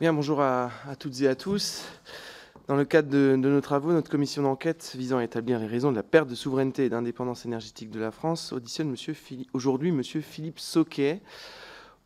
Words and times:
Bien, 0.00 0.12
bonjour 0.12 0.40
à, 0.40 0.70
toutes 1.00 1.22
et 1.22 1.26
à 1.26 1.34
tous. 1.34 1.82
Dans 2.68 2.76
le 2.76 2.84
cadre 2.84 3.10
de, 3.10 3.34
nos 3.34 3.60
travaux, 3.60 3.90
notre 3.90 4.08
commission 4.08 4.44
d'enquête 4.44 4.94
visant 4.96 5.18
à 5.18 5.24
établir 5.24 5.58
les 5.58 5.66
raisons 5.66 5.90
de 5.90 5.96
la 5.96 6.04
perte 6.04 6.28
de 6.28 6.36
souveraineté 6.36 6.84
et 6.84 6.88
d'indépendance 6.88 7.44
énergétique 7.44 7.90
de 7.90 7.98
la 7.98 8.12
France 8.12 8.52
auditionne 8.52 8.94
aujourd'hui 9.54 9.88
M. 9.88 10.04
Philippe 10.04 10.60
Soquet 10.60 11.20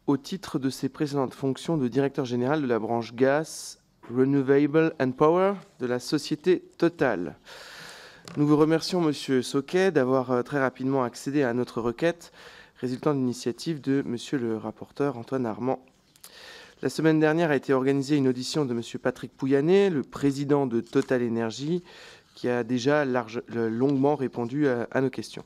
au 0.06 0.17
titre 0.17 0.58
de 0.58 0.71
ses 0.71 0.88
précédentes 0.88 1.35
fonctions 1.35 1.76
de 1.76 1.87
directeur 1.87 2.24
général 2.24 2.63
de 2.63 2.67
la 2.67 2.78
branche 2.78 3.13
gaz, 3.13 3.78
Renewable 4.11 4.95
and 4.99 5.13
Power 5.13 5.53
de 5.79 5.85
la 5.85 5.99
société 5.99 6.65
Total. 6.79 7.37
Nous 8.38 8.47
vous 8.47 8.56
remercions, 8.56 9.03
Monsieur 9.03 9.43
Soquet, 9.43 9.90
d'avoir 9.90 10.31
euh, 10.31 10.40
très 10.40 10.61
rapidement 10.61 11.04
accédé 11.04 11.43
à 11.43 11.53
notre 11.53 11.83
requête, 11.83 12.33
résultant 12.81 13.13
d'une 13.13 13.24
initiative 13.24 13.83
de 13.83 14.03
Monsieur 14.06 14.38
le 14.38 14.56
rapporteur 14.56 15.19
Antoine 15.19 15.45
Armand 15.45 15.85
la 16.83 16.88
semaine 16.88 17.20
dernière 17.20 17.52
a 17.52 17.56
été 17.56 17.73
organisée 17.73 18.16
une 18.16 18.27
audition 18.27 18.65
de 18.65 18.75
M. 18.75 18.83
Patrick 19.01 19.33
Pouyanné, 19.37 19.88
le 19.88 20.02
président 20.02 20.66
de 20.66 20.80
Total 20.80 21.23
Energy, 21.23 21.84
qui 22.34 22.48
a 22.48 22.65
déjà 22.65 23.05
longuement 23.05 24.16
répondu 24.16 24.66
à, 24.66 25.01
nos 25.01 25.10
questions. 25.10 25.45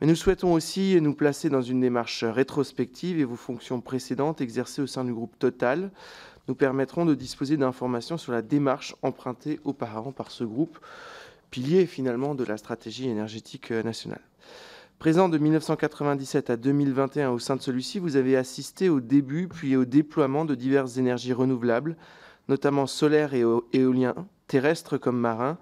Mais 0.00 0.06
nous 0.06 0.14
souhaitons 0.14 0.52
aussi 0.52 1.00
nous 1.00 1.14
placer 1.14 1.50
dans 1.50 1.62
une 1.62 1.80
démarche 1.80 2.22
rétrospective 2.22 3.18
et 3.18 3.24
vos 3.24 3.34
fonctions 3.34 3.80
précédentes 3.80 4.40
exercées 4.40 4.82
au 4.82 4.86
sein 4.86 5.04
du 5.04 5.12
groupe 5.12 5.36
Total 5.36 5.90
nous 6.46 6.54
permettront 6.54 7.04
de 7.06 7.14
disposer 7.16 7.56
d'informations 7.56 8.16
sur 8.16 8.30
la 8.30 8.42
démarche 8.42 8.94
empruntée 9.02 9.58
auparavant 9.64 10.12
par 10.12 10.30
ce 10.30 10.44
groupe, 10.44 10.78
pilier 11.50 11.86
finalement 11.86 12.36
de 12.36 12.44
la 12.44 12.56
stratégie 12.56 13.08
énergétique 13.08 13.72
nationale. 13.72 14.22
Présent 15.02 15.28
de 15.28 15.36
1997 15.36 16.50
à 16.50 16.56
2021 16.56 17.30
au 17.30 17.40
sein 17.40 17.56
de 17.56 17.60
celui-ci, 17.60 17.98
vous 17.98 18.14
avez 18.14 18.36
assisté 18.36 18.88
au 18.88 19.00
début 19.00 19.48
puis 19.48 19.74
au 19.74 19.84
déploiement 19.84 20.44
de 20.44 20.54
diverses 20.54 20.96
énergies 20.96 21.32
renouvelables, 21.32 21.96
notamment 22.48 22.86
solaires 22.86 23.34
et 23.34 23.42
éoliens, 23.72 24.14
terrestres 24.46 24.98
comme 24.98 25.18
marins, 25.18 25.58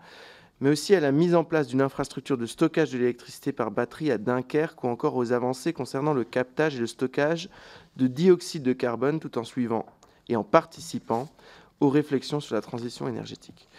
mais 0.61 0.69
aussi 0.69 0.95
à 0.95 1.01
la 1.01 1.11
mise 1.11 1.35
en 1.35 1.45
place 1.45 1.69
d'une 1.69 1.81
infrastructure 1.81 2.37
de 2.37 2.45
stockage 2.45 2.93
de 2.93 2.99
l'électricité 2.99 3.51
par 3.53 3.71
batterie 3.71 4.11
à 4.11 4.19
Dunkerque 4.19 4.85
ou 4.85 4.89
encore 4.89 5.17
aux 5.17 5.33
avancées 5.33 5.73
concernant 5.73 6.13
le 6.13 6.25
captage 6.25 6.77
et 6.77 6.81
le 6.81 6.87
stockage 6.87 7.49
de 7.97 8.09
dioxyde 8.09 8.63
de 8.63 8.75
carbone 8.75 9.21
tout 9.21 9.39
en 9.39 9.45
suivant 9.45 9.87
et 10.29 10.37
en 10.37 10.45
participant 10.45 11.31
aux 11.81 11.89
réflexions 11.89 12.41
sur 12.41 12.55
la 12.55 12.61
transition 12.61 13.09
énergétique. 13.09 13.71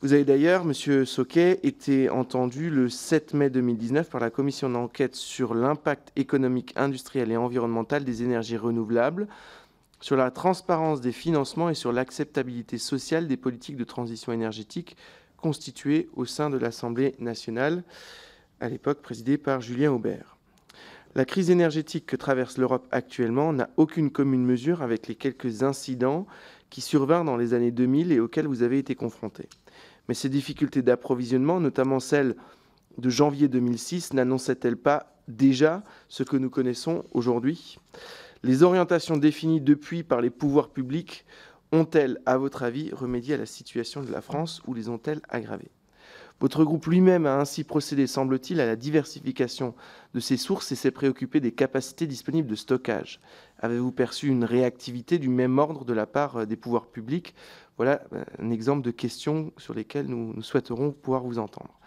Vous 0.00 0.12
avez 0.12 0.24
d'ailleurs, 0.24 0.64
Monsieur 0.64 1.04
Soquet, 1.04 1.58
été 1.64 2.08
entendu 2.08 2.70
le 2.70 2.88
7 2.88 3.34
mai 3.34 3.50
2019 3.50 4.08
par 4.08 4.20
la 4.20 4.30
commission 4.30 4.70
d'enquête 4.70 5.16
sur 5.16 5.54
l'impact 5.54 6.12
économique, 6.14 6.72
industriel 6.76 7.32
et 7.32 7.36
environnemental 7.36 8.04
des 8.04 8.22
énergies 8.22 8.56
renouvelables, 8.56 9.26
sur 10.00 10.14
la 10.14 10.30
transparence 10.30 11.00
des 11.00 11.10
financements 11.10 11.68
et 11.68 11.74
sur 11.74 11.90
l'acceptabilité 11.90 12.78
sociale 12.78 13.26
des 13.26 13.36
politiques 13.36 13.76
de 13.76 13.82
transition 13.82 14.30
énergétique 14.32 14.96
constituées 15.36 16.08
au 16.14 16.26
sein 16.26 16.48
de 16.48 16.58
l'Assemblée 16.58 17.16
nationale, 17.18 17.82
à 18.60 18.68
l'époque 18.68 19.02
présidée 19.02 19.36
par 19.36 19.60
Julien 19.60 19.90
Aubert. 19.90 20.36
La 21.16 21.24
crise 21.24 21.50
énergétique 21.50 22.06
que 22.06 22.14
traverse 22.14 22.56
l'Europe 22.56 22.86
actuellement 22.92 23.52
n'a 23.52 23.68
aucune 23.76 24.12
commune 24.12 24.44
mesure 24.44 24.80
avec 24.80 25.08
les 25.08 25.16
quelques 25.16 25.64
incidents 25.64 26.24
qui 26.70 26.82
survinrent 26.82 27.24
dans 27.24 27.36
les 27.36 27.52
années 27.52 27.72
2000 27.72 28.12
et 28.12 28.20
auxquels 28.20 28.46
vous 28.46 28.62
avez 28.62 28.78
été 28.78 28.94
confrontés. 28.94 29.48
Mais 30.08 30.14
ces 30.14 30.28
difficultés 30.28 30.82
d'approvisionnement, 30.82 31.60
notamment 31.60 32.00
celles 32.00 32.34
de 32.96 33.10
janvier 33.10 33.48
2006, 33.48 34.14
n'annonçaient-elles 34.14 34.76
pas 34.76 35.14
déjà 35.28 35.84
ce 36.08 36.22
que 36.22 36.36
nous 36.36 36.50
connaissons 36.50 37.04
aujourd'hui? 37.12 37.78
Les 38.42 38.62
orientations 38.62 39.16
définies 39.16 39.60
depuis 39.60 40.02
par 40.02 40.20
les 40.20 40.30
pouvoirs 40.30 40.70
publics 40.70 41.26
ont-elles, 41.72 42.18
à 42.24 42.38
votre 42.38 42.62
avis, 42.62 42.90
remédié 42.92 43.34
à 43.34 43.38
la 43.38 43.46
situation 43.46 44.02
de 44.02 44.10
la 44.10 44.22
France 44.22 44.62
ou 44.66 44.74
les 44.74 44.88
ont-elles 44.88 45.20
aggravées? 45.28 45.70
Votre 46.40 46.64
groupe 46.64 46.86
lui-même 46.86 47.26
a 47.26 47.36
ainsi 47.36 47.64
procédé, 47.64 48.06
semble-t-il, 48.06 48.60
à 48.60 48.66
la 48.66 48.76
diversification 48.76 49.74
de 50.14 50.20
ses 50.20 50.36
sources 50.36 50.70
et 50.70 50.76
s'est 50.76 50.92
préoccupé 50.92 51.40
des 51.40 51.50
capacités 51.50 52.06
disponibles 52.06 52.48
de 52.48 52.54
stockage. 52.54 53.20
Avez-vous 53.60 53.92
perçu 53.92 54.28
une 54.28 54.44
réactivité 54.44 55.18
du 55.18 55.28
même 55.28 55.58
ordre 55.58 55.84
de 55.84 55.92
la 55.92 56.06
part 56.06 56.36
euh, 56.36 56.46
des 56.46 56.56
pouvoirs 56.56 56.86
publics? 56.86 57.34
Voilà 57.76 58.02
euh, 58.12 58.24
un 58.38 58.50
exemple 58.50 58.82
de 58.82 58.90
questions 58.90 59.52
sur 59.56 59.74
lesquelles 59.74 60.06
nous, 60.06 60.40
souhaiterons 60.42 60.92
pouvoir 60.92 61.22
vous 61.22 61.38
entendre. 61.38 61.78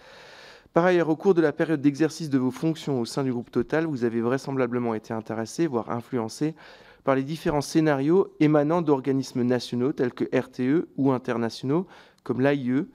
Par 0.73 0.85
ailleurs, 0.85 1.09
au 1.09 1.15
cours 1.15 1.33
de 1.33 1.41
la 1.41 1.51
période 1.51 1.81
d'exercice 1.81 2.29
de 2.29 2.37
vos 2.37 2.51
fonctions 2.51 2.99
au 2.99 3.05
sein 3.05 3.23
du 3.23 3.31
groupe 3.31 3.51
Total, 3.51 3.85
vous 3.85 4.03
avez 4.05 4.21
vraisemblablement 4.21 4.93
été 4.93 5.13
intéressé, 5.13 5.67
voire 5.67 5.89
influencé, 5.89 6.55
par 7.03 7.15
les 7.15 7.23
différents 7.23 7.61
scénarios 7.61 8.33
émanant 8.39 8.81
d'organismes 8.81 9.43
nationaux 9.43 9.91
tels 9.91 10.13
que 10.13 10.25
RTE 10.37 10.87
ou 10.97 11.11
internationaux 11.11 11.87
comme 12.23 12.41
l'AIE, 12.41 12.85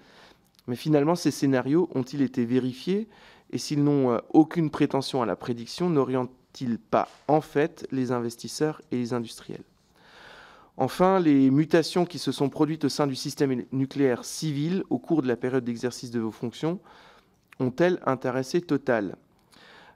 mais 0.67 0.77
finalement, 0.77 1.15
ces 1.15 1.31
scénarios 1.31 1.89
ont-ils 1.95 2.23
été 2.23 2.45
vérifiés? 2.45 3.09
Et 3.51 3.59
s'ils 3.59 3.85
n'ont 3.85 4.13
euh, 4.13 4.19
aucune 4.31 4.71
prétention 4.71 5.23
à 5.23 5.27
la 5.27 5.37
prédiction, 5.37 5.89
n'orientent-ils 6.57 6.79
pas 6.79 7.09
en 7.29 7.41
fait 7.41 7.87
les 7.91 8.13
investisseurs 8.13 8.81
et 8.91 8.97
les 8.97 9.13
industriels? 9.13 9.65
Enfin, 10.79 11.21
les 11.21 11.51
mutations 11.51 12.05
qui 12.05 12.19
se 12.19 12.33
sont 12.33 12.51
produites 12.51 12.85
au 12.85 12.89
sein 12.91 13.07
du 13.07 13.15
système 13.15 13.65
nucléaire 13.73 14.25
civil 14.25 14.85
au 14.91 14.99
cours 14.99 15.23
de 15.23 15.29
la 15.29 15.37
période 15.37 15.65
d'exercice 15.65 16.11
de 16.11 16.21
vos 16.21 16.31
fonctions 16.31 16.79
ont-elles 17.61 17.99
intéressé 18.05 18.61
Total? 18.61 19.17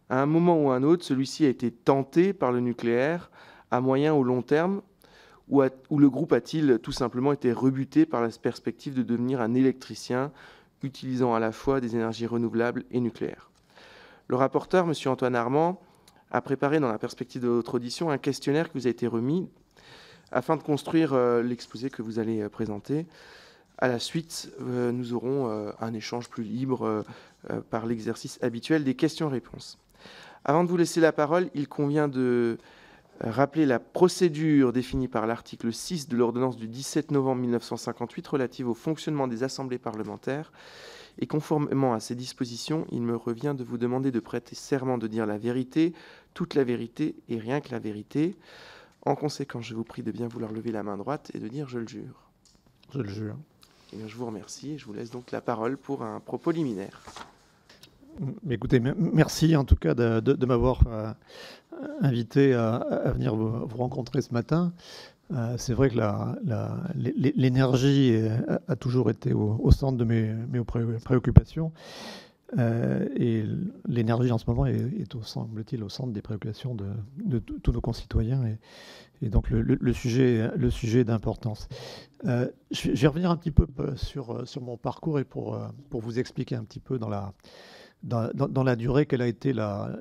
À 0.09 0.23
un 0.23 0.27
moment 0.27 0.59
ou 0.59 0.71
à 0.71 0.77
un 0.77 0.83
autre, 0.83 1.05
celui-ci 1.05 1.45
a 1.45 1.49
été 1.49 1.71
tenté 1.71 2.33
par 2.33 2.51
le 2.51 2.61
nucléaire 2.61 3.31
à 3.71 3.81
moyen 3.81 4.15
ou 4.15 4.25
long 4.25 4.43
terme 4.43 4.81
ou, 5.49 5.63
ou 5.91 5.99
le 5.99 6.09
groupe 6.09 6.33
a-t-il 6.33 6.79
tout 6.79 6.93
simplement 6.93 7.33
été 7.33 7.53
rebuté 7.53 8.07
par 8.07 8.23
la 8.23 8.29
perspective 8.31 8.95
de 8.95 9.03
devenir 9.03 9.41
un 9.41 9.55
électricien 9.55 10.33
utilisant 10.83 11.35
à 11.35 11.41
la 11.41 11.53
fois 11.53 11.81
des 11.81 11.95
énergies 11.95 12.27
renouvelables 12.27 12.85
et 12.91 13.01
nucléaires? 13.01 13.51
Le 14.29 14.37
rapporteur, 14.37 14.87
M. 14.87 14.95
Antoine 15.07 15.35
Armand, 15.35 15.81
a 16.31 16.41
préparé 16.41 16.81
dans 16.81 16.91
la 16.91 16.99
perspective 16.99 17.43
de 17.43 17.49
votre 17.49 17.75
audition 17.75 18.11
un 18.11 18.19
questionnaire 18.19 18.71
qui 18.71 18.79
vous 18.79 18.87
a 18.87 18.91
été 18.91 19.07
remis 19.07 19.49
afin 20.33 20.57
de 20.57 20.63
construire 20.63 21.13
euh, 21.13 21.43
l'exposé 21.43 21.91
que 21.91 22.03
vous 22.03 22.19
allez 22.19 22.41
euh, 22.41 22.49
présenter. 22.49 23.07
À 23.79 23.89
la 23.89 23.99
suite, 23.99 24.53
euh, 24.61 24.93
nous 24.93 25.15
aurons 25.15 25.73
un 25.81 25.95
échange 25.95 26.29
plus 26.29 26.45
libre 26.45 27.03
par 27.71 27.87
l'exercice 27.87 28.39
habituel 28.43 28.85
des 28.85 28.95
questions-réponses. 28.95 29.79
Avant 30.45 30.65
de 30.65 30.69
vous 30.69 30.77
laisser 30.77 31.01
la 31.01 31.13
parole, 31.13 31.49
il 31.55 31.67
convient 31.67 32.07
de 32.07 32.59
rappeler 33.21 33.65
la 33.65 33.79
procédure 33.79 34.75
définie 34.75 35.09
par 35.09 35.27
l'article 35.27 35.73
6 35.73 36.09
de 36.09 36.17
l'ordonnance 36.17 36.59
du 36.59 36.69
17 36.69 37.11
novembre 37.11 37.41
1958 37.41 38.27
relative 38.27 38.69
au 38.69 38.75
fonctionnement 38.75 39.29
des 39.29 39.45
assemblées 39.45 39.79
parlementaires. 39.79 40.53
Et 41.19 41.27
conformément 41.27 41.93
à 41.93 42.01
ces 42.01 42.15
dispositions, 42.15 42.87
il 42.91 43.03
me 43.03 43.17
revient 43.17 43.55
de 43.57 43.65
vous 43.65 43.79
demander 43.79 44.11
de 44.11 44.21
prêter 44.21 44.55
serment 44.55 44.99
de 44.99 45.07
dire 45.07 45.27
la 45.27 45.39
vérité, 45.39 45.93
toute 46.35 46.55
la 46.55 46.65
vérité 46.65 47.15
et 47.29 47.39
rien 47.39 47.61
que 47.61 47.71
la 47.71 47.79
vérité. 47.79 48.37
En 49.03 49.15
conséquence, 49.15 49.65
je 49.65 49.75
vous 49.75 49.85
prie 49.85 50.03
de 50.03 50.11
bien 50.11 50.29
vouloir 50.29 50.53
lever 50.53 50.73
la 50.73 50.83
main 50.83 50.97
droite 50.97 51.31
et 51.35 51.39
de 51.39 51.49
dire 51.49 51.69
je 51.69 51.79
le 51.79 51.89
jure. 51.89 52.31
Je 52.93 53.01
le 53.01 53.09
jure. 53.09 53.37
Eh 53.93 54.09
je 54.09 54.17
vous 54.17 54.27
remercie 54.27 54.73
et 54.73 54.79
je 54.79 54.87
vous 54.87 54.93
laisse 54.93 55.11
donc 55.11 55.31
la 55.33 55.41
parole 55.41 55.77
pour 55.77 56.03
un 56.03 56.21
propos 56.21 56.51
liminaire. 56.51 57.03
Écoutez, 58.49 58.81
merci 58.81 59.57
en 59.57 59.65
tout 59.65 59.77
cas 59.77 59.95
de, 59.95 60.47
m'avoir 60.47 60.83
euh, 60.87 61.13
invité 62.01 62.55
à, 62.55 63.11
venir 63.15 63.35
vous, 63.35 63.67
rencontrer 63.77 64.21
ce 64.21 64.33
matin. 64.33 64.73
Euh, 65.33 65.55
c'est 65.59 65.75
vrai 65.75 65.91
que 65.91 65.97
l'énergie 67.37 68.15
a, 68.69 68.77
toujours 68.77 69.11
été 69.11 69.33
au, 69.33 69.71
centre 69.71 69.97
de 69.97 70.05
mes, 70.05 70.35
préoccupations. 71.05 71.73
Euh, 72.59 73.09
et 73.17 73.45
l'énergie 73.87 74.33
en 74.33 74.39
ce 74.39 74.45
moment 74.49 74.67
est, 74.67 75.15
au, 75.15 75.23
semble-t-il, 75.23 75.85
au 75.85 75.89
centre 75.89 76.13
des 76.13 76.23
préoccupations 76.23 76.75
de, 76.75 77.39
tous 77.39 77.73
nos 77.73 77.81
concitoyens. 77.81 78.43
Et, 79.23 79.29
donc 79.29 79.51
le, 79.51 79.93
sujet, 79.93 80.51
le 80.57 80.71
sujet 80.71 81.05
d'importance. 81.05 81.69
je, 82.25 82.91
vais 82.91 83.07
revenir 83.07 83.31
un 83.31 83.37
petit 83.37 83.51
peu 83.51 83.67
sur, 83.97 84.49
sur 84.49 84.63
mon 84.63 84.77
parcours 84.77 85.19
et 85.19 85.25
pour, 85.25 85.59
pour 85.91 86.01
vous 86.01 86.19
expliquer 86.19 86.57
un 86.57 86.65
petit 86.65 86.81
peu 86.81 86.99
dans 86.99 87.09
la 87.09 87.35
dans, 88.03 88.63
la 88.65 88.77
durée, 88.77 89.07
quelle 89.07 89.23
a 89.23 89.27
été 89.27 89.53
la, 89.53 89.99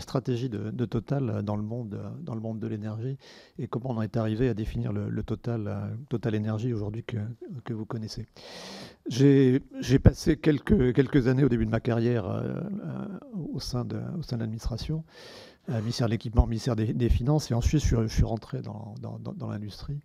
stratégie 0.00 0.48
de, 0.48 0.84
Total 0.84 1.42
dans 1.42 1.56
le 1.56 1.62
monde, 1.62 1.98
dans 2.20 2.34
le 2.34 2.40
monde 2.40 2.58
de 2.58 2.66
l'énergie 2.66 3.16
et 3.58 3.66
comment 3.66 3.90
on 3.90 4.02
est 4.02 4.16
arrivé 4.16 4.48
à 4.48 4.54
définir 4.54 4.92
le, 4.92 5.22
Total, 5.22 5.96
Total 6.08 6.34
Énergie 6.34 6.72
aujourd'hui 6.72 7.04
que, 7.04 7.72
vous 7.72 7.86
connaissez. 7.86 8.26
J'ai 9.08 9.60
passé 10.02 10.36
quelques, 10.36 11.28
années 11.28 11.44
au 11.44 11.48
début 11.48 11.66
de 11.66 11.70
ma 11.70 11.80
carrière 11.80 12.26
euh, 12.26 12.42
euh, 12.42 13.06
au 13.52 13.60
sein 13.60 13.84
de, 13.84 13.98
l'administration, 14.32 15.04
euh, 15.68 15.80
ministère 15.80 16.06
de 16.06 16.12
l'équipement, 16.12 16.46
ministère 16.46 16.76
des, 16.76 17.08
Finances, 17.08 17.50
et 17.50 17.54
ensuite 17.54 17.84
je 17.84 18.06
suis, 18.06 18.24
rentré 18.24 18.62
dans, 18.62 18.94
l'industrie, 19.48 20.00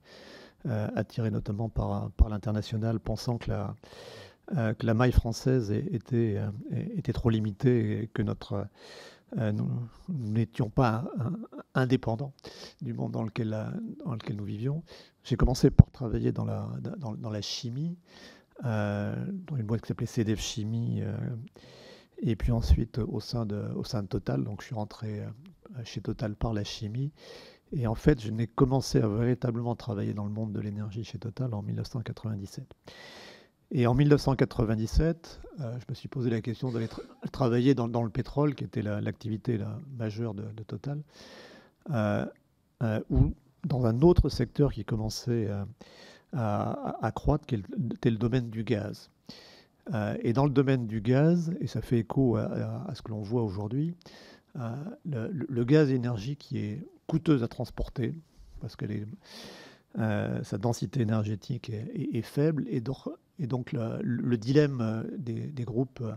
attiré 0.65 1.31
notamment 1.31 1.69
par 1.69 2.11
l'international, 2.29 2.99
pensant 2.99 3.37
que 3.37 3.49
la 3.49 3.75
euh, 4.57 4.73
que 4.73 4.85
la 4.85 4.93
maille 4.93 5.11
française 5.11 5.71
était, 5.71 6.37
euh, 6.37 6.49
était 6.95 7.13
trop 7.13 7.29
limitée 7.29 8.03
et 8.03 8.07
que 8.07 8.21
notre, 8.21 8.67
nous 9.35 9.69
n'étions 10.07 10.69
pas 10.69 11.05
indépendants 11.75 12.33
du 12.81 12.93
monde 12.93 13.11
dans 13.11 13.23
lequel, 13.23 13.55
dans 14.03 14.13
lequel 14.13 14.35
nous 14.37 14.43
vivions. 14.43 14.83
J'ai 15.23 15.35
commencé 15.35 15.69
par 15.69 15.91
travailler 15.91 16.31
dans 16.31 16.45
la, 16.45 16.67
dans 16.99 17.29
la 17.29 17.41
chimie, 17.41 17.95
dans 18.63 19.55
une 19.55 19.65
boîte 19.67 19.81
qui 19.81 19.89
s'appelait 19.89 20.07
CDF 20.07 20.39
Chimie, 20.39 21.03
et 22.17 22.35
puis 22.35 22.51
ensuite 22.51 22.97
au 22.97 23.19
sein, 23.19 23.45
de, 23.45 23.71
au 23.75 23.83
sein 23.83 24.01
de 24.01 24.07
Total. 24.07 24.43
Donc 24.43 24.61
je 24.61 24.65
suis 24.65 24.75
rentré 24.75 25.21
chez 25.83 26.01
Total 26.01 26.35
par 26.35 26.53
la 26.53 26.63
chimie. 26.63 27.11
Et 27.71 27.85
en 27.85 27.95
fait, 27.95 28.19
je 28.19 28.31
n'ai 28.31 28.47
commencé 28.47 28.99
à 28.99 29.07
véritablement 29.07 29.75
travailler 29.75 30.13
dans 30.13 30.25
le 30.25 30.31
monde 30.31 30.53
de 30.53 30.59
l'énergie 30.59 31.03
chez 31.03 31.19
Total 31.19 31.53
en 31.53 31.61
1997. 31.61 32.65
Et 33.71 33.85
en 33.85 33.93
1997, 33.93 35.41
euh, 35.59 35.77
je 35.79 35.85
me 35.89 35.93
suis 35.93 36.07
posé 36.07 36.29
la 36.29 36.41
question 36.41 36.71
d'aller 36.71 36.87
travailler 37.31 37.75
dans, 37.75 38.03
le 38.03 38.09
pétrole, 38.09 38.55
qui 38.55 38.63
était 38.63 38.81
l'activité 38.81 39.59
majeure 39.97 40.33
de, 40.33 40.63
Total, 40.63 41.01
euh, 41.91 42.25
euh, 42.81 42.99
ou 43.09 43.33
dans 43.65 43.85
un 43.85 44.01
autre 44.01 44.29
secteur 44.29 44.73
qui 44.73 44.85
commençait 44.85 45.49
à, 46.33 47.11
croître, 47.13 47.45
qui 47.45 47.55
était 47.55 48.09
le 48.09 48.17
domaine 48.17 48.49
du 48.49 48.63
gaz. 48.63 49.11
et 50.23 50.33
dans 50.33 50.45
le 50.45 50.51
domaine 50.51 50.87
du 50.87 51.01
gaz, 51.01 51.53
et 51.59 51.67
ça 51.67 51.81
fait 51.81 51.99
écho 51.99 52.37
à, 52.37 52.91
ce 52.95 53.01
que 53.01 53.11
l'on 53.11 53.21
voit 53.21 53.43
aujourd'hui, 53.43 53.93
le, 55.05 55.63
gaz 55.63 55.91
énergie 55.91 56.37
qui 56.37 56.57
est 56.57 56.87
coûteuse 57.05 57.43
à 57.43 57.47
transporter, 57.47 58.15
parce 58.61 58.75
que 58.75 58.85
sa 59.95 60.57
densité 60.57 61.01
énergétique 61.01 61.69
est, 61.69 62.21
faible, 62.21 62.65
et, 62.67 62.81
et 63.39 63.47
donc 63.47 63.71
le, 63.73 64.37
dilemme 64.37 64.79
euh, 64.81 65.03
des, 65.17 65.63
groupes 65.63 66.01
euh, 66.01 66.13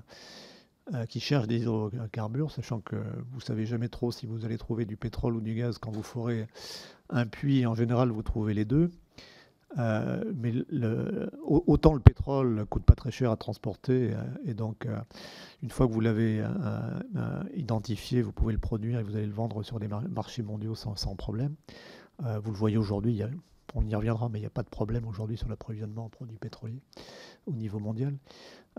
euh, 0.93 1.07
qui 1.07 1.21
cherchent 1.21 1.47
des 1.47 1.61
hydrocarbures, 1.61 2.51
sachant 2.51 2.81
que 2.81 2.97
vous 2.97 3.39
ne 3.39 3.43
savez 3.43 3.65
jamais 3.65 3.89
trop 3.89 4.11
si 4.11 4.27
vous 4.27 4.45
allez 4.45 4.59
trouver 4.59 4.85
du 4.85 4.97
pétrole 4.97 5.37
ou 5.37 5.41
du 5.41 5.55
gaz 5.55 5.79
quand 5.79 5.93
vous 5.93 6.03
ferez 6.03 6.47
un 7.11 7.27
puits, 7.27 7.65
en 7.67 7.75
général 7.75 8.11
vous 8.11 8.23
trouvez 8.23 8.55
les 8.55 8.65
deux. 8.65 8.91
mais 9.77 10.53
autant 11.43 11.95
le 11.95 12.01
pétrole 12.01 12.55
ne 12.55 12.65
coûte 12.65 12.85
pas 12.85 12.95
très 12.95 13.11
cher 13.11 13.31
à 13.31 13.37
transporter, 13.37 14.15
et 14.45 14.55
donc 14.55 14.87
une 15.63 15.71
fois 15.71 15.87
que 15.87 15.93
vous 15.93 16.01
l'avez 16.01 16.45
identifié, 17.55 18.23
vous 18.23 18.33
pouvez 18.33 18.53
le 18.53 18.59
produire 18.59 18.99
et 18.99 19.03
vous 19.03 19.15
allez 19.15 19.27
le 19.27 19.33
vendre 19.33 19.63
sur 19.63 19.79
des 19.79 19.89
marchés 19.89 20.43
mondiaux 20.43 20.75
sans, 20.75 20.97
sans 20.97 21.15
problème. 21.17 21.55
vous 22.19 22.51
le 22.51 22.57
voyez 22.57 22.77
aujourd'hui, 22.77 23.23
on 23.75 23.87
y 23.87 23.95
reviendra, 23.95 24.29
mais 24.29 24.39
il 24.39 24.43
n'y 24.43 24.47
a 24.47 24.51
pas 24.51 24.63
de 24.63 24.69
problème 24.69 25.07
aujourd'hui 25.07 25.37
sur 25.37 25.49
l'approvisionnement 25.49 26.07
en 26.07 26.09
produits 26.09 26.39
pétroliers 26.39 26.83
au 27.47 27.53
niveau 27.53 27.79
mondial. 27.79 28.17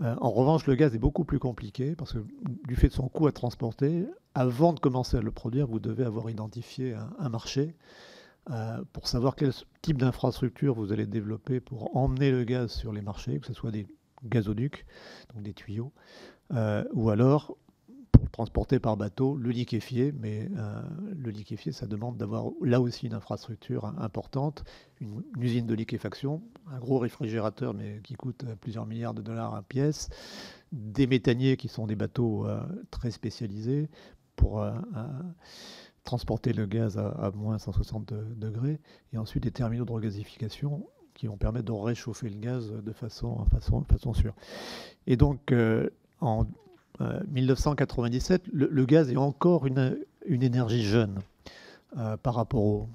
Euh, 0.02 0.14
en 0.20 0.30
revanche, 0.30 0.66
le 0.66 0.74
gaz 0.74 0.94
est 0.94 0.98
beaucoup 0.98 1.24
plus 1.24 1.38
compliqué 1.38 1.94
parce 1.94 2.12
que 2.12 2.24
du 2.66 2.76
fait 2.76 2.88
de 2.88 2.92
son 2.92 3.08
coût 3.08 3.26
à 3.26 3.32
transporter, 3.32 4.06
avant 4.34 4.72
de 4.72 4.80
commencer 4.80 5.16
à 5.16 5.20
le 5.20 5.30
produire, 5.30 5.66
vous 5.66 5.78
devez 5.80 6.04
avoir 6.04 6.30
identifié 6.30 6.96
un, 7.18 7.28
marché 7.28 7.74
euh, 8.50 8.82
pour 8.92 9.06
savoir 9.08 9.36
quel 9.36 9.52
type 9.82 9.98
d'infrastructure 9.98 10.74
vous 10.74 10.92
allez 10.92 11.06
développer 11.06 11.60
pour 11.60 11.96
emmener 11.96 12.30
le 12.30 12.44
gaz 12.44 12.72
sur 12.72 12.92
les 12.92 13.02
marchés, 13.02 13.38
que 13.38 13.46
ce 13.46 13.54
soit 13.54 13.70
des 13.70 13.86
gazoducs, 14.24 14.84
donc 15.32 15.42
des 15.42 15.54
tuyaux, 15.54 15.92
euh, 16.52 16.84
ou 16.92 17.10
alors 17.10 17.56
transporté 18.34 18.80
par 18.80 18.96
bateau, 18.96 19.36
le 19.36 19.50
liquéfié, 19.50 20.10
mais 20.10 20.50
euh, 20.56 20.82
le 21.16 21.30
liquéfié, 21.30 21.70
ça 21.70 21.86
demande 21.86 22.16
d'avoir 22.16 22.46
là 22.60 22.80
aussi 22.80 23.06
une 23.06 23.14
infrastructure 23.14 23.84
importante, 23.84 24.64
une, 25.00 25.22
usine 25.38 25.68
de 25.68 25.74
liquéfaction, 25.74 26.42
un 26.68 26.80
gros 26.80 26.98
réfrigérateur, 26.98 27.74
mais 27.74 28.00
qui 28.02 28.14
coûte 28.14 28.44
plusieurs 28.60 28.86
milliards 28.86 29.14
de 29.14 29.22
dollars 29.22 29.54
à 29.54 29.62
pièce, 29.62 30.08
des 30.72 31.06
méthaniers 31.06 31.56
qui 31.56 31.68
sont 31.68 31.86
des 31.86 31.94
bateaux 31.94 32.44
euh, 32.44 32.60
très 32.90 33.12
spécialisés 33.12 33.88
pour 34.34 34.60
euh, 34.60 34.72
transporter 36.02 36.52
le 36.52 36.66
gaz 36.66 36.98
à, 36.98 37.30
moins 37.36 37.58
160 37.60 38.12
degrés, 38.36 38.80
et 39.12 39.16
ensuite 39.16 39.44
des 39.44 39.52
terminaux 39.52 39.84
de 39.84 39.92
regasification 39.92 40.88
qui 41.14 41.28
vont 41.28 41.36
permettre 41.36 41.66
de 41.66 41.72
réchauffer 41.72 42.28
le 42.30 42.40
gaz 42.40 42.72
de 42.72 42.92
façon, 42.92 43.44
façon, 43.44 43.84
façon 43.84 44.12
sûre. 44.12 44.34
Et 45.06 45.16
donc, 45.16 45.54
en 46.20 46.46
1997, 47.00 48.48
euh, 48.48 48.68
le, 48.70 48.86
gaz 48.86 49.10
est 49.10 49.16
encore 49.16 49.66
une, 49.66 49.98
une 50.26 50.42
énergie 50.42 50.84
jeune 50.84 51.18
euh, 51.98 52.16
par 52.16 52.34
rapport 52.34 52.62
au 52.62 52.88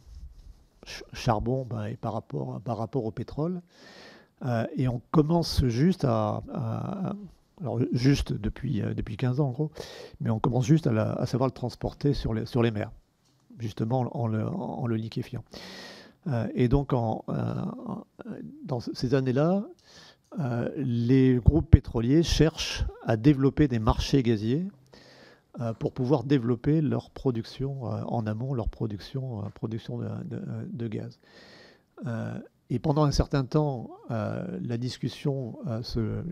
charbon 1.14 1.66
ben, 1.70 1.86
et 1.86 1.96
par 1.96 2.14
rapport, 2.14 2.62
par 2.62 2.78
rapport 2.78 3.06
au 3.06 3.12
pétrole. 3.12 3.62
Euh, 4.46 4.66
et 4.78 4.88
on 4.88 5.02
commence 5.12 5.66
juste 5.66 6.06
à, 6.06 6.42
alors 7.60 7.80
juste 7.92 8.32
depuis, 8.32 8.82
depuis 8.96 9.18
15 9.18 9.42
ans 9.42 9.50
en 9.50 9.52
gros, 9.52 9.72
mais 10.22 10.30
on 10.30 10.40
commence 10.40 10.66
juste 10.66 10.88
à, 10.88 11.26
savoir 11.26 11.48
le 11.48 11.54
transporter 11.54 12.14
sur 12.14 12.34
les, 12.34 12.72
mers, 12.72 12.92
justement 13.60 14.10
en 14.16 14.28
le, 14.28 14.96
liquéfiant. 14.96 15.44
et 16.56 16.70
donc 16.70 16.92
dans 16.92 18.80
ces 18.80 19.14
années-là, 19.14 19.66
euh, 20.38 20.70
les 20.76 21.36
groupes 21.36 21.70
pétroliers 21.72 22.22
cherchent 22.22 22.86
à 23.04 23.18
développer 23.18 23.68
des 23.68 23.80
marchés 23.80 24.22
gaziers 24.22 24.68
euh, 25.60 25.74
pour 25.74 25.92
pouvoir 25.92 26.24
développer 26.24 26.82
leur 26.82 27.10
production 27.10 27.92
euh, 27.92 28.04
en 28.04 28.28
amont, 28.28 28.54
leur 28.54 28.70
production, 28.70 29.42
production 29.56 29.98
de, 29.98 30.88
gaz. 30.88 31.20
et 32.70 32.80
pendant 32.80 33.04
un 33.04 33.12
certain 33.12 33.44
temps, 33.44 33.90
la 34.10 34.78
discussion 34.78 35.58
se 35.82 36.24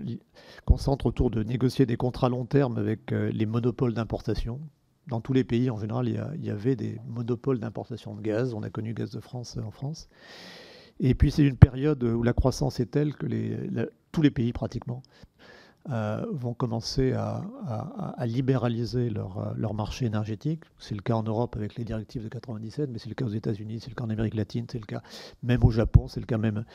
concentre 0.65 1.07
autour 1.07 1.31
de 1.31 1.43
négocier 1.43 1.85
des 1.85 1.97
contrats 1.97 2.29
long 2.29 2.45
terme 2.45 2.77
avec 2.77 3.11
les 3.11 3.45
monopoles 3.45 3.93
d'importation. 3.93 4.59
Dans 5.07 5.21
tous 5.21 5.33
les 5.33 5.43
pays, 5.43 5.69
en 5.69 5.77
général, 5.77 6.07
il 6.07 6.45
y, 6.45 6.49
avait 6.49 6.75
des 6.75 6.99
monopoles 7.07 7.59
d'importation 7.59 8.13
de 8.13 8.21
gaz. 8.21 8.53
On 8.53 8.61
a 8.61 8.69
connu 8.69 8.93
Gaz 8.93 9.11
de 9.11 9.21
France 9.21 9.57
en 9.57 9.71
France. 9.71 10.09
Et 10.99 11.15
puis 11.15 11.31
c'est 11.31 11.43
une 11.43 11.57
période 11.57 12.03
où 12.03 12.23
la 12.23 12.33
croissance 12.33 12.79
est 12.79 12.91
telle 12.91 13.13
que 13.13 13.27
tous 14.11 14.21
les 14.21 14.31
pays 14.31 14.53
pratiquement 14.53 15.03
euh, 15.89 16.25
vont 16.31 16.53
commencer 16.53 17.13
à, 17.13 17.41
libéraliser 18.25 19.09
leur, 19.09 19.53
leur, 19.55 19.73
marché 19.73 20.05
énergétique. 20.05 20.63
C'est 20.79 20.95
le 20.95 21.01
cas 21.01 21.13
en 21.13 21.23
Europe 21.23 21.55
avec 21.55 21.75
les 21.75 21.85
directives 21.85 22.23
de 22.23 22.27
97, 22.27 22.89
mais 22.91 22.99
c'est 22.99 23.07
le 23.07 23.15
cas 23.15 23.23
aux 23.23 23.29
États-Unis, 23.29 23.79
c'est 23.79 23.89
le 23.89 23.95
cas 23.95 24.03
en 24.03 24.09
Amérique 24.09 24.33
latine, 24.33 24.65
c'est 24.69 24.79
le 24.79 24.85
cas 24.85 25.01
même 25.43 25.63
au 25.63 25.71
Japon, 25.71 26.09
c'est 26.09 26.19
le 26.19 26.25
cas 26.25 26.37
même, 26.37 26.65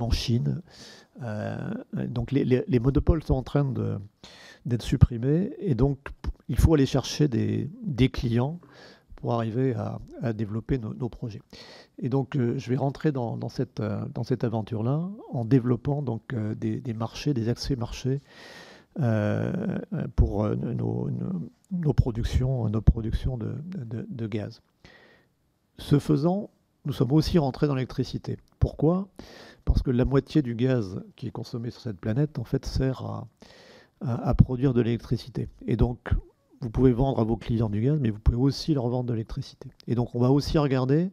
en 0.00 0.10
Chine. 0.10 0.62
Euh, 1.22 1.58
donc 2.06 2.32
les, 2.32 2.44
les, 2.44 2.78
monopoles 2.78 3.22
sont 3.22 3.34
en 3.34 3.42
train 3.42 3.70
d'être 4.64 4.82
supprimés 4.82 5.52
et 5.58 5.74
donc 5.74 5.98
il 6.48 6.58
faut 6.58 6.72
aller 6.72 6.86
chercher 6.86 7.28
des 7.28 8.08
clients 8.10 8.58
pour 9.22 9.34
arriver 9.34 9.74
à, 9.74 10.32
développer 10.32 10.78
nos, 10.78 11.08
projets. 11.08 11.40
Et 12.00 12.08
donc, 12.08 12.34
euh, 12.36 12.58
je 12.58 12.68
vais 12.70 12.76
rentrer 12.76 13.12
dans, 13.12 13.48
cette, 13.48 13.78
euh, 13.78 14.04
dans 14.12 14.24
cette 14.24 14.42
aventure-là 14.42 15.08
en 15.30 15.44
développant 15.44 16.02
donc, 16.02 16.22
euh, 16.34 16.56
des, 16.56 16.92
marchés, 16.92 17.32
des 17.32 17.48
accès 17.48 17.76
marchés 17.76 18.20
pour 20.16 20.48
nos, 20.48 21.92
productions, 21.94 22.68
nos 22.68 22.80
productions 22.80 23.38
de, 23.38 24.26
gaz. 24.26 24.60
Ce 25.78 26.00
faisant, 26.00 26.50
nous 26.84 26.92
sommes 26.92 27.12
aussi 27.12 27.38
rentrés 27.38 27.68
dans 27.68 27.76
l'électricité. 27.76 28.38
Pourquoi? 28.58 29.06
Parce 29.64 29.82
que 29.82 29.92
la 29.92 30.04
moitié 30.04 30.42
du 30.42 30.56
gaz 30.56 31.00
qui 31.14 31.28
est 31.28 31.30
consommé 31.30 31.70
sur 31.70 31.80
cette 31.80 32.00
planète, 32.00 32.40
en 32.40 32.44
fait, 32.44 32.66
sert 32.66 33.02
à, 33.02 33.28
à 34.00 34.34
produire 34.34 34.74
de 34.74 34.80
l'électricité. 34.80 35.48
Et 35.68 35.76
donc, 35.76 36.12
vous 36.62 36.70
pouvez 36.70 36.92
vendre 36.92 37.18
à 37.18 37.24
vos 37.24 37.36
clients 37.36 37.68
du 37.68 37.80
gaz, 37.80 37.98
mais 38.00 38.10
vous 38.10 38.20
pouvez 38.20 38.38
aussi 38.38 38.72
leur 38.72 38.88
vendre 38.88 39.08
de 39.08 39.12
l'électricité. 39.12 39.68
Et 39.88 39.96
donc 39.96 40.14
on 40.14 40.20
va 40.20 40.30
aussi 40.30 40.58
regarder 40.58 41.10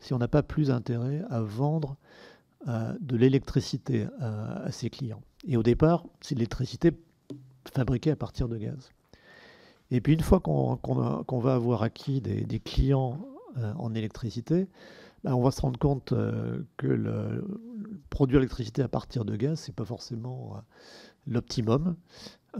si 0.00 0.12
on 0.12 0.18
n'a 0.18 0.28
pas 0.28 0.42
plus 0.42 0.70
intérêt 0.70 1.22
à 1.30 1.40
vendre 1.40 1.96
euh, 2.68 2.92
de 3.00 3.16
l'électricité 3.16 4.06
à, 4.20 4.70
ses 4.70 4.90
clients. 4.90 5.22
Et 5.48 5.56
au 5.56 5.62
départ, 5.62 6.04
c'est 6.20 6.34
de 6.34 6.40
l'électricité 6.40 6.92
fabriquée 7.72 8.10
à 8.10 8.16
partir 8.16 8.48
de 8.48 8.58
gaz. 8.58 8.90
Et 9.90 10.00
puis 10.00 10.12
une 10.12 10.20
fois 10.20 10.40
qu'on 10.40 11.40
va 11.40 11.54
avoir 11.54 11.82
acquis 11.82 12.20
des, 12.20 12.60
clients 12.60 13.18
euh, 13.56 13.72
en 13.78 13.94
électricité, 13.94 14.68
ben, 15.24 15.34
on 15.34 15.42
va 15.42 15.50
se 15.52 15.60
rendre 15.62 15.78
compte 15.78 16.12
euh, 16.12 16.62
que 16.76 17.42
produire 18.10 18.40
l'électricité 18.40 18.82
à 18.82 18.88
partir 18.88 19.24
de 19.24 19.36
gaz, 19.36 19.58
c'est 19.58 19.74
pas 19.74 19.86
forcément 19.86 20.62
l'optimum. 21.26 21.96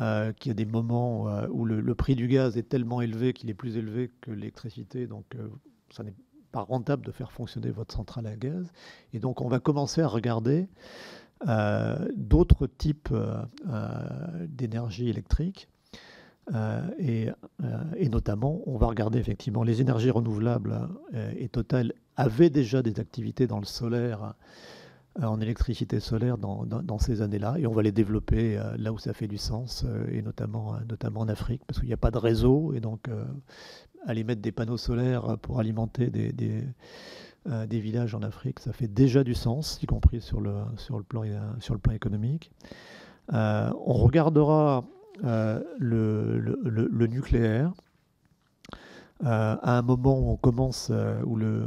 Euh, 0.01 0.33
qu'il 0.33 0.49
y 0.49 0.53
a 0.53 0.55
des 0.55 0.65
moments 0.65 1.29
euh, 1.29 1.47
où 1.51 1.67
le, 1.67 1.95
prix 1.95 2.15
du 2.15 2.27
gaz 2.27 2.57
est 2.57 2.63
tellement 2.63 3.03
élevé 3.03 3.35
qu'il 3.35 3.51
est 3.51 3.55
plus 3.55 3.77
élevé 3.77 4.11
que 4.23 4.31
l'électricité, 4.31 5.07
donc 5.07 5.27
euh, 5.35 5.49
ça 5.91 6.03
n'est 6.03 6.15
pas 6.51 6.63
rentable 6.63 7.05
de 7.05 7.13
faire 7.13 7.31
fonctionner 7.31 7.71
votre 7.71 7.95
centrale 7.95 8.27
à 8.27 8.35
gaz. 8.35 8.73
Et 9.13 9.19
donc 9.19 9.43
on 9.43 9.49
va 9.49 9.61
commencer 9.61 10.01
à 10.01 10.09
regarder 10.09 10.69
d'autres 12.15 12.69
types 12.69 13.13
d'énergie 14.47 15.09
électrique. 15.09 15.69
Et, 17.01 17.29
et, 17.97 18.09
notamment, 18.09 18.61
on 18.67 18.77
va 18.77 18.87
regarder 18.87 19.19
effectivement 19.19 19.65
les 19.65 19.81
énergies 19.81 20.11
renouvelables 20.11 20.89
et 21.37 21.49
Total 21.49 21.95
avait 22.17 22.51
déjà 22.51 22.81
des 22.83 23.01
activités 23.01 23.49
dans 23.49 23.59
le 23.59 23.65
solaire 23.65 24.35
en 25.21 25.40
électricité 25.40 26.00
solaire 26.00 26.38
dans, 26.38 26.99
ces 26.99 27.21
années-là, 27.21 27.57
et 27.59 27.66
on 27.66 27.73
va 27.73 27.83
les 27.83 27.92
développer 27.92 28.59
là 28.78 28.92
où 28.92 28.99
ça 28.99 29.12
fait 29.12 29.28
du 29.28 29.38
sens, 29.38 29.85
et 30.11 30.23
notamment, 30.23 30.76
notamment 30.88 31.21
en 31.21 31.28
Afrique, 31.28 31.62
parce 31.66 31.81
qu'il 31.81 31.88
n'y 31.88 31.95
a 31.95 31.99
pas 31.99 32.11
de 32.11 32.19
réseau, 32.19 32.73
et 32.75 32.81
donc 32.81 33.09
aller 34.07 34.25
mettre 34.25 34.40
des 34.40 34.52
panneaux 34.52 34.78
solaires 34.78 35.37
pour 35.42 35.61
alimenter 35.61 36.09
des, 36.09 36.33
des, 36.33 37.81
villages 37.81 38.14
en 38.14 38.23
Afrique, 38.23 38.61
ça 38.61 38.73
fait 38.73 38.88
déjà 38.88 39.23
du 39.23 39.35
sens, 39.35 39.78
y 39.83 39.87
compris 39.87 40.21
sur 40.21 40.40
le, 40.40 40.54
sur 40.76 40.97
le, 40.97 41.04
plan, 41.04 41.25
sur 41.61 41.75
le 41.75 41.81
plan 41.81 41.92
économique. 41.92 42.50
on 43.31 43.92
regardera 43.92 44.85
le, 45.23 46.38
le, 46.38 47.07
nucléaire 47.07 47.73
à 49.25 49.78
un 49.78 49.83
moment 49.83 50.19
où 50.19 50.31
on 50.31 50.37
commence, 50.37 50.90
où 51.26 51.37
le, 51.37 51.66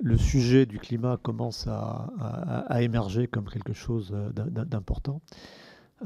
le 0.00 0.16
sujet 0.16 0.66
du 0.66 0.78
climat 0.78 1.16
commence 1.16 1.66
à, 1.66 2.82
émerger 2.82 3.26
comme 3.26 3.48
quelque 3.48 3.72
chose 3.72 4.12
euh, 4.12 4.30
d'important. 4.32 5.20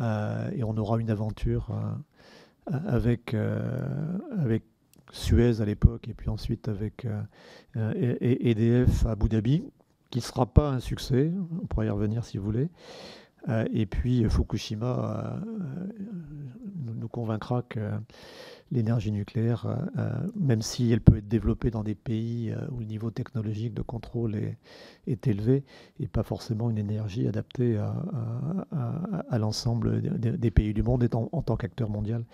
Euh, 0.01 0.51
et 0.55 0.65
on 0.65 0.77
aura 0.77 0.99
une 0.99 1.11
aventure 1.11 1.69
euh, 1.71 2.79
avec, 2.87 3.37
Suez 5.11 5.61
à 5.61 5.67
l'époque 5.67 6.09
et 6.09 6.15
puis 6.15 6.31
ensuite 6.31 6.69
avec 6.69 7.07
EDF 7.75 9.05
e 9.05 9.09
à 9.09 9.11
Abu 9.11 9.29
Dhabi, 9.29 9.63
qui 10.09 10.19
ne 10.21 10.23
sera 10.23 10.47
pas 10.47 10.71
un 10.71 10.81
succès, 10.81 11.31
on 11.63 11.67
pourra 11.67 11.85
y 11.85 11.91
revenir 11.91 12.25
si 12.25 12.39
vous 12.39 12.45
voulez. 12.45 12.71
et 13.75 13.85
puis 13.85 14.25
Fukushima 14.31 15.39
nous 16.97 17.09
convaincra 17.09 17.61
que 17.61 17.91
l'énergie 18.73 19.13
nucléaire, 19.13 19.67
euh, 19.67 19.77
euh, 19.99 20.11
même 20.35 20.63
si 20.63 20.91
elle 20.91 21.01
peut 21.01 21.19
être 21.19 21.29
développée 21.29 21.71
dans 21.71 21.85
des 21.85 21.95
pays 21.95 22.51
euh, 22.51 22.67
où 22.73 22.81
le 22.81 22.87
niveau 22.87 23.11
technologique 23.11 23.75
de 23.75 23.83
contrôle 23.83 24.35
est, 25.07 25.27
élevé, 25.27 25.63
et 26.01 26.09
pas 26.09 26.23
forcément 26.23 26.71
une 26.71 26.79
énergie 26.79 27.29
adaptée 27.29 27.77
à, 27.77 29.39
l'ensemble 29.39 30.01
des, 30.01 30.51
pays 30.51 30.73
du 30.73 30.83
monde. 30.83 31.05
Et 31.05 31.09
en, 31.15 31.43
tant 31.43 31.57
qu'acteur 31.57 31.91
mondial, 31.91 32.25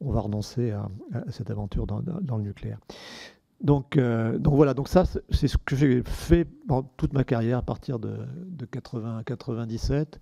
on 0.00 0.10
va 0.12 0.20
renoncer 0.20 0.70
à, 0.70 0.88
cette 1.28 1.50
aventure 1.50 1.86
dans, 1.86 2.00
le 2.36 2.42
nucléaire. 2.42 2.78
Donc, 3.60 3.98
voilà, 3.98 4.72
donc 4.74 4.88
ça 4.88 5.04
c'est 5.30 5.48
ce 5.48 5.58
que 5.58 5.76
j'ai 5.76 6.02
fait 6.04 6.46
dans 6.66 6.82
toute 6.82 7.12
ma 7.12 7.24
carrière 7.24 7.58
à 7.58 7.62
partir 7.62 7.98
de, 7.98 8.18
de 8.46 8.64
80 8.64 9.24
97. 9.24 10.20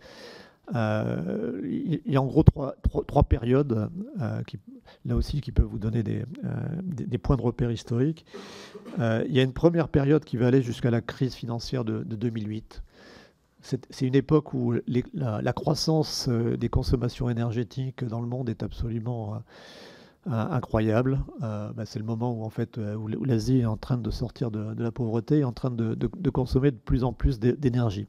Euh, 0.74 1.60
il 1.64 2.00
y 2.06 2.16
a 2.16 2.22
en 2.22 2.26
gros 2.26 2.42
trois, 2.42 2.74
trois, 3.06 3.22
périodes, 3.24 3.90
euh, 4.20 4.42
qui, 4.44 4.58
là 5.04 5.16
aussi, 5.16 5.40
qui 5.40 5.52
peuvent 5.52 5.66
vous 5.66 5.78
donner 5.78 6.02
des, 6.02 6.24
euh, 6.44 6.48
des, 6.82 7.18
points 7.18 7.36
de 7.36 7.42
repère 7.42 7.70
historiques. 7.70 8.24
il 8.98 9.32
y 9.32 9.40
a 9.40 9.42
une 9.42 9.52
première 9.52 9.88
période 9.88 10.24
qui 10.24 10.36
va 10.36 10.46
aller 10.46 10.62
jusqu'à 10.62 10.90
la 10.90 11.00
crise 11.00 11.34
financière 11.34 11.84
de, 11.84 12.02
2008. 12.02 12.82
C'est 13.62 14.06
une 14.06 14.14
époque 14.14 14.54
où 14.54 14.74
la, 15.12 15.52
croissance 15.52 16.28
des 16.28 16.68
consommations 16.70 17.28
énergétiques 17.28 18.04
dans 18.04 18.20
le 18.20 18.26
monde 18.26 18.48
est 18.48 18.62
absolument 18.62 19.42
incroyable. 20.24 21.20
Bah, 21.40 21.84
c'est 21.84 21.98
le 21.98 22.06
moment 22.06 22.32
où 22.32 22.42
en 22.42 22.48
fait 22.48 22.78
où 22.78 23.06
l'Asie 23.06 23.60
est 23.60 23.66
en 23.66 23.76
train 23.76 23.98
de 23.98 24.10
sortir 24.10 24.50
de, 24.50 24.82
la 24.82 24.90
pauvreté 24.90 25.40
et 25.40 25.44
en 25.44 25.52
train 25.52 25.70
de, 25.70 25.94
de, 25.94 26.30
consommer 26.30 26.70
de 26.70 26.78
plus 26.78 27.04
en 27.04 27.12
plus 27.12 27.38
d'énergie. 27.38 28.08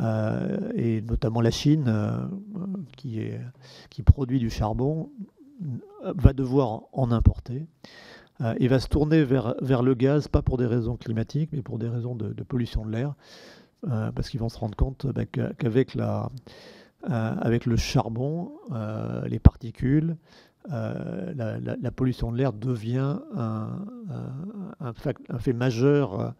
Euh, 0.00 0.72
et 0.74 1.02
notamment 1.02 1.40
la 1.40 1.50
Chine, 1.50 1.84
euh, 1.88 2.26
qui, 2.96 4.02
produit 4.02 4.38
du 4.38 4.50
charbon, 4.50 5.10
va 6.02 6.32
devoir 6.32 6.82
en 6.92 7.12
importer 7.12 7.66
euh, 8.40 8.54
et 8.58 8.66
va 8.68 8.80
se 8.80 8.88
tourner 8.88 9.22
vers, 9.22 9.82
le 9.82 9.94
gaz, 9.94 10.28
pas 10.28 10.42
pour 10.42 10.56
des 10.56 10.66
raisons 10.66 10.96
climatiques, 10.96 11.50
mais 11.52 11.62
pour 11.62 11.78
des 11.78 11.88
raisons 11.88 12.14
de, 12.14 12.42
pollution 12.42 12.84
de 12.84 12.90
l'air, 12.90 13.14
parce 14.14 14.28
qu'ils 14.28 14.40
vont 14.40 14.48
se 14.48 14.58
rendre 14.58 14.76
compte 14.76 15.06
bah, 15.06 15.26
qu'avec 15.26 15.94
le 15.94 17.76
charbon, 17.76 18.52
les 19.26 19.38
particules, 19.38 20.16
euh, 20.70 21.32
la, 21.80 21.90
pollution 21.90 22.30
de 22.30 22.36
l'air 22.36 22.52
devient 22.52 23.18
un, 23.36 23.84
fait, 24.94 25.52
majeur 25.52 26.34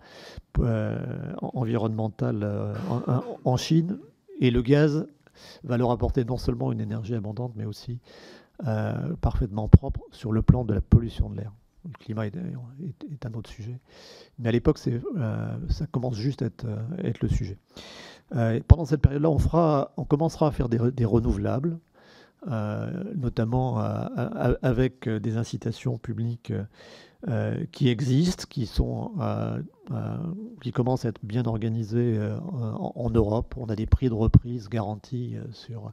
euh, 0.61 1.33
environnemental 1.41 2.41
euh, 2.43 2.75
en, 3.45 3.57
Chine 3.57 3.99
et 4.39 4.53
le 4.53 4.63
gaz 4.63 5.09
va 5.65 5.77
leur 5.77 5.91
apporter 5.91 6.25
non 6.25 6.37
seulement 6.37 6.71
une 6.71 6.81
énergie 6.81 7.15
abondante 7.15 7.55
mais 7.57 7.65
aussi 7.65 7.99
parfaitement 9.21 9.69
propre 9.69 10.03
sur 10.13 10.31
le 10.31 10.41
plan 10.43 10.65
de 10.65 10.73
la 10.73 10.81
pollution 10.81 11.29
de 11.29 11.39
l'air. 11.39 11.53
Le 11.85 11.99
climat 11.99 12.27
est, 12.27 12.37
un 13.27 13.35
autre 13.35 13.51
sujet. 13.51 13.81
Mais 14.39 14.51
à 14.51 14.53
l'époque, 14.53 14.79
ça 14.79 15.87
commence 15.91 16.15
juste 16.15 16.43
à 16.43 16.47
être, 16.47 17.23
le 17.23 17.29
sujet. 17.29 17.59
pendant 18.69 18.85
cette 18.85 19.01
période-là, 19.01 19.31
on 19.97 20.05
commencera 20.05 20.47
à 20.47 20.53
faire 20.53 20.69
des 20.69 21.05
renouvelables. 21.05 21.81
Euh, 22.51 22.91
notamment 23.15 23.81
euh, 23.81 24.55
avec 24.63 25.09
des 25.09 25.37
incitations 25.37 25.97
publiques 25.97 26.53
euh, 27.29 27.65
qui 27.71 27.89
existent, 27.89 28.47
qui, 28.51 28.67
sont, 28.67 29.13
qui 30.61 30.73
commencent 30.73 31.05
à 31.05 31.11
être 31.11 31.21
bien 31.23 31.45
organisées 31.47 32.19
en, 32.51 33.11
Europe. 33.11 33.55
On 33.57 33.67
a 33.67 33.77
des 33.77 33.87
prix 33.87 34.09
de 34.09 34.15
reprise 34.15 34.69
garantis 34.69 35.37
sur, 35.53 35.93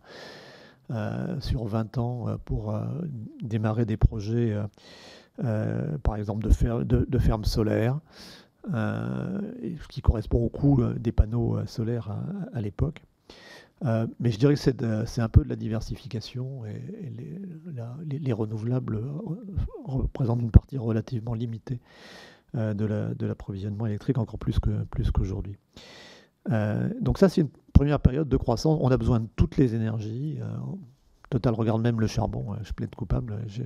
sur 1.40 1.66
20 1.66 1.98
ans 2.00 2.26
pour 2.46 2.74
démarrer 3.44 3.86
des 3.86 3.98
projets, 3.98 4.58
par 5.38 6.16
exemple, 6.16 6.48
de, 6.48 7.20
fermes 7.20 7.46
solaires. 7.46 8.00
ce 8.72 9.88
qui 9.88 10.02
correspond 10.02 10.44
au 10.44 10.50
coût 10.50 10.84
des 10.96 11.12
panneaux 11.12 11.64
solaires 11.68 12.10
à 12.54 12.62
l'époque. 12.62 13.04
Euh, 13.86 14.08
mais 14.20 14.32
je 14.32 14.38
dirais 14.38 14.56
que 14.56 14.84
euh, 14.84 15.06
c'est 15.06 15.22
un 15.22 15.30
peu 15.30 15.44
de 15.44 15.50
la 15.50 15.56
diversification 15.56 16.66
et, 16.66 16.82
les, 18.06 18.34
renouvelables 18.34 18.98
euh, 18.98 19.12
représentent 19.86 20.42
une 20.42 20.52
partie 20.52 20.78
relativement 20.78 21.34
limitée 21.34 21.80
de 22.56 23.26
l'approvisionnement 23.26 23.86
électrique, 23.86 24.18
encore 24.18 24.40
plus 24.40 24.60
qu'aujourd'hui. 25.12 25.56
Donc 27.00 27.20
ça, 27.20 27.30
c'est 27.30 27.42
une 27.42 27.50
première 27.74 28.00
période 28.00 28.28
de 28.28 28.38
croissance. 28.38 28.80
On 28.82 28.90
a 28.90 28.98
besoin 28.98 29.20
de 29.20 29.28
toutes 29.36 29.58
les 29.58 29.76
énergies. 29.76 30.40
Total 31.30 31.54
regarde 31.54 31.82
même 31.82 32.02
le 32.02 32.08
charbon. 32.08 32.56
Je 32.64 32.74
plaide 32.74 32.94
coupable. 32.96 33.38
Je 33.48 33.62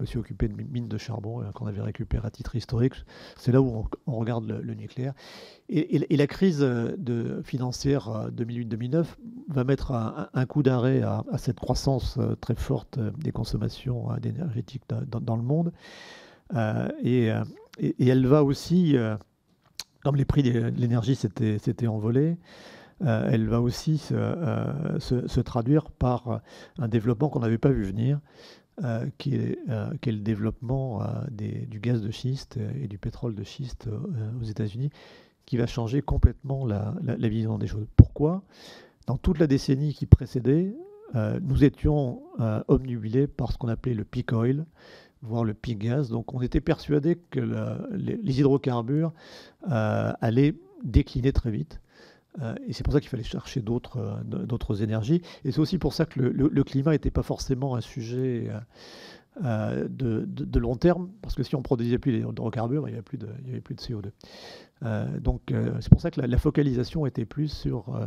me 0.00 0.06
suis 0.06 0.18
occupé 0.18 0.48
de 0.48 0.54
mines 0.54 0.88
de 0.88 0.98
charbon 0.98 1.44
qu'on 1.54 1.66
avait 1.66 1.82
récupéré 1.82 2.26
à 2.26 2.30
titre 2.30 2.56
historique. 2.56 2.94
C'est 3.36 3.52
là 3.52 3.60
où 3.60 3.86
on, 4.06 4.18
regarde 4.18 4.46
le, 4.46 4.74
nucléaire. 4.74 5.12
Et, 5.68 6.16
la 6.16 6.26
crise 6.26 6.60
de, 6.60 7.42
financière 7.44 8.30
2008-2009 8.34 9.04
va 9.48 9.64
mettre 9.64 9.92
un, 9.92 10.46
coup 10.46 10.62
d'arrêt 10.62 11.02
à, 11.02 11.24
cette 11.36 11.60
croissance 11.60 12.16
euh, 12.18 12.34
très 12.36 12.54
forte 12.54 12.98
des 13.18 13.32
consommations 13.32 14.10
euh, 14.10 14.16
énergétiques 14.22 14.84
dans, 14.88 15.36
le 15.36 15.42
monde. 15.42 15.72
Euh, 16.54 16.88
et, 17.02 17.30
elle 17.98 18.26
va 18.26 18.42
aussi, 18.42 18.96
comme 20.02 20.16
les 20.16 20.24
prix 20.24 20.42
de 20.42 20.72
l'énergie 20.76 21.14
s'étaient 21.14 21.86
envolés, 21.86 22.36
euh, 22.36 22.36
elle 23.04 23.48
va 23.48 23.60
aussi 23.60 24.02
euh, 24.12 24.98
se, 24.98 25.40
traduire 25.40 25.90
par 25.90 26.40
un 26.78 26.88
développement 26.88 27.28
qu'on 27.28 27.40
n'avait 27.40 27.58
pas 27.58 27.70
vu 27.70 27.84
venir, 27.84 28.20
euh, 28.84 29.06
qui 29.18 29.34
est, 29.34 29.58
le 29.66 30.18
développement 30.18 31.02
du 31.30 31.80
gaz 31.80 32.02
de 32.02 32.10
schiste 32.10 32.58
et 32.80 32.88
du 32.88 32.98
pétrole 32.98 33.34
de 33.34 33.44
schiste 33.44 33.88
aux 34.40 34.44
États-Unis, 34.44 34.90
qui 35.46 35.56
va 35.56 35.66
changer 35.66 36.02
complètement 36.02 36.66
la, 36.66 36.94
vision 37.28 37.58
des 37.58 37.66
choses. 37.66 37.86
Pourquoi? 37.96 38.42
Dans 39.06 39.16
toute 39.16 39.38
la 39.38 39.46
décennie 39.46 39.94
qui 39.94 40.06
précédait, 40.06 40.74
nous 41.14 41.64
étions 41.64 42.22
omnubilés 42.68 43.26
par 43.26 43.52
ce 43.52 43.58
qu'on 43.58 43.68
appelait 43.68 43.94
le 43.94 44.04
peak 44.04 44.32
oil, 44.32 44.66
voire 45.22 45.44
le 45.44 45.54
peak 45.54 45.78
gaz. 45.78 46.08
Donc 46.10 46.34
on 46.34 46.42
était 46.42 46.60
persuadé 46.60 47.18
que 47.30 47.40
les, 47.92 48.40
hydrocarbures 48.40 49.12
allaient 49.62 50.54
décliner 50.84 51.32
très 51.32 51.50
vite. 51.50 51.80
Euh, 52.40 52.54
et 52.66 52.72
c'est 52.72 52.82
pour 52.84 52.92
ça 52.92 53.00
qu'il 53.00 53.08
fallait 53.08 53.22
chercher 53.22 53.60
d'autres 53.60 53.98
euh, 53.98 54.82
énergies. 54.82 55.22
Et 55.44 55.52
c'est 55.52 55.60
aussi 55.60 55.78
pour 55.78 55.92
ça 55.94 56.06
que 56.06 56.20
le, 56.20 56.64
climat 56.64 56.92
n'était 56.92 57.10
pas 57.10 57.22
forcément 57.22 57.74
un 57.74 57.80
sujet 57.80 58.50
euh, 59.44 59.88
de, 59.88 60.58
long 60.58 60.76
terme, 60.76 61.10
parce 61.22 61.34
que 61.34 61.42
si 61.42 61.56
on 61.56 61.62
produisait 61.62 61.98
plus 61.98 62.12
d'hydrocarbures, 62.12 62.88
il 62.88 62.92
n'y 62.92 62.94
avait, 62.94 63.02
plus 63.02 63.18
de, 63.18 63.28
avait 63.48 63.60
plus 63.60 63.74
de 63.74 63.80
CO2. 63.80 65.20
donc 65.20 65.52
c'est 65.80 65.90
pour 65.90 66.00
ça 66.00 66.10
que 66.10 66.20
la, 66.20 66.38
focalisation 66.38 67.06
était 67.06 67.24
plus 67.24 67.48
sur 67.48 67.98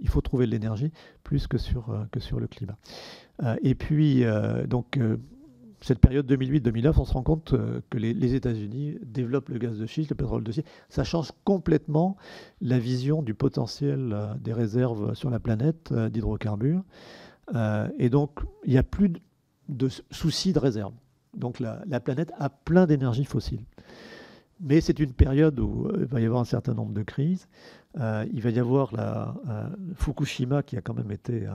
il 0.00 0.08
faut 0.08 0.20
trouver 0.20 0.46
de 0.46 0.50
l'énergie 0.50 0.92
plus 1.22 1.46
que 1.46 1.58
sur, 1.58 2.06
que 2.12 2.20
sur 2.20 2.40
le 2.40 2.46
climat. 2.46 2.78
et 3.62 3.74
puis, 3.74 4.24
donc 4.68 4.98
cette 5.82 5.98
période 5.98 6.30
2008-2009, 6.30 6.94
on 6.98 7.04
se 7.04 7.12
rend 7.12 7.22
compte 7.22 7.54
euh, 7.54 7.80
que 7.88 7.96
les, 7.96 8.34
États-Unis 8.34 8.98
développent 9.02 9.48
le 9.48 9.58
gaz 9.58 9.78
de 9.78 9.86
schiste, 9.86 10.10
le 10.10 10.16
pétrole 10.16 10.44
de 10.44 10.52
schiste. 10.52 10.68
Ça 10.88 11.04
change 11.04 11.32
complètement 11.44 12.16
la 12.60 12.78
vision 12.78 13.22
du 13.22 13.34
potentiel 13.34 14.12
euh, 14.12 14.34
des 14.34 14.52
réserves 14.52 15.14
sur 15.14 15.30
la 15.30 15.40
planète 15.40 15.90
euh, 15.92 16.10
d'hydrocarbures. 16.10 16.82
et 17.98 18.10
donc, 18.10 18.40
il 18.64 18.72
n'y 18.72 18.78
a 18.78 18.82
plus 18.82 19.12
de 19.68 19.88
soucis 20.10 20.52
de 20.52 20.58
réserve. 20.58 20.92
Donc, 21.34 21.60
la, 21.60 22.00
planète 22.00 22.32
a 22.38 22.50
plein 22.50 22.86
d'énergie 22.86 23.24
fossile. 23.24 23.64
Mais 24.60 24.80
c'est 24.80 24.98
une 24.98 25.12
période 25.12 25.58
où 25.58 25.90
il 25.98 26.04
va 26.04 26.20
y 26.20 26.26
avoir 26.26 26.42
un 26.42 26.44
certain 26.44 26.74
nombre 26.74 26.92
de 26.92 27.02
crises. 27.02 27.48
Euh, 27.98 28.24
il 28.32 28.40
va 28.40 28.50
y 28.50 28.58
avoir 28.60 28.92
euh, 28.96 29.68
Fukushima 29.94 30.62
qui 30.62 30.76
a 30.76 30.80
quand 30.80 30.94
même 30.94 31.10
été 31.10 31.46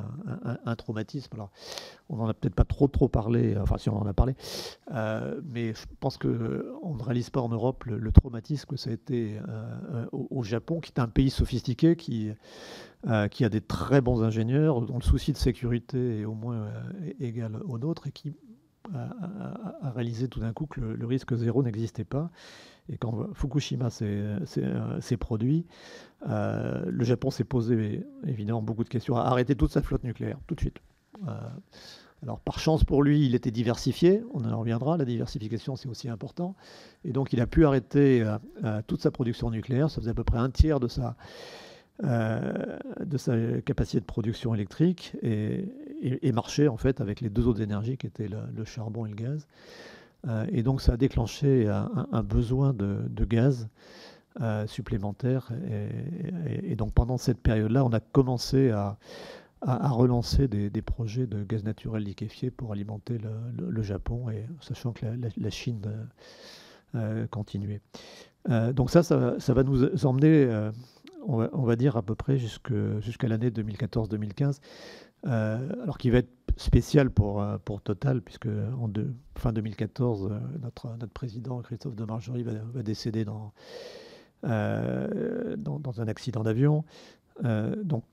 un, 0.65 0.75
traumatisme. 0.75 1.33
Alors, 1.35 1.51
on 2.09 2.17
n'en 2.17 2.27
a 2.27 2.33
peut-être 2.33 2.55
pas 2.55 2.65
trop 2.65 2.87
trop 2.87 3.07
parlé, 3.07 3.55
enfin 3.57 3.77
si 3.77 3.89
on 3.89 3.97
en 3.97 4.05
a 4.05 4.13
parlé, 4.13 4.35
euh, 4.91 5.39
mais 5.45 5.73
je 5.73 5.85
pense 5.99 6.17
qu'on 6.17 6.27
ne 6.27 7.03
réalise 7.03 7.29
pas 7.29 7.39
en 7.39 7.49
Europe 7.49 7.85
le, 7.85 8.11
traumatisme 8.11 8.67
que 8.67 8.75
ça 8.77 8.89
a 8.89 8.93
été 8.93 9.39
au, 10.11 10.43
Japon, 10.43 10.79
qui 10.79 10.91
est 10.91 10.99
un 10.99 11.07
pays 11.07 11.29
sophistiqué, 11.29 11.95
qui 11.95 12.35
a 13.05 13.49
des 13.49 13.61
très 13.61 14.01
bons 14.01 14.23
ingénieurs, 14.23 14.81
dont 14.81 14.97
le 14.97 15.03
souci 15.03 15.31
de 15.31 15.37
sécurité 15.37 16.21
est 16.21 16.25
au 16.25 16.33
moins 16.33 16.67
égal 17.19 17.59
au 17.65 17.77
nôtre, 17.77 18.07
et 18.07 18.11
qui 18.11 18.33
a, 18.93 19.91
réalisé 19.91 20.27
tout 20.27 20.39
d'un 20.39 20.53
coup 20.53 20.65
que 20.65 20.81
le 20.81 21.05
risque 21.05 21.33
zéro 21.35 21.63
n'existait 21.63 22.03
pas. 22.03 22.29
Et 22.89 22.97
quand 22.97 23.33
Fukushima 23.33 23.89
s'est 23.89 25.17
produit, 25.17 25.65
euh, 26.27 26.83
le 26.87 27.03
Japon 27.03 27.31
s'est 27.31 27.43
posé 27.43 28.03
évidemment 28.27 28.61
beaucoup 28.61 28.83
de 28.83 28.89
questions, 28.89 29.15
a 29.17 29.21
arrêté 29.21 29.55
toute 29.55 29.71
sa 29.71 29.81
flotte 29.81 30.03
nucléaire, 30.03 30.37
tout 30.47 30.55
de 30.55 30.59
suite. 30.59 30.77
Euh, 31.27 31.31
alors 32.21 32.39
par 32.39 32.59
chance 32.59 32.83
pour 32.83 33.03
lui, 33.03 33.25
il 33.25 33.35
était 33.35 33.51
diversifié, 33.51 34.23
on 34.33 34.45
en 34.45 34.59
reviendra, 34.59 34.97
la 34.97 35.05
diversification 35.05 35.75
c'est 35.75 35.89
aussi 35.89 36.09
important. 36.09 36.55
Et 37.03 37.11
donc 37.11 37.33
il 37.33 37.41
a 37.41 37.47
pu 37.47 37.65
arrêter 37.65 38.23
euh, 38.63 38.81
toute 38.87 39.01
sa 39.01 39.11
production 39.11 39.49
nucléaire, 39.49 39.89
ça 39.89 40.01
faisait 40.01 40.11
à 40.11 40.15
peu 40.15 40.23
près 40.23 40.39
un 40.39 40.49
tiers 40.49 40.79
de 40.79 40.87
sa, 40.87 41.15
de 42.03 43.17
sa 43.17 43.61
capacité 43.61 43.99
de 43.99 44.05
production 44.05 44.53
électrique 44.53 45.15
et, 45.21 45.69
et, 46.01 46.31
marcher 46.33 46.67
en 46.67 46.75
fait 46.75 46.99
avec 46.99 47.21
les 47.21 47.29
deux 47.29 47.47
autres 47.47 47.61
énergies 47.61 47.97
qui 47.97 48.05
étaient 48.05 48.27
le 48.27 48.65
charbon 48.65 49.05
et 49.05 49.09
le 49.09 49.15
gaz. 49.15 49.47
Euh, 50.27 50.45
et 50.51 50.63
donc 50.63 50.81
ça 50.81 50.93
a 50.93 50.97
déclenché 50.97 51.67
un, 51.67 52.23
besoin 52.23 52.73
de, 52.73 53.25
gaz 53.25 53.69
euh, 54.41 54.65
supplémentaire. 54.67 55.51
Et, 56.63 56.75
donc 56.75 56.93
pendant 56.93 57.17
cette 57.17 57.39
période-là, 57.39 57.83
on 57.83 57.93
a 57.93 57.99
commencé 57.99 58.71
à, 58.71 58.97
relancer 59.61 60.47
des, 60.47 60.81
projets 60.81 61.25
de 61.25 61.43
gaz 61.43 61.63
naturel 61.63 62.03
liquéfié 62.03 62.51
pour 62.51 62.71
alimenter 62.71 63.17
le, 63.57 63.81
Japon, 63.81 64.29
et 64.29 64.45
sachant 64.61 64.93
que 64.93 65.05
la, 65.37 65.49
Chine 65.49 65.81
euh, 66.95 67.25
continuait. 67.27 67.81
donc 68.73 68.89
ça, 68.89 69.03
ça, 69.03 69.53
va 69.53 69.63
nous 69.63 70.05
emmener, 70.05 70.69
on 71.27 71.63
va, 71.63 71.75
dire 71.75 71.97
à 71.97 72.03
peu 72.03 72.15
près 72.15 72.37
jusqu'à 72.37 73.27
l'année 73.27 73.49
2014-2015. 73.49 74.59
Euh, 75.25 75.69
alors 75.81 75.97
qui 75.97 76.09
va 76.09 76.19
être 76.19 76.29
spécial 76.57 77.09
pour, 77.09 77.41
euh, 77.41 77.57
Total, 77.83 78.21
puisque 78.21 78.47
en 78.47 78.89
fin 79.37 79.51
2014, 79.51 80.29
euh, 80.31 80.39
notre, 80.61 80.95
président 81.07 81.59
Christophe 81.61 81.95
de 81.95 82.05
Margerie 82.05 82.43
va, 82.43 82.83
décéder 82.83 83.25
dans, 83.25 83.51
un 84.43 86.07
accident 86.07 86.43
d'avion. 86.43 86.83
donc 87.43 88.03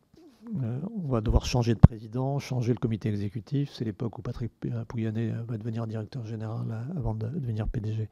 on 0.55 1.07
va 1.09 1.21
devoir 1.21 1.47
changer 1.47 1.73
de 1.73 1.79
président, 1.79 2.39
changer 2.39 2.73
le 2.73 2.79
comité 2.79 3.09
exécutif. 3.09 3.71
C'est 3.73 3.85
l'époque 3.85 4.19
où 4.19 4.23
Patrick 4.23 4.53
Pouyanné 4.89 5.33
va 5.47 5.57
devenir 5.57 5.87
directeur 5.87 6.27
général 6.27 6.67
avant 6.97 7.15
de 7.15 7.29
devenir 7.29 7.69
PDG 7.69 8.09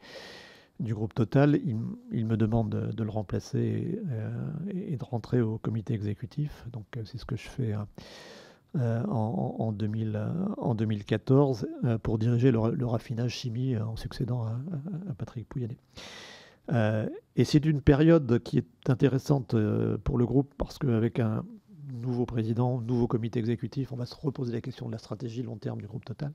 du 0.78 0.94
groupe 0.94 1.12
Total. 1.12 1.58
Il, 2.12 2.26
me 2.26 2.36
demande 2.36 2.70
de, 2.70 3.02
le 3.02 3.10
remplacer 3.10 4.00
et, 4.70 4.92
et, 4.92 4.96
de 4.96 5.04
rentrer 5.04 5.40
au 5.40 5.58
comité 5.58 5.92
exécutif. 5.92 6.64
Donc 6.72 6.86
c'est 7.04 7.18
ce 7.18 7.24
que 7.24 7.36
je 7.36 7.48
fais 7.48 7.74
euh, 8.76 9.02
en, 9.06 9.72
2000, 9.72 10.16
en, 10.56 10.76
2014 10.76 11.66
euh, 11.82 11.98
pour 11.98 12.18
diriger 12.18 12.52
le, 12.52 12.86
raffinage 12.86 13.32
chimie 13.32 13.74
euh, 13.74 13.84
en 13.84 13.96
succédant 13.96 14.44
à, 14.44 14.60
Patrick 15.18 15.48
Pouyanné. 15.48 15.76
et 17.34 17.44
c'est 17.44 17.64
une 17.64 17.80
période 17.80 18.40
qui 18.44 18.58
est 18.58 18.88
intéressante 18.88 19.56
pour 20.04 20.18
le 20.18 20.24
groupe 20.24 20.54
parce 20.56 20.78
qu'avec 20.78 21.18
un 21.18 21.44
nouveau 21.92 22.26
président, 22.26 22.80
nouveau 22.80 23.08
comité 23.08 23.40
exécutif, 23.40 23.90
on 23.90 23.96
va 23.96 24.06
se 24.06 24.14
reposer 24.14 24.52
la 24.52 24.60
question 24.60 24.86
de 24.86 24.92
la 24.92 24.98
stratégie 24.98 25.42
long 25.42 25.56
terme 25.56 25.80
du 25.80 25.88
groupe 25.88 26.04
Total. 26.04 26.32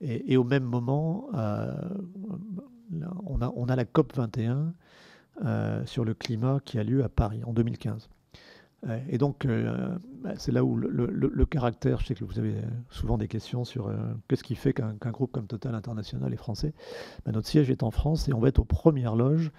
Et, 0.00 0.38
au 0.38 0.44
même 0.44 0.64
moment, 0.64 1.28
on, 1.32 3.42
a, 3.42 3.52
on, 3.54 3.68
a, 3.68 3.76
la 3.76 3.84
COP 3.84 4.16
21 4.16 4.72
sur 5.84 6.06
le 6.06 6.14
climat 6.14 6.60
qui 6.64 6.78
a 6.78 6.82
lieu 6.82 7.04
à 7.04 7.10
Paris 7.10 7.44
en 7.44 7.52
2015. 7.52 8.08
Et 9.08 9.16
donc, 9.16 9.44
euh, 9.44 9.96
bah, 10.22 10.32
c'est 10.36 10.50
là 10.50 10.64
où 10.64 10.76
le, 10.76 11.46
caractère, 11.46 12.00
je 12.00 12.06
sais 12.06 12.14
que 12.14 12.24
vous 12.24 12.38
avez 12.38 12.54
souvent 12.90 13.16
des 13.16 13.28
questions 13.28 13.64
sur 13.64 13.86
euh, 13.86 13.96
qu'est-ce 14.26 14.42
qui 14.42 14.56
fait 14.56 14.72
qu'un 14.72 15.10
groupe 15.12 15.30
comme 15.30 15.46
Total 15.46 15.74
International 15.74 16.32
est 16.32 16.36
français. 16.36 16.74
Bah, 17.24 17.30
notre 17.32 17.46
siège 17.46 17.70
est 17.70 17.84
en 17.84 17.92
France 17.92 18.28
et 18.28 18.32
on 18.32 18.40
va 18.40 18.48
être 18.48 18.58
aux 18.58 18.64
premières 18.64 19.14
loges 19.14 19.52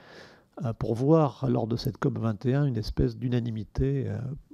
euh, 0.65 0.73
pour 0.73 0.93
voir 0.93 1.45
lors 1.49 1.67
de 1.67 1.77
cette 1.77 1.97
COP 1.97 2.17
21 2.17 2.65
une 2.65 2.77
espèce 2.77 3.17
d'unanimité 3.17 4.07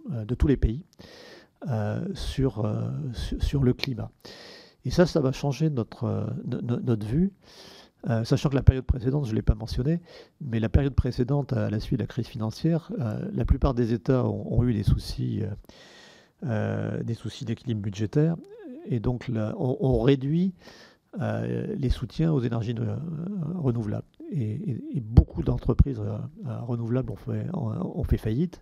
de 0.09 0.35
tous 0.35 0.47
les 0.47 0.57
pays 0.57 0.85
sur, 2.13 2.71
sur, 3.13 3.63
le 3.63 3.73
climat. 3.73 4.11
Et 4.85 4.91
ça, 4.91 5.05
ça 5.05 5.19
va 5.19 5.31
changer 5.31 5.69
notre, 5.69 6.31
notre 6.45 7.05
vue. 7.05 7.33
Euh, 8.07 8.23
sachant 8.23 8.49
que 8.49 8.55
la 8.55 8.63
période 8.63 8.85
précédente, 8.85 9.25
je 9.25 9.31
ne 9.31 9.35
l'ai 9.35 9.41
pas 9.41 9.55
mentionné, 9.55 9.99
mais 10.39 10.59
la 10.59 10.69
période 10.69 10.93
précédente 10.93 11.51
à 11.53 11.69
la 11.69 11.79
suite 11.79 11.99
de 11.99 12.03
la 12.03 12.07
crise 12.07 12.27
financière, 12.27 12.91
euh, 12.99 13.19
la 13.33 13.43
plupart 13.43 13.73
des 13.73 13.93
États 13.93 14.25
ont, 14.25 14.63
eu 14.63 14.73
des 14.73 14.83
soucis, 14.83 15.41
euh, 16.45 17.03
des 17.03 17.13
soucis 17.13 17.43
d'équilibre 17.43 17.81
budgétaire, 17.81 18.37
et 18.85 18.99
donc 18.99 19.27
là, 19.27 19.53
on, 19.57 20.01
réduit 20.01 20.53
les 21.19 21.89
soutiens 21.89 22.31
aux 22.31 22.39
énergies 22.39 22.75
renouvelables. 23.55 24.07
Et, 24.31 25.01
beaucoup 25.01 25.43
d'entreprises 25.43 26.01
renouvelables 26.45 27.11
ont 27.53 28.03
fait 28.03 28.17
faillite. 28.17 28.61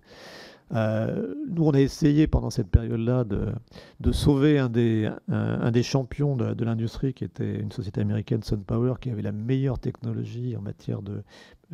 Euh, 0.73 1.33
nous, 1.49 1.63
on 1.63 1.71
a 1.71 1.79
essayé 1.79 2.27
pendant 2.27 2.49
cette 2.49 2.69
période-là 2.69 3.23
de, 3.23 4.11
sauver 4.11 4.59
un 4.59 4.69
des, 4.69 5.83
champions 5.83 6.35
de, 6.35 6.65
l'industrie, 6.65 7.13
qui 7.13 7.23
était 7.23 7.59
une 7.59 7.71
société 7.71 8.01
américaine, 8.01 8.43
SunPower, 8.43 8.95
qui 8.99 9.09
avait 9.09 9.21
la 9.21 9.31
meilleure 9.31 9.79
technologie 9.79 10.55
en 10.57 10.61
matière 10.61 11.01
de 11.01 11.23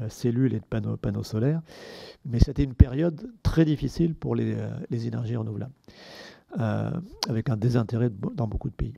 euh, 0.01 0.09
cellules 0.09 0.53
et 0.53 0.59
de 0.59 0.65
panneaux, 0.65 1.23
solaires. 1.23 1.61
Mais 2.25 2.39
c'était 2.39 2.63
une 2.63 2.75
période 2.75 3.31
très 3.41 3.65
difficile 3.65 4.15
pour 4.15 4.35
les, 4.35 4.55
euh, 4.55 4.69
énergies 4.91 5.35
renouvelables. 5.35 5.73
Avec 7.29 7.49
un 7.49 7.57
désintérêt 7.57 8.11
dans 8.11 8.47
beaucoup 8.47 8.69
de 8.69 8.75
pays. 8.75 8.93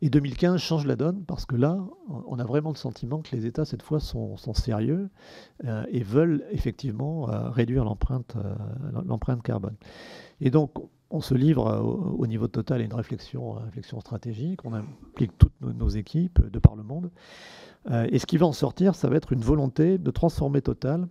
Et 0.00 0.10
2015 0.10 0.60
change 0.60 0.86
la 0.86 0.96
donne 0.96 1.24
parce 1.24 1.44
que 1.44 1.56
là, 1.56 1.78
on 2.08 2.38
a 2.38 2.44
vraiment 2.44 2.70
le 2.70 2.76
sentiment 2.76 3.20
que 3.20 3.34
les 3.34 3.46
États, 3.46 3.64
cette 3.64 3.82
fois, 3.82 4.00
sont, 4.00 4.36
sérieux 4.54 5.10
euh, 5.64 5.84
et 5.90 6.02
veulent 6.02 6.44
effectivement 6.50 7.28
euh, 7.28 7.50
réduire 7.50 7.84
l'empreinte 7.84 8.36
l'empreinte 9.06 9.42
carbone. 9.42 9.74
Et 10.40 10.50
donc, 10.50 10.72
on 11.10 11.20
se 11.20 11.34
livre 11.34 11.82
au, 12.18 12.26
niveau 12.26 12.48
total 12.48 12.82
à 12.82 12.84
une 12.84 12.94
réflexion, 12.94 13.52
réflexion 13.52 13.98
stratégique, 14.00 14.64
on 14.64 14.74
implique 14.74 15.36
toutes 15.38 15.58
nos, 15.60 15.72
nos, 15.72 15.88
équipes 15.88 16.40
de 16.48 16.58
par 16.58 16.76
le 16.76 16.82
monde. 16.82 17.10
et 17.90 18.18
ce 18.18 18.26
qui 18.26 18.36
va 18.36 18.46
en 18.46 18.52
sortir, 18.52 18.94
ça 18.94 19.08
va 19.08 19.16
être 19.16 19.32
une 19.32 19.40
volonté 19.40 19.96
de 19.96 20.10
transformer 20.10 20.60
Total 20.60 21.08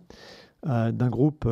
d'un 0.64 1.08
groupe 1.08 1.48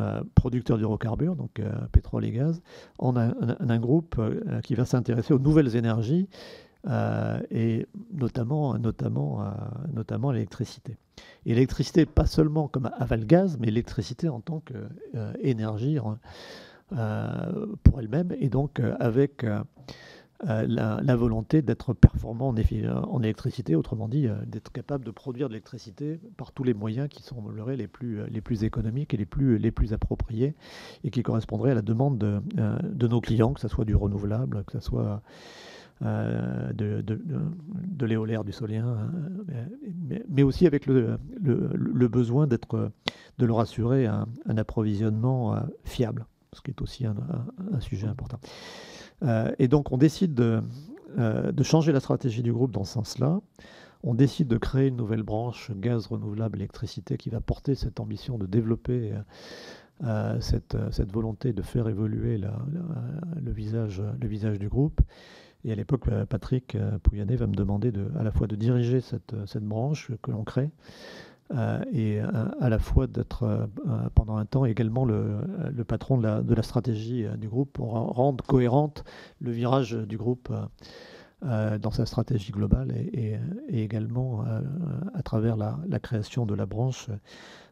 euh, 0.00 0.22
producteur 0.34 0.76
d'hydrocarbures, 0.76 1.36
donc 1.36 1.60
euh, 1.60 1.72
pétrole 1.92 2.24
et 2.24 2.32
gaz, 2.32 2.60
en 2.98 3.16
un, 3.16 3.78
groupe 3.78 4.16
euh, 4.18 4.60
qui 4.60 4.74
va 4.74 4.84
s'intéresser 4.84 5.32
aux 5.32 5.38
nouvelles 5.38 5.76
énergies 5.76 6.28
et 7.50 7.86
notamment, 8.12 8.76
notamment, 8.76 9.42
notamment 9.94 10.32
l'électricité. 10.32 10.98
Et 11.46 11.54
l'électricité, 11.54 12.04
pas 12.04 12.26
seulement 12.26 12.68
comme 12.68 12.90
aval 12.98 13.24
gaz, 13.24 13.56
mais 13.58 13.68
l'électricité 13.68 14.28
en 14.28 14.40
tant 14.40 14.60
qu'énergie 14.60 15.98
pour 16.90 18.00
elle-même, 18.00 18.34
et 18.38 18.50
donc 18.50 18.82
avec 19.00 19.46
euh, 20.48 20.66
la, 20.66 21.16
volonté 21.16 21.62
d'être 21.62 21.94
performant 21.94 22.48
en, 22.48 22.54
en, 22.54 23.22
électricité, 23.22 23.76
autrement 23.76 24.08
dit, 24.08 24.26
euh, 24.26 24.34
d'être 24.46 24.72
capable 24.72 25.04
de 25.04 25.10
produire 25.10 25.48
de 25.48 25.54
l'électricité 25.54 26.20
par 26.36 26.52
tous 26.52 26.64
les 26.64 26.74
moyens 26.74 27.08
qui 27.08 27.22
sembleraient 27.22 27.76
les 27.76 27.86
plus, 27.86 28.64
économiques 28.64 29.14
et 29.14 29.16
les 29.16 29.24
plus, 29.24 29.92
appropriés 29.92 30.54
et 31.02 31.10
qui 31.10 31.22
correspondraient 31.22 31.70
à 31.70 31.74
la 31.74 31.82
demande 31.82 32.18
de, 32.18 32.40
euh, 32.58 33.08
nos 33.08 33.20
clients, 33.20 33.54
que 33.54 33.60
ce 33.60 33.68
soit 33.68 33.84
du 33.84 33.94
renouvelable, 33.94 34.64
que 34.64 34.72
ce 34.72 34.80
soit 34.80 35.22
de, 36.02 37.00
de, 37.00 38.06
l'éolaire, 38.06 38.44
du 38.44 38.52
solien, 38.52 39.10
mais, 40.28 40.42
aussi 40.42 40.66
avec 40.66 40.84
le, 40.86 41.18
besoin 42.08 42.46
de 42.46 43.46
leur 43.46 43.60
assurer 43.60 44.06
un, 44.06 44.26
approvisionnement 44.56 45.56
fiable, 45.84 46.26
ce 46.52 46.60
qui 46.60 46.70
est 46.70 46.82
aussi 46.82 47.06
un 47.06 47.80
sujet 47.80 48.08
important. 48.08 48.40
Euh, 49.24 49.52
et 49.58 49.68
donc 49.68 49.92
on 49.92 49.96
décide 49.96 50.38
euh, 50.40 51.52
de, 51.52 51.62
changer 51.62 51.92
la 51.92 52.00
stratégie 52.00 52.42
du 52.42 52.52
groupe 52.52 52.70
dans 52.70 52.84
ce 52.84 52.94
sens-là. 52.94 53.40
On 54.02 54.14
décide 54.14 54.48
de 54.48 54.58
créer 54.58 54.88
une 54.88 54.96
nouvelle 54.96 55.22
branche 55.22 55.70
gaz 55.74 56.06
renouvelable 56.06 56.58
électricité 56.58 57.16
qui 57.16 57.30
va 57.30 57.40
porter 57.40 57.74
cette 57.74 58.00
ambition 58.00 58.36
de 58.36 58.46
développer 58.46 59.14
euh, 60.04 60.40
cette, 60.40 60.76
volonté 61.10 61.54
de 61.54 61.62
faire 61.62 61.88
évoluer 61.88 62.36
le, 62.36 63.50
visage, 63.50 64.02
le 64.20 64.28
visage 64.28 64.58
du 64.58 64.68
groupe. 64.68 65.00
Et 65.64 65.72
à 65.72 65.74
l'époque, 65.74 66.10
Patrick 66.28 66.76
Pouyanné 67.02 67.36
va 67.36 67.46
me 67.46 67.54
demander 67.54 67.92
de, 67.92 68.10
à 68.18 68.22
la 68.22 68.30
fois 68.30 68.46
de 68.46 68.56
diriger 68.56 69.00
cette, 69.00 69.34
cette 69.46 69.64
branche 69.64 70.10
que 70.20 70.30
l'on 70.30 70.44
crée, 70.44 70.68
et 71.92 72.20
à 72.20 72.68
la 72.68 72.78
fois 72.78 73.06
d'être 73.06 73.68
pendant 74.14 74.36
un 74.36 74.44
temps 74.44 74.64
également 74.64 75.04
le, 75.04 75.84
patron 75.86 76.18
de 76.18 76.54
la, 76.54 76.62
stratégie 76.62 77.26
du 77.38 77.48
groupe 77.48 77.72
pour 77.72 77.92
rendre 77.92 78.44
cohérente 78.44 79.04
le 79.40 79.50
virage 79.50 79.92
du 79.92 80.16
groupe 80.16 80.52
dans 81.42 81.90
sa 81.90 82.06
stratégie 82.06 82.52
globale 82.52 82.92
et, 82.92 83.38
également 83.68 84.44
à 85.14 85.22
travers 85.22 85.56
la, 85.56 85.98
création 86.00 86.46
de 86.46 86.54
la 86.54 86.66
branche 86.66 87.08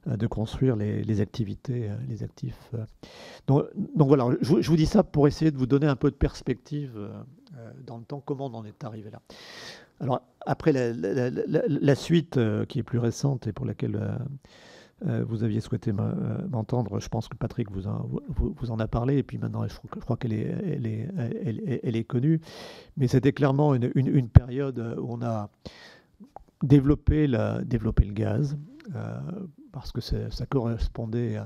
euh, 0.08 0.16
de 0.16 0.26
construire 0.26 0.74
les, 0.74 1.20
activités, 1.20 1.88
euh, 1.88 1.94
les 2.08 2.24
actifs. 2.24 2.70
Euh. 2.74 2.84
Donc 3.46 4.08
voilà, 4.08 4.26
je, 4.40 4.68
vous 4.68 4.76
dis 4.76 4.86
ça 4.86 5.04
pour 5.04 5.28
essayer 5.28 5.52
de 5.52 5.56
vous 5.56 5.66
donner 5.66 5.86
un 5.86 5.94
peu 5.94 6.10
de 6.10 6.16
perspective 6.16 7.08
dans 7.86 7.98
le 7.98 8.04
temps, 8.04 8.20
comment 8.20 8.46
on 8.46 8.54
en 8.54 8.64
est 8.64 8.82
arrivé 8.82 9.10
là. 9.10 9.20
Alors 10.00 10.22
après 10.44 10.72
la, 10.72 11.94
suite 11.94 12.38
qui 12.68 12.78
est 12.80 12.82
plus 12.82 12.98
récente 12.98 13.46
et 13.46 13.52
pour 13.52 13.66
laquelle 13.66 14.18
vous 15.04 15.44
aviez 15.44 15.60
souhaité 15.60 15.92
m'entendre, 15.92 17.00
je 17.00 17.08
pense 17.08 17.28
que 17.28 17.36
Patrick 17.36 17.70
vous 17.70 17.82
vous, 18.28 18.70
en, 18.70 18.78
a 18.78 18.88
parlé, 18.88 19.18
et 19.18 19.22
puis 19.22 19.38
maintenant 19.38 19.66
je, 19.66 19.74
crois 20.00 20.16
qu'elle 20.16 20.32
est, 20.32 21.08
elle 21.84 21.96
est, 21.96 22.04
connue, 22.04 22.40
mais 22.96 23.06
c'était 23.08 23.32
clairement 23.32 23.74
une, 23.74 23.92
une, 23.94 24.28
période 24.28 24.96
où 24.98 25.06
on 25.12 25.22
a 25.22 25.50
développé, 26.62 27.28
développé 27.64 28.04
le 28.04 28.12
gaz, 28.12 28.56
parce 29.72 29.92
que 29.92 30.00
ça 30.00 30.46
correspondait 30.46 31.38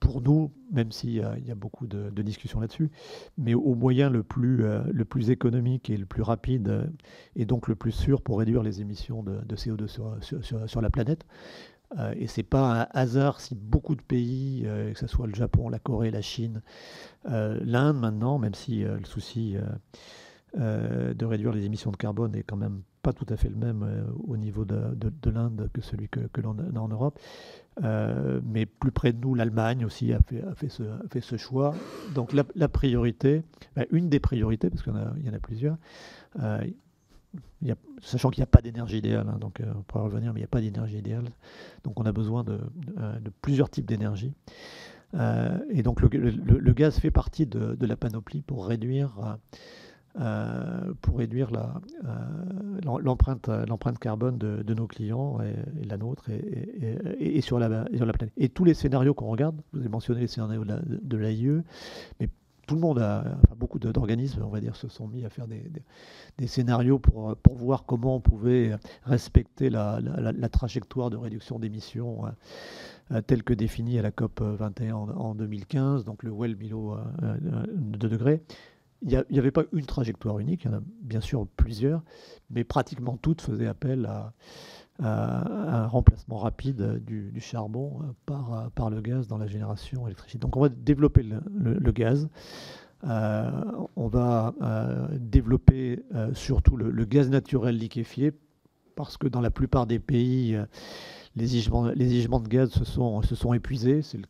pour 0.00 0.22
nous, 0.22 0.52
même 0.70 0.92
s'il 0.92 1.10
y, 1.10 1.20
a 1.22 1.54
beaucoup 1.54 1.86
de, 1.86 2.10
discussions 2.22 2.60
là-dessus, 2.60 2.90
mais 3.36 3.54
au 3.54 3.74
moyen 3.74 4.10
le 4.10 4.22
plus, 4.22 4.64
euh, 4.64 4.82
le 4.92 5.04
plus 5.04 5.30
économique 5.30 5.90
et 5.90 5.96
le 5.96 6.06
plus 6.06 6.22
rapide, 6.22 6.68
euh, 6.68 6.86
et 7.36 7.44
donc 7.44 7.68
le 7.68 7.74
plus 7.74 7.92
sûr 7.92 8.22
pour 8.22 8.38
réduire 8.38 8.62
les 8.62 8.80
émissions 8.80 9.22
de, 9.22 9.56
CO2 9.56 9.86
sur, 9.86 10.68
sur, 10.68 10.80
la 10.80 10.90
planète. 10.90 11.26
Euh, 11.98 12.12
et 12.16 12.26
ce 12.26 12.40
n'est 12.40 12.44
pas 12.44 12.82
un 12.82 12.86
hasard 12.92 13.40
si 13.40 13.54
beaucoup 13.54 13.94
de 13.94 14.02
pays, 14.02 14.62
que 14.64 14.98
ce 14.98 15.06
soit 15.06 15.26
le 15.26 15.34
Japon, 15.34 15.68
la 15.68 15.78
Corée, 15.78 16.10
la 16.10 16.22
Chine, 16.22 16.62
l'Inde 17.24 17.98
maintenant, 17.98 18.38
même 18.38 18.54
si 18.54 18.80
le 18.80 19.04
souci 19.04 19.56
de 20.58 21.24
réduire 21.24 21.52
les 21.52 21.64
émissions 21.64 21.90
de 21.90 21.96
carbone 21.96 22.34
est 22.34 22.42
quand 22.42 22.56
même 22.56 22.82
pas 23.02 23.12
tout 23.12 23.26
à 23.32 23.36
fait 23.36 23.48
le 23.48 23.56
même 23.56 23.82
euh, 23.82 24.04
au 24.26 24.36
niveau 24.36 24.64
de, 24.64 24.94
de, 24.94 25.30
l'Inde 25.30 25.70
que 25.72 25.80
celui 25.80 26.08
que, 26.08 26.20
que 26.32 26.40
l'on 26.40 26.56
a 26.58 26.78
en 26.78 26.88
Europe. 26.88 27.18
Euh, 27.82 28.40
mais 28.44 28.66
plus 28.66 28.90
près 28.90 29.12
de 29.12 29.18
nous, 29.20 29.34
l'Allemagne 29.34 29.84
aussi 29.84 30.12
a 30.12 30.20
fait, 30.20 30.42
a 30.42 30.54
fait, 30.54 30.68
ce, 30.68 30.82
fait 31.10 31.20
ce 31.20 31.36
choix. 31.36 31.74
Donc 32.14 32.32
la, 32.32 32.68
priorité, 32.68 33.42
ben, 33.76 33.86
une 33.90 34.08
des 34.08 34.20
priorités, 34.20 34.68
parce 34.68 34.82
qu'il 34.82 34.92
y 34.92 35.30
en 35.30 35.32
a 35.32 35.38
plusieurs, 35.38 35.76
euh, 36.40 36.60
sachant 38.02 38.30
qu'il 38.30 38.40
n'y 38.40 38.48
a 38.48 38.50
pas 38.50 38.60
d'énergie 38.60 38.98
idéale, 38.98 39.28
hein, 39.28 39.38
donc 39.40 39.62
on 39.76 39.82
pourra 39.82 40.04
revenir, 40.04 40.32
mais 40.32 40.40
il 40.40 40.42
n'y 40.42 40.46
a 40.46 40.48
pas 40.48 40.60
d'énergie 40.60 40.98
idéale. 40.98 41.24
Donc 41.84 42.00
on 42.00 42.04
a 42.04 42.12
besoin 42.12 42.42
de, 42.42 42.58
de 42.96 43.30
plusieurs 43.42 43.70
types 43.70 43.86
d'énergie. 43.86 44.32
et 45.14 45.82
donc 45.82 46.00
le, 46.00 46.08
le, 46.08 46.30
le, 46.30 46.72
gaz 46.72 46.98
fait 46.98 47.10
partie 47.10 47.46
de 47.46 47.86
la 47.86 47.96
panoplie 47.96 48.42
pour 48.42 48.66
réduire 48.66 49.38
euh, 50.18 50.92
pour 51.02 51.18
réduire 51.18 51.50
l'empreinte 52.84 53.48
l'empreinte 53.48 53.98
carbone 53.98 54.38
de, 54.38 54.74
nos 54.74 54.86
clients 54.86 55.38
et, 55.40 55.84
la 55.84 55.96
nôtre 55.96 56.30
et, 56.30 57.40
sur, 57.40 57.58
la, 57.58 57.84
sur 57.94 58.06
la 58.06 58.12
planète. 58.12 58.32
Et 58.36 58.48
tous 58.48 58.64
les 58.64 58.74
scénarios 58.74 59.14
qu'on 59.14 59.28
regarde, 59.28 59.56
vous 59.72 59.80
avez 59.80 59.88
mentionné 59.88 60.20
les 60.20 60.26
scénarios 60.26 60.64
de 60.64 61.16
l'AIE, 61.16 61.62
mais 62.20 62.28
tout 62.66 62.74
le 62.74 62.80
monde, 62.80 62.98
a, 62.98 63.24
beaucoup 63.56 63.78
d'organismes, 63.78 64.42
on 64.44 64.50
va 64.50 64.60
dire, 64.60 64.76
se 64.76 64.88
sont 64.88 65.08
mis 65.08 65.24
à 65.24 65.30
faire 65.30 65.46
des, 65.46 66.46
scénarios 66.46 66.98
pour, 66.98 67.36
pour, 67.36 67.54
voir 67.54 67.84
comment 67.84 68.16
on 68.16 68.20
pouvait 68.20 68.76
respecter 69.04 69.70
la, 69.70 70.00
la, 70.00 70.48
trajectoire 70.48 71.10
de 71.10 71.16
réduction 71.16 71.58
d'émissions 71.58 72.24
euh, 73.10 73.20
telle 73.22 73.42
que 73.42 73.54
définie 73.54 73.98
à 73.98 74.02
la 74.02 74.10
COP 74.10 74.40
21 74.42 74.94
en, 74.94 75.08
en 75.10 75.34
2015, 75.34 76.04
donc 76.04 76.22
le 76.22 76.30
well 76.30 76.54
below 76.54 76.96
2 77.22 78.08
degrés 78.08 78.42
il 79.02 79.24
n'y 79.30 79.38
avait 79.38 79.50
pas 79.50 79.64
une 79.72 79.86
trajectoire 79.86 80.38
unique, 80.38 80.64
il 80.64 80.70
y 80.70 80.74
en 80.74 80.78
a 80.78 80.82
bien 81.02 81.20
sûr 81.20 81.46
plusieurs, 81.56 82.02
mais 82.50 82.64
pratiquement 82.64 83.16
toutes 83.16 83.40
faisaient 83.40 83.68
appel 83.68 84.06
à, 84.06 84.32
un 85.00 85.86
remplacement 85.86 86.38
rapide 86.38 87.04
du, 87.04 87.40
charbon 87.40 88.00
par, 88.26 88.90
le 88.90 89.00
gaz 89.00 89.28
dans 89.28 89.38
la 89.38 89.46
génération 89.46 90.06
électrique. 90.06 90.40
Donc 90.40 90.56
on 90.56 90.60
va 90.60 90.68
développer 90.68 91.22
le, 91.22 91.92
gaz. 91.92 92.28
Euh, 93.04 93.50
on 93.94 94.08
va 94.08 94.54
euh, 94.60 95.06
développer 95.12 96.02
euh, 96.16 96.34
surtout 96.34 96.76
le, 96.76 97.04
gaz 97.04 97.30
naturel 97.30 97.76
liquéfié 97.76 98.32
parce 98.96 99.16
que 99.16 99.28
dans 99.28 99.40
la 99.40 99.52
plupart 99.52 99.86
des 99.86 100.00
pays, 100.00 100.58
les 101.36 101.46
gisements, 101.46 101.86
les 101.86 102.26
de 102.26 102.48
gaz 102.48 102.70
se 102.70 102.84
sont, 102.84 103.54
épuisés. 103.54 104.02
C'est 104.02 104.18
le 104.18 104.26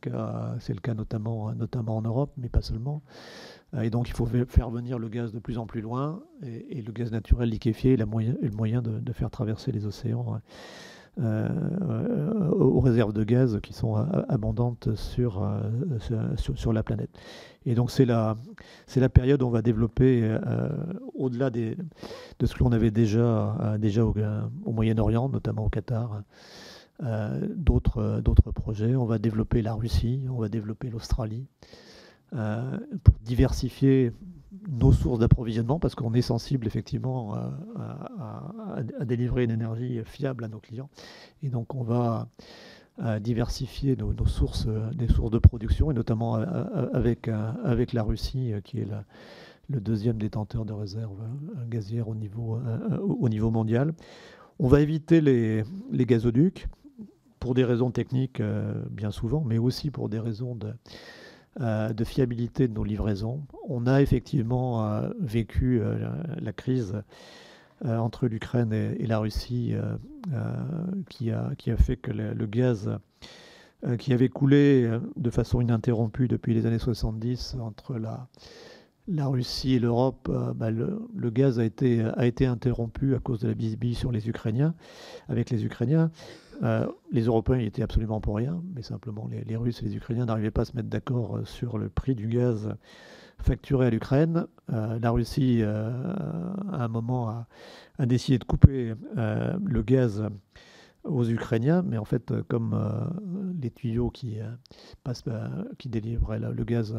cas, 0.80 0.94
notamment 0.94 1.44
en 1.46 2.02
Europe, 2.02 2.32
mais 2.36 2.50
pas 2.50 2.60
seulement. 2.60 3.02
Euh, 3.74 3.82
et 3.82 3.90
donc 3.90 4.08
il 4.08 4.14
faut 4.14 4.26
faire 4.26 4.70
venir 4.70 4.98
le 4.98 5.08
gaz 5.08 5.32
de 5.32 5.38
plus 5.38 5.58
en 5.58 5.66
plus 5.66 5.80
loin, 5.80 6.22
et, 6.42 6.82
le 6.82 6.92
gaz 6.92 7.12
naturel 7.12 7.48
liquéfié 7.48 7.94
est, 7.94 7.96
le 7.96 8.50
moyen 8.50 8.82
de, 8.82 9.12
faire 9.12 9.30
traverser 9.30 9.72
les 9.72 9.86
océans 9.86 10.40
euh, 11.18 11.48
euh, 11.82 12.50
aux 12.50 12.80
réserves 12.80 13.12
de 13.12 13.24
gaz 13.24 13.60
qui 13.60 13.72
sont 13.72 13.96
abondantes 14.28 14.94
sur, 14.94 15.46
sur, 16.36 16.72
la 16.72 16.82
planète. 16.82 17.10
Et 17.66 17.74
donc 17.74 17.90
c'est 17.90 18.04
la, 18.04 18.36
la 18.96 19.08
période 19.08 19.42
où 19.42 19.46
on 19.46 19.50
va 19.50 19.62
développer, 19.62 20.38
au-delà 21.14 21.50
de 21.50 21.76
ce 22.42 22.54
que 22.54 22.60
l'on 22.60 22.72
avait 22.72 22.92
déjà, 22.92 23.76
déjà 23.78 24.04
au, 24.04 24.14
au 24.64 24.72
Moyen-Orient, 24.72 25.28
notamment 25.28 25.66
au 25.66 25.68
Qatar, 25.68 26.22
d'autres 27.02 28.52
projets. 28.54 28.96
On 28.96 29.04
va 29.04 29.18
développer 29.18 29.60
la 29.60 29.74
Russie, 29.74 30.24
on 30.30 30.38
va 30.38 30.48
développer 30.48 30.88
l'Australie. 30.88 31.46
Euh, 32.34 32.78
pour 33.04 33.14
diversifier 33.24 34.12
nos 34.68 34.92
sources 34.92 35.18
d'approvisionnement 35.18 35.78
parce 35.78 35.94
qu'on 35.94 36.12
est 36.12 36.22
sensible 36.22 36.66
effectivement 36.66 37.34
à, 37.34 39.04
délivrer 39.04 39.44
une 39.44 39.50
énergie 39.50 40.00
fiable 40.04 40.44
à 40.44 40.48
nos 40.48 40.58
clients. 40.58 40.90
Et 41.42 41.48
donc 41.48 41.74
on 41.74 41.82
va 41.82 42.28
euh, 43.00 43.18
diversifier 43.18 43.96
nos, 43.96 44.14
sources, 44.26 44.66
des 44.94 45.08
sources 45.08 45.30
de 45.30 45.38
production 45.38 45.90
et 45.90 45.94
notamment 45.94 46.36
euh, 46.36 46.44
avec, 46.92 47.28
avec 47.28 47.94
la 47.94 48.02
Russie 48.02 48.52
qui 48.62 48.80
est 48.80 48.88
le 49.70 49.80
deuxième 49.80 50.18
détenteur 50.18 50.66
de 50.66 50.74
réserves 50.74 51.22
gazières 51.68 52.08
au 52.08 52.14
niveau, 52.14 52.58
au 53.00 53.28
niveau 53.30 53.50
mondial. 53.50 53.94
On 54.58 54.68
va 54.68 54.80
éviter 54.80 55.22
les, 55.22 55.64
les 55.90 56.04
gazoducs 56.04 56.68
pour 57.40 57.54
des 57.54 57.64
raisons 57.64 57.90
techniques 57.90 58.42
bien 58.90 59.10
souvent, 59.10 59.44
mais 59.46 59.56
aussi 59.56 59.90
pour 59.90 60.08
des 60.08 60.18
raisons 60.18 60.56
de, 60.56 60.74
de 61.58 62.04
fiabilité 62.04 62.68
de 62.68 62.74
nos 62.74 62.84
livraisons. 62.84 63.42
On 63.68 63.86
a 63.86 64.00
effectivement 64.00 64.86
euh, 64.86 65.10
vécu 65.20 65.80
euh, 65.80 66.08
la, 66.40 66.52
crise 66.52 67.02
entre 67.84 68.26
l'Ukraine 68.26 68.72
et, 68.72 69.06
la 69.06 69.18
Russie 69.18 69.74
qui, 71.08 71.30
a, 71.30 71.76
fait 71.76 71.96
que 71.96 72.10
le, 72.10 72.46
gaz 72.46 72.90
qui 73.98 74.12
avait 74.12 74.28
coulé 74.28 74.90
de 75.14 75.30
façon 75.30 75.60
ininterrompue 75.60 76.26
depuis 76.26 76.54
les 76.54 76.66
années 76.66 76.80
70 76.80 77.56
entre 77.60 77.96
la, 77.96 79.26
Russie 79.26 79.74
et 79.74 79.78
l'Europe, 79.78 80.28
bah, 80.56 80.72
le, 80.72 81.30
gaz 81.30 81.60
a 81.60 81.64
été, 81.64 82.02
a 82.16 82.26
été 82.26 82.46
interrompu 82.46 83.14
à 83.14 83.20
cause 83.20 83.38
de 83.40 83.48
la 83.48 83.54
bisbille 83.54 83.94
sur 83.94 84.10
les 84.10 84.28
Ukrainiens, 84.28 84.74
avec 85.28 85.50
les 85.50 85.64
Ukrainiens. 85.64 86.10
Euh, 86.62 86.86
les 87.12 87.22
Européens 87.22 87.58
y 87.58 87.66
étaient 87.66 87.82
absolument 87.82 88.20
pour 88.20 88.36
rien, 88.36 88.62
mais 88.74 88.82
simplement 88.82 89.28
les, 89.28 89.56
Russes 89.56 89.82
et 89.82 89.86
les 89.86 89.96
Ukrainiens 89.96 90.26
n'arrivaient 90.26 90.50
pas 90.50 90.62
à 90.62 90.64
se 90.64 90.76
mettre 90.76 90.88
d'accord 90.88 91.36
euh, 91.36 91.44
sur 91.44 91.78
le 91.78 91.88
prix 91.88 92.14
du 92.14 92.26
gaz 92.26 92.74
facturé 93.40 93.86
à 93.86 93.90
l'Ukraine. 93.90 94.46
Euh, 94.72 94.98
la 94.98 95.10
Russie, 95.10 95.62
à 95.62 96.84
un 96.84 96.88
moment, 96.88 97.28
a, 97.98 98.06
décidé 98.06 98.38
de 98.38 98.44
couper 98.44 98.94
le 99.16 99.82
gaz 99.82 100.24
aux 101.04 101.28
Ukrainiens, 101.28 101.82
mais 101.82 101.98
en 101.98 102.04
fait, 102.04 102.32
comme 102.48 102.76
les 103.60 103.70
tuyaux 103.70 104.10
qui, 104.10 104.38
qui 105.78 105.88
délivraient 105.88 106.40
le 106.40 106.64
gaz 106.64 106.96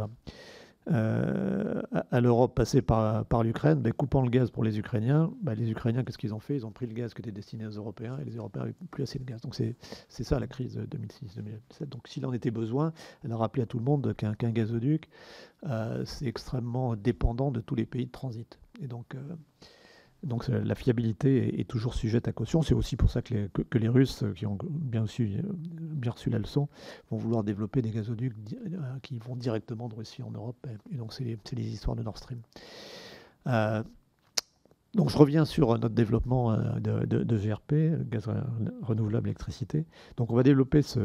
euh, 0.92 1.82
à 2.12 2.22
l'Europe 2.22 2.56
passée 2.56 2.82
par, 2.82 3.26
par 3.26 3.44
l'Ukraine, 3.44 3.80
ben, 3.80 3.94
coupant 3.94 4.22
le 4.22 4.30
gaz 4.30 4.50
pour 4.50 4.64
les 4.64 4.80
Ukrainiens, 4.80 5.32
ben, 5.42 5.54
les 5.54 5.70
Ukrainiens, 5.70 6.04
qu'est-ce 6.04 6.18
qu'ils 6.18 6.34
ont 6.34 6.40
fait? 6.40 6.56
Ils 6.56 6.66
ont 6.66 6.72
pris 6.72 6.88
le 6.88 6.94
gaz 6.94 7.14
qui 7.14 7.22
était 7.22 7.32
destiné 7.32 7.66
aux 7.66 7.72
Européens 7.72 8.18
et 8.20 8.26
les 8.26 8.36
Européens 8.36 8.64
n'avaient 8.64 8.76
plus 8.92 9.04
assez 9.04 9.20
de 9.20 9.24
gaz. 9.24 9.42
Donc 9.42 9.56
c'est 9.56 9.76
ça 10.24 10.40
la 10.40 10.48
crise 10.48 10.78
2006-2007. 10.78 11.86
Donc 11.90 12.08
s'il 12.08 12.26
en 12.26 12.34
était 12.34 12.52
besoin, 12.52 12.94
elle 13.24 13.32
a 13.32 13.38
rappelé 13.38 13.64
à 13.64 13.66
tout 13.66 13.78
le 13.78 13.86
monde 13.86 14.16
qu'un 14.16 14.34
gazoduc, 14.34 15.10
euh, 15.66 16.04
c'est 16.06 16.26
extrêmement 16.26 16.96
dépendant 16.96 17.52
de 17.52 17.60
tous 17.60 17.76
les 17.76 17.86
pays 17.86 18.06
de 18.06 18.12
transit. 18.12 18.60
Et 18.82 18.88
donc 18.88 19.16
euh, 19.16 19.20
donc 20.24 20.48
la 20.50 20.76
fiabilité 20.76 21.60
est, 21.60 21.64
toujours 21.64 21.94
sujette 21.94 22.28
à 22.28 22.34
caution. 22.34 22.62
C'est 22.62 22.74
aussi 22.74 22.98
pour 22.98 23.10
ça 23.10 23.22
que 23.22 23.34
les, 23.34 23.50
que, 23.70 23.78
les, 23.78 23.88
Russes, 23.88 24.26
qui 24.36 24.46
ont 24.46 24.58
bien, 24.70 25.06
su, 25.08 25.42
bien 25.46 26.12
reçu 26.12 26.30
la 26.30 26.40
leçon, 26.40 26.68
vont 27.10 27.18
vouloir 27.18 27.44
développer 27.44 27.82
des 27.82 27.92
gazoducs 27.92 28.34
euh, 28.54 28.80
qui 29.02 29.18
vont 29.20 29.36
directement 29.36 29.88
de 29.88 29.96
Russie 29.96 30.22
en 30.22 30.32
Europe. 30.32 30.58
Et 30.92 30.98
donc 30.98 31.14
c'est 31.14 31.24
les, 31.24 31.68
histoires 31.68 31.96
de 31.96 32.04
Nord 32.04 32.18
Stream. 32.18 32.42
Euh, 33.48 33.82
donc 34.94 35.10
je 35.10 35.18
reviens 35.18 35.46
sur 35.46 35.70
notre 35.78 35.96
développement 35.96 36.58
de, 36.80 37.38
GRP, 37.38 38.10
gaz 38.10 38.28
renouvelable 38.82 39.30
électricité. 39.30 39.86
Donc 40.18 40.32
on 40.32 40.36
va 40.36 40.44
développer 40.44 40.82
ce, 40.82 41.00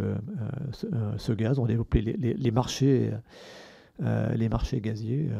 gaz, 1.35 1.59
on 1.59 1.63
va 1.63 1.69
développer 1.69 2.01
les, 2.01 2.51
marchés, 2.51 3.13
les 4.01 4.49
marchés 4.49 4.81
gaziers, 4.81 5.31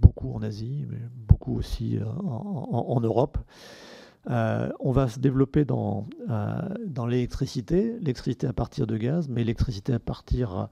beaucoup 0.00 0.32
en 0.34 0.42
Asie, 0.42 0.86
mais 0.90 0.98
beaucoup 1.28 1.56
aussi 1.56 1.98
en 2.22 3.00
Europe. 3.00 3.38
Euh, 4.30 4.70
on 4.80 4.92
va 4.92 5.08
se 5.08 5.18
développer 5.18 5.64
dans, 5.64 6.06
euh, 6.30 6.60
dans 6.86 7.06
l'électricité, 7.06 7.96
l'électricité 7.98 8.46
à 8.46 8.52
partir 8.52 8.86
de 8.86 8.96
gaz, 8.96 9.28
mais 9.28 9.40
l'électricité 9.40 9.92
à 9.92 9.98
partir 9.98 10.68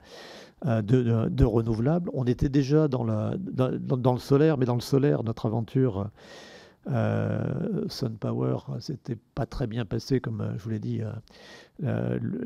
euh, 0.66 0.80
de, 0.80 1.44
renouvelables. 1.44 2.10
On 2.14 2.24
était 2.24 2.48
déjà 2.48 2.88
dans, 2.88 3.04
dans, 3.04 4.12
le 4.12 4.18
solaire, 4.18 4.56
mais 4.56 4.64
dans 4.64 4.74
le 4.74 4.80
solaire, 4.80 5.22
notre 5.22 5.46
aventure 5.46 6.08
Sun 6.86 8.16
Power, 8.18 8.56
c'était 8.80 9.16
pas 9.34 9.46
très 9.46 9.66
bien 9.66 9.84
passé, 9.84 10.20
comme 10.20 10.54
je 10.56 10.62
vous 10.62 10.70
l'ai 10.70 10.78
dit. 10.80 11.00
Le, 11.80 12.42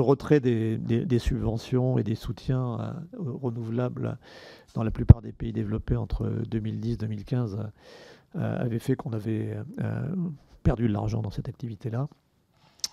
retrait 0.00 0.40
des, 0.40 1.18
subventions 1.18 1.98
et 1.98 2.02
des 2.02 2.14
soutiens 2.14 2.96
renouvelables 3.18 4.18
dans 4.74 4.82
la 4.82 4.90
plupart 4.90 5.20
des 5.22 5.32
pays 5.32 5.52
développés 5.52 5.96
entre 5.96 6.28
2010 6.48 6.94
et 6.94 6.96
2015 6.96 7.58
euh, 8.36 8.64
avait 8.64 8.78
fait 8.78 8.94
qu'on 8.94 9.12
avait 9.12 9.56
euh, 9.80 10.14
perdu 10.62 10.86
de 10.86 10.92
l'argent 10.92 11.20
dans 11.20 11.30
cette 11.30 11.48
activité-là. 11.48 12.08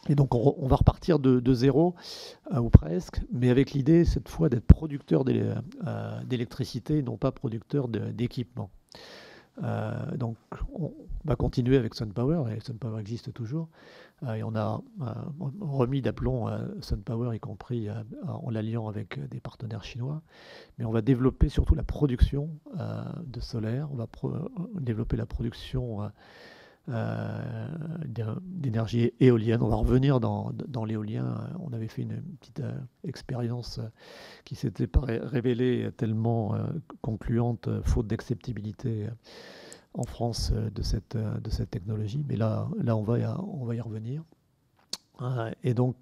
Et 0.09 0.15
donc 0.15 0.33
on, 0.33 0.67
va 0.67 0.77
repartir 0.77 1.19
de, 1.19 1.53
zéro, 1.53 1.93
euh, 2.53 2.59
ou 2.59 2.69
presque, 2.69 3.21
mais 3.31 3.49
avec 3.49 3.71
l'idée 3.71 4.05
cette 4.05 4.29
fois 4.29 4.49
d'être 4.49 4.65
producteur 4.65 5.25
d'électricité, 5.25 7.03
non 7.03 7.17
pas 7.17 7.31
producteur 7.31 7.87
d'équipement. 7.87 8.69
Donc 10.15 10.37
on 10.73 10.93
va 11.25 11.35
continuer 11.35 11.77
avec 11.77 11.93
SunPower, 11.95 12.53
et 12.55 12.59
SunPower 12.59 12.99
existe 12.99 13.33
toujours. 13.33 13.69
Euh, 14.23 14.33
et 14.33 14.43
on 14.43 14.55
a 14.55 14.81
euh, 15.01 15.05
remis 15.59 16.01
d'aplomb 16.01 16.47
euh, 16.47 16.67
SunPower, 16.81 17.35
y 17.35 17.39
compris 17.39 17.87
en 18.27 18.49
l'alliant 18.49 18.87
avec 18.87 19.19
des 19.29 19.39
partenaires 19.39 19.83
chinois. 19.83 20.21
Mais 20.77 20.85
on 20.85 20.91
va 20.91 21.01
développer 21.01 21.49
surtout 21.49 21.75
la 21.75 21.83
production 21.83 22.49
de 23.23 23.39
solaire, 23.39 23.89
on 23.91 23.95
va 23.95 24.07
développer 24.75 25.17
la 25.17 25.25
production 25.25 26.09
d'énergie 28.05 29.11
éolienne. 29.19 29.61
On 29.61 29.67
va 29.67 29.75
revenir 29.75 30.19
dans, 30.19 30.53
l'éolien. 30.85 31.49
On 31.59 31.73
avait 31.73 31.87
fait 31.87 32.03
une 32.03 32.21
petite 32.39 32.61
expérience 33.03 33.79
qui 34.45 34.55
s'était 34.55 34.87
révélée 34.97 35.89
tellement 35.97 36.55
concluante, 37.01 37.69
faute 37.83 38.07
d'acceptabilité 38.07 39.07
en 39.97 40.03
France 40.03 40.51
euh, 40.53 40.69
de 40.69 40.81
cette, 40.81 41.15
euh, 41.15 41.37
de 41.39 41.49
cette 41.49 41.71
technologie. 41.71 42.23
Mais 42.27 42.35
là, 42.35 42.69
là 42.81 42.95
on, 42.95 43.03
va 43.03 43.19
y, 43.19 43.25
on 43.25 43.65
va 43.65 43.75
y 43.75 43.81
revenir. 43.81 44.23
Euh, 45.21 45.51
et 45.63 45.73
donc, 45.73 45.95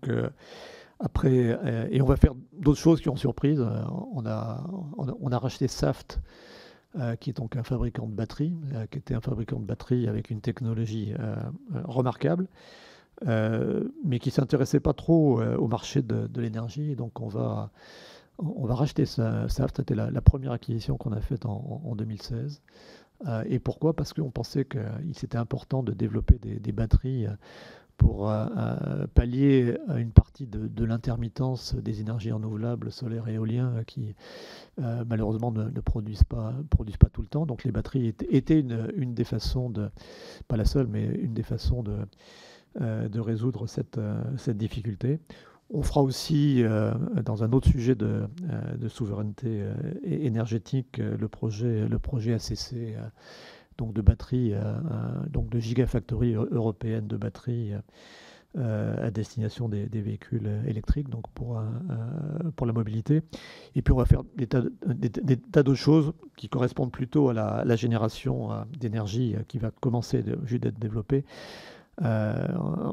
après, 0.99 1.57
et 1.91 2.01
on 2.01 2.05
va 2.05 2.17
faire 2.17 2.33
d'autres 2.53 2.79
choses 2.79 3.01
qui 3.01 3.09
ont 3.09 3.15
surprise. 3.15 3.61
On 3.61 4.25
a, 4.25 4.63
on 4.97 5.31
a, 5.31 5.39
racheté 5.39 5.67
Saft, 5.67 6.19
qui 7.19 7.29
est 7.29 7.37
donc 7.37 7.55
un 7.55 7.63
fabricant 7.63 8.07
de 8.07 8.13
batteries, 8.13 8.53
qui 8.91 8.97
était 8.99 9.15
un 9.15 9.21
fabricant 9.21 9.59
de 9.59 9.65
batteries 9.65 10.07
avec 10.07 10.29
une 10.29 10.41
technologie 10.41 11.13
remarquable, 11.83 12.47
mais 13.25 14.19
qui 14.19 14.31
s'intéressait 14.31 14.79
pas 14.79 14.93
trop 14.93 15.41
au 15.41 15.67
marché 15.67 16.01
de, 16.01 16.41
l'énergie. 16.41 16.95
Donc, 16.95 17.19
on 17.19 17.27
va, 17.27 17.71
on 18.39 18.65
va 18.65 18.75
racheter 18.75 19.05
Saft. 19.05 19.77
C'était 19.77 19.95
la, 19.95 20.21
première 20.21 20.53
acquisition 20.53 20.97
qu'on 20.97 21.11
a 21.11 21.21
faite 21.21 21.45
en, 21.45 21.81
en 21.83 21.95
2016. 21.95 22.61
Euh, 23.27 23.43
et 23.47 23.59
pourquoi? 23.59 23.95
Parce 23.95 24.13
qu'on 24.13 24.31
pensait 24.31 24.65
qu'il 24.65 25.13
c'était 25.13 25.37
important 25.37 25.83
de 25.83 25.93
développer 25.93 26.37
des, 26.37 26.71
batteries 26.71 27.27
euh, 27.27 27.31
pour 27.97 28.29
euh, 28.29 29.07
pallier 29.13 29.77
à 29.87 29.99
une 29.99 30.11
partie 30.11 30.47
de, 30.47 30.85
l'intermittence 30.85 31.75
des 31.75 32.01
énergies 32.01 32.31
renouvelables, 32.31 32.91
solaires 32.91 33.27
et 33.27 33.33
éoliens, 33.33 33.83
qui 33.87 34.15
malheureusement 34.77 35.51
ne, 35.51 35.69
produisent, 35.79 36.23
pas, 36.23 36.53
produisent 36.69 36.97
pas 36.97 37.09
tout 37.09 37.21
le 37.21 37.27
temps. 37.27 37.45
Donc 37.45 37.63
les 37.63 37.71
batteries 37.71 38.13
étaient 38.29 38.59
une, 38.59 39.13
des 39.13 39.23
façons 39.23 39.69
de, 39.69 39.89
pas 40.47 40.57
la 40.57 40.65
seule, 40.65 40.87
mais 40.87 41.05
une 41.05 41.33
des 41.33 41.43
façons 41.43 41.83
de, 41.83 41.97
de 42.79 43.19
résoudre 43.19 43.67
cette, 43.67 43.99
cette 44.37 44.57
difficulté. 44.57 45.19
On 45.71 45.81
fera 45.81 46.03
aussi, 46.03 46.63
euh, 46.63 46.93
dans 47.23 47.43
un 47.43 47.51
autre 47.51 47.67
sujet 47.67 47.95
de, 47.95 48.27
euh, 48.49 48.89
souveraineté 48.89 49.61
euh, 49.61 49.73
énergétique, 50.03 50.97
le, 50.97 51.27
projet, 51.27 51.87
le 51.87 51.97
projet 51.97 52.33
ACC, 52.33 52.95
donc 53.77 53.93
de 53.93 54.01
batterie, 54.01 54.53
donc 55.31 55.49
de 55.49 55.59
gigafactory 55.59 56.33
européenne 56.33 57.07
de 57.07 57.17
batterie 57.17 57.73
à 58.57 59.11
destination 59.11 59.67
des, 59.67 59.85
véhicules 59.85 60.49
électriques, 60.65 61.09
donc 61.09 61.29
pour, 61.33 61.61
pour 62.55 62.65
la 62.65 62.73
mobilité. 62.73 63.21
Et 63.75 63.81
puis 63.81 63.91
on 63.93 63.97
va 63.97 64.05
faire 64.05 64.23
des 64.35 64.47
tas, 64.47 64.61
d'autres 65.63 65.73
choses 65.73 66.13
qui 66.37 66.47
correspondent 66.47 66.91
plutôt 66.91 67.29
à 67.29 67.33
la, 67.33 67.75
génération 67.75 68.49
d'énergie 68.79 69.35
qui 69.47 69.57
va 69.57 69.71
commencer 69.71 70.23
juste 70.45 70.63
d'être 70.63 70.79
développée. 70.79 71.25
Euh, 72.01 72.47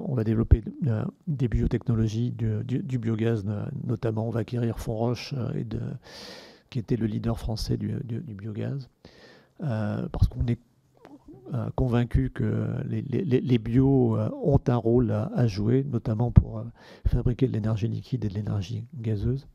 on 0.07 0.15
va 0.15 0.23
développer 0.23 0.63
euh, 0.87 1.05
des 1.27 1.49
biotechnologies, 1.49 2.31
du, 2.31 2.99
biogaz 2.99 3.45
notamment. 3.85 4.29
On 4.29 4.31
va 4.31 4.41
acquérir 4.41 4.79
Fonroche, 4.79 5.35
euh, 5.37 5.65
qui 6.71 6.79
était 6.79 6.97
le 6.97 7.07
leader 7.07 7.39
français 7.39 7.77
du, 7.77 7.95
biogaz, 8.21 8.89
parce 9.59 10.29
qu'on 10.29 10.47
est 10.47 10.61
convaincu 11.75 12.31
que 12.31 12.67
les, 12.85 13.59
bios 13.59 14.17
ont 14.43 14.61
un 14.67 14.77
rôle 14.77 15.13
à 15.13 15.47
jouer, 15.47 15.85
notamment 15.85 16.31
pour 16.31 16.65
fabriquer 17.07 17.47
de 17.47 17.53
l'énergie 17.53 17.89
liquide 17.89 18.25
et 18.25 18.29
de 18.29 18.35
l'énergie 18.35 18.87
gazeuse. 18.95 19.47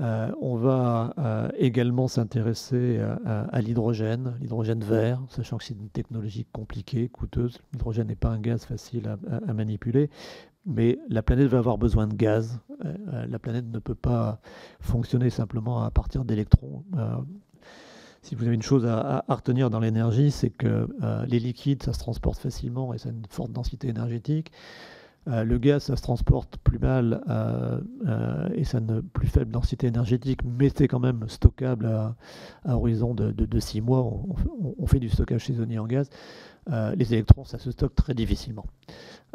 Euh, 0.00 0.30
on 0.40 0.56
va 0.56 1.12
euh, 1.18 1.48
également 1.58 2.08
s'intéresser 2.08 2.96
euh, 2.98 3.14
à, 3.26 3.60
l'hydrogène, 3.60 4.34
l'hydrogène 4.40 4.82
vert, 4.82 5.20
sachant 5.28 5.58
que 5.58 5.64
c'est 5.64 5.74
une 5.74 5.90
technologie 5.90 6.46
compliquée, 6.50 7.08
coûteuse. 7.08 7.60
L'hydrogène 7.72 8.08
n'est 8.08 8.16
pas 8.16 8.30
un 8.30 8.40
gaz 8.40 8.64
facile 8.64 9.16
à, 9.30 9.52
manipuler, 9.52 10.08
mais 10.64 10.98
la 11.08 11.22
planète 11.22 11.48
va 11.48 11.58
avoir 11.58 11.76
besoin 11.76 12.06
de 12.06 12.14
gaz. 12.14 12.58
la 13.04 13.38
planète 13.38 13.66
ne 13.70 13.78
peut 13.78 13.94
pas 13.94 14.40
fonctionner 14.80 15.28
simplement 15.28 15.82
à 15.82 15.90
partir 15.90 16.24
d'électrons. 16.24 16.84
Si 18.22 18.34
vous 18.34 18.46
avez 18.46 18.54
une 18.54 18.62
chose 18.62 18.86
à, 18.86 19.24
retenir 19.28 19.68
dans 19.68 19.80
l'énergie, 19.80 20.30
c'est 20.30 20.50
que 20.50 20.88
les 21.26 21.40
liquides, 21.40 21.82
ça 21.82 21.92
se 21.92 21.98
transporte 21.98 22.38
facilement 22.38 22.94
et 22.94 22.98
ça 22.98 23.08
a 23.08 23.12
une 23.12 23.26
forte 23.28 23.52
densité 23.52 23.88
énergétique. 23.88 24.52
Euh, 25.28 25.44
le 25.44 25.58
gaz, 25.58 25.84
ça 25.84 25.96
se 25.96 26.02
transporte 26.02 26.56
plus 26.58 26.80
mal 26.80 27.22
euh, 27.28 27.80
euh, 28.08 28.48
et 28.54 28.64
ça 28.64 28.78
a 28.78 28.80
une 28.80 29.02
plus 29.02 29.28
faible 29.28 29.52
densité 29.52 29.86
énergétique, 29.86 30.40
mais 30.44 30.68
c'est 30.74 30.88
quand 30.88 30.98
même 30.98 31.28
stockable 31.28 31.86
à, 31.86 32.76
horizon 32.76 33.14
de, 33.14 33.30
de, 33.30 33.60
6 33.60 33.82
mois. 33.82 34.04
On, 34.78 34.86
fait 34.86 34.98
du 34.98 35.08
stockage 35.08 35.46
saisonnier 35.46 35.78
en 35.78 35.86
gaz. 35.86 36.10
Les 36.70 37.12
électrons, 37.14 37.44
ça 37.44 37.58
se 37.58 37.70
stocke 37.70 37.94
très 37.94 38.14
difficilement. 38.14 38.66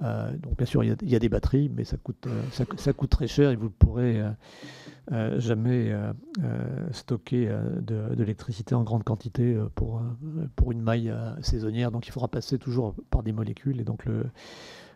donc 0.02 0.58
bien 0.58 0.66
sûr, 0.66 0.84
il 0.84 0.96
y, 1.02 1.16
a, 1.16 1.20
des 1.20 1.30
batteries, 1.30 1.70
mais 1.76 1.84
ça 1.84 1.98
coûte, 1.98 2.28
coûte 2.96 3.10
très 3.10 3.28
cher 3.28 3.52
et 3.52 3.56
vous 3.56 3.66
ne 3.66 3.70
pourrez 3.70 4.24
jamais 5.38 5.94
stocker 6.92 7.50
de, 7.82 8.13
l'électricité 8.16 8.76
en 8.76 8.84
grande 8.84 9.04
quantité 9.04 9.58
pour, 9.76 10.02
pour 10.56 10.72
une 10.72 10.82
maille 10.82 11.13
saisonnière. 11.42 11.92
Donc 11.92 12.08
il 12.08 12.12
faudra 12.12 12.28
passer 12.28 12.58
toujours 12.58 12.96
par 13.10 13.24
des 13.24 13.34
molécules 13.34 13.82
et 13.82 13.84
donc 13.84 14.06
le 14.06 14.26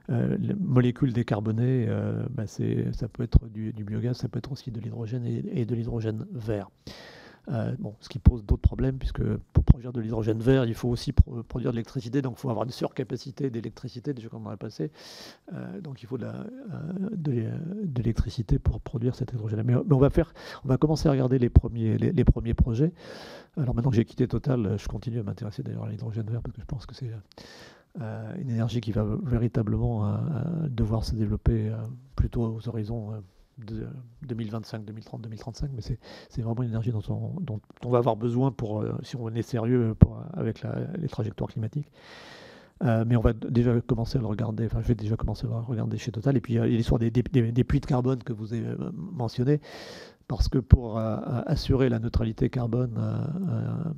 euh, 0.09 0.35
les 0.39 0.53
molécules 0.55 1.13
décarbonées, 1.13 1.85
euh, 1.87 2.23
bah, 2.31 2.47
ça 2.47 3.07
peut 3.07 3.23
être 3.23 3.47
du, 3.47 3.71
biogaz, 3.71 4.17
ça 4.17 4.27
peut 4.27 4.39
être 4.39 4.51
aussi 4.51 4.71
de 4.71 4.79
l'hydrogène 4.79 5.25
et, 5.25 5.65
de 5.65 5.75
l'hydrogène 5.75 6.25
vert. 6.33 6.69
Euh, 7.49 7.73
ce 7.99 8.09
qui 8.09 8.19
pose 8.19 8.45
d'autres 8.45 8.61
problèmes, 8.61 8.97
puisque 8.97 9.23
pour 9.53 9.63
produire 9.63 9.91
de 9.91 9.99
l'hydrogène 9.99 10.39
vert, 10.39 10.65
il 10.65 10.75
faut 10.75 10.89
aussi 10.89 11.11
produire 11.11 11.71
de 11.71 11.75
l'électricité, 11.75 12.21
donc 12.21 12.35
il 12.37 12.39
faut 12.39 12.49
avoir 12.49 12.65
une 12.65 12.71
surcapacité 12.71 13.49
d'électricité, 13.49 14.13
déjà 14.13 14.29
comme 14.29 14.45
on 14.45 14.49
a 14.51 14.57
passé. 14.57 14.91
donc 15.81 16.03
il 16.03 16.05
faut 16.07 16.19
de, 16.19 16.27
l'électricité 17.95 18.59
pour 18.59 18.79
produire 18.79 19.15
cet 19.15 19.33
hydrogène. 19.33 19.63
Mais, 19.63 19.75
on, 19.75 19.97
va 19.97 20.09
faire, 20.11 20.33
on 20.63 20.67
va 20.67 20.77
commencer 20.77 21.09
à 21.09 21.11
regarder 21.11 21.39
les 21.39 21.49
premiers, 21.49 22.53
projets. 22.53 22.93
Alors 23.57 23.73
maintenant 23.73 23.89
que 23.89 23.95
j'ai 23.95 24.05
quitté 24.05 24.27
Total, 24.27 24.77
je 24.77 24.87
continue 24.87 25.19
à 25.19 25.23
m'intéresser 25.23 25.63
d'ailleurs 25.63 25.85
à 25.85 25.89
l'hydrogène 25.89 26.29
vert, 26.29 26.41
parce 26.41 26.55
que 26.55 26.61
je 26.61 26.65
pense 26.65 26.85
que 26.85 26.93
c'est 26.93 27.11
euh, 27.99 28.35
une 28.37 28.49
énergie 28.49 28.79
qui 28.79 28.93
va 28.93 29.05
véritablement 29.23 30.05
euh, 30.05 30.15
euh, 30.15 30.69
devoir 30.69 31.03
se 31.03 31.13
développer 31.13 31.71
plutôt 32.15 32.43
aux 32.43 32.69
horizons 32.69 33.21
de 33.65 33.87
2025, 34.23 34.85
2030, 34.85 35.21
2035, 35.21 35.71
mais 35.73 35.81
c'est 35.81 36.41
vraiment 36.41 36.63
une 36.63 36.69
énergie 36.69 36.91
dont 36.91 37.01
on, 37.83 37.89
va 37.89 37.97
avoir 37.97 38.15
besoin 38.15 38.51
pour, 38.51 38.83
si 39.03 39.15
on 39.15 39.29
est 39.29 39.41
sérieux 39.41 39.95
avec 40.33 40.63
les 40.97 41.07
trajectoires 41.07 41.49
climatiques. 41.49 41.91
mais 42.81 43.15
on 43.15 43.21
va 43.21 43.33
déjà 43.33 43.79
commencer 43.81 44.17
à 44.17 44.21
le 44.21 44.27
regarder, 44.27 44.65
enfin 44.65 44.81
je 44.81 44.87
vais 44.87 44.95
déjà 44.95 45.15
commencer 45.15 45.45
à 45.45 45.49
le 45.49 45.55
regarder 45.55 45.97
chez 45.97 46.11
Total. 46.11 46.35
Et 46.37 46.41
puis 46.41 46.53
il 46.53 46.55
y 46.57 46.59
a 46.59 46.65
l'histoire 46.65 46.99
des, 46.99 47.11
des, 47.11 47.63
puits 47.63 47.79
de 47.79 47.85
carbone 47.85 48.23
que 48.23 48.33
vous 48.33 48.53
avez 48.53 48.75
mentionné 48.93 49.61
parce 50.27 50.47
que 50.47 50.59
pour 50.59 50.97
assurer 50.97 51.89
la 51.89 51.99
neutralité 51.99 52.49
carbone 52.49 52.97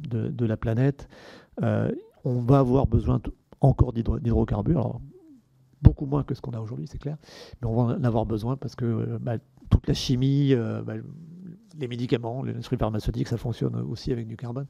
de, 0.10 0.46
la 0.46 0.58
planète, 0.58 1.08
on 1.62 2.40
va 2.40 2.60
avoir 2.60 2.88
besoin 2.88 3.22
encore 3.62 3.94
d'hydrocarbures. 3.94 5.00
beaucoup 5.82 6.06
moins 6.06 6.24
que 6.24 6.34
ce 6.34 6.42
qu'on 6.42 6.52
a 6.52 6.60
aujourd'hui, 6.60 6.88
c'est 6.88 6.98
clair, 6.98 7.18
mais 7.62 7.68
on 7.68 7.76
va 7.76 7.96
en 7.96 8.04
avoir 8.04 8.26
besoin 8.26 8.58
parce 8.58 8.76
que 8.76 9.18
bah, 9.22 9.38
toute 9.74 9.88
la 9.88 9.94
chimie, 9.94 10.54
bah, 10.56 10.94
les 11.80 11.88
médicaments, 11.88 12.44
l'industrie 12.44 12.78
pharmaceutique, 12.78 13.28
ça 13.28 13.38
fonctionne 13.38 13.76
aussi 13.76 14.12
avec 14.12 14.28
du 14.28 14.38
carbone. 14.38 14.68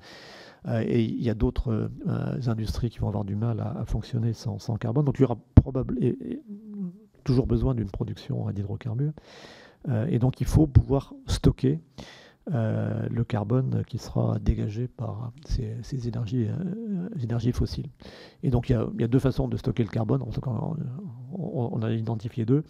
Euh, 0.68 0.84
et 0.86 1.04
il 1.04 1.22
y 1.22 1.30
a 1.30 1.34
d'autres 1.34 1.90
euh, 2.08 2.40
industries 2.48 2.90
qui 2.90 3.00
vont 3.00 3.10
avoir 3.10 3.26
du 3.26 3.36
mal 3.36 3.60
à, 3.60 3.84
fonctionner 3.86 4.34
sans, 4.34 4.58
carbone. 4.78 5.06
Donc 5.06 5.20
il 5.20 5.24
y 5.24 5.26
aura 5.26 5.38
probablement 5.56 6.00
toujours 7.24 7.48
besoin 7.48 7.76
d'une 7.76 7.90
production 7.90 8.50
d'hydrocarbures. 8.52 9.14
Euh, 9.90 10.06
et 10.10 10.20
donc 10.20 10.40
il 10.42 10.48
faut 10.48 10.68
pouvoir 10.68 11.14
stocker 11.28 11.80
le 12.46 13.24
carbone 13.24 13.86
qui 13.88 13.98
sera 13.98 14.38
dégagé 14.38 14.90
par 14.90 15.32
ces, 15.46 16.08
énergies, 16.10 17.54
fossiles. 17.54 17.90
Et 18.44 18.50
donc 18.50 18.70
il 18.70 18.74
y, 18.74 19.04
a, 19.04 19.08
deux 19.08 19.20
façons 19.20 19.48
de 19.48 19.56
stocker 19.56 19.84
le 19.84 19.90
carbone, 19.90 20.22
on, 21.32 21.82
a 21.82 21.92
identifié 21.92 22.44
deux. 22.44 22.64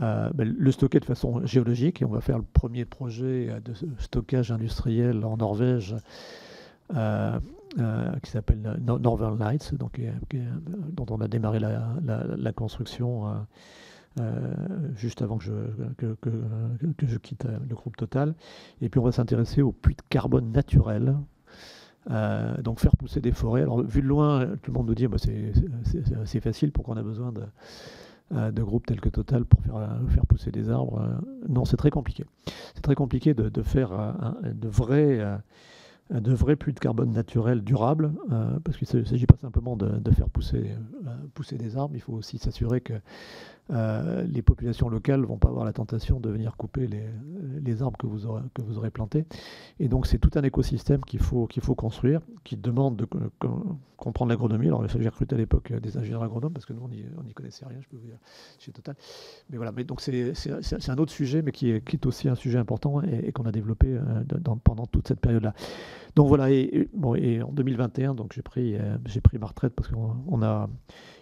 Ben, 0.00 0.54
le 0.58 0.72
stocker 0.72 0.98
de 0.98 1.04
façon 1.04 1.44
géologique, 1.44 2.00
et 2.00 2.04
on 2.06 2.10
va 2.10 2.22
faire 2.22 2.38
le 2.38 2.44
premier 2.44 2.86
projet 2.86 3.60
de 3.62 3.74
stockage 3.98 4.50
industriel 4.50 5.24
en 5.26 5.36
Norvège 5.36 5.94
euh, 6.96 7.38
euh, 7.78 8.10
qui 8.24 8.32
s'appelle 8.32 8.58
Northern 8.80 9.38
Lights, 9.38 9.76
donc, 9.76 10.00
dont 10.92 11.06
on 11.08 11.20
a 11.20 11.28
démarré 11.28 11.60
la, 11.60 12.52
construction 12.52 13.46
euh, 14.18 14.52
juste 14.96 15.22
avant 15.22 15.38
que 15.38 15.44
je, 15.44 15.52
que, 16.16 17.06
je 17.06 17.16
quitte 17.16 17.44
le 17.44 17.76
groupe 17.76 17.96
Total. 17.96 18.34
Et 18.80 18.88
puis 18.88 18.98
on 18.98 19.04
va 19.04 19.12
s'intéresser 19.12 19.62
aux 19.62 19.70
puits 19.70 19.94
de 19.94 20.02
carbone 20.08 20.50
naturels. 20.50 21.14
donc 22.08 22.80
faire 22.80 22.96
pousser 22.96 23.20
des 23.20 23.30
forêts. 23.30 23.62
Alors 23.62 23.84
vu 23.84 24.02
de 24.02 24.08
loin, 24.08 24.48
tout 24.62 24.72
le 24.72 24.78
monde 24.78 24.88
nous 24.88 24.96
dit 24.96 25.06
bah, 25.06 25.18
c'est 26.24 26.40
facile, 26.40 26.72
pourquoi 26.72 26.94
on 26.94 26.98
a 26.98 27.04
besoin 27.04 27.30
de, 27.30 27.42
de 28.30 28.62
groupes 28.62 28.86
tels 28.86 29.00
que 29.00 29.08
Total 29.08 29.44
pour 29.44 29.60
faire, 29.62 29.76
faire 30.08 30.26
pousser 30.26 30.50
des 30.50 30.70
arbres. 30.70 31.02
non, 31.48 31.64
c'est 31.64 31.76
très 31.76 31.90
compliqué. 31.90 32.24
C'est 32.74 32.82
très 32.82 32.94
compliqué 32.94 33.34
de, 33.34 33.62
faire 33.62 33.90
de 34.44 34.68
vrais 34.68 35.20
de 36.10 36.32
vrais 36.32 36.56
puits 36.56 36.72
de 36.72 36.80
carbone 36.80 37.12
naturel 37.12 37.62
durables, 37.62 38.12
euh, 38.32 38.58
parce 38.64 38.76
qu'il 38.76 38.88
ne 38.98 39.04
s'agit 39.04 39.26
pas 39.26 39.36
simplement 39.36 39.76
de, 39.76 40.10
faire 40.10 40.28
pousser, 40.28 40.72
euh, 41.06 41.10
pousser, 41.34 41.56
des 41.56 41.76
arbres, 41.76 41.94
il 41.94 42.00
faut 42.00 42.14
aussi 42.14 42.38
s'assurer 42.38 42.80
que 42.80 42.94
euh, 43.72 44.24
les 44.24 44.42
populations 44.42 44.88
locales 44.88 45.22
vont 45.22 45.38
pas 45.38 45.48
avoir 45.48 45.64
la 45.64 45.72
tentation 45.72 46.18
de 46.18 46.28
venir 46.28 46.56
couper 46.56 46.88
les, 46.88 47.82
arbres 47.82 47.98
que 47.98 48.06
vous, 48.06 48.26
aurez, 48.26 48.42
que 48.54 48.62
vous 48.62 48.78
aurez 48.78 48.90
plantés. 48.90 49.24
Et 49.78 49.88
donc 49.88 50.06
c'est 50.06 50.18
tout 50.18 50.30
un 50.34 50.42
écosystème 50.42 51.00
qu'il 51.04 51.20
faut, 51.20 51.48
faut 51.60 51.74
construire, 51.74 52.20
qui 52.42 52.56
demande 52.56 52.96
de 52.96 53.06
comprendre 53.96 54.30
l'agronomie. 54.30 54.66
Alors 54.66 54.86
j'ai 54.88 55.08
recruté 55.08 55.34
à 55.34 55.38
l'époque 55.38 55.72
des 55.72 55.96
ingénieurs 55.96 56.22
agronomes, 56.22 56.52
parce 56.52 56.66
que 56.66 56.72
nous 56.72 56.82
on 56.82 57.22
n'y 57.22 57.32
connaissait 57.32 57.64
rien, 57.64 57.78
je 57.80 57.88
peux 57.88 57.96
vous 57.96 58.06
dire, 58.06 58.18
chez 58.58 58.72
Total. 58.72 58.96
Mais 59.50 59.56
voilà, 59.56 59.72
mais 59.72 59.84
donc 59.84 60.00
c'est 60.00 60.90
un 60.90 60.98
autre 60.98 61.12
sujet, 61.12 61.42
mais 61.42 61.52
qui 61.52 61.70
est, 61.70 61.86
qui 61.86 61.96
est, 61.96 62.06
aussi 62.06 62.28
un 62.28 62.34
sujet 62.34 62.58
important 62.58 63.02
et, 63.02 63.30
qu'on 63.32 63.44
a 63.44 63.52
développé 63.52 63.98
pendant 64.64 64.86
toute 64.86 65.06
cette 65.06 65.20
période-là. 65.20 65.54
Donc 66.16 66.26
voilà, 66.26 66.50
et, 66.50 66.88
bon, 66.92 67.14
et 67.14 67.40
en 67.40 67.52
2021, 67.52 68.14
donc 68.14 68.32
j'ai 68.32 68.42
pris, 68.42 68.76
j'ai 69.06 69.20
pris 69.20 69.38
ma 69.38 69.46
retraite 69.46 69.74
parce 69.74 69.88
qu'on 69.88 70.42
a 70.42 70.68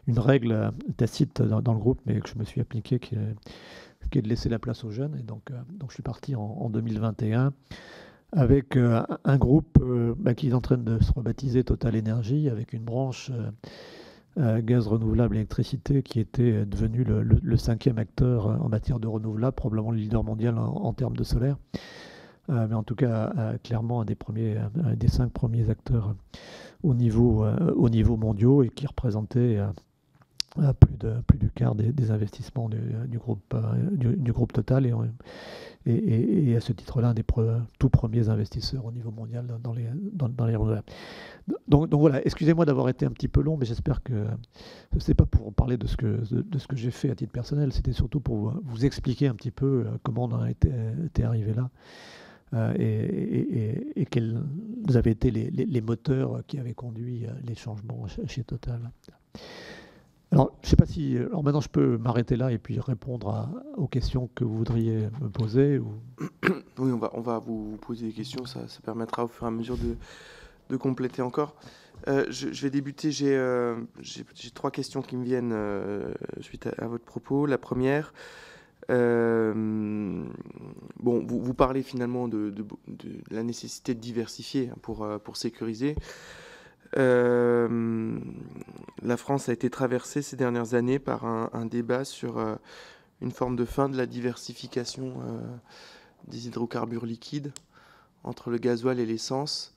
une 0.09 0.19
règle 0.19 0.73
tacite 0.97 1.43
dans, 1.43 1.73
le 1.75 1.79
groupe, 1.79 2.01
mais 2.07 2.19
que 2.21 2.29
je 2.29 2.38
me 2.38 2.44
suis 2.44 2.61
appliqué, 2.61 2.98
qui 2.98 3.14
est, 3.14 4.22
de 4.22 4.29
laisser 4.29 4.48
la 4.48 4.59
place 4.59 4.85
aux 4.85 4.90
jeunes. 4.90 5.16
Et 5.18 5.22
donc, 5.22 5.51
euh, 5.51 5.55
donc 5.70 5.90
je 5.90 5.94
suis 5.94 6.03
parti 6.03 6.35
en, 6.35 6.70
2021 6.70 7.53
avec 8.33 8.77
euh, 8.77 9.03
un 9.24 9.38
groupe 9.38 9.79
euh, 9.81 10.14
bah, 10.18 10.35
qui 10.35 10.48
est 10.48 10.55
en 10.55 10.61
train 10.61 10.77
de 10.79 11.03
se 11.03 11.12
rebaptiser 11.12 11.64
Total 11.64 11.96
Energy, 11.96 12.48
avec 12.48 12.72
une 12.72 12.85
branche 12.85 13.31
gaz 14.37 14.87
renouvelable 14.87 15.35
électricité 15.35 16.05
qui 16.05 16.20
était 16.20 16.64
devenu 16.64 17.03
le, 17.03 17.57
cinquième 17.57 17.98
acteur 17.98 18.46
en 18.46 18.68
matière 18.68 19.01
de 19.01 19.09
renouvelable, 19.09 19.57
probablement 19.57 19.90
le 19.90 19.98
leader 19.98 20.22
mondial 20.22 20.57
en, 20.57 20.92
termes 20.92 21.16
de 21.16 21.24
solaire. 21.24 21.57
mais 22.48 22.74
en 22.74 22.85
tout 22.85 22.94
cas, 22.94 23.33
clairement 23.64 24.03
un 24.03 24.05
des, 24.05 24.14
premiers, 24.14 24.57
des 24.94 25.09
cinq 25.09 25.33
premiers 25.33 25.70
acteurs 25.70 26.14
au 26.85 26.94
niveau, 26.94 27.44
au 27.74 27.88
niveau 27.88 28.16
mondiaux 28.16 28.62
et 28.62 28.68
qui 28.68 28.87
représentait 28.87 29.59
plus, 30.55 30.97
de, 30.99 31.21
plus 31.27 31.39
du 31.39 31.51
quart 31.51 31.75
des, 31.75 32.11
investissements 32.11 32.69
du, 32.69 33.19
groupe, 33.19 33.55
euh, 33.55 33.91
du, 33.93 34.33
groupe 34.33 34.53
Total 34.53 34.87
et, 34.87 34.93
et, 35.87 36.57
à 36.57 36.61
ce 36.61 36.73
titre-là, 36.73 37.09
un 37.09 37.15
des 37.15 37.25
tout 37.79 37.89
premiers 37.89 38.29
investisseurs 38.29 38.85
au 38.85 38.93
niveau 38.93 39.11
mondial 39.11 39.47
dans 39.63 39.73
les, 39.73 39.87
dans. 40.13 40.29
Donc, 41.69 41.89
donc, 41.89 42.01
voilà, 42.01 42.25
excusez-moi 42.27 42.65
d'avoir 42.65 42.89
été 42.89 43.07
un 43.07 43.11
petit 43.11 43.29
peu 43.29 43.41
long, 43.41 43.57
mais 43.57 43.67
j'espère 43.67 44.03
que 44.03 44.27
ce 44.99 45.11
n'est 45.11 45.15
pas 45.15 45.27
pour 45.27 45.53
parler 45.55 45.77
de 45.77 45.87
ce 45.87 45.97
que, 45.97 46.21
de, 46.35 46.59
que 46.67 46.77
j'ai 46.77 46.91
fait 46.91 47.11
à 47.11 47.15
titre 47.15 47.33
personnel, 47.33 47.73
c'était 47.73 47.93
surtout 47.93 48.21
pour 48.21 48.55
vous, 48.63 48.85
expliquer 48.85 49.29
un 49.29 49.35
petit 49.35 49.51
peu 49.51 49.85
euh, 49.87 49.99
comment 50.03 50.25
on 50.25 50.41
a 50.41 50.51
été, 50.51 50.71
arrivé 51.23 51.53
là. 51.55 51.71
Euh, 52.55 52.73
et, 52.79 54.01
et, 54.01 54.07
quels 54.07 54.43
avaient 54.95 55.11
été 55.11 55.31
les, 55.31 55.51
les, 55.51 55.81
moteurs 55.83 56.43
qui 56.47 56.59
avaient 56.59 56.73
conduit 56.73 57.27
les 57.45 57.55
changements 57.55 58.07
chez 58.27 58.43
Total. 58.43 58.91
Alors, 60.31 60.53
je 60.62 60.67
ne 60.67 60.71
sais 60.71 60.77
pas 60.77 60.87
si. 60.87 61.17
Alors 61.17 61.43
maintenant, 61.43 61.61
je 61.61 61.69
peux 61.69 61.97
m'arrêter 61.97 62.37
là 62.37 62.53
et 62.53 62.59
puis 62.59 62.79
répondre 62.81 63.49
aux 63.77 63.87
questions 63.87 64.29
que 64.35 64.45
vous 64.45 64.57
voudriez 64.57 65.09
me 65.21 65.29
poser. 65.29 65.79
Ou... 65.79 65.93
Oui, 66.79 66.93
on 66.93 66.99
va, 66.99 67.11
on 67.14 67.21
va 67.21 67.38
vous 67.38 67.77
poser 67.81 68.07
des 68.07 68.12
questions. 68.12 68.45
Ça, 68.47 68.61
permettra 68.85 69.25
au 69.25 69.29
fur 69.29 69.45
et 69.45 69.49
à 69.49 69.51
mesure 69.51 69.77
de, 69.77 69.97
de 70.71 70.77
compléter 70.77 71.23
encore. 71.23 71.57
Euh, 72.07 72.27
je, 72.31 72.49
vais 72.62 72.71
débuter. 72.71 73.11
Euh, 73.23 73.81
j'ai 74.01 74.25
trois 74.55 74.71
questions 74.71 75.03
qui 75.03 75.17
me 75.17 75.25
viennent 75.25 75.53
euh, 75.53 76.12
suite 76.41 76.69
à, 76.79 76.87
votre 76.87 77.05
propos. 77.05 77.47
La 77.47 77.59
première. 77.59 78.12
bon, 78.88 80.27
vous, 81.03 81.55
parlez 81.55 81.83
finalement 81.83 82.29
de, 82.29 82.51
de, 82.51 82.64
la 83.31 83.43
nécessité 83.43 83.95
de 83.95 84.01
diversifier 84.01 84.71
pour, 84.83 85.07
pour 85.25 85.37
sécuriser. 85.37 85.97
Euh, 86.96 88.18
la 89.03 89.16
France 89.16 89.48
a 89.48 89.53
été 89.53 89.68
traversée 89.70 90.22
ces 90.22 90.37
dernières 90.37 90.74
années 90.74 90.98
par 90.98 91.24
un, 91.24 91.66
débat 91.66 92.05
sur 92.05 92.38
euh, 92.38 92.55
une 93.20 93.31
forme 93.31 93.57
de 93.57 93.64
fin 93.64 93.88
de 93.88 93.96
la 93.96 94.07
diversification 94.07 95.20
euh, 95.27 95.40
des 96.27 96.46
hydrocarbures 96.46 97.07
liquides 97.07 97.53
entre 98.24 98.51
le 98.51 98.59
gasoil 98.59 98.98
et 99.01 99.07
l'essence. 99.07 99.74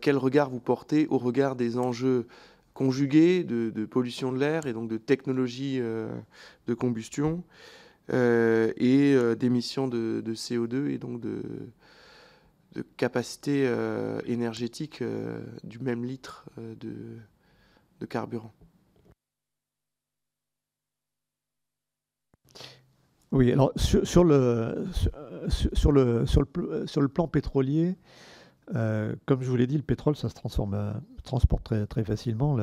quel 0.00 0.16
regard 0.16 0.50
vous 0.50 0.60
portez 0.60 1.06
au 1.10 1.18
regard 1.18 1.56
des 1.56 1.78
enjeux 1.78 2.26
conjugués 2.74 3.44
de, 3.44 3.84
pollution 3.84 4.32
de 4.32 4.38
l'air 4.38 4.66
et 4.66 4.72
donc 4.72 4.88
de 4.88 4.96
technologie 4.96 5.78
de 5.78 6.74
combustion 6.74 7.44
et 8.10 9.16
d'émissions 9.38 9.88
de, 9.88 10.22
de, 10.24 10.34
CO2 10.34 10.88
et 10.88 10.98
donc 10.98 11.20
de, 11.20 11.42
de 12.72 12.82
capacité 12.82 13.64
euh, 13.66 14.20
énergétique 14.26 15.02
euh, 15.02 15.40
du 15.64 15.78
même 15.78 16.04
litre 16.04 16.46
euh, 16.58 16.74
de, 16.76 18.06
carburant. 18.06 18.52
Oui, 23.32 23.52
alors 23.52 23.72
sur, 23.76 24.24
le, 24.24 24.86
sur, 25.48 25.92
le, 25.92 26.26
sur, 26.26 26.42
le, 26.42 26.86
sur 26.86 27.00
le 27.00 27.08
plan 27.08 27.28
pétrolier, 27.28 27.96
comme 28.72 29.42
je 29.42 29.50
vous 29.50 29.56
l'ai 29.56 29.68
dit, 29.68 29.76
le 29.76 29.82
pétrole, 29.82 30.16
ça 30.16 30.28
se 30.28 30.34
transforme, 30.34 31.00
transporte 31.22 31.62
très, 31.62 31.86
très 31.86 32.04
facilement. 32.04 32.56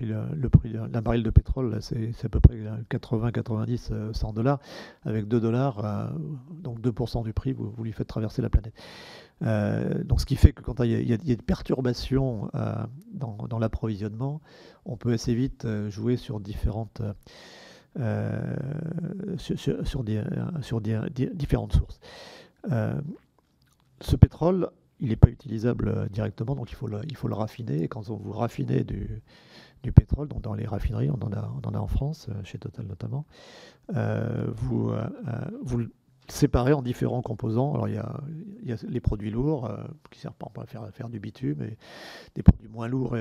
Le, 0.00 0.24
le 0.34 0.48
prix 0.48 0.72
d'un 0.72 1.02
baril 1.02 1.22
de 1.22 1.30
pétrole, 1.30 1.78
c'est 1.80 2.24
à 2.24 2.28
peu 2.28 2.40
près 2.40 2.58
80, 2.88 3.30
90, 3.30 3.92
100 4.12 4.32
dollars. 4.32 4.58
Avec 5.04 5.28
2 5.28 5.40
dollars, 5.40 5.84
euh, 5.84 6.08
donc 6.50 6.80
2% 6.80 7.24
du 7.24 7.32
prix, 7.32 7.52
vous, 7.52 7.72
lui 7.82 7.92
faites 7.92 8.08
traverser 8.08 8.42
la 8.42 8.50
planète. 8.50 8.74
Euh, 9.42 10.04
donc 10.04 10.20
ce 10.20 10.26
qui 10.26 10.36
fait 10.36 10.52
que 10.52 10.62
quand 10.62 10.82
il 10.82 11.08
y 11.08 11.12
a, 11.12 11.16
des 11.16 11.36
perturbations 11.36 12.50
euh, 12.54 12.74
dans, 13.12 13.58
l'approvisionnement, 13.58 14.40
on 14.84 14.96
peut 14.96 15.12
assez 15.12 15.34
vite 15.34 15.66
jouer 15.88 16.16
sur 16.16 16.40
différentes, 16.40 17.02
sur, 19.36 19.86
sur, 19.86 20.04
différentes 20.84 21.72
sources. 21.72 22.00
ce 24.00 24.16
pétrole, 24.16 24.70
il 25.00 25.08
n'est 25.08 25.16
pas 25.16 25.28
utilisable 25.28 26.08
directement, 26.10 26.54
donc 26.54 26.70
il 26.70 26.76
faut 26.76 26.86
le, 26.86 27.00
il 27.08 27.16
faut 27.16 27.28
le 27.28 27.34
raffiner. 27.34 27.82
Et 27.82 27.88
quand 27.88 28.08
vous 28.08 28.32
raffinez 28.32 28.84
du, 28.84 29.20
du 29.82 29.92
pétrole, 29.92 30.28
donc 30.28 30.42
dans 30.42 30.54
les 30.54 30.66
raffineries, 30.66 31.10
on 31.10 31.20
en 31.22 31.32
a, 31.32 31.78
en, 31.78 31.86
France, 31.86 32.28
euh, 32.28 32.34
chez 32.44 32.58
Total 32.58 32.86
notamment. 32.86 33.26
Euh, 33.96 34.46
vous, 34.54 34.90
euh, 34.90 35.04
vous, 35.62 35.82
séparés 36.28 36.72
en 36.72 36.82
différents 36.82 37.20
composants. 37.20 37.74
Alors 37.74 37.88
il 37.88 37.94
y 37.94 37.98
a, 38.72 38.76
les 38.88 39.00
produits 39.00 39.30
lourds 39.30 39.70
qui 40.10 40.20
servent 40.20 40.36
à 40.56 40.92
faire, 40.92 41.08
du 41.08 41.18
bitume 41.18 41.62
et 41.62 41.76
des 42.36 42.44
produits 42.44 42.68
moins 42.68 42.86
lourds, 42.86 43.16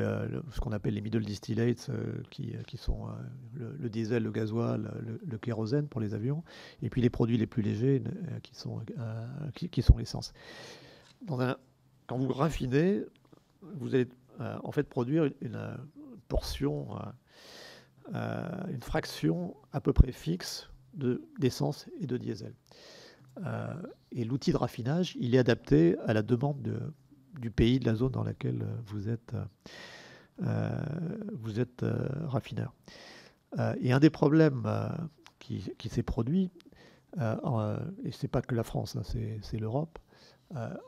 ce 0.51 0.59
qu'on 0.59 0.71
appelle 0.71 0.93
les 0.93 1.01
middle 1.01 1.25
distillates 1.25 1.89
qui, 2.29 2.53
qui, 2.67 2.77
sont 2.77 3.07
le, 3.55 3.89
diesel, 3.89 4.23
le 4.23 4.31
gasoil, 4.31 4.91
le, 5.25 5.37
kérosène 5.39 5.87
pour 5.87 5.99
les 5.99 6.13
avions, 6.13 6.43
et 6.83 6.89
puis 6.89 7.01
les 7.01 7.09
produits 7.09 7.37
les 7.37 7.47
plus 7.47 7.63
légers 7.63 8.03
qui 8.43 8.55
sont, 8.55 8.79
qui, 9.55 9.81
sont 9.81 9.97
l'essence. 9.97 10.31
quand 11.27 12.17
vous 12.17 12.31
raffinez, 12.31 13.01
vous 13.79 13.95
allez 13.95 14.07
en 14.39 14.71
fait 14.71 14.87
produire 14.87 15.29
une 15.41 15.75
portion 16.31 16.87
euh, 18.15 18.67
une 18.69 18.81
fraction 18.81 19.55
à 19.73 19.81
peu 19.81 19.91
près 19.91 20.11
fixe 20.13 20.69
d'essence 21.39 21.87
et 21.99 22.07
de 22.07 22.17
diesel. 22.17 22.53
Euh, 23.45 23.73
et 24.11 24.23
l'outil 24.23 24.51
de 24.51 24.57
raffinage, 24.57 25.15
il 25.19 25.35
est 25.35 25.37
adapté 25.37 25.97
à 26.05 26.13
la 26.13 26.21
demande 26.21 26.61
de, 26.61 26.79
du 27.39 27.51
pays, 27.51 27.79
de 27.79 27.85
la 27.85 27.95
zone 27.95 28.11
dans 28.11 28.23
laquelle 28.23 28.65
vous 28.85 29.09
êtes, 29.09 29.35
euh, 30.43 30.69
vous 31.33 31.59
êtes 31.59 31.85
raffineur. 32.25 32.73
et 33.79 33.91
un 33.91 33.99
des 33.99 34.09
problèmes 34.09 34.63
qui, 35.39 35.73
qui 35.77 35.89
s'est 35.89 36.03
produit, 36.03 36.49
et 37.17 38.11
c'est 38.11 38.29
pas 38.29 38.41
que 38.41 38.55
la 38.55 38.63
France, 38.63 38.95
hein, 38.95 39.03
c'est 39.41 39.57
l'Europe, 39.59 39.99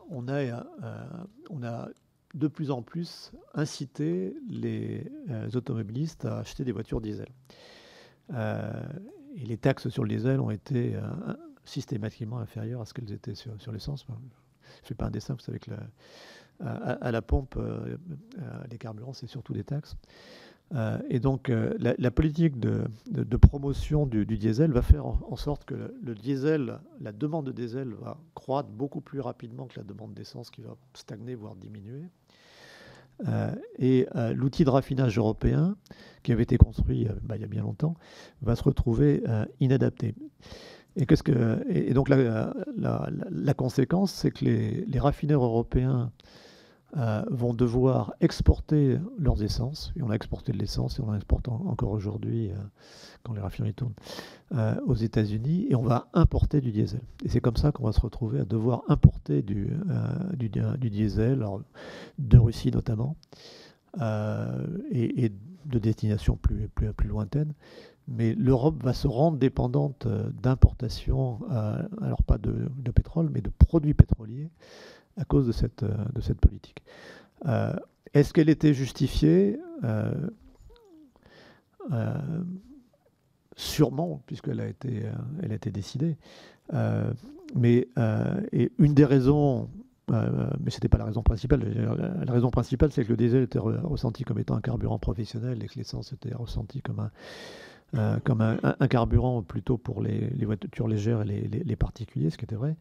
on, 0.10 0.28
a, 0.28 0.66
on 1.50 1.64
a 1.64 1.90
de 2.34 2.48
plus 2.48 2.72
en 2.72 2.82
plus 2.82 3.32
inciter 3.54 4.36
les 4.50 5.12
euh, 5.30 5.50
automobilistes 5.54 6.26
à 6.26 6.40
acheter 6.40 6.64
des 6.64 6.72
voitures 6.72 7.02
diesel. 7.02 7.30
Euh, 8.34 8.72
et 9.36 9.46
les 9.46 9.58
taxes 9.58 9.90
sur 9.90 10.04
le 10.04 10.10
diesel 10.10 10.40
ont 10.40 10.50
été 10.50 10.96
euh, 10.96 11.02
systématiquement 11.66 12.40
inférieures 12.40 12.82
à 12.82 12.86
ce 12.86 12.94
qu'elles 12.94 13.12
étaient 13.12 13.36
sur, 13.36 13.72
l'essence. 13.72 14.06
Je 14.08 14.14
ne 14.14 14.18
fais 14.84 14.96
pas 14.96 15.06
un 15.06 15.12
dessin, 15.12 15.34
vous 15.34 15.42
savez 15.42 15.60
que 15.60 15.72
la 16.60 17.22
pompe, 17.22 17.60
les 18.70 18.78
carburants, 18.78 19.14
c'est 19.14 19.28
surtout 19.28 19.54
des 19.54 19.64
taxes. 19.64 19.96
et 21.10 21.20
donc, 21.20 21.50
la, 21.50 22.12
politique 22.12 22.60
de, 22.60 23.38
promotion 23.38 24.06
du, 24.06 24.26
diesel 24.26 24.72
va 24.72 24.82
faire 24.82 25.06
en, 25.06 25.36
sorte 25.36 25.66
que 25.66 25.94
le, 26.02 26.16
diesel, 26.16 26.80
la 27.02 27.12
demande 27.12 27.48
de 27.48 27.52
diesel 27.52 27.94
va 27.94 28.18
croître 28.36 28.70
beaucoup 28.70 29.02
plus 29.02 29.20
rapidement 29.20 29.68
que 29.68 29.80
la 29.80 29.84
demande 29.84 30.14
d'essence 30.14 30.52
qui 30.52 30.62
va 30.62 30.76
stagner, 30.94 31.36
voire 31.36 31.56
diminuer. 31.56 32.04
Euh, 33.28 33.54
et 33.80 34.08
euh, 34.16 34.34
l'outil 34.34 34.64
de 34.64 34.70
raffinage 34.70 35.18
européen, 35.18 35.76
qui 36.24 36.32
avait 36.32 36.44
été 36.44 36.58
construit 36.58 37.08
euh, 37.08 37.14
bah, 37.24 37.36
il 37.36 37.42
y 37.42 37.46
a 37.46 37.48
bien 37.48 37.62
longtemps, 37.62 37.96
va 38.42 38.56
se 38.56 38.64
retrouver 38.64 39.24
inadapté. 39.60 40.16
Et, 40.96 41.06
que, 41.06 41.66
et 41.70 41.94
donc 41.94 42.08
la, 42.10 42.54
la, 42.78 43.54
conséquence, 43.56 44.12
c'est 44.12 44.32
que 44.32 44.46
les, 44.46 44.86
les, 44.86 45.00
raffineurs 45.00 45.44
européens 45.44 46.12
euh, 46.96 47.24
vont 47.32 47.56
devoir 47.56 48.14
exporter 48.22 49.00
leurs 49.18 49.42
essences. 49.42 49.92
Et 49.96 50.04
on 50.04 50.12
a 50.12 50.14
exporté 50.14 50.52
de 50.52 50.60
l'essence 50.60 51.00
et 51.00 51.02
on 51.02 51.10
en 51.10 51.16
exporte 51.16 51.48
encore 51.48 51.90
aujourd'hui 51.90 52.52
euh, 52.52 52.56
quand 53.24 53.34
les 53.34 53.42
raffineries 53.42 53.74
tournent 53.74 53.96
euh, 54.54 54.76
aux 54.86 54.94
États-Unis. 54.94 55.66
Et 55.72 55.76
on 55.76 55.82
va 55.82 56.10
importer 56.14 56.62
du 56.62 56.72
diesel. 56.72 57.02
Et 57.26 57.30
c'est 57.30 57.42
comme 57.42 57.56
ça 57.56 57.72
qu'on 57.72 57.86
va 57.86 57.94
se 57.94 58.00
retrouver 58.00 58.42
à 58.42 58.46
devoir 58.46 58.84
importer 58.90 59.42
du, 59.42 59.72
diesel, 60.92 61.44
de 62.20 62.38
Russie 62.38 62.70
notamment, 62.70 63.16
et, 64.92 65.32
de 65.66 65.80
destinations 65.80 66.36
plus, 66.36 66.70
lointaines. 67.06 67.54
Mais 68.08 68.36
l'Europe 68.36 68.84
va 68.84 68.94
se 68.94 69.08
rendre 69.08 69.40
dépendante 69.40 70.08
d'importations, 70.44 71.40
alors 71.50 72.22
pas 72.22 72.38
de, 72.38 72.70
pétrole, 72.94 73.32
mais 73.34 73.42
de 73.42 73.50
produits 73.50 73.96
pétroliers, 73.96 74.52
à 75.18 75.26
cause 75.26 75.48
de 75.48 75.52
cette, 75.52 75.84
euh, 75.84 76.34
politique. 76.42 76.84
Euh, 77.46 77.76
est-ce 78.14 78.34
qu'elle 78.34 78.50
était 78.50 78.74
justifiée? 78.74 79.60
Euh, 79.84 80.12
Sûrement, 83.56 84.24
puisqu'elle 84.26 84.60
a 84.60 84.68
été, 84.68 85.04
elle 85.44 85.52
a 85.52 85.56
été 85.56 85.70
décidée. 85.70 86.18
mais 87.56 87.88
une 88.80 88.94
des 88.96 89.06
raisons, 89.06 89.70
mais 90.10 90.72
ce 90.72 90.78
n'était 90.78 90.90
pas 90.90 90.98
la 90.98 91.06
raison 91.06 91.22
principale. 91.22 91.62
La, 92.26 92.34
raison 92.34 92.50
principale, 92.50 92.92
c'est 92.92 93.04
que 93.04 93.10
le 93.10 93.18
diesel 93.18 93.44
était 93.44 93.60
ressenti 93.60 94.24
comme 94.24 94.40
étant 94.40 94.56
un 94.56 94.62
carburant 94.62 94.98
professionnel 94.98 95.62
et 95.64 95.68
que 95.68 95.76
l'essence 95.76 96.14
était 96.14 96.34
ressentie 96.34 96.82
comme 96.82 97.10
un, 97.94 98.20
comme 98.22 98.42
un, 98.42 98.88
carburant 98.88 99.44
plutôt 99.44 99.78
pour 99.78 100.02
les, 100.02 100.46
voitures 100.46 100.88
légères 100.88 101.22
et 101.22 101.26
les, 101.26 101.76
particuliers, 101.76 102.32
ce 102.32 102.38
qui 102.38 102.46
était 102.46 102.56
vrai. 102.56 102.76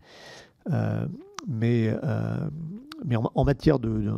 Euh, 0.71 1.07
mais 1.47 1.95
en, 3.35 3.45
matière 3.45 3.79
de, 3.79 4.13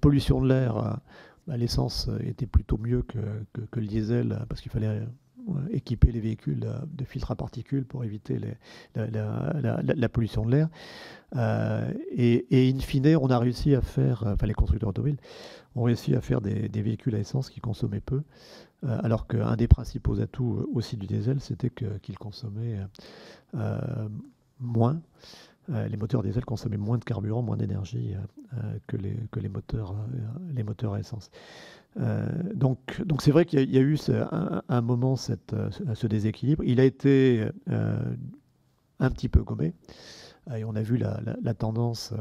pollution 0.00 0.40
de 0.40 0.48
l'air, 0.48 0.76
euh, 0.76 0.92
bah, 1.46 1.56
l'essence 1.56 2.08
était 2.20 2.46
plutôt 2.46 2.78
mieux 2.78 3.02
que, 3.02 3.18
que, 3.70 3.80
le 3.80 3.86
diesel 3.86 4.44
parce 4.48 4.60
qu'il 4.60 4.70
fallait 4.70 5.02
équiper 5.70 6.12
les 6.12 6.20
véhicules 6.20 6.60
de 6.60 7.04
filtres 7.04 7.30
à 7.30 7.36
particules 7.36 7.86
pour 7.86 8.04
éviter 8.04 8.38
la, 8.94 10.08
pollution 10.08 10.44
de 10.44 10.50
l'air. 10.50 10.68
Euh, 11.36 11.92
et, 12.10 12.46
et, 12.50 12.72
in 12.72 12.78
fine, 12.80 13.16
on 13.16 13.30
a 13.30 13.38
réussi 13.38 13.74
à 13.74 13.80
faire, 13.80 14.24
enfin 14.26 14.46
les 14.46 14.54
constructeurs 14.54 14.90
automobiles 14.90 15.18
ont 15.74 15.84
réussi 15.84 16.14
à 16.14 16.20
faire 16.20 16.40
des, 16.40 16.68
des 16.68 16.82
véhicules 16.82 17.14
à 17.14 17.18
essence 17.18 17.50
qui 17.50 17.60
consommaient 17.60 18.00
peu, 18.00 18.22
alors 18.86 19.26
qu'un 19.26 19.56
des 19.56 19.68
principaux 19.68 20.20
atouts 20.20 20.68
aussi 20.74 20.96
du 20.96 21.06
diesel, 21.06 21.40
c'était 21.40 21.70
qu'il 21.70 22.18
consommait 22.18 22.78
moins. 24.60 25.00
Euh, 25.70 25.86
les 25.88 25.96
moteurs 25.96 26.22
diesel 26.22 26.44
consommaient 26.44 26.78
moins 26.78 26.98
de 26.98 27.04
carburant, 27.04 27.42
moins 27.42 27.56
d'énergie 27.56 28.14
euh, 28.14 28.18
euh, 28.54 28.78
que, 28.86 28.96
les, 28.96 29.48
moteurs, 29.48 29.94
les 30.54 30.62
moteurs 30.62 30.94
à 30.94 31.00
essence. 31.00 31.30
donc, 32.54 33.02
donc 33.04 33.22
c'est 33.22 33.30
vrai 33.30 33.44
qu'il 33.44 33.70
y, 33.70 33.78
a 33.78 33.80
eu 33.80 33.98
un, 34.68 34.80
moment 34.80 35.16
ce 35.16 36.06
déséquilibre. 36.06 36.62
Il 36.64 36.80
a 36.80 36.84
été 36.84 37.48
un 39.00 39.10
petit 39.10 39.28
peu 39.28 39.42
gommé. 39.42 39.74
Et 40.56 40.64
on 40.64 40.74
a 40.74 40.82
vu 40.82 40.96
la, 40.96 41.54
tendance 41.54 42.14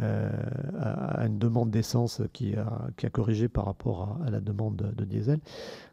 à 0.00 1.26
une 1.26 1.38
demande 1.38 1.70
d'essence 1.70 2.22
qui 2.32 2.54
a, 2.56 3.10
corrigé 3.10 3.48
par 3.48 3.66
rapport 3.66 4.20
à, 4.24 4.30
la 4.30 4.40
demande 4.40 4.76
de, 4.76 5.04
diesel. 5.04 5.40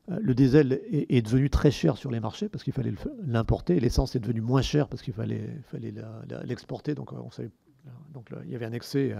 Euh, 0.09 0.17
le 0.21 0.33
diesel 0.33 0.81
est, 0.91 1.21
devenu 1.21 1.49
très 1.49 1.71
cher 1.71 1.97
sur 1.97 2.11
les 2.11 2.19
marchés 2.19 2.49
parce 2.49 2.63
qu'il 2.63 2.73
fallait 2.73 2.93
l'importer. 3.25 3.79
L'essence 3.79 4.15
est 4.15 4.19
devenue 4.19 4.41
moins 4.41 4.61
chère 4.61 4.87
parce 4.87 5.01
qu'il 5.01 5.13
fallait, 5.13 5.49
l'exporter. 6.43 6.95
Donc, 6.95 7.11
il 8.43 8.51
y 8.51 8.55
avait 8.55 8.65
un 8.65 8.73
excès, 8.73 9.15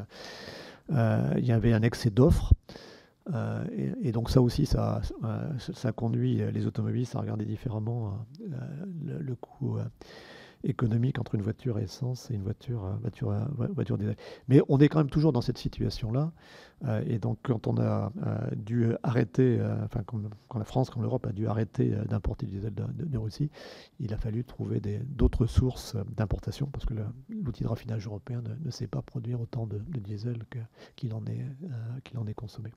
euh, 0.92 2.10
d'offres. 2.12 2.54
et, 4.02 4.12
donc 4.12 4.30
ça 4.30 4.42
aussi, 4.42 4.66
ça, 4.66 5.02
ça, 5.60 5.92
conduit 5.92 6.42
les 6.52 6.66
automobilistes 6.66 7.16
à 7.16 7.20
regarder 7.20 7.46
différemment 7.46 8.26
le, 9.06 9.36
coût 9.36 9.78
économique 10.64 11.20
entre 11.20 11.36
une 11.36 11.42
voiture 11.42 11.78
à 11.78 11.82
essence 11.82 12.30
et 12.32 12.36
une 12.36 12.44
voiture, 12.44 12.86
euh, 12.86 13.28
euh, 13.30 13.68
voiture 13.74 13.98
diesel. 13.98 14.16
Mais 14.48 14.62
on 14.70 14.80
est 14.80 14.90
quand 14.90 15.00
même 15.00 15.10
toujours 15.10 15.34
dans 15.34 15.42
cette 15.42 15.58
situation-là. 15.58 16.32
Euh, 16.86 17.04
et 17.08 17.20
donc, 17.20 17.40
quand 17.44 17.68
on 17.68 17.80
a 17.80 18.12
dû 18.56 18.94
arrêter, 19.04 19.62
enfin, 19.84 20.02
quand, 20.06 20.58
la 20.58 20.66
France, 20.66 20.90
quand 20.90 21.02
l'Europe 21.02 21.26
a 21.28 21.32
dû 21.32 21.48
arrêter 21.48 21.96
d'importer 22.10 22.46
du 22.46 22.54
diesel 22.54 22.74
de, 22.74 23.18
Russie, 23.18 23.50
il 24.00 24.14
a 24.14 24.18
fallu 24.18 24.44
trouver 24.44 24.82
d'autres 25.06 25.46
sources 25.46 25.96
d'importation 26.16 26.68
parce 26.68 26.86
que 26.86 26.94
l'outil 27.30 27.64
de 27.64 27.68
raffinage 27.68 28.08
européen 28.08 28.42
ne, 28.64 28.72
sait 28.72 28.88
pas 28.88 29.02
produire 29.02 29.40
autant 29.40 29.68
de, 29.68 29.78
diesel 30.00 30.40
qu'il 30.96 31.14
en, 31.14 31.24
est, 31.26 32.34
consommé. 32.34 32.72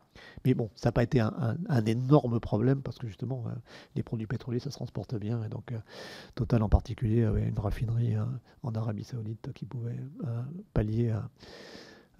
Mais 0.45 0.55
bon, 0.55 0.71
ça 0.75 0.89
n'a 0.89 0.93
pas 0.93 1.03
été 1.03 1.21
un, 1.21 1.57
énorme 1.87 2.41
problème 2.41 2.83
parce 2.83 2.99
que 2.99 3.07
justement, 3.07 3.45
les 3.95 4.03
produits 4.03 4.27
pétroliers, 4.27 4.59
ça 4.59 4.71
se 4.71 4.77
transporte 4.77 5.15
bien. 5.17 5.43
Et 5.45 5.49
donc, 5.49 5.73
Total 6.35 6.63
en 6.63 6.69
particulier 6.69 7.25
avait 7.25 7.49
une 7.49 7.59
raffinerie 7.59 8.17
en 8.63 8.75
Arabie 8.75 9.05
Saoudite 9.05 9.53
qui 9.53 9.67
pouvait 9.67 9.99
euh, 10.27 10.43
pallier 10.73 11.11
à, 11.11 11.29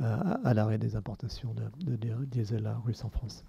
l'arrêt 0.01 0.79
des 0.79 0.97
importations 0.97 1.55
de, 1.55 2.25
diesel 2.25 2.73
russe 2.85 3.05
en 3.05 3.11
France. 3.11 3.45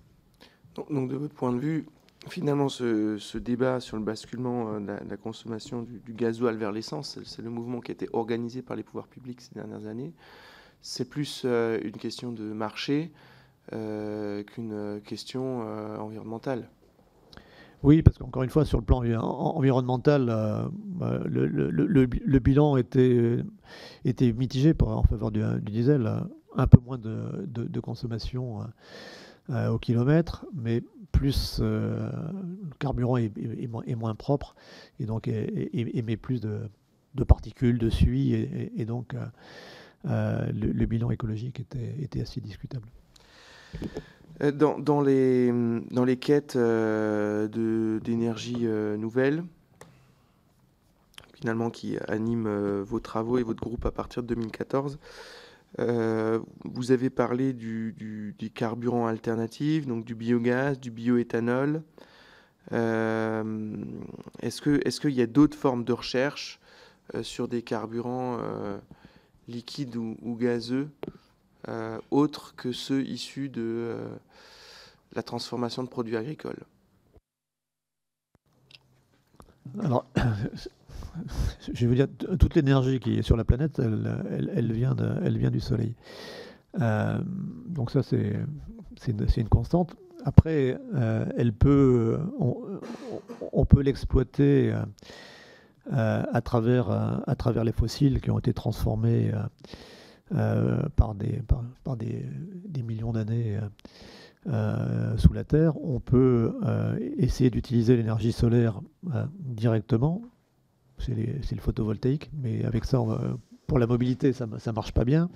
Donc, 0.89 1.09
de 1.09 1.15
votre 1.15 1.33
point 1.33 1.53
de 1.53 1.59
vue, 1.59 1.85
finalement, 2.27 2.69
ce, 2.69 3.37
débat 3.37 3.79
sur 3.79 3.97
le 3.97 4.03
basculement 4.03 4.73
euh, 4.73 4.79
de 4.79 5.09
la, 5.09 5.17
consommation 5.17 5.83
du, 5.83 6.13
gasoil 6.13 6.57
vers 6.57 6.71
l'essence, 6.71 7.19
c'est 7.23 7.41
le 7.41 7.49
mouvement 7.49 7.79
qui 7.79 7.91
a 7.91 7.93
été 7.93 8.09
organisé 8.13 8.61
par 8.61 8.75
les 8.75 8.83
pouvoirs 8.83 9.07
publics 9.07 9.41
ces 9.41 9.55
dernières 9.55 9.85
années. 9.87 10.13
C'est 10.81 11.09
plus 11.09 11.43
euh, 11.45 11.79
une 11.83 11.97
question 11.97 12.31
de 12.31 12.43
marché 12.43 13.11
qu'une 13.71 15.01
question 15.03 15.61
environnementale. 15.99 16.69
Oui, 17.85 18.01
parce 18.01 18.17
qu'encore 18.17 18.41
une 18.41 18.49
fois, 18.49 18.65
sur 18.65 18.79
le 18.79 18.83
plan 18.83 19.03
environnemental, 19.21 20.27
euh, 20.29 20.67
bah, 20.73 21.19
le, 21.27 22.39
bilan 22.39 22.77
était, 22.77 23.37
était 24.05 24.33
mitigé 24.33 24.73
en 24.81 25.03
faveur 25.03 25.29
du, 25.29 25.43
diesel. 25.61 26.11
Un 26.55 26.65
peu 26.65 26.79
moins 26.79 26.97
de, 26.97 27.79
consommation 27.81 28.61
euh, 29.51 29.67
au 29.69 29.77
kilomètre, 29.77 30.47
mais 30.55 30.81
plus 31.11 31.59
euh, 31.61 32.09
le 32.41 32.75
carburant 32.79 33.17
est, 33.17 33.35
moins 33.67 34.15
propre 34.15 34.55
et 34.99 35.05
donc 35.05 35.27
émet 35.27 36.17
plus 36.17 36.41
de, 36.41 36.67
particules, 37.23 37.77
de 37.77 37.91
suie, 37.91 38.33
et, 38.33 38.85
donc 38.85 39.15
le, 40.03 40.85
bilan 40.85 41.11
écologique 41.11 41.59
était 41.59 42.21
assez 42.21 42.41
discutable. 42.41 42.87
Dans, 44.41 44.79
dans, 44.79 45.01
les, 45.01 45.51
dans 45.91 46.03
les 46.03 46.17
quêtes 46.17 46.57
d'énergie 46.57 48.65
nouvelle, 48.65 49.45
finalement 51.35 51.69
qui 51.69 51.97
animent 52.07 52.81
vos 52.81 52.99
travaux 52.99 53.37
et 53.37 53.43
votre 53.43 53.61
groupe 53.61 53.85
à 53.85 53.91
partir 53.91 54.23
de 54.23 54.27
2014, 54.27 54.97
euh, 55.79 56.39
vous 56.63 56.91
avez 56.91 57.09
parlé 57.09 57.53
du, 57.53 58.35
des 58.39 58.49
carburants 58.49 59.07
alternatifs, 59.07 59.85
donc 59.85 60.05
du 60.05 60.15
biogaz, 60.15 60.79
du 60.79 60.91
bioéthanol. 60.91 61.81
Euh, 62.71 63.75
est-ce 64.41 64.61
qu'il 64.61 65.11
est 65.11 65.13
y 65.13 65.21
a 65.21 65.27
d'autres 65.27 65.57
formes 65.57 65.83
de 65.83 65.93
recherche 65.93 66.59
euh, 67.13 67.23
sur 67.23 67.47
des 67.47 67.61
carburants 67.61 68.39
liquides 69.47 69.95
ou, 69.95 70.37
gazeux 70.39 70.89
autres 72.11 72.55
que 72.55 72.71
ceux 72.71 73.03
issus 73.03 73.49
de 73.49 73.95
la 75.13 75.23
transformation 75.23 75.83
de 75.83 75.87
produits 75.87 76.17
agricoles 76.17 76.63
Alors, 79.79 80.05
je 81.73 81.87
vais 81.87 81.95
dire, 81.95 82.07
toute 82.39 82.55
l'énergie 82.55 82.99
qui 82.99 83.17
est 83.17 83.21
sur 83.21 83.37
la 83.37 83.43
planète, 83.43 83.79
elle, 83.79 84.71
vient, 84.71 84.95
elle 85.23 85.37
vient, 85.37 85.51
du 85.51 85.59
Soleil. 85.59 85.95
Euh, 86.81 87.19
donc 87.67 87.91
ça, 87.91 88.03
c'est 88.03 88.35
une, 89.07 89.25
une, 89.37 89.49
constante. 89.49 89.95
Après, 90.23 90.77
euh, 90.95 91.25
elle 91.37 91.53
peut, 91.53 92.19
on, 93.51 93.65
peut 93.65 93.81
l'exploiter 93.81 94.73
euh, 94.73 96.23
à, 96.31 96.41
travers, 96.41 96.89
à 97.27 97.35
travers 97.35 97.63
les 97.63 97.71
fossiles 97.71 98.21
qui 98.21 98.31
ont 98.31 98.39
été 98.39 98.53
transformés 98.53 99.31
par, 100.29 101.15
des, 101.15 101.41
par, 101.83 101.97
des, 101.97 102.25
des, 102.67 102.83
millions 102.83 103.13
d'années 103.13 103.59
sous 105.17 105.33
la 105.33 105.43
Terre. 105.43 105.77
On 105.83 105.99
peut 105.99 106.53
essayer 107.17 107.49
d'utiliser 107.49 107.95
l'énergie 107.95 108.31
solaire 108.31 108.81
directement 109.39 110.21
c'est 110.97 111.55
le 111.55 111.61
photovoltaïque, 111.61 112.29
mais 112.41 112.65
avec 112.65 112.85
ça, 112.85 112.99
pour 113.67 113.79
la 113.79 113.87
mobilité, 113.87 114.33
ça 114.33 114.45
ne 114.45 114.71
marche 114.71 114.91
pas 114.91 115.05
bien. 115.05 115.29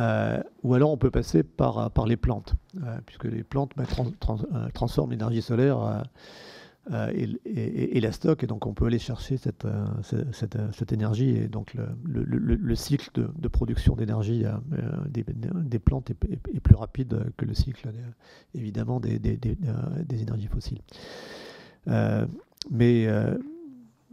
Euh, 0.00 0.42
ou 0.64 0.74
alors 0.74 0.90
on 0.90 0.96
peut 0.96 1.10
passer 1.10 1.44
par, 1.44 1.88
par 1.92 2.06
les 2.06 2.16
plantes, 2.16 2.54
euh, 2.82 2.98
puisque 3.06 3.26
les 3.26 3.44
plantes 3.44 3.70
bah, 3.76 3.84
euh, 3.84 4.68
transforment 4.74 5.12
l'énergie 5.12 5.40
solaire 5.40 6.02
et, 6.92 8.00
la 8.00 8.12
stockent, 8.12 8.44
et 8.44 8.46
donc 8.46 8.66
on 8.66 8.74
peut 8.74 8.86
aller 8.86 8.98
chercher 8.98 9.36
cette, 9.36 9.66
cette, 10.32 10.92
énergie, 10.92 11.30
et 11.30 11.48
donc 11.48 11.74
le, 12.04 12.74
cycle 12.74 13.10
de, 13.14 13.48
production 13.48 13.96
d'énergie 13.96 14.44
des, 15.08 15.78
plantes 15.78 16.10
est, 16.10 16.14
plus 16.14 16.74
rapide 16.74 17.32
que 17.36 17.44
le 17.44 17.54
cycle, 17.54 17.88
évidemment, 18.54 19.00
des, 19.00 19.18
énergies 20.10 20.48
fossiles. 20.48 20.80
mais 22.70 23.08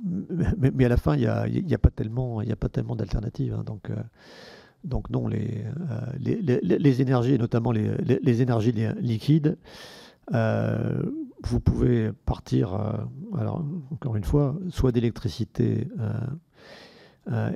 mais, 0.03 0.85
à 0.85 0.89
la 0.89 0.97
fin, 0.97 1.15
il 1.15 1.19
n'y 1.19 1.27
a, 1.27 1.43
a, 1.43 1.77
pas 1.77 1.89
tellement, 1.89 2.95
d'alternatives. 2.95 3.53
Hein. 3.53 3.63
donc, 3.65 3.89
euh, 3.89 3.95
donc 4.83 5.09
non, 5.09 5.27
les, 5.27 5.63
euh, 5.91 6.45
les, 6.59 7.01
énergies, 7.01 7.37
notamment 7.37 7.71
les, 7.71 8.41
énergies 8.41 8.73
liquides, 8.99 9.57
euh, 10.33 11.01
vous 11.43 11.59
pouvez 11.59 12.11
partir, 12.25 12.73
alors 13.37 13.65
encore 13.91 14.15
une 14.15 14.23
fois, 14.23 14.55
soit 14.69 14.91
d'électricité, 14.91 15.87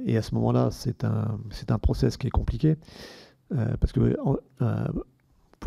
et 0.06 0.18
à 0.18 0.22
ce 0.22 0.34
moment-là, 0.36 0.70
c'est 0.72 1.04
un, 1.04 1.40
un 1.70 1.80
process 1.80 2.18
qui 2.18 2.28
est 2.28 2.32
compliqué, 2.32 2.78
parce 3.50 3.92
que 3.92 4.18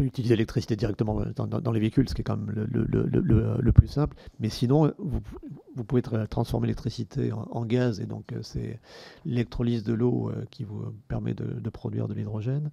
utiliser 0.04 0.34
l'électricité 0.34 0.76
directement 0.76 1.20
dans, 1.34 1.72
les 1.72 1.80
véhicules, 1.80 2.09
ce 2.09 2.14
qui 2.14 2.22
est 2.22 2.24
quand 2.24 2.36
même 2.36 2.66
le, 2.70 3.72
plus 3.72 3.88
simple. 3.88 4.16
Mais 4.40 4.48
sinon, 4.48 4.92
vous, 4.98 5.84
pouvez 5.84 6.02
transformer 6.28 6.66
l'électricité 6.66 7.32
en, 7.32 7.64
gaz, 7.64 8.00
et 8.00 8.06
donc 8.06 8.32
euh, 8.32 8.40
c'est 8.42 8.80
l'électrolyse 9.24 9.84
de 9.84 9.92
l'eau 9.92 10.30
euh, 10.30 10.44
qui 10.50 10.64
vous 10.64 10.92
permet 11.09 11.34
de, 11.34 11.70
produire 11.70 12.09
de 12.09 12.14
l'hydrogène. 12.14 12.70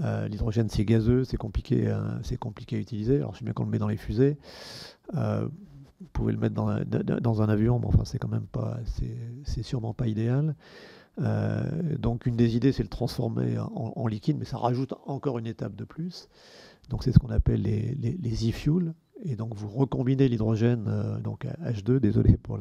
Euh, 0.00 0.26
l'hydrogène, 0.28 0.68
c'est 0.68 0.84
gazeux, 0.84 1.24
c'est 1.24 1.36
compliqué, 1.36 1.94
c'est 2.22 2.38
compliqué 2.38 2.76
à 2.76 2.78
utiliser. 2.78 3.16
Alors, 3.16 3.34
je 3.34 3.40
sais 3.40 3.44
bien 3.44 3.52
qu'on 3.52 3.64
le 3.64 3.70
met 3.70 3.78
dans 3.78 3.88
les 3.88 3.96
fusées. 3.96 4.36
vous 5.12 5.50
pouvez 6.12 6.32
le 6.32 6.38
mettre 6.38 6.54
dans, 6.54 7.42
un 7.42 7.48
avion, 7.48 7.78
mais 7.78 7.86
enfin, 7.86 8.04
c'est 8.04 8.18
quand 8.18 8.28
même 8.28 8.46
pas, 8.50 8.78
c'est 9.44 9.62
sûrement 9.62 9.94
pas 9.94 10.08
idéal. 10.08 10.54
Euh, 11.20 11.62
donc 11.98 12.26
une 12.26 12.36
des 12.36 12.56
idées, 12.56 12.72
c'est 12.72 12.82
le 12.82 12.88
transformer 12.88 13.58
en, 13.58 14.06
liquide, 14.06 14.38
mais 14.38 14.44
ça 14.44 14.56
rajoute 14.58 14.94
encore 15.06 15.38
une 15.38 15.46
étape 15.46 15.76
de 15.76 15.84
plus. 15.84 16.28
Donc 16.88 17.04
c'est 17.04 17.12
ce 17.12 17.18
qu'on 17.18 17.30
appelle 17.30 17.62
les, 17.62 17.94
les, 17.94 18.50
e-fuels. 18.50 18.94
Et 19.24 19.36
donc 19.36 19.54
vous 19.54 19.68
recombinez 19.68 20.28
l'hydrogène, 20.28 20.86
euh, 20.88 21.18
donc 21.20 21.46
H2, 21.64 21.98
désolé 21.98 22.36
pour 22.36 22.58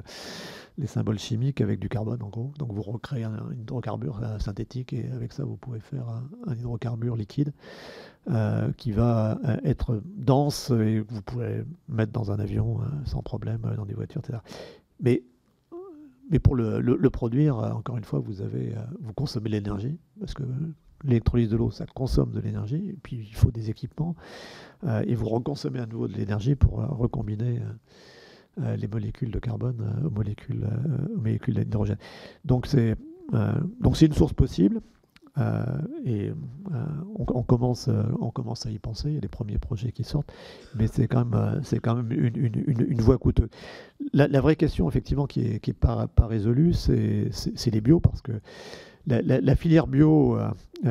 les 0.82 0.88
symboles 0.88 1.20
chimiques, 1.20 1.62
avec 1.62 1.80
du 1.80 1.88
carbone 1.88 2.22
en 2.22 2.28
gros. 2.28 2.52
Donc 2.60 2.74
vous 2.74 2.82
recréez 2.82 3.24
un, 3.24 3.54
hydrocarbure 3.54 4.20
euh, 4.22 4.40
synthétique 4.40 4.92
et 4.92 5.10
avec 5.12 5.32
ça 5.32 5.46
vous 5.46 5.56
pouvez 5.56 5.80
faire 5.80 6.06
un, 6.48 6.54
hydrocarbure 6.54 7.16
liquide 7.16 7.54
qui 8.78 8.92
va 8.92 9.40
être 9.64 10.00
dense 10.06 10.70
et 10.70 11.00
vous 11.00 11.24
pouvez 11.24 11.64
mettre 11.90 12.12
dans 12.12 12.30
un 12.32 12.38
avion 12.38 12.82
sans 13.06 13.24
problème, 13.24 13.62
dans 13.76 13.86
des 13.86 13.96
voitures, 13.96 14.22
etc. 14.22 14.38
Mais 15.00 15.24
mais 16.32 16.40
pour 16.40 16.56
le, 16.56 17.10
produire, 17.10 17.60
euh, 17.60 17.72
encore 17.72 17.98
une 17.98 18.06
fois, 18.06 18.20
vous, 18.20 18.42
avez, 18.42 18.74
euh, 18.74 18.82
vous 19.02 19.14
consommez 19.14 19.50
de 19.50 19.56
l'énergie, 19.56 20.00
parce 20.20 20.34
que 20.34 20.44
l'électrolyse 21.04 21.50
de 21.50 21.58
l'eau, 21.58 21.72
ça 21.72 21.86
consomme 21.86 22.32
de 22.32 22.40
l'énergie, 22.40 22.90
et 22.90 22.98
puis 23.04 23.18
il 23.18 23.36
faut 23.36 23.52
des 23.52 23.70
équipements, 23.70 24.16
euh, 24.86 25.04
et 25.06 25.14
vous 25.14 25.28
reconsommez 25.28 25.80
à 25.80 25.86
nouveau 25.86 26.08
de 26.08 26.14
l'énergie 26.14 26.56
pour 26.56 26.78
recombiner 26.78 27.60
les 28.58 28.88
molécules 28.88 29.32
de 29.32 29.40
carbone 29.40 30.02
aux 30.06 30.10
molécules, 30.10 30.68
aux 31.14 31.20
molécules 31.20 31.56
d'hydrogène. 31.56 31.98
Donc 32.46 32.68
c'est 32.68 32.96
une 33.32 34.14
source 34.14 34.34
possible. 34.34 34.82
Euh, 35.38 35.64
et 36.06 36.30
euh, 36.30 36.34
on, 37.16 37.44
commence, 37.44 37.88
euh, 37.88 38.04
on 38.20 38.32
commence 38.32 38.66
à 38.66 38.70
y 38.70 38.80
penser, 38.80 39.10
il 39.10 39.14
y 39.16 39.18
a 39.18 39.22
des 39.22 39.30
premiers 39.30 39.58
projets 39.60 39.94
qui 39.94 40.04
sortent, 40.04 40.32
mais 40.76 40.88
c'est 40.88 41.08
quand 41.08 41.24
même, 41.24 41.62
c'est 41.64 41.80
quand 41.80 41.96
même 41.96 42.12
une, 42.12 42.64
une, 42.68 43.02
voie 43.02 43.18
coûteuse. 43.18 43.48
La, 44.12 44.42
vraie 44.42 44.58
question, 44.58 44.90
effectivement, 44.90 45.28
qui 45.28 45.42
n'est 45.42 45.60
qui 45.60 45.72
est 45.72 45.74
pas, 45.74 46.10
résolue, 46.20 46.74
c'est 46.74 47.72
les 47.72 47.82
bio, 47.82 48.02
parce 48.02 48.22
que 48.22 48.34
la, 49.08 49.56
filière 49.56 49.88
bio 49.88 50.38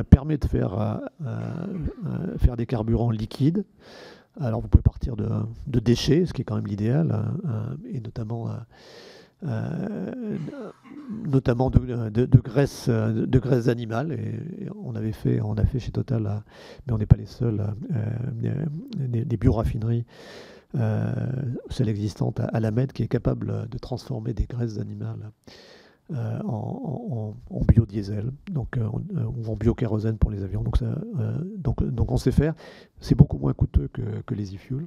permet 0.09 0.39
de 0.39 0.47
faire, 0.47 1.03
faire 2.39 2.57
des 2.57 2.67
carburants 2.67 3.11
liquides. 3.11 3.65
Alors 4.39 4.61
vous 4.61 4.69
pouvez 4.69 4.83
partir 4.83 5.17
de, 5.17 5.81
déchets, 5.81 6.27
ce 6.27 6.33
qui 6.33 6.43
est 6.43 6.45
quand 6.45 6.57
même 6.57 6.67
l'idéal, 6.67 7.13
hein, 7.45 7.77
et 7.93 8.01
notamment 8.01 8.49
euh, 9.47 10.13
notamment 11.27 11.71
de, 11.71 12.11
de, 12.11 12.39
graisse, 12.39 12.89
animale. 13.69 14.19
On 14.85 14.95
avait 14.95 15.13
fait, 15.13 15.41
on 15.41 15.55
a 15.55 15.65
fait 15.65 15.79
chez 15.79 15.93
Total, 15.93 16.43
mais 16.87 16.93
on 16.93 16.99
n'est 16.99 17.07
pas 17.07 17.17
les 17.17 17.27
seuls, 17.27 17.75
euh, 17.95 18.67
des, 18.99 19.37
bioraffineries. 19.37 20.05
Euh, 20.77 21.13
celle 21.69 21.89
existante 21.89 22.41
à, 22.41 22.61
la 22.61 22.71
MED 22.71 22.93
qui 22.93 23.03
est 23.03 23.09
capable 23.09 23.69
de 23.69 23.79
transformer 23.79 24.35
des 24.35 24.45
graisses 24.45 24.79
animales 24.79 25.31
en, 26.45 27.35
biodiesel, 27.69 28.33
donc 28.51 28.77
ou 28.79 29.51
en 29.51 29.57
biokérosène 29.57 30.19
pour 30.19 30.31
les 30.31 30.43
avions. 30.43 30.63
Donc, 30.63 30.77
ça, 30.77 30.87
donc, 31.57 32.11
on 32.11 32.17
sait 32.17 32.33
faire. 32.33 32.55
C'est 33.01 33.15
beaucoup 33.15 33.39
moins 33.39 33.53
coûteux 33.53 33.89
que, 33.93 34.35
les 34.35 34.55
e-fuels. 34.55 34.87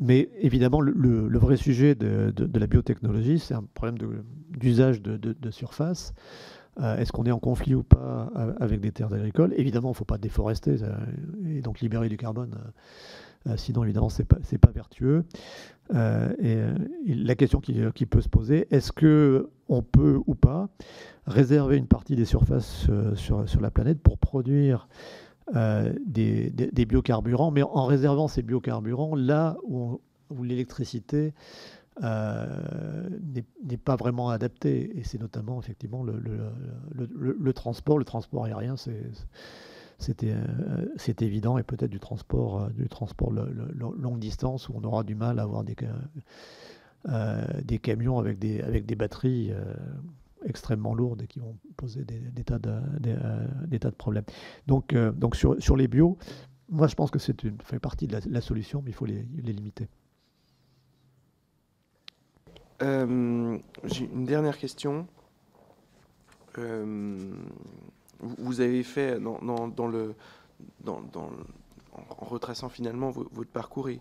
Mais 0.00 0.30
évidemment, 0.38 0.80
le, 0.80 1.38
vrai 1.38 1.56
sujet 1.56 1.94
de, 1.94 2.32
la 2.58 2.66
biotechnologie, 2.66 3.38
c'est 3.38 3.54
un 3.54 3.64
problème 3.74 3.98
d'usage 4.48 5.02
de, 5.02 5.50
surface. 5.50 6.14
Euh, 6.80 6.96
est-ce 6.96 7.12
qu'on 7.12 7.24
est 7.24 7.32
en 7.32 7.38
conflit 7.40 7.74
ou 7.74 7.82
pas 7.82 8.30
euh, 8.36 8.54
avec 8.60 8.80
des 8.80 8.92
terres 8.92 9.12
agricoles? 9.12 9.52
Évidemment, 9.56 9.88
il 9.88 9.92
ne 9.92 9.96
faut 9.96 10.04
pas 10.04 10.18
déforester 10.18 10.76
euh, 10.82 10.94
et 11.46 11.60
donc 11.60 11.80
libérer 11.80 12.08
du 12.08 12.16
carbone. 12.16 12.54
Sinon, 13.56 13.84
évidemment, 13.84 14.08
ce 14.08 14.22
n'est 14.22 14.26
pas, 14.26 14.36
pas, 14.60 14.70
vertueux. 14.70 15.24
Et, 15.92 16.56
la 17.06 17.34
question 17.34 17.60
qui, 17.60 18.06
peut 18.06 18.20
se 18.20 18.28
poser, 18.28 18.66
est-ce 18.70 18.92
qu'on 18.92 19.82
peut 19.82 20.20
ou 20.26 20.34
pas 20.34 20.68
réserver 21.26 21.76
une 21.76 21.86
partie 21.86 22.16
des 22.16 22.24
surfaces 22.24 22.86
sur, 23.14 23.48
sur 23.48 23.60
la 23.60 23.70
planète 23.70 24.00
pour 24.00 24.18
produire 24.18 24.88
euh, 25.56 25.92
des, 26.06 26.86
biocarburants, 26.86 27.50
mais 27.50 27.62
en 27.62 27.86
réservant 27.86 28.28
ces 28.28 28.42
biocarburants 28.42 29.16
là 29.16 29.56
où, 29.64 30.00
l'électricité 30.42 31.34
euh, 32.04 32.46
n'est 33.64 33.76
pas 33.76 33.96
vraiment 33.96 34.30
adaptée. 34.30 34.96
Et 34.96 35.02
c'est 35.02 35.20
notamment 35.20 35.60
effectivement 35.60 36.04
le, 36.04 36.20
le, 36.94 37.52
transport, 37.52 37.98
le 37.98 38.04
transport 38.04 38.44
aérien, 38.44 38.76
c'est 38.76 39.10
euh, 40.24 40.86
évident, 41.20 41.58
et 41.58 41.62
peut-être 41.62 41.90
du 41.90 42.00
transport, 42.00 42.70
du 42.70 42.88
transport 42.88 43.30
longue 43.32 44.18
distance 44.18 44.68
où 44.68 44.74
on 44.76 44.84
aura 44.84 45.04
du 45.04 45.14
mal 45.14 45.38
à 45.38 45.42
avoir 45.42 45.64
des, 45.64 45.76
des 47.64 47.78
camions 47.78 48.18
avec 48.18 48.38
des, 48.38 48.60
avec 48.60 48.86
des 48.86 48.94
batteries 48.94 49.52
extrêmement 50.46 50.94
lourdes 50.94 51.22
et 51.22 51.26
qui 51.26 51.38
vont 51.38 51.56
poser 51.76 52.04
des, 52.04 52.44
tas, 52.44 52.58
de, 52.58 52.80
des, 53.66 53.78
tas 53.78 53.90
de 53.90 53.96
problèmes. 53.96 54.24
Donc, 54.66 54.94
donc 54.94 55.36
sur, 55.36 55.60
sur 55.62 55.76
les 55.76 55.88
bio, 55.88 56.16
moi 56.68 56.86
je 56.86 56.94
pense 56.94 57.10
que 57.10 57.18
c'est 57.18 57.42
une 57.42 57.60
fait 57.62 57.78
partie 57.78 58.06
de 58.06 58.18
la, 58.26 58.40
solution, 58.40 58.82
mais 58.82 58.90
il 58.90 58.94
faut 58.94 59.06
les, 59.06 59.26
les 59.42 59.52
limiter. 59.52 59.88
J'ai 62.80 64.04
une 64.04 64.24
dernière 64.24 64.56
question. 64.56 65.06
Vous 68.20 68.60
avez 68.60 68.82
fait 68.82 69.18
en 69.24 69.70
retraçant 72.18 72.68
finalement 72.68 73.10
votre 73.10 73.50
parcours 73.50 73.88
et, 73.88 74.00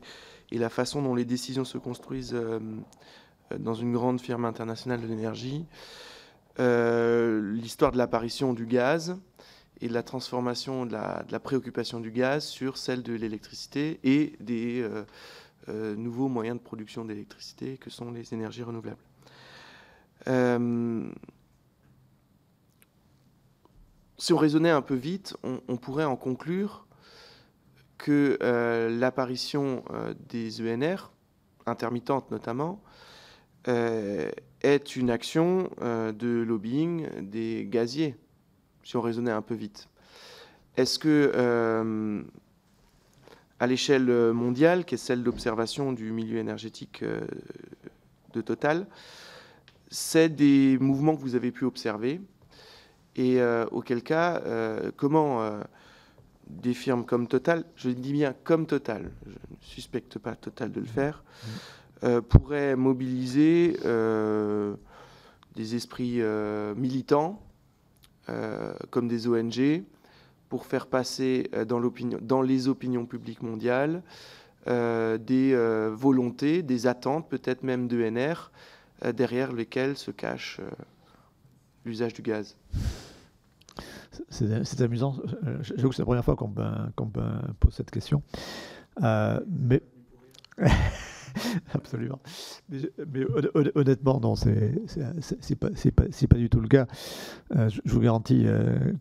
la 0.51 0.69
façon 0.69 1.01
dont 1.01 1.15
les 1.15 1.25
décisions 1.25 1.65
se 1.65 1.77
construisent 1.77 2.33
euh, 2.33 2.59
dans 3.57 3.75
une 3.75 3.93
grande 3.93 4.19
firme 4.19 4.45
internationale 4.45 4.99
de 5.01 5.07
l'énergie, 5.07 5.65
euh, 6.59 7.53
l'histoire 7.53 7.91
de 7.91 7.97
l'apparition 7.97 8.53
du 8.53 8.65
gaz 8.65 9.15
et 9.79 9.87
de 9.87 9.93
la 9.93 10.03
transformation 10.03 10.85
de 10.85 10.93
la, 10.93 11.39
préoccupation 11.39 11.99
du 11.99 12.11
gaz 12.11 12.45
sur 12.45 12.77
celle 12.77 13.03
de 13.03 13.13
l'électricité 13.13 13.99
et 14.03 14.33
des 14.39 14.85
euh, 15.69 15.95
nouveaux 15.95 16.27
moyens 16.27 16.57
de 16.57 16.63
production 16.63 17.05
d'électricité 17.05 17.77
que 17.77 17.89
sont 17.89 18.11
les 18.11 18.33
énergies 18.33 18.63
renouvelables. 18.63 18.97
Si 24.19 24.33
on 24.33 24.37
raisonnait 24.37 24.69
un 24.69 24.81
peu 24.81 24.95
vite, 24.95 25.35
on 25.43 25.77
pourrait 25.77 26.05
en 26.05 26.15
conclure 26.15 26.85
que 27.99 28.39
euh, 28.41 28.89
l'apparition 28.89 29.83
euh, 29.91 30.15
des 30.29 30.61
ENR, 30.61 31.11
intermittentes 31.67 32.31
notamment, 32.31 32.81
euh, 33.67 34.31
est 34.61 34.95
une 34.95 35.11
action 35.11 35.69
de 35.81 36.43
lobbying 36.45 37.07
des 37.21 37.67
gaziers, 37.69 38.15
si 38.83 38.97
on 38.97 39.01
raisonnait 39.01 39.31
un 39.31 39.41
peu 39.41 39.53
vite. 39.53 39.87
Est-ce 40.75 40.99
que, 40.99 42.25
à 43.59 43.67
l'échelle 43.67 44.33
mondiale, 44.33 44.83
qui 44.83 44.95
est 44.95 44.97
celle 44.97 45.23
d'observation 45.23 45.93
du 45.93 46.11
milieu 46.11 46.39
énergétique 46.39 47.03
de 48.33 48.41
Total, 48.41 48.85
c'est 49.89 50.29
des 50.29 50.77
mouvements 50.79 51.15
que 51.15 51.21
vous 51.21 51.35
avez 51.35 51.51
pu 51.51 51.63
observer 51.63 52.19
et 53.19 53.41
auquel 53.71 54.01
cas, 54.01 54.41
comment 54.95 55.59
des 56.49 56.73
firmes 56.73 57.05
comme 57.05 57.27
Total, 57.27 57.63
je 57.75 57.89
dis 57.89 58.11
bien 58.11 58.33
comme 58.43 58.65
Total, 58.65 59.11
je 59.25 59.31
ne 59.31 59.35
suspecte 59.61 60.17
pas 60.19 60.35
Total 60.35 60.71
de 60.71 60.79
le 60.79 60.85
faire, 60.85 61.23
euh, 62.03 62.21
pourraient 62.21 62.75
mobiliser 62.75 63.77
euh, 63.85 64.75
des 65.55 65.75
esprits 65.75 66.21
euh, 66.21 66.73
militants 66.75 67.41
comme 68.91 69.07
des 69.07 69.27
ONG 69.27 69.81
pour 70.49 70.67
faire 70.67 70.85
passer 70.85 71.49
dans, 71.67 71.81
dans 72.21 72.43
les 72.43 72.67
opinions 72.67 73.07
publiques 73.07 73.41
mondiales 73.41 74.03
des 74.67 75.89
volontés, 75.91 76.61
des 76.61 76.85
attentes, 76.85 77.27
peut-être 77.27 77.63
même 77.63 77.87
d'ENR, 77.87 78.51
derrière 79.15 79.51
lesquelles 79.51 79.97
se 79.97 80.11
cache 80.11 80.61
l'usage 81.85 82.13
du 82.13 82.21
gaz 82.21 82.55
c'est 84.29 84.81
amusant. 84.81 85.15
Euh, 85.45 85.57
j'avoue 85.61 85.89
que 85.89 85.95
c'est 85.95 86.01
la 86.01 86.05
première 86.05 86.25
fois 86.25 86.35
qu'on 86.35 86.49
me, 86.49 87.53
pose 87.59 87.73
cette 87.73 87.91
question. 87.91 88.21
Euh, 89.03 89.39
mais. 89.47 89.81
Absolument. 91.73 92.19
Mais, 92.69 93.25
honnêtement, 93.75 94.19
non, 94.19 94.35
c'est 94.35 94.73
pas, 95.59 95.69
pas, 95.69 96.37
du 96.37 96.49
tout 96.49 96.59
le 96.59 96.67
cas. 96.67 96.87
Euh, 97.55 97.69
je, 97.69 97.81
vous 97.85 97.99
garantis 97.99 98.45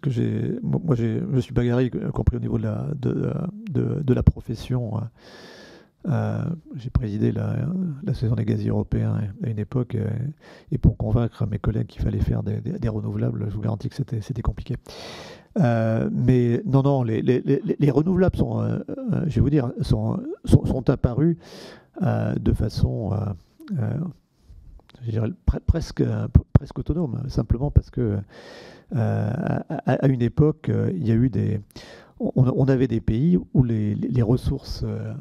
que 0.03 0.11
j'ai. 0.11 0.59
Moi, 0.62 0.95
je 0.95 1.41
suis 1.41 1.55
bagarré, 1.55 1.87
y 1.87 1.91
compris 1.91 2.37
au 2.37 2.41
niveau 2.41 2.59
de 2.59 4.14
la, 4.14 4.22
profession. 4.22 5.01
Euh, 6.09 6.42
j'ai 6.76 6.90
présidé 6.90 7.32
la, 7.32 7.56
saison 8.14 8.34
des 8.34 8.44
gaziers 8.44 8.70
européens 8.70 9.20
à 9.42 9.48
une 9.48 9.59
époque, 9.59 9.94
euh, 9.94 10.09
et 10.72 10.78
pour 10.78 10.96
convaincre 10.96 11.46
mes 11.46 11.59
collègues 11.59 11.86
qu'il 11.86 12.02
fallait 12.02 12.20
faire 12.20 12.42
des, 12.42 12.88
renouvelables, 12.88 13.46
je 13.48 13.54
vous 13.54 13.61
garantis 13.61 13.88
que 13.90 13.96
c'était 13.96 14.42
compliqué. 14.42 14.76
Euh, 15.59 16.09
mais 16.12 16.62
non, 16.64 16.82
non, 16.82 17.02
les, 17.02 17.20
les, 17.22 17.90
renouvelables 17.90 18.36
sont, 18.36 18.80
je 19.26 19.34
vais 19.34 19.40
vous 19.40 19.50
dire, 19.50 19.70
sont, 19.82 20.20
apparus 20.88 21.36
de 22.00 22.52
façon, 22.52 23.12
presque, 25.66 26.02
presque 26.52 26.78
autonome, 26.78 27.24
simplement 27.28 27.70
parce 27.70 27.90
que 27.90 28.18
à, 28.94 30.06
une 30.09 30.22
époque, 30.22 30.70
il 30.94 31.06
y 31.06 31.11
a 31.11 31.14
eu 31.14 31.28
des 31.28 31.61
on, 32.20 32.64
avait 32.68 32.88
des 32.88 33.00
pays 33.00 33.38
où 33.54 33.62
les, 33.62 34.22
ressources 34.22 34.82
euh, 34.84 35.14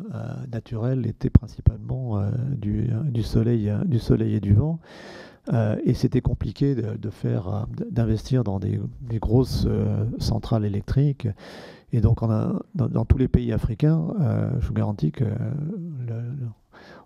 naturelles 0.52 1.06
étaient 1.06 1.30
principalement 1.30 2.20
euh, 2.20 2.30
du, 2.56 3.24
soleil, 3.24 3.72
du 3.86 4.00
soleil 4.00 4.36
et 4.36 4.40
du 4.40 4.54
vent. 4.54 4.80
Euh, 5.54 5.78
et 5.86 5.94
c'était 5.94 6.22
compliqué 6.22 6.76
de, 6.76 7.10
faire, 7.10 7.68
d'investir 7.90 8.44
dans 8.44 8.60
des, 8.60 8.80
grosses 9.20 9.68
centrales 10.18 10.66
électriques. 10.66 11.28
Et 11.94 12.02
donc, 12.02 12.20
dans, 12.76 13.06
tous 13.06 13.18
les 13.18 13.28
pays 13.28 13.54
africains, 13.54 14.08
je 14.60 14.68
vous 14.68 14.74
garantis 14.74 15.12
que 15.12 15.26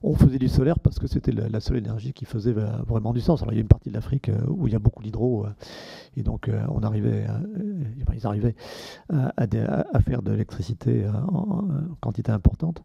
on 0.04 0.16
faisait 0.16 0.40
du 0.40 0.48
solaire 0.48 0.80
parce 0.80 1.00
que 1.00 1.08
c'était 1.08 1.32
la, 1.32 1.60
seule 1.60 1.78
énergie 1.78 2.14
qui 2.14 2.26
faisait 2.26 2.54
vraiment 2.54 3.14
du 3.14 3.22
sens. 3.22 3.44
Il 3.48 3.54
y 3.54 3.58
a 3.58 3.62
une 3.62 3.68
partie 3.68 3.90
de 3.90 3.94
l'Afrique 3.94 4.30
euh, 4.30 4.38
où 4.48 4.68
il 4.68 4.74
y 4.74 4.76
a 4.76 4.80
beaucoup 4.80 5.04
d'hydro, 5.04 5.46
euh, 5.46 5.50
et 6.18 6.24
donc 6.24 6.48
euh, 6.48 6.64
on 6.70 6.82
arrivait, 6.84 7.26
ils 8.16 8.28
arrivaient 8.28 8.56
à, 9.10 10.00
faire 10.02 10.22
de 10.22 10.32
l'électricité 10.32 11.06
en, 11.08 11.68
quantité 12.02 12.32
importante, 12.32 12.82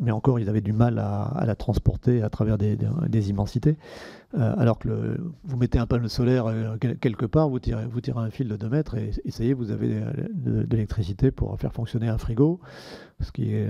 mais 0.00 0.10
encore 0.10 0.38
ils 0.40 0.48
avaient 0.48 0.60
du 0.60 0.72
mal 0.72 0.98
à, 0.98 1.44
la 1.46 1.54
transporter 1.54 2.22
à 2.22 2.30
travers 2.30 2.58
des, 2.58 3.30
immensités. 3.30 3.76
alors 4.36 4.78
que 4.78 5.16
vous 5.44 5.56
mettez 5.56 5.78
un 5.78 5.86
panneau 5.86 6.08
solaire 6.08 6.46
quelque 7.00 7.26
part, 7.26 7.48
vous 7.48 7.60
tirez, 7.60 7.86
vous 7.86 8.00
tirez 8.00 8.20
un 8.20 8.30
fil 8.30 8.48
de 8.48 8.56
2 8.56 8.68
mètres 8.68 8.96
et, 8.96 9.12
et 9.24 9.30
ça 9.30 9.44
y 9.44 9.50
est, 9.50 9.52
vous 9.52 9.70
avez 9.70 10.00
de, 10.32 10.66
l'électricité 10.70 11.30
pour 11.30 11.58
faire 11.60 11.72
fonctionner 11.72 12.08
un 12.08 12.18
frigo, 12.18 12.60
ce 13.20 13.32
qui 13.32 13.54
est 13.54 13.68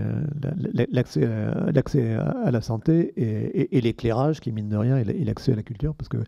l'accès 0.73 2.15
à 2.15 2.51
la 2.51 2.61
santé 2.61 3.13
et, 3.17 3.81
l'éclairage 3.81 4.41
qui, 4.41 4.53
mine 4.53 4.69
de 4.69 4.77
rien, 4.77 4.97
est 4.97 5.25
l'accès 5.25 5.53
à 5.53 5.57
la 5.57 5.63
culture, 5.63 5.95
parce 5.95 6.09
que 6.09 6.19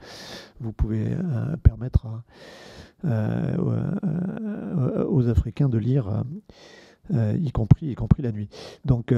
vous 0.61 0.73
pouvez 0.73 1.07
euh, 1.09 1.57
permettre 1.63 2.07
euh, 3.05 3.57
euh, 3.59 5.05
aux 5.07 5.29
Africains 5.29 5.69
de 5.69 5.79
lire, 5.79 6.25
y, 7.13 7.51
compris, 7.53 7.87
y 7.87 7.95
compris 7.95 8.23
la 8.23 8.33
nuit. 8.33 8.49
Donc, 8.85 9.15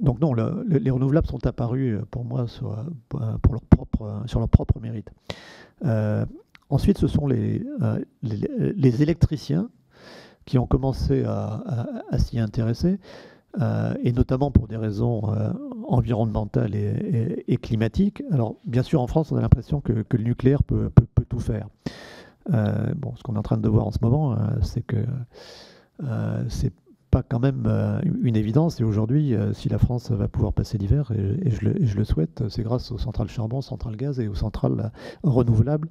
donc 0.00 0.20
non, 0.20 0.34
les 0.34 0.90
renouvelables 0.90 1.26
sont 1.26 1.46
apparus 1.46 1.98
pour 2.10 2.24
moi 2.24 2.46
sur, 2.46 2.76
pour 3.08 3.20
leur 3.20 3.62
propre, 3.62 4.22
sur 4.26 4.40
leur 4.40 4.48
propre 4.48 4.80
mérite. 4.80 5.10
ensuite, 6.70 6.98
ce 6.98 7.06
sont 7.06 7.26
les, 7.26 7.64
les, 8.22 9.02
électriciens 9.02 9.68
qui 10.44 10.58
ont 10.58 10.66
commencé 10.66 11.24
à 11.24 12.18
s'y 12.18 12.38
intéresser. 12.38 12.98
Euh, 13.60 13.94
et 14.02 14.12
notamment 14.12 14.50
pour 14.50 14.66
des 14.66 14.76
raisons 14.76 15.32
euh, 15.32 15.52
environnementales 15.86 16.74
et, 16.74 17.56
climatiques. 17.58 18.22
Alors, 18.32 18.56
bien 18.66 18.82
sûr, 18.82 19.00
en 19.00 19.06
France, 19.06 19.30
on 19.30 19.36
a 19.36 19.40
l'impression 19.40 19.80
que, 19.80 19.92
le 19.92 20.24
nucléaire 20.24 20.62
peut, 20.64 20.90
tout 21.28 21.38
faire. 21.38 21.68
Euh, 22.52 22.92
bon, 22.96 23.14
ce 23.16 23.22
qu'on 23.22 23.36
est 23.36 23.38
en 23.38 23.42
train 23.42 23.56
de 23.56 23.68
voir 23.68 23.86
en 23.86 23.92
ce 23.92 23.98
moment, 24.02 24.36
c'est 24.62 24.82
que 24.82 24.96
c'est 26.48 26.72
pas 27.14 27.22
quand 27.22 27.38
même 27.38 27.66
une 28.22 28.36
évidence. 28.36 28.80
Et 28.80 28.84
aujourd'hui, 28.84 29.34
si 29.52 29.68
la 29.68 29.78
France 29.78 30.10
va 30.10 30.26
pouvoir 30.26 30.52
passer 30.52 30.78
l'hiver, 30.78 31.12
et, 31.12 31.50
je 31.50 31.96
le, 31.96 32.04
souhaite, 32.04 32.42
c'est 32.48 32.62
grâce 32.62 32.90
aux 32.90 32.98
centrales 32.98 33.28
charbon, 33.28 33.60
centrales 33.60 33.96
gaz 33.96 34.18
et 34.18 34.26
aux 34.26 34.34
centrales 34.34 34.90
renouvelables 35.22 35.88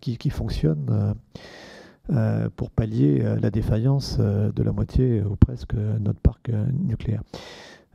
qui, 0.00 0.30
fonctionnent. 0.30 1.14
Euh, 2.12 2.48
pour 2.54 2.70
pallier 2.70 3.20
euh, 3.20 3.36
la 3.40 3.50
défaillance 3.50 4.18
euh, 4.20 4.52
de 4.52 4.62
la 4.62 4.70
moitié 4.70 5.24
ou 5.24 5.34
presque 5.34 5.74
de 5.74 5.98
notre 5.98 6.20
parc 6.20 6.52
nucléaire. 6.84 7.22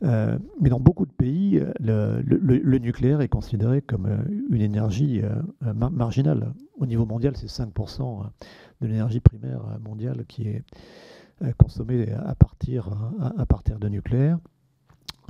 mais 0.02 0.68
dans 0.68 0.80
beaucoup 0.80 1.06
de 1.06 1.12
pays, 1.12 1.62
le, 1.80 2.78
nucléaire 2.78 3.20
est 3.20 3.28
considéré 3.28 3.80
comme 3.80 4.08
une 4.50 4.60
énergie 4.60 5.22
marginale. 5.60 6.52
Au 6.78 6.86
niveau 6.86 7.06
mondial, 7.06 7.36
c'est 7.36 7.46
5% 7.46 8.24
de 8.80 8.86
l'énergie 8.86 9.20
primaire 9.20 9.60
mondiale 9.84 10.24
qui 10.26 10.48
est 10.48 10.64
consommée 11.58 12.10
à 12.12 12.34
partir, 12.34 12.88
à, 13.38 13.46
partir 13.46 13.78
de 13.78 13.88
nucléaire. 13.88 14.38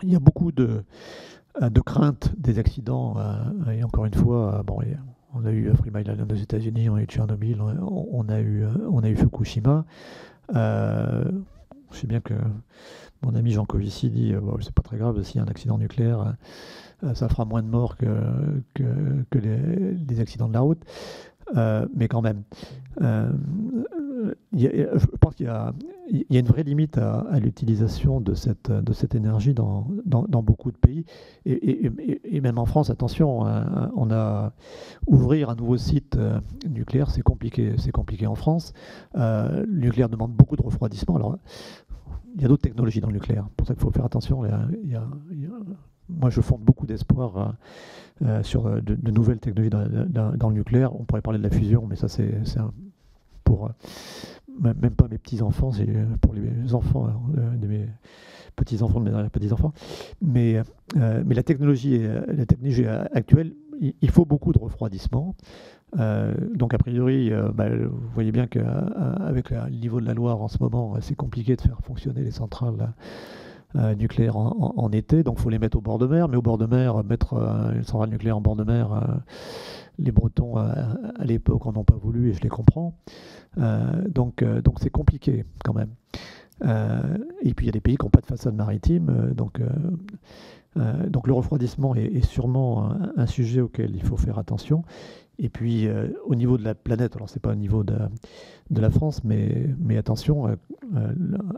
Il 0.02 0.10
y 0.10 0.16
a 0.16 0.20
beaucoup 0.20 0.52
de, 0.52 0.84
de 1.60 1.80
craintes 1.80 2.32
des 2.36 2.58
accidents, 2.58 3.16
et 3.70 3.84
encore 3.84 4.06
une 4.06 4.14
fois, 4.14 4.62
bon, 4.66 4.80
on 5.34 5.44
a 5.44 5.52
eu 5.52 5.72
Free 5.74 5.90
Island 5.90 6.30
aux 6.30 6.36
États-Unis, 6.36 6.88
on 6.90 6.96
a 6.96 7.02
eu 7.02 7.06
Tchernobyl, 7.06 7.60
on, 7.60 8.28
a 8.28 8.40
eu, 8.40 8.64
on 8.90 9.02
a 9.02 9.08
eu 9.08 9.16
Fukushima. 9.16 9.84
Euh, 10.54 11.24
je 11.92 11.98
sais 11.98 12.06
bien 12.06 12.20
que 12.20 12.34
mon 13.22 13.34
ami 13.34 13.52
Jean 13.52 13.64
Covici 13.64 14.10
dit 14.10 14.34
euh, 14.34 14.40
bon, 14.40 14.56
c'est 14.60 14.74
pas 14.74 14.82
très 14.82 14.96
grave 14.96 15.22
s'il 15.22 15.36
y 15.36 15.40
a 15.40 15.42
un 15.44 15.48
accident 15.48 15.78
nucléaire 15.78 16.34
ça 17.14 17.28
fera 17.28 17.44
moins 17.44 17.62
de 17.62 17.68
morts 17.68 17.96
que, 17.96 18.06
que, 18.74 19.38
les, 19.38 20.20
accidents 20.20 20.48
de 20.48 20.54
la 20.54 20.60
route. 20.60 20.82
mais 21.96 22.06
quand 22.06 22.22
même, 22.22 22.42
je 24.52 25.16
pense 25.20 25.34
qu'il 25.34 25.46
y 25.46 25.48
a, 25.48 25.72
y 26.10 26.36
a 26.36 26.40
une 26.40 26.46
vraie 26.46 26.62
limite 26.62 26.98
à, 26.98 27.38
l'utilisation 27.40 28.20
de 28.20 28.34
cette, 28.34 28.70
de 28.70 28.92
cette 28.92 29.14
énergie 29.14 29.54
dans, 29.54 29.86
dans, 30.04 30.42
beaucoup 30.42 30.70
de 30.70 30.76
pays. 30.76 31.04
Et, 31.46 32.40
même 32.40 32.58
en 32.58 32.66
France, 32.66 32.90
attention, 32.90 33.46
hein, 33.46 33.90
on 33.96 34.10
a 34.10 34.52
ouvrir 35.06 35.50
un 35.50 35.54
nouveau 35.54 35.76
site 35.76 36.16
euh, 36.16 36.40
nucléaire, 36.68 37.10
c'est 37.10 37.22
compliqué, 37.22 37.74
c'est 37.78 37.92
compliqué 37.92 38.26
en 38.26 38.34
France. 38.34 38.72
Euh, 39.16 39.64
le 39.66 39.80
nucléaire 39.80 40.08
demande 40.08 40.32
beaucoup 40.32 40.56
de 40.56 40.62
refroidissement. 40.62 41.16
Alors, 41.16 41.38
il 42.34 42.42
y 42.42 42.44
a 42.44 42.48
d'autres 42.48 42.62
technologies 42.62 43.00
dans 43.00 43.08
le 43.08 43.14
nucléaire. 43.14 43.46
Pour 43.56 43.66
ça 43.66 43.74
qu'il 43.74 43.82
faut 43.82 43.90
faire 43.90 44.04
attention. 44.04 44.42
moi, 46.08 46.30
je 46.30 46.40
fonde 46.40 46.62
beaucoup 46.62 46.86
d'espoir 46.86 47.54
euh, 48.22 48.42
sur 48.42 48.82
de, 48.82 49.10
nouvelles 49.10 49.38
technologies 49.38 49.70
dans, 49.70 50.36
dans, 50.36 50.48
le 50.48 50.54
nucléaire. 50.54 50.94
On 50.98 51.04
pourrait 51.04 51.22
parler 51.22 51.38
de 51.38 51.44
la 51.44 51.50
fusion, 51.50 51.86
mais 51.86 51.96
ça, 51.96 52.08
c'est 52.08 52.34
pour 53.52 53.70
même 54.58 54.94
pas 54.94 55.08
mes 55.08 55.18
petits-enfants, 55.18 55.72
c'est 55.72 55.88
euh, 55.88 56.04
pour 56.20 56.34
les 56.34 56.74
enfants 56.74 57.08
euh, 57.36 57.56
de 57.56 57.66
mes 57.66 57.86
petits-enfants, 58.56 59.00
de 59.00 59.10
mes 59.10 59.28
petits-enfants. 59.28 59.72
Mais, 60.20 60.62
euh, 60.96 61.22
mais 61.26 61.34
la 61.34 61.42
technologie, 61.42 61.98
la 61.98 62.46
technologie 62.46 62.86
actuelle, 62.86 63.54
il 63.80 64.10
faut 64.10 64.24
beaucoup 64.24 64.52
de 64.52 64.58
refroidissement. 64.58 65.34
donc 66.54 66.72
a 66.74 66.78
priori, 66.78 67.32
bah, 67.54 67.68
vous 67.68 68.10
voyez 68.14 68.30
bien 68.30 68.46
qu'avec 68.46 69.50
le 69.50 69.70
niveau 69.70 70.00
de 70.00 70.06
la 70.06 70.14
Loire 70.14 70.40
en 70.40 70.48
ce 70.48 70.58
moment, 70.60 70.94
c'est 71.00 71.16
compliqué 71.16 71.56
de 71.56 71.60
faire 71.60 71.80
fonctionner 71.82 72.22
les 72.22 72.30
centrales 72.30 72.94
nucléaires 73.98 74.36
en, 74.36 74.90
été. 74.92 75.22
Donc 75.22 75.36
il 75.38 75.42
faut 75.42 75.50
les 75.50 75.58
mettre 75.58 75.78
au 75.78 75.80
bord 75.80 75.98
de 75.98 76.06
mer. 76.06 76.28
Mais 76.28 76.36
au 76.36 76.42
bord 76.42 76.58
de 76.58 76.66
mer, 76.66 77.02
mettre 77.02 77.34
une 77.74 77.82
centrale 77.82 78.10
nucléaire 78.10 78.36
en 78.36 78.42
bord 78.42 78.56
de 78.56 78.64
mer, 78.64 79.22
les 79.98 80.12
Bretons 80.12 80.56
à, 80.56 80.96
l'époque 81.24 81.66
en 81.66 81.76
ont 81.76 81.84
pas 81.84 81.96
voulu 81.96 82.30
et 82.30 82.34
je 82.34 82.40
les 82.40 82.48
comprends. 82.48 82.94
Euh, 83.58 84.08
donc 84.08 84.42
euh, 84.42 84.62
donc 84.62 84.78
c'est 84.80 84.90
compliqué 84.90 85.44
quand 85.64 85.74
même. 85.74 85.90
Euh, 86.64 87.18
et 87.42 87.54
puis 87.54 87.66
il 87.66 87.68
y 87.68 87.70
a 87.70 87.72
des 87.72 87.80
pays 87.80 87.96
qui 87.96 88.04
n'ont 88.04 88.10
pas 88.10 88.20
de 88.20 88.26
façade 88.26 88.54
maritime, 88.54 89.32
donc 89.34 89.60
donc 91.10 91.26
le 91.26 91.34
refroidissement 91.34 91.94
est, 91.94 92.24
sûrement 92.24 92.92
un, 93.16 93.26
sujet 93.26 93.60
auquel 93.60 93.94
il 93.94 94.02
faut 94.02 94.16
faire 94.16 94.38
attention. 94.38 94.84
Et 95.38 95.50
puis 95.50 95.86
au 96.24 96.34
niveau 96.34 96.56
de 96.56 96.64
la 96.64 96.74
planète, 96.74 97.14
alors 97.16 97.28
c'est 97.28 97.42
pas 97.42 97.50
au 97.50 97.56
niveau 97.56 97.84
de, 97.84 97.96
de, 98.70 98.80
la 98.80 98.88
France, 98.88 99.22
mais, 99.22 99.66
mais 99.78 99.98
attention, 99.98 100.56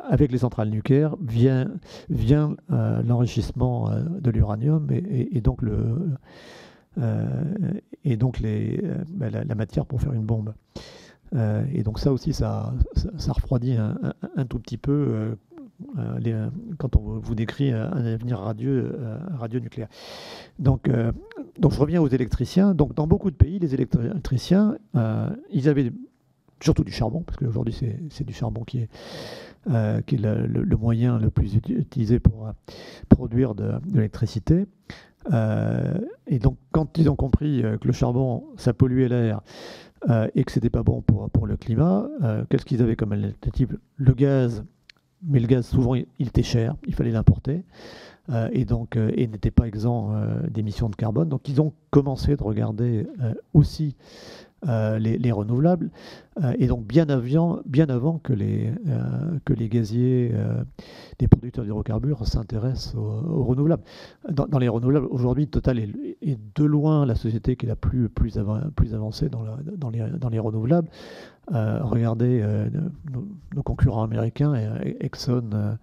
avec 0.02 0.32
les 0.32 0.38
centrales 0.38 0.70
nucléaires 0.70 1.14
vient, 1.22 1.70
vient 2.08 2.56
l'enrichissement 2.68 3.88
de 4.20 4.30
l'uranium 4.32 4.88
et, 4.90 5.40
donc 5.40 5.62
le 5.62 6.16
et 8.04 8.16
donc 8.16 8.40
les, 8.40 8.82
bah, 9.08 9.30
la, 9.30 9.54
matière 9.54 9.86
pour 9.86 10.00
faire 10.00 10.12
une 10.12 10.24
bombe. 10.24 10.54
Euh, 11.34 11.64
et 11.72 11.82
donc 11.82 11.98
ça 11.98 12.12
aussi, 12.12 12.32
ça, 12.32 12.72
refroidit 13.28 13.76
un, 13.76 14.46
tout 14.46 14.58
petit 14.58 14.76
peu 14.76 14.92
euh, 14.92 15.34
euh, 15.98 16.50
quand 16.78 16.96
on 16.96 17.18
vous 17.18 17.34
décrit 17.34 17.72
un 17.72 18.04
avenir 18.04 18.38
radieux, 18.38 19.60
nucléaire. 19.60 19.88
Donc, 20.58 20.88
je 20.88 21.78
reviens 21.78 22.00
aux 22.00 22.08
électriciens. 22.08 22.74
Donc 22.74 22.94
dans 22.94 23.06
beaucoup 23.06 23.30
de 23.30 23.36
pays, 23.36 23.58
les 23.58 23.74
électriciens, 23.74 24.76
ils 25.50 25.68
avaient 25.68 25.92
surtout 26.60 26.84
du 26.84 26.92
charbon, 26.92 27.22
parce 27.22 27.36
qu'aujourd'hui 27.36 27.74
c'est 28.10 28.24
du 28.24 28.32
charbon 28.32 28.64
qui 28.64 28.78
est, 28.78 28.88
le, 29.66 30.76
moyen 30.76 31.18
le 31.18 31.30
plus 31.30 31.56
utilisé 31.56 32.20
pour 32.20 32.52
produire 33.08 33.54
de 33.54 33.72
l'électricité. 33.92 34.66
Et 35.32 36.38
donc 36.38 36.58
quand 36.72 36.98
ils 36.98 37.08
ont 37.08 37.16
compris 37.16 37.62
que 37.62 37.86
le 37.86 37.92
charbon, 37.92 38.44
ça 38.56 38.72
polluait 38.72 39.08
l'air, 39.08 39.40
euh, 40.10 40.28
et 40.34 40.44
que 40.44 40.52
c'était 40.52 40.70
pas 40.70 40.82
bon 40.82 41.00
pour, 41.00 41.30
pour 41.30 41.46
le 41.46 41.56
climat, 41.56 42.06
euh, 42.22 42.44
qu'est-ce 42.50 42.66
qu'ils 42.66 42.82
avaient 42.82 42.96
comme 42.96 43.12
alternative? 43.12 43.78
Le 43.96 44.12
gaz, 44.12 44.62
mais 45.22 45.40
le 45.40 45.46
gaz 45.46 45.66
souvent 45.66 45.94
il, 45.94 46.06
était 46.20 46.42
cher, 46.42 46.76
il 46.86 46.94
fallait 46.94 47.10
l'importer, 47.10 47.64
euh, 48.28 48.50
et 48.52 48.66
donc 48.66 48.96
et 48.96 49.26
n'était 49.26 49.50
pas 49.50 49.66
exempt 49.66 50.12
d'émissions 50.50 50.90
de 50.90 50.96
carbone. 50.96 51.30
Donc 51.30 51.48
ils 51.48 51.62
ont 51.62 51.72
commencé 51.90 52.36
de 52.36 52.42
regarder 52.42 53.06
aussi 53.54 53.96
euh, 54.66 54.98
les, 54.98 55.32
renouvelables, 55.32 55.90
euh, 56.42 56.54
et 56.58 56.68
donc 56.68 56.86
bien 56.86 57.08
avant, 57.10 57.60
bien 57.66 57.86
avant 57.90 58.18
que, 58.18 58.32
les, 58.32 58.72
euh, 58.88 59.38
que 59.44 59.52
les 59.52 59.68
gaziers, 59.68 60.32
les 61.20 61.28
producteurs 61.28 61.64
d'hydrocarbures 61.64 62.26
s'intéressent 62.26 62.94
aux, 62.94 63.44
renouvelables. 63.44 63.82
Dans, 64.30 64.58
les 64.58 64.68
renouvelables, 64.68 65.06
aujourd'hui, 65.06 65.48
Total 65.48 65.78
est, 65.78 66.38
de 66.54 66.64
loin 66.64 67.04
la 67.04 67.14
société 67.14 67.56
qui 67.56 67.66
est 67.66 67.68
la 67.68 67.76
plus, 67.76 68.08
plus, 68.08 68.38
avancée 68.38 69.28
dans, 69.28 69.44
dans, 69.76 69.90
les, 69.90 70.00
dans 70.18 70.30
les 70.30 70.38
renouvelables. 70.38 70.88
regardez 71.50 72.42
nos, 73.12 73.62
concurrents 73.62 74.02
américains, 74.02 74.54
Exxon 75.00 75.76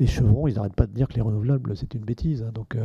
et 0.00 0.06
Chevron, 0.06 0.48
ils 0.48 0.54
n'arrêtent 0.54 0.76
pas 0.76 0.86
de 0.86 0.92
dire 0.92 1.08
que 1.08 1.14
les 1.14 1.20
renouvelables, 1.20 1.76
c'est 1.76 1.94
une 1.94 2.04
bêtise. 2.04 2.42
Hein. 2.42 2.50
donc, 2.52 2.76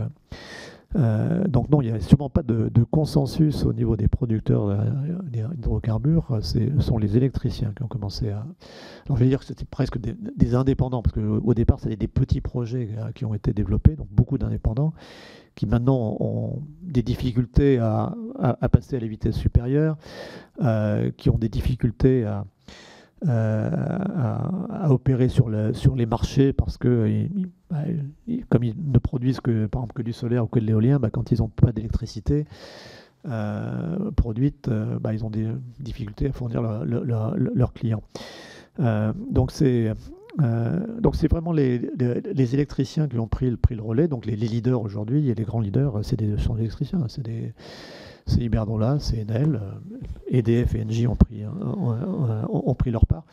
euh, 0.95 1.43
donc 1.47 1.69
non, 1.69 1.81
il 1.81 1.91
n'y 1.91 1.97
a 1.97 1.99
sûrement 1.99 2.29
pas 2.29 2.43
de, 2.43 2.69
consensus 2.91 3.65
au 3.65 3.73
niveau 3.73 3.95
des 3.95 4.07
producteurs 4.07 4.77
d'hydrocarbures. 5.23 6.39
Ce 6.41 6.59
sont 6.79 6.97
les 6.97 7.17
électriciens 7.17 7.73
qui 7.75 7.83
ont 7.83 7.87
commencé 7.87 8.29
à... 8.29 8.45
Alors 9.05 9.17
je 9.17 9.23
vais 9.23 9.29
dire 9.29 9.39
que 9.39 9.45
c'était 9.45 9.65
presque 9.65 9.97
des, 9.97 10.55
indépendants, 10.55 11.01
parce 11.01 11.15
qu'au 11.15 11.53
départ, 11.53 11.79
c'était 11.79 11.95
des 11.95 12.07
petits 12.07 12.41
projets 12.41 12.89
euh, 12.97 13.11
qui 13.11 13.25
ont 13.25 13.33
été 13.33 13.53
développés, 13.53 13.95
donc 13.95 14.07
beaucoup 14.11 14.37
d'indépendants, 14.37 14.93
qui 15.55 15.65
maintenant 15.65 16.17
ont 16.19 16.61
des 16.81 17.03
difficultés 17.03 17.79
à, 17.79 18.15
passer 18.71 18.97
à 18.97 18.99
la 18.99 19.07
vitesse 19.07 19.35
supérieure, 19.35 19.97
euh, 20.61 21.11
qui 21.15 21.29
ont 21.29 21.37
des 21.37 21.49
difficultés 21.49 22.25
à, 22.25 22.45
euh, 23.28 23.69
à, 24.69 24.91
opérer 24.91 25.30
sur, 25.30 25.47
le, 25.47 25.74
sur 25.74 25.95
les 25.95 26.05
marchés 26.05 26.51
parce 26.51 26.78
que, 26.78 27.28
bah, 27.69 27.78
comme 28.49 28.63
ils 28.65 28.76
ne 28.78 28.97
produisent 28.97 29.39
que, 29.39 29.65
par 29.65 29.82
exemple, 29.82 29.93
que 29.93 30.01
du 30.01 30.11
solaire 30.11 30.43
ou 30.43 30.47
que 30.47 30.59
de 30.59 30.65
l'éolien, 30.65 30.99
bah, 30.99 31.09
quand 31.09 31.32
ils 31.32 31.39
n'ont 31.39 31.47
pas 31.47 31.71
d'électricité 31.71 32.45
euh, 33.28 34.11
produite, 34.11 34.67
euh, 34.67 34.99
bah, 34.99 35.13
ils 35.13 35.24
ont 35.24 35.30
des 35.30 35.47
difficultés 35.80 36.28
à 36.28 36.32
fournir 36.34 36.61
leurs 36.61 37.74
clients. 37.74 38.03
donc 38.78 39.51
c'est 39.51 39.95
vraiment 41.30 41.53
les, 41.53 42.53
électriciens 42.53 43.07
qui 43.07 43.17
ont 43.19 43.28
pris, 43.28 43.49
le 43.49 43.82
relais. 43.82 44.09
Donc 44.09 44.26
les, 44.26 44.36
leaders 44.36 44.82
aujourd'hui 44.82 45.30
et 45.30 45.36
les 45.36 45.43
grands 45.43 45.61
leaders, 45.61 46.03
c'est 46.03 46.17
des, 46.17 46.38
sont 46.38 46.55
des 46.55 46.61
électriciens, 46.61 46.99
c'est 48.26 48.41
Iberdrola, 48.41 48.97
c'est 48.99 49.21
Enel, 49.21 49.59
EDF 50.28 50.76
et 50.76 50.84
Engie 50.84 51.07
ont 51.07 51.15
pris, 51.15 51.43
ont, 51.45 52.76
pris 52.76 52.91
leur 52.91 53.05
part. 53.05 53.26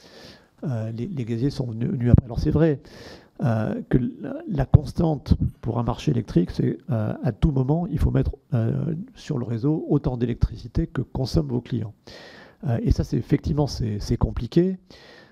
Euh, 0.65 0.93
les, 0.93 1.25
gaziers 1.25 1.51
sont 1.51 1.67
venus, 1.67 2.11
après. 2.11 2.25
Alors 2.27 2.39
c'est 2.39 2.51
vrai 2.51 2.81
euh, 3.43 3.81
que 3.89 3.99
la, 4.49 4.67
constante 4.67 5.35
pour 5.63 5.79
un 5.79 5.83
marché 5.83 6.11
électrique, 6.11 6.51
c'est 6.51 6.79
euh, 6.91 7.15
à 7.23 7.33
tout 7.33 7.51
moment, 7.51 7.87
il 7.87 7.99
faut 7.99 8.11
mettre 8.11 8.33
sur 9.15 9.39
le 9.39 9.45
réseau 9.45 9.87
autant 9.89 10.17
d'électricité 10.17 10.87
que 10.87 11.03
consomment 11.03 11.49
vos 11.49 11.61
clients. 11.61 11.95
et 12.83 12.93
ça, 12.93 13.05
c'est 13.05 13.17
effectivement, 13.17 13.67
c'est 13.67 14.17
compliqué. 14.19 14.79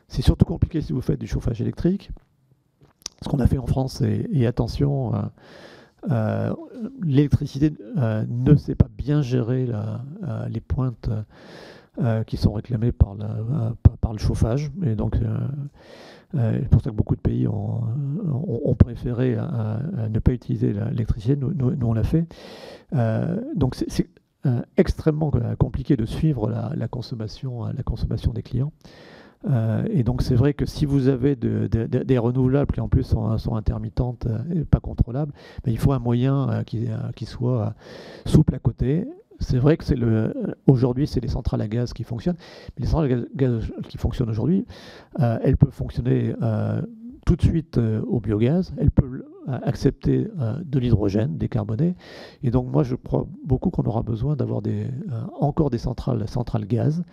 C'est 0.09 0.23
surtout 0.23 0.47
compliqué 0.47 0.81
si 0.81 0.93
vous 0.93 1.03
faites 1.03 1.19
du 1.19 1.27
chauffage 1.27 1.61
électrique. 1.61 2.11
Ce 3.23 3.29
qu'on 3.29 3.41
a 3.41 3.47
fait 3.47 3.59
en 3.59 3.67
France, 3.67 4.01
et 4.01 4.47
attention, 4.47 5.13
euh, 6.11 6.55
l'électricité 7.03 7.73
euh, 7.97 8.25
ne 8.29 8.55
sait 8.55 8.77
pas 8.77 8.89
bien 8.97 9.21
gérer 9.21 9.69
euh, 9.69 10.49
les 10.49 10.61
pointes 10.61 11.11
qui 12.29 12.37
sont 12.37 12.53
réclamées 12.53 12.93
par, 12.93 13.17
le 13.17 14.19
chauffage. 14.19 14.71
Et 14.85 14.95
donc, 14.95 15.17
c'est 16.33 16.69
pour 16.71 16.81
ça 16.81 16.91
que 16.91 16.95
beaucoup 16.95 17.17
de 17.17 17.21
pays 17.21 17.49
ont, 17.49 18.77
préféré 18.79 19.37
ne 20.09 20.19
pas 20.21 20.31
utiliser 20.31 20.73
l'électricité. 20.73 21.35
Nous, 21.35 21.53
nous, 21.53 21.87
on 21.89 21.95
l'a 21.95 22.05
fait. 22.05 22.25
donc, 23.57 23.75
c'est 23.75 24.09
extrêmement 24.77 25.33
compliqué 25.59 25.97
de 25.97 26.07
suivre 26.07 26.49
la 26.49 26.87
consommation 26.87 28.33
des 28.33 28.45
clients. 28.45 28.71
Euh, 29.47 29.85
et 29.91 30.03
donc 30.03 30.23
c'est 30.23 30.35
vrai 30.35 30.53
que 30.53 30.67
si 30.67 30.85
vous 30.85 31.09
avez 31.09 31.37
des 31.37 32.19
renouvelables 32.19 32.73
qui 32.73 32.81
en 32.81 32.89
plus 32.89 33.05
sont, 33.05 33.55
intermittentes 33.55 34.27
et 34.55 34.65
pas 34.65 34.81
contrôlables, 34.81 35.33
ben, 35.65 35.71
il 35.71 35.79
faut 35.79 35.93
un 35.93 35.99
moyen 35.99 36.51
euh, 36.51 36.63
qui, 36.65 36.87
euh, 36.89 36.97
qui, 37.15 37.25
soit 37.25 37.75
souple 38.27 38.55
à 38.55 38.59
côté. 38.59 39.07
C'est 39.41 39.59
vrai 39.59 39.77
que 39.77 39.85
c'est 39.85 39.95
le 39.95 40.35
aujourd'hui 40.67 41.07
c'est 41.07 41.21
les 41.21 41.29
centrales 41.29 41.61
à 41.61 41.69
gaz 41.69 41.93
qui 41.93 42.03
fonctionnent, 42.03 42.37
mais 42.77 42.85
les 42.85 42.89
centrales 42.89 43.29
à 43.33 43.37
gaz 43.37 43.71
qui 43.89 43.97
fonctionnent 43.97 44.31
aujourd'hui, 44.31 44.67
elles 45.17 45.57
peuvent 45.57 45.71
fonctionner 45.71 46.35
tout 47.25 47.37
de 47.37 47.43
suite 47.43 47.79
au 47.79 48.19
biogaz, 48.19 48.73
elles 48.79 48.91
peuvent 48.91 49.23
accepter 49.47 50.27
de 50.65 50.79
l'hydrogène 50.81 51.39
décarboné. 51.39 51.95
Et 52.43 52.51
donc 52.51 52.67
moi, 52.67 52.83
je 52.83 52.97
crois 52.97 53.29
beaucoup 53.45 53.71
qu'on 53.71 53.85
aura 53.85 54.03
besoin 54.03 54.35
d'avoir 54.35 54.61
encore 55.39 55.71
des 55.71 55.79
centrales, 55.79 56.27
centrales 56.27 56.67
gaz 56.67 57.05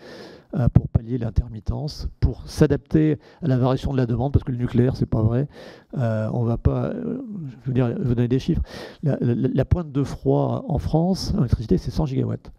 pour 0.73 0.87
pallier 0.87 1.17
l'intermittence, 1.17 2.07
pour 2.19 2.47
s'adapter 2.47 3.17
à 3.41 3.47
la 3.47 3.57
variation 3.57 3.91
de 3.91 3.97
la 3.97 4.05
demande, 4.05 4.31
parce 4.31 4.43
que 4.43 4.51
le 4.51 4.57
nucléaire, 4.57 4.95
c'est 4.95 5.05
pas 5.05 5.21
vrai. 5.21 5.47
on 5.93 6.43
va 6.43 6.57
pas, 6.57 6.93
je 6.93 7.67
veux 7.67 7.73
dire, 7.73 7.93
vous 7.99 8.15
donner 8.15 8.27
des 8.27 8.39
chiffres. 8.39 8.61
La, 9.03 9.65
pointe 9.65 9.91
de 9.91 10.03
froid 10.03 10.65
en 10.67 10.79
France, 10.79 11.33
en 11.35 11.39
électricité, 11.39 11.77
c'est 11.77 11.91
100 11.91 12.05
gigawatts. 12.07 12.51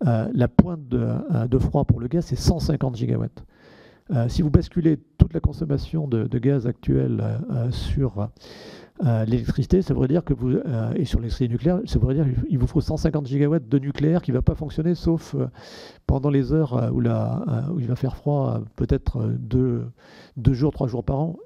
la 0.00 0.48
pointe 0.48 0.88
de, 0.88 1.46
de, 1.46 1.58
froid 1.58 1.84
pour 1.84 2.00
le 2.00 2.08
gaz, 2.08 2.24
c'est 2.26 2.36
150 2.36 2.96
gigawatts. 2.96 3.44
Euh, 4.10 4.28
si 4.28 4.42
vous 4.42 4.50
basculez 4.50 4.98
toute 5.16 5.32
la 5.32 5.40
consommation 5.40 6.08
de, 6.08 6.38
gaz 6.38 6.66
actuelle 6.66 7.22
euh, 7.50 7.70
euh, 9.04 9.24
l'électricité, 9.24 9.82
ça 9.82 9.94
voudrait 9.94 10.08
dire 10.08 10.24
que 10.24 10.34
vous, 10.34 10.56
et 10.94 11.04
sur 11.04 11.18
l'électricité 11.18 11.48
nucléaire, 11.48 11.80
ça 11.86 11.98
voudrait 11.98 12.14
dire 12.14 12.26
qu'il 12.46 12.58
vous 12.58 12.66
faut 12.66 12.80
150 12.80 13.26
gigawatts 13.26 13.68
de 13.68 13.78
nucléaire 13.78 14.22
qui 14.22 14.30
ne 14.30 14.36
va 14.36 14.42
pas 14.42 14.54
fonctionner 14.54 14.94
sauf 14.94 15.34
pendant 16.06 16.30
les 16.30 16.52
heures 16.52 16.90
où, 16.92 17.00
où, 17.00 17.80
il 17.80 17.86
va 17.86 17.96
faire 17.96 18.16
froid, 18.16 18.60
peut-être 18.76 19.26
deux, 19.38 19.90
jours, 20.52 20.72
trois 20.72 20.88
jours 20.88 21.04
par 21.04 21.18
an. 21.18 21.36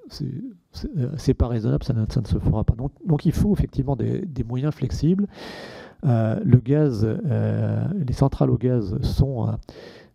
C'est 1.17 1.35
pas 1.35 1.49
raisonnable, 1.49 1.85
ça 1.85 1.95
ne, 1.95 2.27
se 2.27 2.39
fera 2.39 2.65
pas. 2.65 2.75
Donc, 2.75 3.25
il 3.25 3.33
faut 3.33 3.53
effectivement 3.55 3.97
des, 3.97 4.21
des 4.21 4.45
moyens 4.45 4.75
flexibles. 4.75 5.27
le 6.03 6.59
gaz, 6.59 7.07
les 7.07 8.13
centrales 8.13 8.51
au 8.51 8.59
gaz 8.59 9.01
sont 9.03 9.57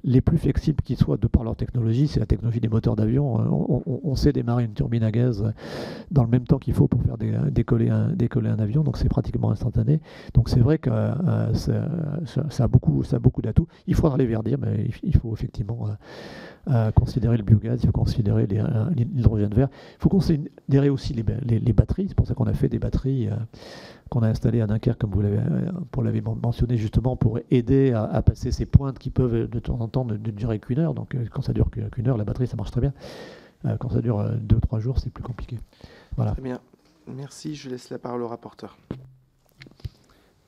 les 0.04 0.22
plus 0.22 0.38
flexibles 0.38 0.82
qui 0.84 0.96
soient 0.96 1.18
de 1.18 1.28
par 1.28 1.44
leur 1.44 1.56
technologie, 1.56 2.08
c'est 2.08 2.20
la 2.20 2.26
technologie 2.26 2.60
des 2.60 2.70
moteurs 2.70 2.96
d'avion. 2.96 3.40
Euh, 3.40 3.84
on, 4.04 4.16
sait 4.16 4.34
démarrer 4.34 4.66
une 4.66 4.74
turbine 4.74 5.04
à 5.04 5.12
gaz 5.12 5.54
dans 6.12 6.24
le 6.24 6.30
même 6.30 6.46
temps 6.46 6.60
qu'il 6.60 6.74
faut 6.74 6.88
pour 6.88 7.02
faire 7.04 7.18
décoller, 7.18 7.90
un, 7.90 8.10
décoller 8.10 8.50
un 8.50 8.60
avion, 8.60 8.84
donc 8.84 8.98
c'est 8.98 9.10
pratiquement 9.10 9.52
instantané. 9.52 10.02
Donc 10.34 10.50
c'est 10.50 10.60
vrai 10.60 10.78
que 10.78 10.90
euh, 10.92 11.54
ça, 11.54 12.64
a 12.64 12.68
beaucoup, 12.68 13.04
beaucoup 13.22 13.42
d'atouts. 13.42 13.68
Il 13.88 13.96
faudra 13.96 14.18
les 14.18 14.26
verdir, 14.26 14.58
mais 14.60 14.90
il, 15.04 15.16
faut 15.16 15.34
effectivement 15.34 15.88
euh, 16.70 16.92
considérer 16.92 17.38
le 17.38 17.44
biogaz, 17.44 17.80
il 17.84 17.88
faut 17.88 17.92
considérer 17.92 18.48
l'hydrogène 18.48 19.54
vert. 19.54 19.70
Il 19.72 20.02
faut 20.02 20.10
considérer 20.10 20.90
aussi 20.90 21.14
les, 21.14 21.60
les 21.60 21.74
batteries. 21.74 22.08
C'est 22.10 22.16
pour 22.16 22.28
ça 22.28 22.34
qu'on 22.34 22.48
a 22.48 22.54
fait 22.54 22.70
des 22.70 22.80
batteries 22.80 23.30
qu'on 24.12 24.24
a 24.24 24.28
installé 24.28 24.60
à 24.60 24.68
Dunkerque, 24.68 25.00
comme 25.00 25.12
vous 25.12 25.22
l'avez, 25.22 25.38
euh, 25.38 25.72
pour 25.90 26.04
l'avez 26.04 26.22
mentionné 26.22 26.76
justement, 26.76 27.16
pour 27.16 27.40
aider 27.50 27.94
à, 27.94 28.22
passer 28.22 28.52
ces 28.52 28.66
pointes 28.66 29.00
qui 29.00 29.10
peuvent 29.10 29.48
de 29.48 29.60
temps 29.60 29.80
en 29.80 29.88
temps 29.88 30.04
ne, 30.04 30.18
durer 30.18 30.60
qu'une 30.60 30.80
heure. 30.80 30.94
Donc 30.94 31.16
euh, 31.16 31.26
quand 31.32 31.42
ça 31.42 31.54
dure 31.54 31.70
qu'une 31.72 32.10
heure, 32.10 32.18
la 32.18 32.26
batterie, 32.26 32.46
ça 32.46 32.58
marche 32.58 32.72
très 32.72 32.82
bien. 32.82 32.94
Euh, 33.66 33.78
quand 33.78 33.90
ça 33.90 34.02
dure 34.02 34.30
deux, 34.32 34.60
trois 34.60 34.82
jours, 34.82 35.00
c'est 35.00 35.12
plus 35.12 35.24
compliqué. 35.24 35.58
Voilà. 36.18 36.34
Très 36.34 36.42
bien. 36.42 36.60
Merci. 37.08 37.56
Je 37.56 37.70
laisse 37.70 37.90
la 37.90 38.00
parole 38.00 38.22
au 38.22 38.28
rapporteur. 38.28 38.78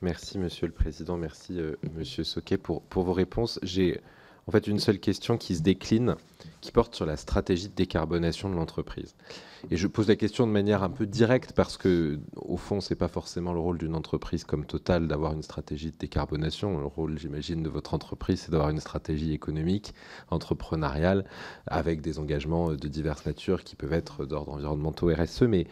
Merci, 0.02 0.38
Monsieur 0.38 0.66
le 0.66 0.72
Président. 0.74 1.16
Merci, 1.16 1.58
Monsieur 1.96 2.22
Soquet, 2.22 2.58
pour, 2.58 2.82
pour 2.82 3.04
vos 3.04 3.14
réponses. 3.14 3.58
J'ai 3.62 4.02
en 4.46 4.52
fait 4.52 4.66
une 4.66 4.78
seule 4.78 4.98
question 4.98 5.38
qui 5.38 5.56
se 5.56 5.62
décline, 5.62 6.16
qui 6.60 6.72
porte 6.72 6.94
sur 6.94 7.06
la 7.06 7.16
stratégie 7.16 7.68
de 7.68 7.74
décarbonation 7.74 8.48
de 8.48 8.54
l'entreprise. 8.54 9.14
Et 9.70 9.76
je 9.76 9.86
pose 9.86 10.08
la 10.08 10.16
question 10.16 10.46
de 10.46 10.52
manière 10.52 10.82
un 10.82 10.90
peu 10.90 11.06
directe 11.06 11.52
parce 11.52 11.76
que, 11.76 12.18
au 12.36 12.56
fond, 12.56 12.80
c'est 12.80 12.94
pas 12.94 13.08
forcément 13.08 13.52
le 13.52 13.60
rôle 13.60 13.78
d'une 13.78 13.94
entreprise 13.94 14.44
comme 14.44 14.66
Total 14.66 15.08
d'avoir 15.08 15.32
une 15.32 15.42
stratégie 15.42 15.90
de 15.90 15.96
décarbonation. 15.96 16.78
Le 16.78 16.86
rôle, 16.86 17.18
j'imagine, 17.18 17.62
de 17.62 17.68
votre 17.68 17.94
entreprise, 17.94 18.42
c'est 18.42 18.50
d'avoir 18.50 18.70
une 18.70 18.80
stratégie 18.80 19.32
économique, 19.32 19.94
entrepreneuriale, 20.30 21.24
avec 21.66 22.02
des 22.02 22.18
engagements 22.18 22.72
de 22.72 22.88
diverses 22.88 23.24
natures 23.24 23.64
qui 23.64 23.76
peuvent 23.76 23.94
être 23.94 24.26
d'ordre 24.26 24.52
environnementaux, 24.52 25.08
RSE. 25.08 25.42
Mais 25.42 25.66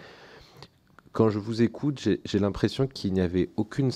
quand 1.13 1.29
je 1.29 1.39
vous 1.39 1.61
écoute, 1.61 2.01
j'ai 2.01 2.39
l'impression 2.39 2.87
qu'il 2.87 3.13
n'y 3.13 3.21
avait 3.21 3.51
aucune 3.57 3.91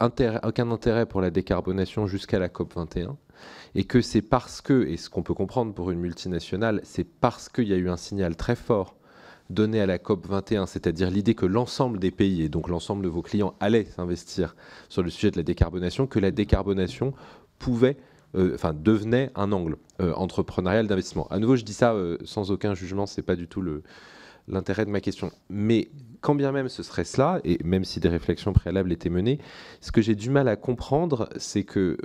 intérêt, 0.00 0.40
aucun 0.44 0.70
intérêt 0.70 1.06
pour 1.06 1.20
la 1.20 1.30
décarbonation 1.30 2.06
jusqu'à 2.06 2.38
la 2.38 2.48
COP 2.48 2.74
21 2.74 3.16
et 3.74 3.84
que 3.84 4.00
c'est 4.00 4.22
parce 4.22 4.60
que, 4.60 4.86
et 4.86 4.96
ce 4.96 5.10
qu'on 5.10 5.22
peut 5.22 5.34
comprendre 5.34 5.74
pour 5.74 5.90
une 5.90 6.00
multinationale, 6.00 6.80
c'est 6.84 7.04
parce 7.04 7.48
qu'il 7.48 7.68
y 7.68 7.72
a 7.72 7.76
eu 7.76 7.88
un 7.88 7.96
signal 7.96 8.36
très 8.36 8.56
fort 8.56 8.96
donné 9.50 9.80
à 9.80 9.86
la 9.86 9.98
COP 9.98 10.26
21, 10.26 10.66
c'est-à-dire 10.66 11.10
l'idée 11.10 11.34
que 11.34 11.46
l'ensemble 11.46 11.98
des 11.98 12.10
pays, 12.10 12.42
et 12.42 12.48
donc 12.48 12.68
l'ensemble 12.68 13.04
de 13.04 13.08
vos 13.08 13.22
clients, 13.22 13.54
allaient 13.60 13.84
s'investir 13.84 14.56
sur 14.88 15.02
le 15.02 15.10
sujet 15.10 15.30
de 15.30 15.36
la 15.36 15.42
décarbonation, 15.42 16.06
que 16.06 16.18
la 16.18 16.30
décarbonation 16.30 17.12
pouvait 17.58 17.96
euh, 18.34 18.54
enfin 18.54 18.74
devenait 18.74 19.30
un 19.34 19.52
angle 19.52 19.76
euh, 20.00 20.12
entrepreneurial 20.14 20.86
d'investissement. 20.88 21.28
À 21.28 21.38
nouveau, 21.38 21.56
je 21.56 21.64
dis 21.64 21.72
ça 21.72 21.92
euh, 21.92 22.18
sans 22.24 22.50
aucun 22.50 22.74
jugement, 22.74 23.06
c'est 23.06 23.22
pas 23.22 23.36
du 23.36 23.46
tout 23.46 23.62
l'intérêt 24.48 24.84
de 24.84 24.90
ma 24.90 25.00
question. 25.00 25.30
Mais 25.48 25.88
quand 26.20 26.34
bien 26.34 26.52
même 26.52 26.68
ce 26.68 26.82
serait 26.82 27.04
cela, 27.04 27.40
et 27.44 27.58
même 27.64 27.84
si 27.84 28.00
des 28.00 28.08
réflexions 28.08 28.52
préalables 28.52 28.92
étaient 28.92 29.10
menées, 29.10 29.38
ce 29.80 29.92
que 29.92 30.02
j'ai 30.02 30.14
du 30.14 30.30
mal 30.30 30.48
à 30.48 30.56
comprendre, 30.56 31.28
c'est 31.36 31.64
que 31.64 31.96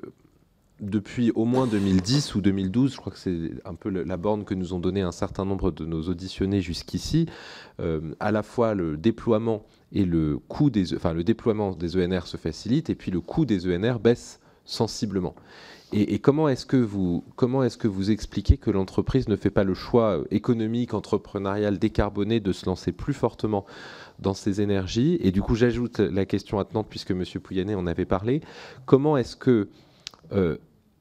depuis 0.82 1.32
au 1.36 1.46
moins 1.46 1.68
2010 1.68 2.36
ou 2.36 2.42
2012, 2.42 2.94
je 2.94 2.98
crois 2.98 3.14
que 3.14 3.20
c'est 3.20 3.52
un 3.66 3.76
peu 3.76 3.90
la 3.90 4.18
borne 4.18 4.44
que 4.44 4.56
nous 4.56 4.74
ont 4.74 4.80
donné 4.80 5.02
un 5.02 5.12
certain 5.12 5.46
nombre 5.46 5.72
de 5.72 5.86
nos 5.86 6.02
auditionnés 6.04 6.62
jusqu'ici, 6.62 7.28
euh, 7.80 8.14
à 8.20 8.32
la 8.32 8.42
fois 8.42 8.74
le 8.74 8.98
déploiement 8.98 9.64
et 9.92 10.06
le 10.06 10.40
coût 10.40 10.70
des, 10.70 10.96
enfin 10.96 11.14
le 11.14 11.24
déploiement 11.24 11.76
des 11.76 11.98
ENR 11.98 12.26
se 12.26 12.38
facilite 12.38 12.90
et 12.90 12.96
puis 12.96 13.12
le 13.12 13.22
coût 13.22 13.46
des 13.46 13.68
ENR 13.68 14.00
baisse 14.00 14.40
sensiblement. 14.66 15.36
Et, 15.94 16.20
comment 16.20 16.48
est-ce 16.48 16.66
que 16.66 16.78
vous 16.78 17.24
comment 17.36 17.64
est-ce 17.64 17.78
que 17.78 17.88
vous 17.88 18.12
expliquez 18.12 18.58
que 18.58 18.72
l'entreprise 18.72 19.28
ne 19.28 19.36
fait 19.36 19.50
pas 19.50 19.64
le 19.64 19.74
choix 19.74 20.24
économique, 20.32 20.94
entrepreneurial, 20.94 21.80
décarboné 21.80 22.40
de 22.40 22.54
se 22.54 22.66
lancer 22.66 22.92
plus 22.92 23.14
fortement 23.14 23.66
dans 24.20 24.34
ces 24.34 24.62
énergies? 24.62 25.18
Et 25.22 25.32
du 25.32 25.42
coup, 25.42 25.56
j'ajoute 25.56 26.00
la 26.00 26.26
question 26.26 26.60
attenante 26.60 26.88
puisque 26.90 27.12
M. 27.12 27.24
Pouyanné 27.44 27.76
en 27.76 27.88
avait 27.88 28.06
parlé. 28.06 28.42
Comment 28.86 29.18
est-ce 29.18 29.36
que 29.36 29.68
euh, 30.32 30.58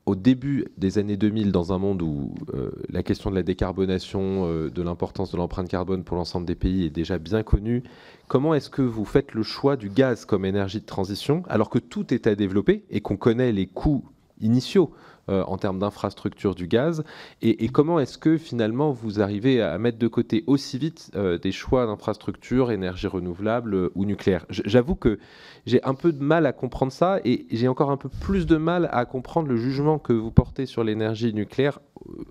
au 0.07 0.16
début 0.16 0.66
des 0.76 0.99
années 0.99 1.16
2000, 1.16 1.53
dans 1.53 1.72
un 1.72 1.78
monde 1.78 2.03
où 2.03 2.34
euh, 2.55 2.70
la 2.88 3.05
question 3.05 3.30
de 3.30 3.36
la 3.36 3.45
décarbonation, 3.45 4.47
euh, 4.47 4.70
de 4.70 4.82
l'importance 4.82 5.30
de 5.30 5.36
l'empreinte 5.36 5.68
carbone 5.68 6.03
pour 6.03 6.16
l'ensemble 6.16 6.47
des 6.47 6.57
pays 6.57 6.84
est 6.84 6.91
déjà 6.91 7.18
bien 7.18 7.45
connue, 7.45 7.84
comment 8.26 8.55
est-ce 8.55 8.70
que 8.70 8.82
vous 8.82 9.05
faites 9.05 9.34
le 9.34 9.45
choix 9.45 9.76
du 9.76 9.88
gaz 9.88 10.24
comme 10.24 10.45
énergie 10.45 10.80
de 10.80 10.86
transition 10.86 11.45
alors 11.49 11.70
que 11.70 11.78
tout 11.78 12.12
est 12.12 12.26
à 12.26 12.34
développer 12.34 12.84
et 12.91 13.01
qu'on 13.01 13.16
connaît 13.16 13.53
les 13.53 13.66
coûts 13.66 14.05
initiaux 14.41 14.93
euh, 15.28 15.45
en 15.45 15.59
termes 15.59 15.78
d'infrastructure 15.78 16.55
du 16.55 16.66
gaz 16.66 17.05
et, 17.43 17.68
comment 17.68 18.01
est-ce 18.01 18.18
que 18.18 18.36
finalement 18.36 18.91
vous 18.91 19.20
arrivez 19.20 19.62
à 19.62 19.78
mettre 19.78 19.99
de 19.99 20.09
côté 20.09 20.43
aussi 20.47 20.78
vite 20.78 21.12
euh, 21.14 21.38
des 21.38 21.53
choix 21.53 21.86
d'infrastructure, 21.86 22.72
énergie 22.72 23.07
renouvelable 23.07 23.74
euh, 23.74 23.93
ou 23.95 24.07
nucléaire? 24.07 24.45
J'avoue 24.49 24.97
que 24.97 25.18
j'ai 25.66 25.84
un 25.84 25.95
peu 25.95 26.12
de 26.12 26.22
mal 26.22 26.47
à 26.47 26.53
comprendre 26.53 26.91
ça 26.91 27.20
et 27.24 27.47
j'ai 27.51 27.68
encore 27.68 27.91
un 27.91 27.97
peu 27.97 28.09
plus 28.09 28.47
de 28.47 28.57
mal 28.57 28.88
à 28.93 29.05
comprendre 29.05 29.49
le 29.49 29.57
jugement 29.57 29.99
que 29.99 30.12
vous 30.12 30.32
portez 30.32 30.66
sur 30.66 30.82
l'énergie 30.82 31.32
nucléaire 31.32 31.80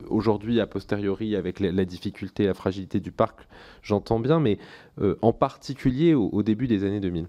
aujourd'hui 0.09 0.59
a 0.59 0.67
posteriori 0.67 1.35
avec 1.35 1.59
la, 1.59 1.85
difficulté, 1.85 2.47
la 2.47 2.55
fragilité 2.55 2.99
du 2.99 3.11
parc, 3.11 3.47
j'entends 3.83 4.19
bien, 4.19 4.39
mais 4.39 4.57
en 5.21 5.31
particulier 5.31 6.15
au, 6.15 6.27
au 6.29 6.41
début 6.41 6.67
des 6.67 6.83
années 6.83 6.99
2000. 6.99 7.27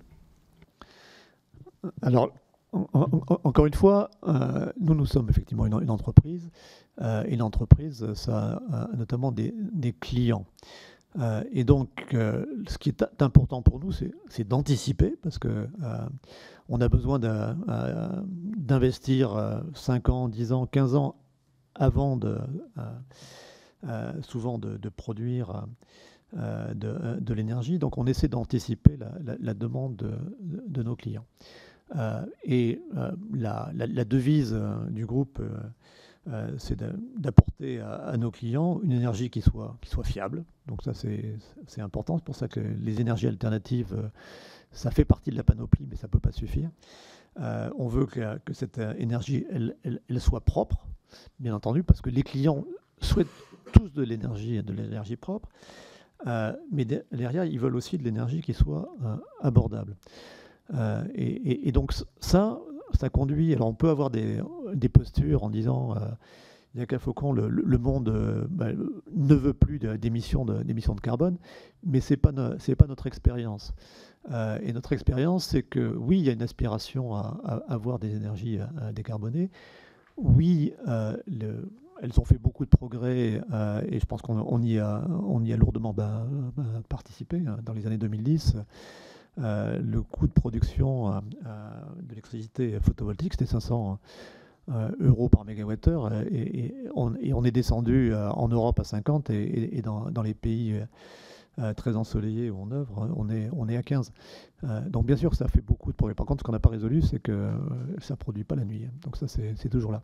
Alors, 2.03 2.31
encore 2.73 3.67
une 3.67 3.75
fois, 3.75 4.11
euh, 4.27 4.71
nous, 4.81 4.95
nous 4.95 5.07
sommes 5.07 5.29
effectivement 5.29 5.67
une, 5.67 5.91
entreprise, 5.91 6.51
euh, 7.01 7.25
et 7.27 7.37
l'entreprise, 7.37 8.13
ça 8.15 8.63
a 8.73 8.89
notamment 8.97 9.33
des, 9.33 9.53
clients. 10.01 10.47
Euh, 11.19 11.43
et 11.51 11.65
donc, 11.65 11.89
ce 12.13 12.79
qui 12.79 12.91
est 12.91 13.05
important 13.23 13.63
pour 13.63 13.81
nous, 13.81 13.91
c'est 13.93 14.47
d'anticiper, 14.47 15.17
parce 15.23 15.39
que 15.39 15.69
on 16.69 16.81
a 16.81 16.89
besoin 16.89 17.19
d'investir 18.57 19.63
5 19.75 20.09
ans, 20.09 20.29
10 20.29 20.53
ans, 20.53 20.67
15 20.67 20.95
ans 20.95 21.17
avant 21.75 22.17
de, 22.17 22.39
souvent 24.23 24.59
de, 24.59 24.89
produire 24.89 25.67
de, 26.33 27.35
l'énergie. 27.35 27.81
Donc, 27.81 27.99
on 27.99 28.07
essaie 28.07 28.29
d'anticiper 28.29 28.97
la, 29.41 29.55
demande 29.55 29.97
de 30.41 30.83
nos 30.85 30.95
clients. 30.95 31.27
Euh, 31.97 32.25
et 32.45 32.81
euh, 32.97 33.11
la, 33.33 33.73
devise 34.05 34.53
euh, 34.55 34.77
du 34.91 35.07
groupe, 35.07 35.43
c'est 36.59 36.79
d'apporter 37.17 37.81
à, 37.81 38.17
nos 38.17 38.31
clients 38.31 38.81
une 38.85 38.93
énergie 38.93 39.31
qui 39.31 39.41
soit, 39.41 39.77
fiable. 40.05 40.45
Donc 40.69 40.83
ça, 40.83 40.93
c'est 40.95 41.81
important. 41.81 42.19
C'est 42.19 42.25
pour 42.25 42.37
ça 42.37 42.47
que 42.47 42.61
les 42.61 43.01
énergies 43.01 43.27
alternatives, 43.27 44.11
ça 44.71 44.91
fait 44.93 45.05
partie 45.05 45.31
de 45.31 45.37
la 45.37 45.43
panoplie, 45.43 45.87
mais 45.91 45.97
ça 45.97 46.07
ne 46.07 46.13
peut 46.13 46.21
pas 46.21 46.31
suffire. 46.31 46.71
on 47.37 47.89
veut 47.89 48.07
que, 48.07 48.53
cette 48.53 48.79
énergie, 48.99 49.45
elle, 49.51 50.21
soit 50.21 50.45
propre, 50.45 50.87
bien 51.41 51.55
entendu, 51.55 51.83
parce 51.83 52.01
que 52.01 52.11
les 52.11 52.23
clients 52.23 52.65
souhaitent 53.01 53.27
tous 53.73 53.93
de 53.93 54.03
l'énergie 54.03 54.63
de 54.63 54.73
l'énergie 54.73 55.17
propre. 55.17 55.49
mais 56.71 56.85
derrière, 56.85 57.45
ils 57.45 57.59
veulent 57.59 57.77
aussi 57.77 57.99
de 57.99 58.05
l'énergie 58.05 58.41
qui 58.41 58.55
soit 58.55 58.89
abordable. 59.41 59.97
Euh, 60.75 61.05
et, 61.15 61.73
donc 61.73 61.93
ça, 62.21 62.61
ça 62.99 63.09
conduit. 63.09 63.55
Alors 63.55 63.69
on 63.69 63.75
peut 63.75 63.89
avoir 63.89 64.11
des, 64.11 64.41
postures 64.93 65.45
en 65.45 65.51
disant 65.51 65.97
euh, 65.97 66.01
il 66.75 66.81
a 66.81 66.87
qu'à 66.87 66.99
Faucon, 66.99 67.33
le, 67.33 67.79
monde 67.79 68.47
bah, 68.49 68.69
ne 69.13 69.35
veut 69.35 69.55
plus 69.55 69.79
d'émissions 69.79 70.45
de, 70.45 70.63
de, 70.63 71.01
carbone, 71.01 71.37
mais 71.85 72.01
ce 72.01 72.13
n'est 72.13 72.17
pas, 72.17 72.33
pas 72.33 72.87
notre 72.87 73.07
expérience. 73.09 73.75
et 74.63 74.73
notre 74.73 74.93
expérience, 74.93 75.47
c'est 75.47 75.65
que 75.65 75.97
oui, 75.97 76.21
il 76.21 76.25
y 76.25 76.29
a 76.29 76.33
une 76.33 76.43
aspiration 76.43 77.17
à, 77.17 77.63
avoir 77.67 77.99
des 77.99 78.15
énergies 78.15 78.61
décarbonées. 78.95 79.51
Oui, 80.17 80.73
le, 81.27 81.69
elles 82.03 82.19
ont 82.19 82.25
fait 82.25 82.39
beaucoup 82.39 82.65
de 82.65 82.71
progrès 82.71 83.43
euh, 83.53 83.83
et 83.89 84.01
je 84.01 84.07
pense 84.07 84.23
qu'on 84.23 84.63
y, 84.63 84.79
a, 84.79 85.05
y 85.45 85.53
a 85.53 85.57
lourdement 85.57 85.93
bah, 85.93 86.27
bah, 86.57 86.65
participé 86.89 87.43
hein, 87.47 87.59
dans 87.63 87.73
les 87.73 87.87
années 87.87 87.99
2010. 87.99 88.57
Euh, 89.39 89.79
le 89.79 90.03
coût 90.03 90.27
de 90.27 90.33
production 90.33 91.13
euh, 91.15 91.21
de 92.03 92.09
l'électricité 92.11 92.79
photovoltaïque, 92.81 93.35
c'était 93.35 93.47
500 93.47 93.99
euros 95.01 95.29
par 95.29 95.45
mégawattheure 95.45 96.13
et, 96.31 96.67
et, 96.67 96.75
on, 96.95 97.45
est 97.45 97.51
descendu 97.51 98.15
en 98.15 98.47
Europe 98.47 98.79
à 98.79 98.85
50 98.85 99.31
et, 99.31 99.83
dans, 99.83 100.23
les 100.23 100.35
pays 100.35 100.81
euh, 101.59 101.75
très 101.75 101.97
ensoleillé 101.97 102.49
où 102.49 102.57
on 102.61 102.71
œuvre, 102.71 103.11
on 103.17 103.29
est, 103.29 103.51
on 103.53 103.69
est 103.69 103.77
à 103.77 103.83
15. 103.83 104.13
Euh, 104.63 104.89
donc 104.89 105.05
bien 105.05 105.17
sûr, 105.17 105.35
ça 105.35 105.49
fait 105.49 105.61
beaucoup 105.61 105.91
de 105.91 105.97
progrès. 105.97 106.15
Par 106.15 106.25
contre, 106.25 106.41
ce 106.41 106.45
qu'on 106.45 106.53
n'a 106.53 106.61
pas 106.61 106.71
résolu, 106.71 107.03
c'est 107.03 107.19
que 107.19 107.33
euh, 107.33 107.51
ça 107.99 108.15
ne 108.15 108.19
produit 108.19 108.45
pas 108.45 108.55
la 108.55 108.65
nuit. 108.65 108.87
Donc 109.03 109.17
ça, 109.17 109.27
c'est 109.27 109.69
toujours 109.69 109.91
là. 109.91 110.03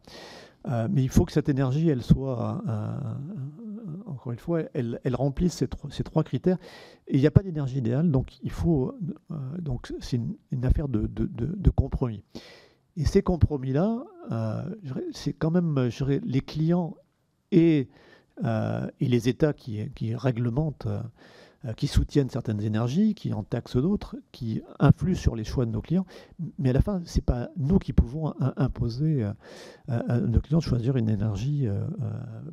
mais 0.88 1.04
il 1.04 1.08
faut 1.08 1.24
que 1.24 1.30
cette 1.30 1.48
énergie, 1.48 1.88
elle 1.88 2.02
soit, 2.02 2.62
encore 4.06 4.32
une 4.32 4.38
fois, 4.38 4.62
elle, 4.74 5.00
elle 5.04 5.14
remplisse 5.14 5.54
ces, 5.54 5.68
ces, 5.90 6.02
trois 6.02 6.24
critères. 6.24 6.58
Il 7.08 7.20
n'y 7.20 7.26
a 7.28 7.30
pas 7.30 7.44
d'énergie 7.44 7.78
idéale, 7.78 8.10
donc 8.10 8.38
il 8.42 8.50
faut, 8.50 8.94
donc 9.58 9.92
c'est 10.00 10.20
une, 10.50 10.64
affaire 10.64 10.88
de, 10.88 11.06
de, 11.06 11.26
de, 11.26 11.70
compromis. 11.70 12.24
Et 12.96 13.04
ces 13.04 13.22
compromis-là, 13.22 14.02
c'est 15.12 15.32
quand 15.32 15.52
même 15.52 15.88
les 16.24 16.40
clients 16.40 16.96
et, 17.52 17.88
et 18.44 19.08
les 19.08 19.28
États 19.28 19.52
qui, 19.52 20.14
réglementent 20.14 20.88
euh, 21.66 21.72
qui 21.72 21.86
soutiennent 21.86 22.28
certaines 22.28 22.60
énergies, 22.60 23.14
qui 23.14 23.32
en 23.32 23.42
taxent 23.42 23.76
d'autres, 23.76 24.16
qui 24.30 24.62
influent 24.78 25.16
sur 25.16 25.34
les 25.34 25.42
choix 25.42 25.64
de 25.64 25.70
nos 25.70 25.80
clients. 25.80 26.04
Mais 26.58 26.70
à 26.70 26.72
la 26.74 26.82
fin, 26.82 27.00
ce 27.06 27.16
n'est 27.16 27.22
pas 27.22 27.48
nous 27.56 27.78
qui 27.78 27.92
pouvons 27.92 28.34
imposer 28.56 29.24
euh, 29.24 29.32
à 29.88 30.20
nos 30.20 30.40
clients 30.40 30.58
de 30.58 30.62
choisir 30.62 30.96
une 30.96 31.08
énergie 31.08 31.66
euh, 31.66 31.86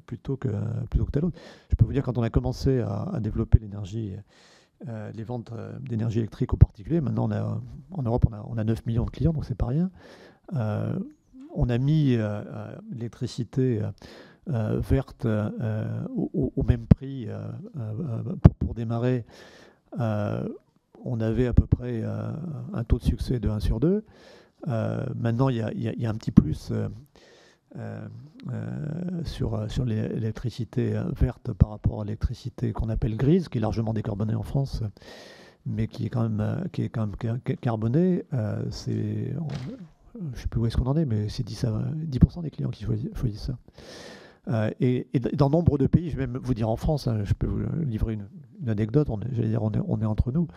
plutôt, 0.05 0.37
que, 0.37 0.47
plutôt 0.89 1.05
que 1.05 1.11
telle. 1.11 1.25
Je 1.69 1.75
peux 1.75 1.85
vous 1.85 1.93
dire, 1.93 2.03
quand 2.03 2.17
on 2.17 2.23
a 2.23 2.29
commencé 2.29 2.79
à, 2.79 3.19
développer 3.19 3.59
l'énergie, 3.59 4.13
les 4.87 5.23
ventes 5.23 5.53
d'énergie 5.81 6.19
électrique 6.19 6.53
aux 6.53 6.57
particuliers, 6.57 7.01
maintenant 7.01 7.29
en 7.91 8.03
Europe 8.03 8.25
on 8.29 8.33
a, 8.33 8.45
on 8.49 8.57
a 8.57 8.63
9 8.63 8.85
millions 8.85 9.05
de 9.05 9.11
clients, 9.11 9.33
donc 9.33 9.45
c'est 9.45 9.57
pas 9.57 9.67
rien. 9.67 9.91
on 10.51 11.69
a 11.69 11.77
mis 11.77 12.17
l'électricité 12.91 13.81
euh, 14.49 14.81
verte 14.81 15.25
euh, 15.25 16.03
au, 16.15 16.63
même 16.63 16.85
prix 16.85 17.27
euh, 17.29 17.47
pour, 18.59 18.73
démarrer, 18.73 19.25
on 19.97 21.21
avait 21.21 21.47
à 21.47 21.53
peu 21.53 21.65
près 21.65 22.03
un 22.03 22.83
taux 22.83 22.97
de 22.97 23.03
succès 23.03 23.39
de 23.39 23.49
1 23.49 23.59
sur 23.59 23.79
2. 23.79 24.03
maintenant, 25.15 25.49
il 25.49 25.57
y, 25.57 26.05
a 26.05 26.09
un 26.09 26.15
petit 26.15 26.31
plus 26.31 26.73
sur, 29.23 29.71
sur 29.71 29.85
l'électricité 29.85 31.01
verte 31.17 31.53
par 31.53 31.69
rapport 31.69 32.01
à 32.01 32.05
l'électricité 32.05 32.73
qu'on 32.73 32.89
appelle 32.89 33.15
grise, 33.15 33.47
qui 33.47 33.59
est 33.59 33.61
largement 33.61 33.93
décarbonée 33.93 34.35
en 34.35 34.43
France, 34.43 34.83
mais 35.65 35.87
qui 35.87 36.05
est 36.05 36.09
quand 36.09 36.27
même, 36.27 36.67
qui 36.73 36.83
est 36.83 36.89
quand 36.89 37.07
même 37.07 37.39
carbonée. 37.61 38.25
c'est, 38.71 39.33
je 40.15 40.19
ne 40.19 40.35
sais 40.35 40.47
plus 40.47 40.59
où 40.59 40.65
est-ce 40.65 40.75
qu'on 40.75 40.87
en 40.87 40.97
est, 40.97 41.05
mais 41.05 41.29
c'est 41.29 41.43
10, 41.43 41.65
10 41.95 42.19
des 42.41 42.51
clients 42.51 42.71
qui 42.71 42.83
choisissent 42.83 43.43
ça. 43.43 43.57
Euh, 44.49 44.69
et, 44.79 45.07
dans 45.33 45.49
nombre 45.49 45.77
de 45.77 45.87
pays, 45.87 46.09
je 46.09 46.17
vais 46.17 46.27
même 46.27 46.41
vous 46.41 46.53
dire 46.53 46.69
en 46.69 46.75
France, 46.75 47.07
hein, 47.07 47.21
je 47.23 47.33
peux 47.33 47.47
vous 47.47 47.63
livrer 47.83 48.13
une, 48.13 48.27
anecdote, 48.69 49.09
on 49.09 49.19
est, 49.21 50.05
entre 50.05 50.31
nous. 50.31 50.47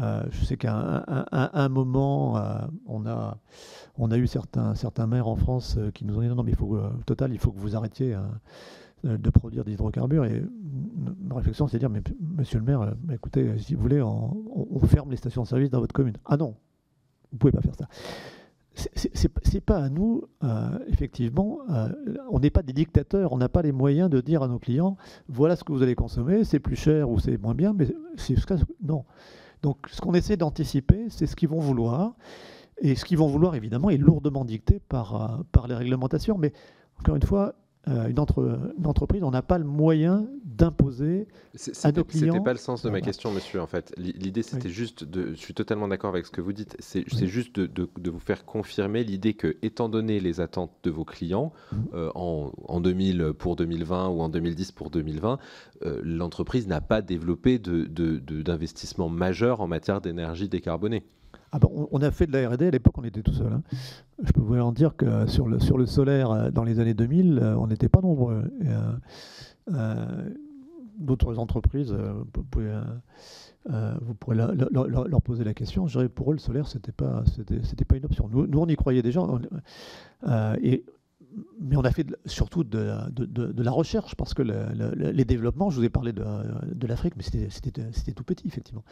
Euh, 0.00 0.24
je 0.30 0.44
sais 0.44 0.56
qu'à 0.56 1.04
un, 1.30 1.68
moment, 1.68 2.36
euh, 2.36 2.58
on, 2.86 3.06
a, 3.06 4.18
eu 4.18 4.26
certains, 4.26 5.06
maires 5.06 5.28
en 5.28 5.36
France 5.36 5.78
qui 5.94 6.04
nous 6.04 6.18
ont 6.18 6.20
dit 6.20 6.28
non, 6.28 6.42
mais 6.42 6.52
il 6.52 6.56
faut, 6.56 6.78
total, 7.06 7.32
il 7.32 7.38
faut 7.38 7.52
que 7.52 7.58
vous 7.58 7.76
arrêtiez 7.76 8.14
hein, 8.14 8.28
de 9.04 9.30
produire 9.30 9.64
des 9.64 9.72
hydrocarbures. 9.72 10.24
Et 10.24 10.44
ma 11.22 11.36
réflexion, 11.36 11.68
c'est 11.68 11.76
de 11.76 11.80
dire, 11.80 11.90
mais 11.90 12.02
monsieur 12.20 12.58
le 12.58 12.64
maire, 12.64 12.94
écoutez, 13.12 13.56
si 13.58 13.74
vous 13.74 13.82
voulez, 13.82 14.02
on, 14.02 14.36
on 14.70 14.86
ferme 14.86 15.10
les 15.10 15.16
stations-service 15.16 15.70
dans 15.70 15.80
votre 15.80 15.94
commune. 15.94 16.16
Ah 16.24 16.36
non, 16.36 16.56
vous 17.30 17.36
ne 17.36 17.38
pouvez 17.38 17.52
pas 17.52 17.60
faire 17.60 17.76
ça 17.76 17.88
c'est 18.74 19.60
pas 19.64 19.78
à 19.78 19.88
nous, 19.88 20.24
euh, 20.42 20.78
effectivement, 20.88 21.60
euh, 21.70 21.88
on 22.30 22.40
n'est 22.40 22.50
pas 22.50 22.62
des 22.62 22.72
dictateurs, 22.72 23.32
on 23.32 23.38
n'a 23.38 23.48
pas 23.48 23.62
les 23.62 23.72
moyens 23.72 24.10
de 24.10 24.20
dire 24.20 24.42
à 24.42 24.48
nos 24.48 24.58
clients, 24.58 24.96
voilà 25.28 25.54
ce 25.56 25.62
que 25.64 25.72
vous 25.72 25.82
allez 25.82 25.94
consommer, 25.94 26.44
c'est 26.44 26.58
plus 26.58 26.76
cher 26.76 27.08
ou 27.08 27.20
c'est 27.20 27.40
moins 27.40 27.54
bien, 27.54 27.72
mais 27.72 27.86
c'est 28.16 28.34
non. 28.82 29.04
Donc 29.62 29.78
ce 29.90 30.00
qu'on 30.00 30.14
essaie 30.14 30.36
d'anticiper, 30.36 31.06
c'est 31.08 31.26
ce 31.26 31.36
qu'ils 31.36 31.48
vont 31.48 31.60
vouloir, 31.60 32.14
et 32.78 32.96
ce 32.96 33.04
qu'ils 33.04 33.18
vont 33.18 33.28
vouloir, 33.28 33.54
évidemment, 33.54 33.90
est 33.90 33.96
lourdement 33.96 34.44
dicté 34.44 34.80
par, 34.88 35.14
euh, 35.14 35.42
par 35.52 35.68
les 35.68 35.74
réglementations, 35.74 36.36
mais 36.36 36.52
encore 36.98 37.16
une 37.16 37.22
fois, 37.22 37.54
euh, 37.88 38.08
une, 38.08 38.18
entreprise, 38.18 39.22
on 39.22 39.30
n'a 39.30 39.42
pas 39.42 39.58
le 39.58 39.64
moyen 39.64 40.26
d'imposer 40.44 41.26
à 41.82 41.92
nos 41.92 42.04
clients. 42.04 42.32
C'était 42.32 42.44
pas 42.44 42.52
le 42.52 42.58
sens 42.58 42.82
de 42.82 42.90
ma 42.90 43.00
question, 43.00 43.30
monsieur. 43.30 43.60
En 43.60 43.66
fait, 43.66 43.92
l'idée, 43.96 44.42
c'était 44.42 44.70
juste 44.70 45.04
de. 45.04 45.32
Je 45.32 45.38
suis 45.38 45.54
totalement 45.54 45.88
d'accord 45.88 46.10
avec 46.10 46.24
ce 46.26 46.30
que 46.30 46.40
vous 46.40 46.52
dites. 46.52 46.76
C'est 46.78 47.26
juste 47.26 47.60
de, 47.60 48.10
vous 48.10 48.20
faire 48.20 48.44
confirmer 48.44 49.04
l'idée 49.04 49.34
que, 49.34 49.56
étant 49.62 49.88
donné 49.88 50.20
les 50.20 50.40
attentes 50.40 50.72
de 50.82 50.90
vos 50.90 51.04
clients 51.04 51.52
mmh. 51.72 51.76
euh, 51.94 52.10
en, 52.14 52.80
2000 52.80 53.32
pour 53.38 53.56
2020 53.56 54.08
ou 54.08 54.20
en 54.20 54.28
2010 54.28 54.72
pour 54.72 54.90
2020, 54.90 55.38
euh, 55.84 56.00
l'entreprise 56.02 56.66
n'a 56.66 56.80
pas 56.80 57.02
développé 57.02 57.58
d'investissement 57.58 59.08
majeur 59.08 59.60
en 59.60 59.66
matière 59.66 60.00
d'énergie 60.00 60.48
décarbonée. 60.48 61.04
Ah 61.56 61.60
ben, 61.60 61.68
on, 61.70 62.02
a 62.02 62.10
fait 62.10 62.26
de 62.26 62.32
la 62.32 62.48
R&D 62.48 62.66
à 62.66 62.70
l'époque, 62.72 62.98
on 62.98 63.04
était 63.04 63.22
tout 63.22 63.32
seul. 63.32 63.52
Hein. 63.52 63.62
Je 64.24 64.32
peux 64.32 64.40
vous 64.40 64.58
en 64.58 64.72
dire 64.72 64.96
que 64.96 65.28
sur 65.28 65.46
le, 65.46 65.60
sur 65.60 65.78
le 65.78 65.86
solaire, 65.86 66.32
euh, 66.32 66.50
dans 66.50 66.64
les 66.64 66.80
années 66.80 66.94
2000, 66.94 67.38
euh, 67.38 67.54
on 67.56 67.68
n'était 67.68 67.88
pas 67.88 68.00
nombreux. 68.00 68.42
Euh, 69.70 70.30
d'autres 70.98 71.38
entreprises, 71.38 71.94
vous, 71.94 72.34
pourrez 74.18 74.34
leur, 74.34 75.22
poser 75.22 75.44
la 75.44 75.54
question. 75.54 75.86
Je 75.86 76.08
pour 76.08 76.32
eux, 76.32 76.34
le 76.34 76.40
solaire, 76.40 76.66
pas, 76.96 77.22
c'était, 77.36 77.84
pas 77.84 77.98
une 77.98 78.04
option. 78.04 78.28
Nous, 78.32 78.58
on 78.58 78.66
y 78.66 78.74
croyait 78.74 79.02
déjà. 79.02 79.20
Mais 81.60 81.76
on 81.76 81.82
a 81.82 81.90
fait 81.90 82.06
surtout 82.26 82.64
de, 82.64 83.62
la 83.62 83.70
recherche, 83.70 84.14
parce 84.14 84.34
que 84.34 84.42
les 84.42 85.24
développements, 85.24 85.70
je 85.70 85.76
vous 85.76 85.84
ai 85.84 85.88
parlé 85.88 86.12
de, 86.12 86.86
l'Afrique, 86.86 87.14
mais 87.16 87.22
c'était 87.22 88.12
tout 88.12 88.24
petit, 88.24 88.46
effectivement. 88.46 88.84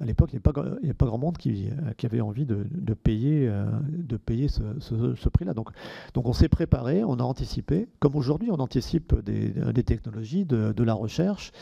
À 0.00 0.04
l'époque, 0.04 0.30
il 0.32 0.36
n'y 0.36 0.42
avait, 0.82 0.94
pas 0.94 1.06
grand 1.06 1.18
monde 1.18 1.38
qui, 1.38 1.68
avait 2.02 2.20
envie 2.20 2.46
de, 2.46 2.94
payer, 2.94 3.50
de 3.86 4.16
payer 4.16 4.48
ce, 4.48 5.28
prix-là. 5.28 5.54
Donc, 5.54 5.70
on 6.16 6.32
s'est 6.32 6.48
préparé, 6.48 7.04
on 7.04 7.14
a 7.14 7.22
anticipé, 7.22 7.88
comme 7.98 8.16
aujourd'hui 8.16 8.50
on 8.50 8.58
anticipe 8.60 9.14
des, 9.22 9.82
technologies, 9.82 10.44
de, 10.44 10.82
la 10.82 10.94
recherche. 10.94 11.52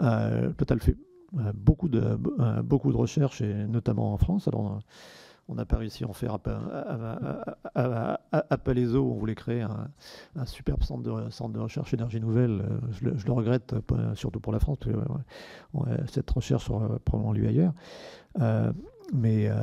Euh, 0.00 0.52
Total 0.52 0.80
fait 0.80 0.96
euh, 1.38 1.52
beaucoup 1.54 1.88
de, 1.88 2.16
beaucoup 2.62 2.90
recherches, 2.92 3.42
notamment 3.42 4.12
en 4.12 4.18
France. 4.18 4.48
On 5.50 5.54
n'a 5.56 5.64
pas 5.64 5.76
réussi 5.78 6.04
à 6.04 6.08
en 6.08 6.12
faire 6.12 6.38
à, 7.74 8.58
Palaiso, 8.58 9.04
on 9.04 9.14
voulait 9.14 9.34
créer 9.34 9.62
un, 9.62 10.46
superbe 10.46 10.82
centre 10.84 11.02
de, 11.02 11.58
recherche 11.58 11.92
énergie 11.92 12.20
nouvelle. 12.20 12.62
Euh, 12.62 12.78
je 12.92 13.26
le, 13.26 13.32
regrette, 13.32 13.74
surtout 14.14 14.38
pour 14.38 14.52
la 14.52 14.60
France, 14.60 14.78
cette 16.06 16.30
recherche 16.30 16.70
aura 16.70 16.98
probablement 17.04 17.32
lieu 17.32 17.48
ailleurs. 17.48 17.72
Euh, 18.40 18.72
mais, 19.12 19.48
euh, 19.48 19.54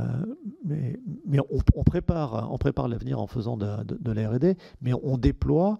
mais, 0.65 0.99
mais 1.25 1.39
on, 1.75 1.83
prépare, 1.83 2.49
on 2.51 2.57
prépare 2.57 2.87
l'avenir 2.87 3.19
en 3.19 3.27
faisant 3.27 3.57
de, 3.57 4.11
la 4.11 4.29
R&D, 4.29 4.57
mais 4.81 4.93
on 4.93 5.17
déploie 5.17 5.79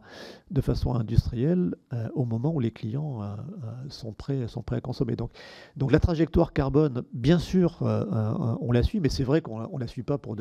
de 0.51 0.61
façon 0.61 0.93
industrielle 0.93 1.76
euh, 1.93 2.07
au 2.13 2.26
moment 2.26 2.53
où 2.53 2.59
les 2.59 2.72
clients 2.72 3.22
euh, 3.22 3.36
sont, 3.89 4.13
prêts, 4.13 4.47
sont 4.47 4.63
prêts 4.63 4.78
à 4.78 4.82
consommer. 4.82 5.15
Donc, 5.15 5.32
donc 5.76 5.91
la 5.91 5.99
trajectoire 5.99 6.53
carbone, 6.53 7.03
bien 7.13 7.39
sûr, 7.39 7.80
on 7.82 8.72
la 8.72 8.84
suit, 8.84 8.99
mais 8.99 9.09
c'est 9.09 9.24
vrai 9.24 9.41
qu'on 9.41 9.59
ne 9.59 9.80
la 9.80 9.88
suit 9.88 10.03
pas 10.03 10.18
pour... 10.18 10.36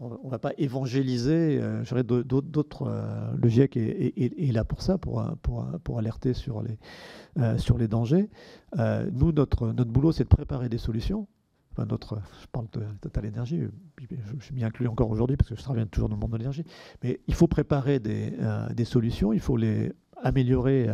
On 0.00 0.26
ne 0.26 0.30
va 0.30 0.38
pas 0.38 0.52
évangéliser. 0.58 1.58
Euh, 1.60 1.82
d'autres. 2.04 2.88
le 3.36 3.48
GIEC 3.48 3.76
est, 3.76 4.52
là 4.52 4.64
pour 4.64 4.80
ça, 4.80 4.96
pour, 4.96 5.24
pour, 5.42 5.66
pour 5.82 5.98
alerter 5.98 6.34
sur 6.34 6.62
les, 6.62 6.78
sur 7.58 7.78
les 7.78 7.88
dangers. 7.88 8.30
nous, 8.76 9.32
notre, 9.32 9.72
notre 9.72 9.90
boulot, 9.90 10.12
c'est 10.12 10.22
de 10.22 10.28
préparer 10.28 10.68
des 10.68 10.78
solutions 10.78 11.26
notre, 11.84 12.20
je 12.40 12.46
parle 12.46 12.66
de 12.72 12.82
Total 13.00 13.26
Energy, 13.26 13.60
je, 13.60 14.52
bien 14.52 14.68
inclus 14.68 14.88
encore 14.88 15.10
aujourd'hui 15.10 15.36
parce 15.36 15.50
que 15.50 15.56
je 15.56 15.62
travaille 15.62 15.86
toujours 15.88 16.08
dans 16.08 16.16
le 16.16 16.20
monde 16.20 16.32
de 16.32 16.38
l'énergie, 16.38 16.64
mais 17.02 17.20
il 17.26 17.34
faut 17.34 17.48
préparer 17.48 18.00
des, 18.00 18.34
euh, 18.40 18.84
solutions, 18.84 19.32
il 19.32 19.40
faut 19.40 19.56
les 19.56 19.92
améliorer 20.22 20.88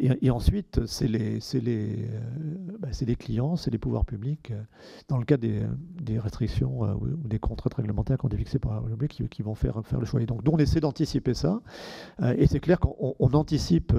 et, 0.00 0.30
ensuite, 0.30 0.84
c'est 0.86 1.06
les, 1.06 1.38
bah, 2.80 2.88
clients, 3.18 3.54
c'est 3.54 3.70
les 3.70 3.78
pouvoirs 3.78 4.04
publics, 4.04 4.52
dans 5.06 5.18
le 5.18 5.24
cas 5.24 5.36
des, 5.36 5.62
restrictions 6.18 6.80
ou 6.80 7.28
des 7.28 7.38
contraintes 7.38 7.74
réglementaires 7.74 8.18
qui 8.18 8.24
ont 8.24 8.28
été 8.28 8.38
fixées 8.38 8.58
par 8.58 8.82
la 8.82 9.06
qui, 9.06 9.28
qui 9.28 9.42
vont 9.42 9.54
faire, 9.54 9.80
faire 9.84 10.00
le 10.00 10.06
choix. 10.06 10.20
Et 10.20 10.26
donc, 10.26 10.40
on 10.50 10.56
essaie 10.56 10.80
d'anticiper 10.80 11.32
ça. 11.34 11.60
et 12.36 12.46
c'est 12.48 12.60
clair 12.60 12.80
qu'on 12.80 13.32
anticipe, 13.34 13.92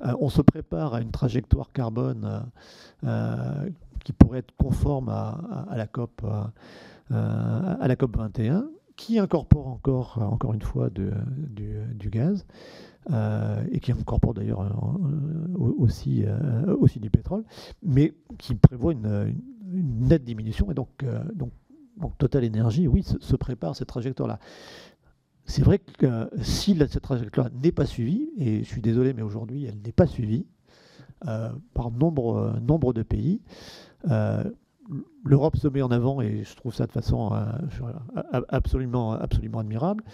on 0.00 0.28
se 0.28 0.42
prépare 0.42 0.94
à 0.94 1.00
une 1.00 1.10
trajectoire 1.10 1.72
carbone 1.72 2.44
qui 4.04 4.12
pourrait 4.12 4.38
être 4.40 4.54
conforme 4.56 5.08
à, 5.08 5.66
la 5.74 5.86
COP. 5.86 6.22
à 7.10 7.88
la 7.88 7.96
COP 7.96 8.16
21 8.16 8.66
qui 8.96 9.18
incorpore 9.18 9.66
encore, 9.68 10.18
encore 10.20 10.54
une 10.54 10.62
fois 10.62 10.90
du, 10.90 11.10
gaz 12.10 12.46
euh, 13.10 13.64
et 13.70 13.80
qui 13.80 13.92
incorpore 13.92 14.34
d'ailleurs 14.34 14.62
euh, 14.62 15.58
aussi, 15.58 16.24
euh, 16.26 16.76
aussi 16.76 17.00
du 17.00 17.10
pétrole, 17.10 17.44
mais 17.82 18.14
qui 18.38 18.54
prévoit 18.54 18.92
une, 18.92 19.34
nette 19.66 20.24
diminution. 20.24 20.70
Et 20.70 20.74
donc, 20.74 21.04
donc, 21.34 21.52
Total 22.18 22.44
Energy, 22.44 22.86
oui, 22.86 23.02
se, 23.02 23.36
prépare 23.36 23.74
cette 23.74 23.88
trajectoire-là. 23.88 24.38
C'est 25.46 25.62
vrai 25.62 25.78
que 25.78 26.30
si 26.40 26.76
cette 26.76 27.02
trajectoire 27.02 27.50
n'est 27.62 27.72
pas 27.72 27.86
suivie, 27.86 28.30
et 28.38 28.60
je 28.60 28.68
suis 28.68 28.80
désolé, 28.80 29.12
mais 29.12 29.22
aujourd'hui 29.22 29.64
elle 29.64 29.78
n'est 29.84 29.92
pas 29.92 30.06
suivie 30.06 30.46
par 31.20 31.90
nombre, 31.90 32.58
nombre 32.60 32.92
de 32.92 33.02
pays, 33.02 33.40
l'Europe 35.24 35.56
se 35.56 35.68
met 35.68 35.82
en 35.82 35.90
avant 35.90 36.20
et 36.20 36.44
je 36.44 36.54
trouve 36.56 36.74
ça 36.74 36.86
de 36.86 36.92
façon 36.92 37.32
euh, 37.32 38.40
absolument, 38.48 39.12
absolument 39.12 39.58
admirable. 39.58 40.04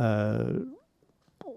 Euh, 0.00 0.64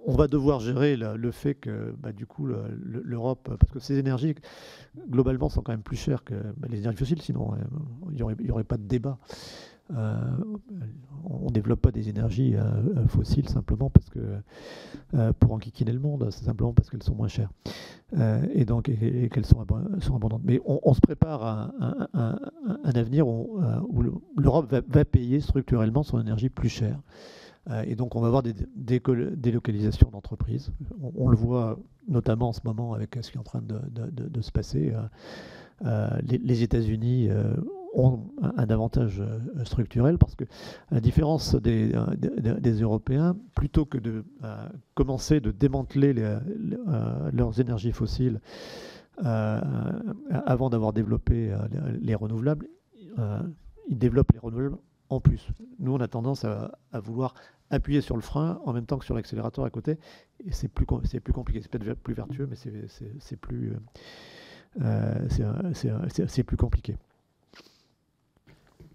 on 0.06 0.16
va 0.16 0.28
devoir 0.28 0.60
gérer 0.60 0.96
le, 0.98 1.32
fait 1.32 1.54
que, 1.54 1.94
bah, 2.00 2.12
du 2.12 2.26
coup, 2.26 2.48
l'Europe, 2.48 3.56
parce 3.60 3.72
que 3.72 3.80
ces 3.80 4.00
énergies, 4.00 4.34
globalement, 5.10 5.48
sont 5.48 5.62
quand 5.62 5.74
même 5.74 5.84
plus 5.84 5.98
chères 5.98 6.24
que 6.24 6.34
bah, 6.58 6.68
les 6.72 6.80
énergies 6.80 6.98
fossiles, 6.98 7.22
sinon 7.22 7.54
euh, 7.54 7.58
il 8.10 8.16
n'y 8.16 8.52
aurait, 8.52 8.64
pas 8.64 8.78
de 8.78 8.84
débat. 8.84 9.20
Euh, 9.98 10.16
on 11.24 11.48
ne 11.48 11.52
développe 11.52 11.82
pas 11.82 11.92
des 11.92 12.10
énergies 12.10 12.56
euh, 12.56 13.08
fossiles 13.08 13.48
simplement 13.48 13.90
parce 13.90 14.10
que 14.10 14.20
euh, 15.14 15.34
pour 15.40 15.54
enquiquiner 15.54 15.92
le 15.92 16.00
monde, 16.00 16.28
c'est 16.32 16.46
simplement 16.46 16.74
parce 16.74 16.90
qu'elles 16.90 17.04
sont 17.04 17.16
moins 17.16 17.28
chères 17.28 17.52
et 18.54 18.66
donc 18.66 18.92
qu'elles 19.32 19.46
sont, 19.46 19.66
sont, 20.02 20.16
abondantes. 20.16 20.42
Mais 20.44 20.60
on, 20.66 20.94
se 20.94 21.00
prépare 21.00 21.44
à, 21.44 21.72
un 22.14 22.92
avenir 22.92 23.26
où, 23.26 23.62
l'Europe 24.36 24.74
va, 24.90 25.06
payer 25.06 25.40
structurellement 25.40 26.04
son 26.04 26.20
énergie 26.20 26.50
plus 26.50 26.68
chère. 26.68 27.00
et 27.86 27.96
donc 27.96 28.18
on 28.18 28.20
va 28.20 28.28
avoir 28.28 28.44
des, 28.44 28.54
délocalisations 28.76 30.10
d'entreprises. 30.10 30.74
On, 31.16 31.30
le 31.30 31.38
voit 31.38 31.80
notamment 32.10 32.50
en 32.50 32.54
ce 32.54 32.60
moment 32.66 32.94
avec 32.94 33.18
ce 33.22 33.32
qui 33.32 33.38
est 33.38 33.40
en 33.40 33.44
train 33.44 33.62
de, 33.62 34.42
se 34.42 34.52
passer. 34.52 34.94
les, 35.82 36.38
les 36.38 36.64
États-Unis 36.64 37.30
ont 37.94 38.32
un 38.42 38.70
avantage 38.70 39.22
euh, 39.22 39.66
structurel 39.66 40.18
parce 40.18 40.36
que, 40.36 40.46
à 40.90 40.96
la 40.96 41.02
différence 41.02 41.56
des, 41.56 41.92
des, 42.18 42.82
Européens, 42.82 43.36
plutôt 43.56 43.86
que 43.86 43.98
de 43.98 44.24
euh, 44.44 44.70
commencer 44.94 45.40
de 45.40 45.52
démanteler 45.52 46.14
euh, 46.18 46.40
leurs 47.32 47.60
énergies 47.60 47.92
fossiles 47.92 48.40
avant 49.18 50.70
d'avoir 50.72 50.94
développé 50.94 51.56
les, 52.02 52.16
renouvelables, 52.16 52.68
ils 53.88 53.98
développent 53.98 54.32
les 54.32 54.40
renouvelables 54.40 54.78
en 55.10 55.20
plus. 55.20 55.48
Nous, 55.78 55.94
on 55.94 56.00
a 56.00 56.08
tendance 56.08 56.44
à, 56.44 56.72
vouloir 56.94 57.36
appuyer 57.70 58.02
sur 58.02 58.16
le 58.16 58.24
frein 58.24 58.60
en 58.66 58.74
même 58.74 58.88
temps 58.88 58.98
que 58.98 59.06
sur 59.06 59.14
l'accélérateur 59.14 59.64
à 59.64 59.70
côté, 59.70 60.00
et 60.44 60.52
c'est 60.52 60.70
plus, 60.70 60.88
compliqué. 60.88 61.62
C'est 61.62 61.70
peut-être 61.70 62.00
plus 62.00 62.16
vertueux, 62.16 62.48
mais 62.50 62.56
c'est 62.56 63.38
plus 63.38 63.76
compliqué. 66.58 66.98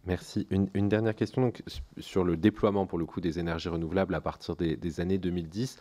Merci. 0.07 0.47
Une, 0.51 0.89
dernière 0.89 1.17
question 1.17 1.53
sur 1.99 2.23
le 2.23 2.37
déploiement 2.37 2.87
pour 2.87 2.97
le 2.97 3.07
coup 3.07 3.21
des 3.21 3.41
énergies 3.41 3.69
renouvelables 3.69 4.15
à 4.15 4.21
partir 4.21 4.55
des, 4.55 5.01
années 5.01 5.19
2010. 5.19 5.79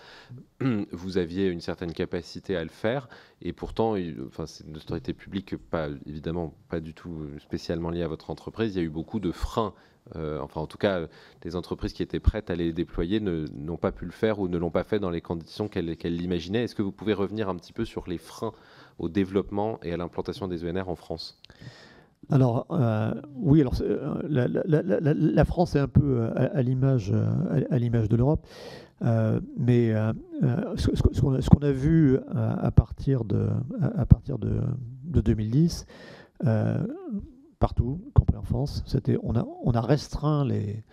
Vous 0.91 1.17
aviez 1.19 1.47
une 1.47 1.61
certaine 1.61 1.93
capacité 1.93 2.55
à 2.55 2.63
le 2.63 2.71
faire 2.71 3.07
et 3.43 3.53
pourtant, 3.53 3.95
enfin, 4.26 4.47
c'est 4.47 4.65
une 4.65 4.78
autorité 4.78 5.13
publique 5.13 5.55
pas 5.57 5.89
évidemment 6.07 6.55
pas 6.69 6.80
du 6.80 6.95
tout 6.95 7.28
spécialement 7.39 7.91
liée 7.91 8.01
à 8.01 8.07
votre 8.07 8.32
entreprise. 8.32 8.76
Il 8.76 8.80
y 8.80 8.82
a 8.82 8.86
eu 8.86 8.89
beaucoup 8.89 9.19
de 9.19 9.32
freins. 9.32 9.76
Euh, 10.15 10.39
enfin, 10.39 10.61
en 10.61 10.67
tout 10.67 10.78
cas, 10.80 11.07
des 11.41 11.55
entreprises 11.55 11.93
qui 11.93 12.01
étaient 12.01 12.19
prêtes 12.19 12.49
à 12.49 12.55
les 12.55 12.73
déployer 12.73 13.19
n'ont 13.19 13.78
pas 13.78 13.91
pu 13.91 14.05
le 14.05 14.11
faire 14.11 14.39
ou 14.39 14.47
ne 14.47 14.57
l'ont 14.57 14.71
pas 14.71 14.84
fait 14.84 14.99
dans 14.99 15.11
les 15.11 15.21
conditions 15.21 15.67
qu'elles 15.67 15.95
l'imaginaient. 16.03 16.63
Est-ce 16.63 16.76
que 16.76 16.84
vous 16.84 16.91
pouvez 16.91 17.13
revenir 17.13 17.47
un 17.47 17.55
petit 17.55 17.73
peu 17.73 17.86
sur 17.86 18.07
les 18.07 18.17
freins 18.17 18.53
au 18.97 19.07
développement 19.07 19.80
et 19.84 19.93
à 19.93 19.97
l'implantation 19.97 20.47
des 20.47 20.67
ENR 20.67 20.89
en 20.89 20.95
France? 20.95 21.39
Alors, 22.32 22.65
euh, 22.71 23.13
oui, 23.36 23.61
alors, 23.61 23.76
euh, 23.82 24.21
la, 24.28 25.45
France 25.45 25.76
est 25.76 25.80
un 25.80 25.88
peu 25.88 26.21
euh, 26.21 26.49
à, 26.53 26.61
l'image 26.61 27.13
à, 27.69 27.78
l'image 27.78 28.09
de 28.09 28.15
l'Europe, 28.15 28.45
mais 29.01 29.93
ce, 30.76 31.49
qu'on 31.49 31.61
a 31.61 31.71
vu 31.71 32.17
à, 32.34 32.71
partir 32.71 33.26
de, 33.26 33.49
à, 33.82 34.05
partir 34.05 34.39
de, 34.39 34.61
2010, 35.03 35.86
partout, 37.59 38.01
y 38.07 38.11
compris 38.11 38.38
en 38.38 38.43
France, 38.43 38.84
c'était, 38.88 39.17
on, 39.21 39.36
a, 39.36 39.45
on 39.63 39.71
a 39.71 39.82
restreint 39.82 40.45
les, 40.45 40.84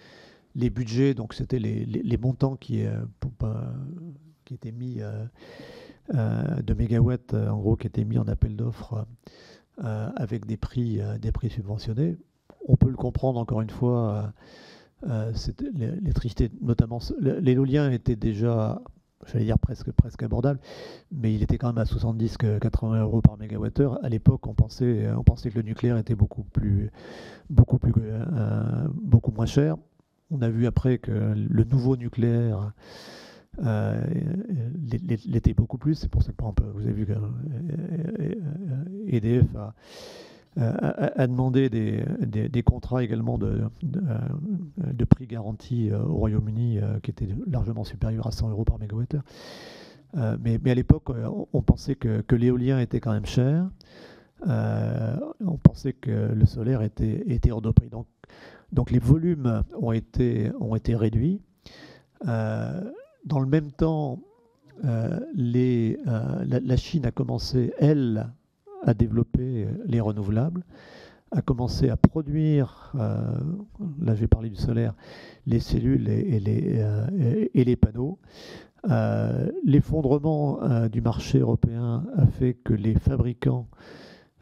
les 0.55 0.71
budgets, 0.71 1.15
donc 1.15 1.35
c'était 1.35 1.59
les, 1.59 1.87
les, 1.87 2.17
montants 2.19 2.57
qui, 2.57 2.83
qui 4.45 4.55
étaient 4.55 4.73
mis 4.73 5.01
de 6.13 6.75
mégawatts, 6.75 7.33
en 7.35 7.59
gros, 7.59 7.77
qui 7.77 7.87
étaient 7.87 8.05
mis 8.05 8.19
en 8.19 8.29
appel 8.29 8.55
d'offres 8.55 9.07
avec 9.79 10.47
des 10.47 10.57
prix, 10.57 11.01
euh, 11.01 11.19
des 11.19 11.33
prix 11.33 11.51
subventionnés. 11.51 12.17
On 12.69 12.77
peut 12.77 12.91
le 12.91 12.97
comprendre 12.97 13.39
encore 13.39 13.61
une 13.61 13.71
fois. 13.71 14.33
Euh, 15.09 15.33
l'électricité, 15.75 16.51
notamment 16.61 17.01
l'éolien, 17.21 17.91
était 17.91 18.15
déjà 18.15 18.81
j'allais 19.27 19.45
dire 19.45 19.59
presque, 19.59 19.91
presque 19.93 20.23
abordable, 20.23 20.61
mais 21.11 21.35
il 21.35 21.43
était 21.43 21.59
quand 21.59 21.69
même 21.69 21.79
à 21.79 21.85
70-80 21.85 23.01
euros 23.01 23.21
par 23.21 23.37
mégawattheure. 23.37 23.99
À 24.05 24.09
l'époque, 24.09 24.47
on 24.47 24.55
pensait, 24.55 25.09
on 25.17 25.25
pensait 25.25 25.51
que 25.51 25.57
le 25.57 25.63
nucléaire 25.63 25.97
était 25.97 26.15
beaucoup, 26.15 26.43
plus, 26.43 26.91
beaucoup, 27.51 27.79
plus, 27.79 27.93
beaucoup 28.95 29.33
moins 29.33 29.47
cher. 29.47 29.77
On 30.31 30.41
a 30.41 30.49
vu 30.49 30.67
après 30.67 30.99
que 30.99 31.11
le 31.11 31.65
nouveau 31.65 31.97
nucléaire 31.97 32.73
euh, 33.65 34.03
l'été 35.27 35.53
beaucoup 35.55 35.79
plus. 35.79 35.95
C'est 35.95 36.11
pour 36.11 36.23
ça 36.23 36.33
que 36.33 36.63
vous 36.75 36.83
avez 36.83 36.93
vu 36.93 37.07
que 37.07 37.13
EDF 39.09 39.45
euh, 39.55 39.69
euh, 40.59 41.11
a, 41.17 41.27
demandé 41.27 41.69
des, 41.69 42.63
contrats 42.63 43.05
également 43.05 43.39
de, 43.39 43.69
prix 45.05 45.27
garantis 45.27 45.91
au 45.93 46.15
Royaume-Uni 46.15 46.79
qui 47.03 47.11
étaient 47.11 47.29
largement 47.47 47.85
supérieurs 47.85 48.27
à 48.27 48.33
100 48.33 48.51
euros 48.51 48.65
par 48.65 48.79
mégawattheure. 48.79 49.25
mais, 50.41 50.59
à 50.71 50.75
l'époque, 50.75 51.11
on, 51.53 51.63
pensait 51.63 51.95
que, 51.95 52.35
l'éolien 52.35 52.81
était 52.81 53.01
quand 53.01 53.13
même 53.13 53.27
cher. 53.27 53.69
on 54.47 55.59
pensait 55.63 55.93
que 55.93 56.33
le 56.33 56.47
solaire 56.47 56.81
était, 56.83 57.51
hors 57.51 57.63
de 57.63 57.71
prix. 57.71 57.91
Donc, 58.73 58.91
les 58.91 58.99
volumes 58.99 59.63
ont 59.79 59.93
été 59.93 60.97
réduits. 60.97 61.43
Dans 63.25 63.41
le 63.41 63.47
même 63.47 63.71
temps, 63.71 64.19
euh, 64.85 65.21
euh, 65.47 66.45
la, 66.45 66.77
Chine 66.77 67.07
a 67.07 67.11
commencé, 67.11 67.73
elle, 67.79 68.29
à 68.85 68.95
développer 68.95 69.69
les 69.87 70.01
renouvelables, 70.01 70.65
a 71.31 71.41
commencé 71.41 71.89
à 71.89 71.97
produire, 71.97 72.93
euh, 72.97 73.21
là 74.01 74.15
j'ai 74.15 74.27
parlé 74.27 74.51
du 74.51 74.57
solaire, 74.57 74.95
les 75.47 75.61
cellules 75.61 76.09
et, 76.09 76.41
les, 76.41 76.85
et 77.55 77.65
les, 77.65 77.77
panneaux. 77.77 78.19
L'effondrement 79.65 80.59
du 80.89 81.01
marché 81.01 81.39
européen 81.39 82.05
a 82.17 82.27
fait 82.27 82.55
que 82.55 82.75
les 82.75 82.95
fabricants 82.95 83.69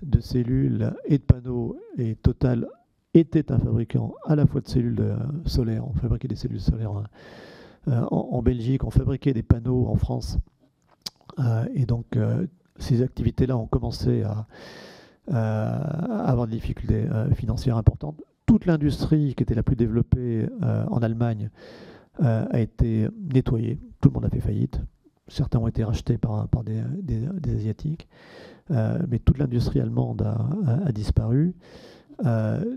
de 0.03 0.21
cellules 0.21 0.95
et 1.05 1.19
de 1.19 1.23
panneaux, 1.23 1.77
et 1.99 2.15
Total 2.17 2.67
était 3.13 3.53
un 3.53 3.59
fabricant 3.59 4.15
à 4.25 4.37
la 4.37 4.47
fois 4.47 4.63
de 4.63 4.69
cellules 4.69 5.17
solaires, 5.45 5.87
on 5.87 5.93
fabriquait 5.93 6.29
des 6.29 6.37
cellules 6.37 6.61
solaires 6.61 7.03
euh, 7.89 8.05
en, 8.11 8.43
Belgique, 8.43 8.85
on 8.85 8.91
fabriquait 8.91 9.33
des 9.33 9.43
panneaux 9.43 9.87
en 9.89 9.97
France. 9.97 10.39
Euh, 11.39 11.65
et 11.75 11.87
donc, 11.87 12.17
euh, 12.17 12.47
ces 12.79 13.03
activités-là 13.03 13.57
ont 13.57 13.67
commencé 13.67 14.23
à, 14.23 14.47
avoir 15.33 16.49
des 16.49 16.57
difficultés 16.57 17.07
financières 17.37 17.77
importantes. 17.77 18.21
Toute 18.47 18.67
l'industrie 18.67 19.35
qui 19.37 19.45
était 19.45 19.55
la 19.55 19.63
plus 19.63 19.77
développée 19.77 20.49
en 20.61 20.99
Allemagne 21.03 21.51
a 22.19 22.59
été 22.59 23.07
nettoyée. 23.33 23.79
Tout 24.01 24.09
le 24.09 24.15
monde 24.15 24.25
a 24.25 24.29
fait 24.29 24.41
faillite. 24.41 24.81
Certains 25.29 25.61
ont 25.61 25.69
été 25.69 25.85
rachetés 25.85 26.19
par, 26.19 26.49
des, 26.65 27.29
Asiatiques. 27.49 28.09
mais 28.71 29.21
toute 29.21 29.39
l'industrie 29.39 29.79
allemande 29.79 30.23
a 30.67 30.91
disparu. 30.91 31.55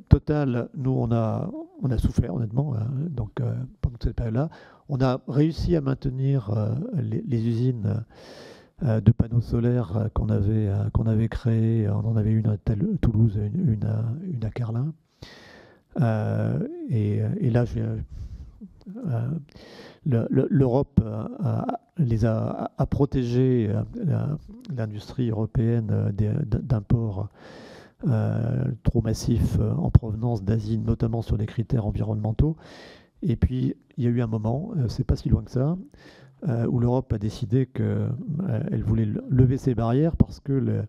Total, 0.10 0.69
nous, 0.76 0.91
on 0.91 1.11
a, 1.11 1.49
on 1.82 1.91
a 1.91 1.98
souffert, 1.98 2.34
honnêtement, 2.34 2.76
euh, 2.76 2.80
donc, 3.10 3.32
pendant 3.82 3.98
cette 4.02 4.15
période-là. 4.15 4.49
On 4.89 4.99
a 5.01 5.22
réussi 5.27 5.76
à 5.76 5.81
maintenir 5.81 6.51
les, 6.93 7.47
usines 7.47 8.03
de 8.81 9.11
panneaux 9.11 9.41
solaires 9.41 10.10
qu'on 10.14 10.30
avait, 10.30 10.69
avait 11.05 11.30
créés. 11.30 11.88
On 11.89 12.05
en 12.07 12.18
avait 12.18 12.31
une 12.31 12.47
à 12.47 12.57
Toulouse, 13.01 13.38
une, 13.38 13.73
une, 13.73 14.43
à, 14.45 14.49
Carlin. 14.49 14.93
Et, 16.89 17.22
là, 17.49 17.65
l'Europe 20.05 21.01
les 21.97 22.26
a, 22.26 22.76
protégé 22.89 23.73
l'industrie 24.76 25.30
européenne 25.30 26.14
d'imports 26.45 27.30
euh, 28.05 28.65
trop 28.84 29.01
massifs 29.01 29.57
euh, 29.61 29.72
en 29.76 29.89
provenance 29.89 30.43
d'Asie, 30.43 30.77
notamment 30.77 31.22
sur 31.22 31.38
les 31.38 31.45
critères 31.45 31.85
environnementaux. 31.85 32.57
Et 33.24 33.36
puis, 33.36 33.76
il 33.98 34.04
y 34.04 34.08
a 34.08 34.10
eu 34.10 34.22
un 34.22 34.28
moment, 34.28 34.72
euh, 34.78 34.88
c'est 34.88 35.04
pas 35.04 35.16
si 35.16 35.30
loin 35.30 35.44
que 35.44 35.52
ça, 35.52 35.78
où 36.70 36.80
l'Europe 36.82 37.14
a 37.14 37.18
décidé 37.18 37.68
qu'elle 37.68 38.84
voulait 38.86 39.08
lever 39.30 39.58
ses 39.58 39.76
barrières 39.76 40.18
parce 40.18 40.41
que 40.41 40.84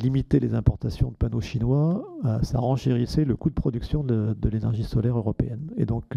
limiter 0.00 0.38
les 0.38 0.54
importations 0.54 1.10
de 1.10 1.16
panneaux 1.16 1.40
chinois, 1.40 2.06
ça 2.42 2.60
renchérissait 2.60 3.24
le 3.24 3.34
coût 3.34 3.50
de 3.50 3.54
production 3.54 4.04
de, 4.04 4.48
l'énergie 4.48 4.84
solaire 4.84 5.18
européenne. 5.18 5.72
Et 5.76 5.86
donc, 5.86 6.16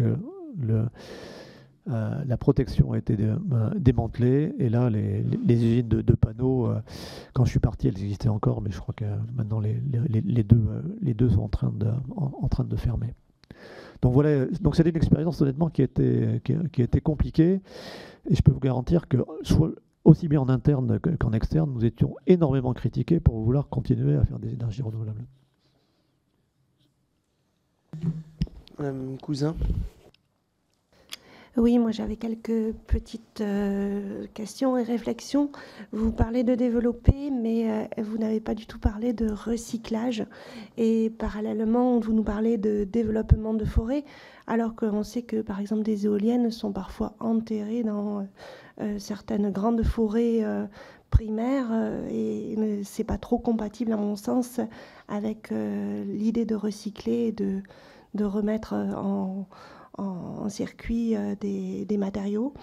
euh, 1.90 2.22
la 2.26 2.36
protection 2.36 2.92
a 2.92 2.98
été 2.98 3.16
euh, 3.18 3.70
démantelée 3.76 4.52
et 4.58 4.68
là, 4.68 4.90
les, 4.90 5.24
usines 5.48 5.88
de, 5.88 6.12
panneaux, 6.12 6.66
euh, 6.66 6.80
quand 7.32 7.44
je 7.44 7.50
suis 7.50 7.60
parti, 7.60 7.88
elles 7.88 7.98
existaient 7.98 8.28
encore, 8.28 8.60
mais 8.60 8.70
je 8.70 8.78
crois 8.78 8.94
que 8.94 9.06
maintenant 9.34 9.60
les, 9.60 9.74
deux, 10.44 11.30
sont 11.30 11.48
en, 12.16 12.48
train 12.48 12.64
de 12.64 12.76
fermer. 12.76 13.14
Donc 14.02 14.12
voilà, 14.12 14.46
donc 14.60 14.76
c'était 14.76 14.90
une 14.90 14.96
expérience 14.96 15.40
honnêtement 15.40 15.68
qui 15.68 15.82
été, 15.82 16.40
qui, 16.44 16.82
a 16.82 17.00
compliquée 17.00 17.60
et 18.30 18.34
je 18.34 18.42
peux 18.42 18.52
vous 18.52 18.60
garantir 18.60 19.08
que 19.08 19.18
aussi 20.04 20.28
bien 20.28 20.40
en 20.40 20.48
interne 20.48 20.98
qu'en 21.18 21.32
externe, 21.32 21.70
nous 21.72 21.84
étions 21.84 22.14
énormément 22.26 22.72
critiqués 22.72 23.20
pour 23.20 23.40
vouloir 23.40 23.68
continuer 23.68 24.16
à 24.16 24.24
faire 24.24 24.38
des 24.38 24.54
énergies 24.54 24.82
renouvelables. 24.82 25.24
Madame 28.78 29.18
Cousin 29.20 29.56
oui, 31.58 31.78
moi 31.78 31.90
j'avais 31.90 32.16
quelques 32.16 32.72
petites 32.86 33.40
euh, 33.40 34.26
questions 34.32 34.76
et 34.76 34.84
réflexions. 34.84 35.50
Vous 35.92 36.12
parlez 36.12 36.44
de 36.44 36.54
développer, 36.54 37.30
mais 37.30 37.70
euh, 37.70 37.84
vous 38.02 38.16
n'avez 38.16 38.38
pas 38.38 38.54
du 38.54 38.66
tout 38.66 38.78
parlé 38.78 39.12
de 39.12 39.30
recyclage. 39.30 40.24
Et 40.76 41.10
parallèlement, 41.10 41.98
vous 41.98 42.12
nous 42.12 42.22
parlez 42.22 42.58
de 42.58 42.84
développement 42.84 43.54
de 43.54 43.64
forêts, 43.64 44.04
alors 44.46 44.76
qu'on 44.76 45.02
sait 45.02 45.22
que 45.22 45.42
par 45.42 45.60
exemple 45.60 45.82
des 45.82 46.06
éoliennes 46.06 46.50
sont 46.52 46.72
parfois 46.72 47.14
enterrées 47.18 47.82
dans 47.82 48.26
euh, 48.80 48.98
certaines 48.98 49.50
grandes 49.50 49.82
forêts 49.82 50.44
primaires 51.10 51.72
et 52.10 52.82
c'est 52.84 53.02
pas 53.02 53.16
trop 53.16 53.38
compatible 53.38 53.92
à 53.92 53.96
mon 53.96 54.14
sens 54.14 54.60
avec 55.08 55.50
l'idée 55.50 56.44
de 56.44 56.54
recycler 56.54 57.28
et 57.28 57.32
de 57.32 58.24
remettre 58.24 58.74
en 58.74 59.46
en, 59.98 60.48
circuit 60.48 61.16
euh, 61.16 61.34
des, 61.40 61.98
matériaux. 61.98 62.54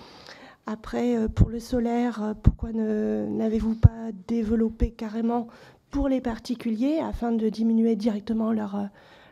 Après, 0.65 1.15
euh, 1.15 1.27
pour 1.27 1.49
le 1.49 1.59
solaire, 1.59 2.23
euh, 2.23 2.33
pourquoi 2.33 2.71
n'avez-vous 2.71 3.75
pas 3.75 4.11
développé 4.27 4.91
carrément 4.91 5.47
pour 5.91 6.09
les 6.09 6.21
particuliers 6.21 6.99
afin 6.99 7.31
de 7.31 7.49
diminuer 7.49 7.95
directement 7.95 8.51
leur, 8.51 8.89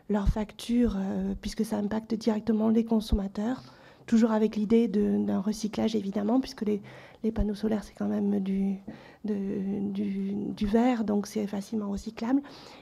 leur 0.09 0.27
facture, 0.29 0.97
puisque 1.41 1.65
ça 1.65 1.77
impacte 1.77 2.13
directement 2.13 2.69
les 2.69 2.85
consommateurs? 2.85 3.63
Toujours 4.05 4.31
avec 4.31 4.55
l'idée 4.55 4.87
d'un 4.87 5.41
recyclage, 5.41 5.95
évidemment, 5.95 6.39
puisque 6.39 6.61
les, 6.61 6.81
panneaux 7.31 7.55
solaires, 7.55 7.83
c'est 7.83 7.95
quand 7.95 8.07
même 8.07 8.39
du, 8.39 8.77
du, 9.25 10.33
du, 10.55 10.65
verre, 10.65 11.03
donc 11.03 11.27
c'est 11.27 11.47
facilement 11.47 11.89
recyclable. 11.89 12.41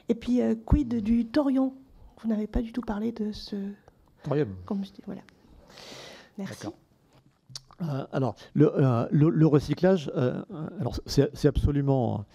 Et 0.10 0.16
puis, 0.16 0.42
quid 0.66 1.02
du 1.02 1.26
thorium? 1.26 1.72
Vous 2.22 2.30
n'avez 2.30 2.48
pas 2.48 2.62
du 2.62 2.72
tout 2.72 2.82
parlé 2.82 3.12
de 3.12 3.32
ce, 3.32 3.56
comme 4.66 4.84
je 4.86 4.92
dis, 4.92 5.02
voilà. 5.06 5.22
Merci. 6.38 6.68
Euh, 7.82 8.06
alors, 8.12 8.36
le, 8.54 8.72
euh, 8.76 9.08
le, 9.12 9.48
recyclage, 9.48 10.12
euh, 10.16 10.42
alors 10.80 11.00
c'est 11.06 11.46
absolument, 11.48 12.26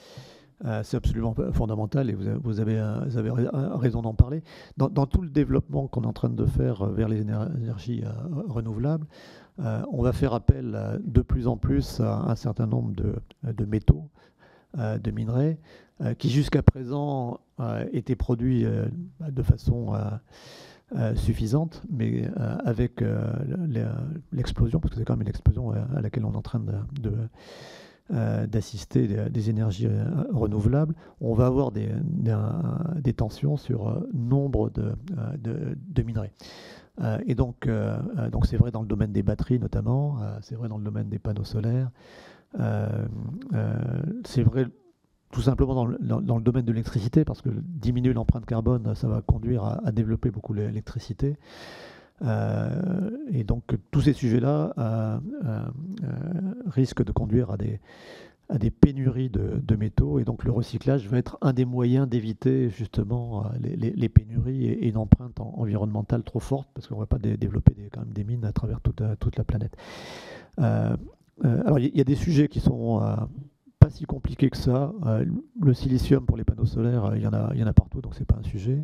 c'est 0.83 0.97
absolument 0.97 1.35
fondamental 1.53 2.11
et 2.11 2.15
vous 2.15 2.27
avez, 2.27 2.39
vous 2.39 2.61
avez, 2.61 2.99
vous 3.07 3.19
avez 3.19 3.31
raison 3.75 4.03
d'en 4.03 4.15
parler. 4.15 4.43
Dans, 4.77 4.89
dans, 4.89 5.07
tout 5.07 5.23
le 5.23 5.29
développement 5.29 5.87
qu'on 5.87 6.03
est 6.03 6.07
en 6.07 6.13
train 6.13 6.31
de 6.31 6.47
faire 6.47 6.87
vers 6.87 7.09
les 7.09 7.21
énergies 7.21 8.03
renouvelables, 8.49 9.07
on 9.59 10.03
va 10.03 10.13
faire 10.13 10.35
appel 10.35 11.01
de 11.05 11.21
plus 11.21 11.47
en 11.47 11.57
plus 11.57 12.01
à 12.01 12.31
un 12.31 12.37
certain 12.37 12.67
nombre 12.67 12.95
de, 12.95 13.15
de 13.45 13.65
métaux, 13.65 14.09
de 14.77 15.11
minerais, 15.11 15.59
qui 16.19 16.31
jusqu'à 16.31 16.63
présent 16.63 17.41
étaient 17.93 18.17
produits 18.17 18.67
de 19.21 19.43
façon 19.43 19.95
euh, 20.95 21.17
suffisante, 21.17 21.83
mais 21.91 22.29
euh, 22.39 22.57
avec 22.65 23.03
euh, 23.03 23.33
l'explosion, 24.31 24.79
parce 24.79 24.95
que 24.95 25.01
c'est 25.01 25.05
quand 25.05 25.15
même 25.15 25.23
une 25.23 25.29
explosion 25.29 25.73
à 25.73 26.01
laquelle 26.01 26.25
on 26.25 26.33
est 26.33 26.37
en 26.37 26.43
train 26.43 26.63
d'assister 28.09 29.09
des, 29.29 29.51
énergies 29.51 29.89
renouvelables, 30.33 30.95
on 31.21 31.35
va 31.35 31.47
avoir 31.47 31.73
des, 31.73 31.89
des, 33.03 33.13
tensions 33.15 33.57
sur 33.57 34.01
nombre 34.15 34.71
de, 34.71 34.95
de, 35.39 36.03
minerais. 36.05 36.33
et 37.27 37.35
donc, 37.35 37.69
donc 38.31 38.47
c'est 38.47 38.57
vrai 38.57 38.71
dans 38.71 38.83
le 38.83 38.87
domaine 38.87 39.11
des 39.11 39.25
batteries 39.25 39.59
notamment, 39.59 40.19
c'est 40.41 40.55
vrai 40.55 40.69
dans 40.69 40.79
le 40.79 40.85
domaine 40.85 41.09
des 41.09 41.19
panneaux 41.19 41.43
solaires, 41.43 41.91
c'est 44.25 44.45
vrai 44.45 44.69
tout 45.37 45.43
simplement 45.43 45.75
dans 45.75 45.85
le, 45.85 46.41
domaine 46.41 46.65
de 46.65 46.73
l'électricité, 46.73 47.27
parce 47.27 47.43
que 47.43 47.51
diminuer 47.51 48.15
l'empreinte 48.15 48.47
carbone, 48.47 48.95
ça 48.95 49.07
va 49.07 49.21
conduire 49.21 49.65
à, 49.65 49.93
développer 49.93 50.31
beaucoup 50.31 50.55
l'électricité. 50.55 51.37
Euh, 52.23 53.11
et 53.31 53.45
donc 53.45 53.65
tous 53.91 54.01
ces 54.01 54.15
sujets-là 54.15 54.73
euh, 54.79 55.19
euh, 55.45 55.61
risquent 56.69 57.05
de 57.05 57.13
conduire 57.13 57.51
à 57.51 57.59
des, 57.59 57.81
à 58.49 58.57
des 58.57 58.71
pénuries 58.71 59.29
de, 59.29 59.61
de, 59.63 59.77
métaux, 59.77 60.21
et 60.21 60.25
donc 60.25 60.43
le 60.43 60.53
recyclage 60.53 61.07
va 61.07 61.19
être 61.19 61.37
un 61.43 61.53
des 61.53 61.67
moyens 61.67 62.09
d'éviter 62.09 62.71
justement 62.71 63.45
les, 63.61 63.77
les, 63.77 64.09
pénuries 64.09 64.65
et, 64.65 64.89
une 64.89 64.97
empreinte 64.97 65.39
environnementale 65.39 66.23
trop 66.23 66.41
forte, 66.41 66.67
parce 66.73 66.87
qu'on 66.87 66.95
ne 66.95 67.01
va 67.01 67.07
pas 67.07 67.19
développer 67.19 67.75
des, 67.75 67.91
quand 67.93 68.01
même 68.01 68.15
des 68.15 68.25
mines 68.25 68.47
à 68.47 68.53
travers 68.53 68.81
toute, 68.81 69.03
toute 69.21 69.37
la 69.37 69.45
planète. 69.45 69.77
alors 70.57 71.79
il 71.79 71.95
y, 71.95 72.01
a 72.01 72.05
des 72.05 72.17
sujets 72.17 72.49
qui 72.49 72.61
sont 72.61 73.03
si 73.91 74.05
compliqué 74.05 74.51
que 74.51 74.57
ça. 74.57 74.93
Euh, 75.07 75.25
le 75.61 75.75
silicium 75.75 76.25
pour 76.25 76.37
les 76.37 76.45
panneaux 76.45 76.67
solaires, 76.67 77.13
il 77.15 77.23
y 77.23 77.27
en 77.27 77.33
a, 77.33 77.51
il 77.55 77.61
y 77.61 77.65
en 77.65 77.67
a 77.67 77.73
partout, 77.73 78.01
donc 78.01 78.15
c'est 78.15 78.27
pas 78.27 78.37
un 78.39 78.45
sujet. 78.45 78.83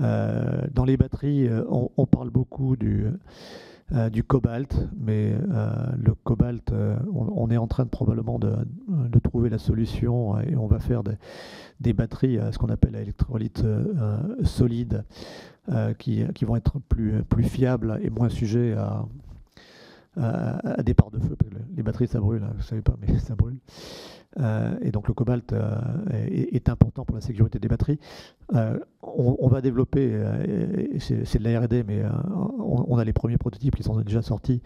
Euh, 0.00 0.62
dans 0.72 0.84
les 0.84 0.96
batteries, 0.96 1.48
euh, 1.48 1.64
on, 1.68 2.06
parle 2.06 2.30
beaucoup 2.30 2.76
du, 2.76 3.06
du 4.12 4.22
cobalt, 4.24 4.88
mais 4.98 5.32
le 5.32 6.14
cobalt, 6.14 6.72
on, 7.12 7.50
est 7.50 7.56
en 7.56 7.66
train 7.66 7.84
de, 7.84 7.88
probablement 7.88 8.38
de, 8.38 8.54
de, 8.88 9.18
trouver 9.18 9.48
la 9.48 9.58
solution 9.58 10.38
et 10.40 10.56
on 10.56 10.66
va 10.66 10.78
faire 10.78 11.02
des, 11.80 11.92
batteries 11.92 12.38
à 12.38 12.52
ce 12.52 12.58
qu'on 12.58 12.68
appelle 12.68 12.92
l'électrolyte 12.92 13.64
solide, 14.44 15.04
qui, 15.98 16.24
qui, 16.34 16.44
vont 16.44 16.56
être 16.56 16.78
plus, 16.88 17.22
plus 17.24 17.44
fiables 17.44 17.98
et 18.02 18.10
moins 18.10 18.28
sujets 18.28 18.74
à, 18.74 19.06
à, 20.16 20.82
des 20.82 20.94
parts 20.94 21.10
de 21.10 21.18
feu. 21.18 21.36
Les 21.76 21.82
batteries, 21.82 22.08
ça 22.08 22.20
brûle, 22.20 22.42
hein, 22.42 22.50
vous 22.52 22.58
ne 22.58 22.62
savez 22.62 22.82
pas, 22.82 22.96
mais 23.00 23.18
ça 23.18 23.34
brûle. 23.34 23.58
Euh, 24.40 24.76
et 24.82 24.90
donc 24.90 25.08
le 25.08 25.14
cobalt 25.14 25.52
euh, 25.52 25.76
est, 26.10 26.68
important 26.68 27.04
pour 27.04 27.14
la 27.14 27.22
sécurité 27.22 27.58
des 27.58 27.68
batteries. 27.68 27.98
Euh, 28.54 28.78
on, 29.02 29.48
va 29.48 29.60
développer, 29.60 30.20
c'est 30.98 31.38
de 31.38 31.44
la 31.44 31.60
R&D, 31.60 31.84
mais 31.86 32.02
on, 32.58 32.98
a 32.98 33.04
les 33.04 33.12
premiers 33.12 33.38
prototypes 33.38 33.76
qui 33.76 33.82
sont 33.82 33.98
déjà 34.00 34.20
sortis, 34.20 34.60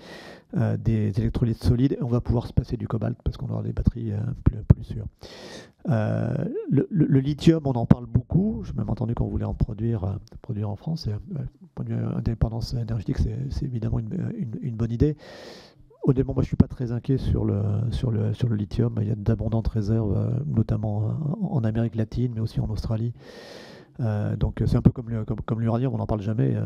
des 0.79 1.13
électrolytes 1.19 1.63
solides, 1.63 1.93
et 1.93 2.03
on 2.03 2.09
va 2.09 2.21
pouvoir 2.21 2.47
se 2.47 2.53
passer 2.53 2.77
du 2.77 2.89
cobalt 2.89 3.17
parce 3.23 3.37
qu'on 3.37 3.49
aura 3.51 3.63
des 3.63 3.73
batteries 3.73 4.13
plus, 4.45 4.85
sûres. 4.85 5.07
Le, 5.87 7.21
lithium, 7.21 7.63
on 7.67 7.73
en 7.73 7.87
parle 7.87 8.07
beaucoup. 8.07 8.63
J'ai 8.65 8.73
même 8.73 8.91
entendu 8.91 9.15
qu'on 9.15 9.29
voulait 9.29 9.45
en 9.45 9.55
produire, 9.55 10.19
en 10.65 10.77
France. 10.77 11.07
Et, 11.07 11.13
point 11.75 11.85
de 11.85 11.95
vue 11.95 12.05
indépendance 12.17 12.75
énergétique, 12.75 13.19
c'est 13.51 13.65
évidemment 13.65 13.99
une 13.99 14.77
bonne 14.77 14.93
idée. 14.93 15.17
Honnêtement, 16.03 16.33
moi 16.33 16.43
je 16.43 16.47
ne 16.47 16.49
suis 16.49 16.57
pas 16.57 16.69
très 16.69 16.93
inquiet 16.93 17.19
sur 17.19 17.45
le, 17.45 17.63
sur 17.91 18.11
le, 18.11 18.33
sur 18.33 18.49
le 18.49 18.57
lithium. 18.57 18.99
Il 19.03 19.09
y 19.09 19.11
a 19.11 19.15
d'abondantes 19.15 19.69
réserves, 19.69 20.17
euh, 20.17 20.31
notamment 20.47 21.05
euh, 21.05 21.47
en 21.47 21.63
Amérique 21.63 21.95
latine, 21.95 22.33
mais 22.35 22.41
aussi 22.41 22.59
en 22.61 22.71
Australie. 22.71 23.13
Euh, 24.01 24.35
donc 24.37 24.63
c'est 24.67 24.77
un 24.77 24.83
peu 24.83 24.91
comme, 24.91 25.11
l'uranium, 25.61 25.93
on 25.93 25.99
n'en 25.99 26.07
parle 26.07 26.23
jamais, 26.23 26.57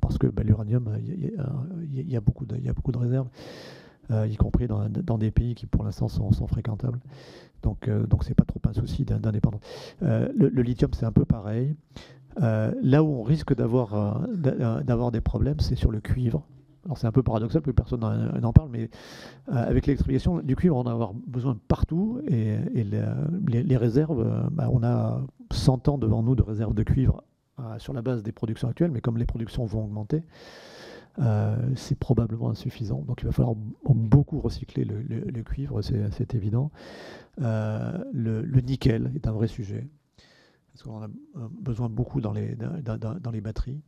parce 0.00 0.16
que 0.16 0.28
l'uranium, 0.42 0.96
il 1.04 2.08
y, 2.08 2.16
a 2.16 2.20
beaucoup 2.20 2.44
de, 2.46 2.98
réserves, 2.98 3.28
y 4.10 4.36
compris 4.36 4.68
dans, 4.68 5.18
des 5.18 5.32
pays 5.32 5.56
qui 5.56 5.66
pour 5.66 5.82
l'instant 5.82 6.06
sont, 6.06 6.46
fréquentables. 6.46 7.00
Donc 7.64 7.90
donc 7.90 8.22
c'est 8.22 8.34
pas 8.34 8.44
trop 8.44 8.60
un 8.68 8.72
souci 8.74 9.04
d'indépendance. 9.04 9.60
Le, 10.00 10.30
le, 10.48 10.62
lithium, 10.62 10.92
c'est 10.94 11.06
un 11.06 11.12
peu 11.12 11.24
pareil. 11.24 11.74
là 12.36 13.02
où 13.02 13.08
on 13.08 13.22
risque 13.24 13.54
d'avoir 13.56 15.10
des 15.10 15.20
problèmes, 15.20 15.58
c'est 15.58 15.74
sur 15.74 15.90
le 15.90 16.00
cuivre. 16.00 16.46
Alors 16.84 16.98
c'est 16.98 17.06
un 17.06 17.12
peu 17.12 17.22
paradoxal, 17.22 17.62
plus 17.62 17.72
personne 17.72 18.00
n'en 18.00 18.52
parle, 18.52 18.68
mais 18.70 18.90
avec 19.46 19.86
l'électrification 19.86 20.40
du 20.40 20.56
cuivre, 20.56 20.76
on 20.76 20.82
va 20.82 20.90
avoir 20.90 21.14
besoin 21.14 21.56
partout, 21.68 22.20
et, 22.26 22.56
les, 22.74 23.76
réserves, 23.76 24.50
bah, 24.50 24.68
on 24.72 24.82
a 24.82 25.20
100 25.52 25.88
ans 25.88 25.98
devant 25.98 26.22
nous 26.22 26.34
de 26.34 26.42
réserves 26.42 26.74
de 26.74 26.82
cuivre 26.82 27.22
sur 27.78 27.92
la 27.92 28.02
base 28.02 28.22
des 28.22 28.32
productions 28.32 28.68
actuelles, 28.68 28.90
mais 28.90 29.00
comme 29.00 29.16
les 29.16 29.26
productions 29.26 29.64
vont 29.64 29.84
augmenter, 29.84 30.24
euh, 31.18 31.56
c'est 31.76 31.98
probablement 31.98 32.50
insuffisant. 32.50 33.02
Donc 33.02 33.20
il 33.22 33.26
va 33.26 33.32
falloir 33.32 33.54
beaucoup 33.84 34.40
recycler 34.40 34.84
le, 34.84 35.42
cuivre, 35.42 35.82
c'est 35.82 36.34
évident. 36.34 36.70
Euh, 37.40 37.98
le, 38.12 38.42
nickel 38.60 39.12
est 39.14 39.26
un 39.26 39.32
vrai 39.32 39.46
sujet, 39.46 39.86
parce 40.72 40.84
qu'on 40.84 41.02
a 41.02 41.08
besoin 41.60 41.88
beaucoup 41.88 42.20
dans, 42.20 42.32
les 42.32 43.40
batteries. 43.40 43.80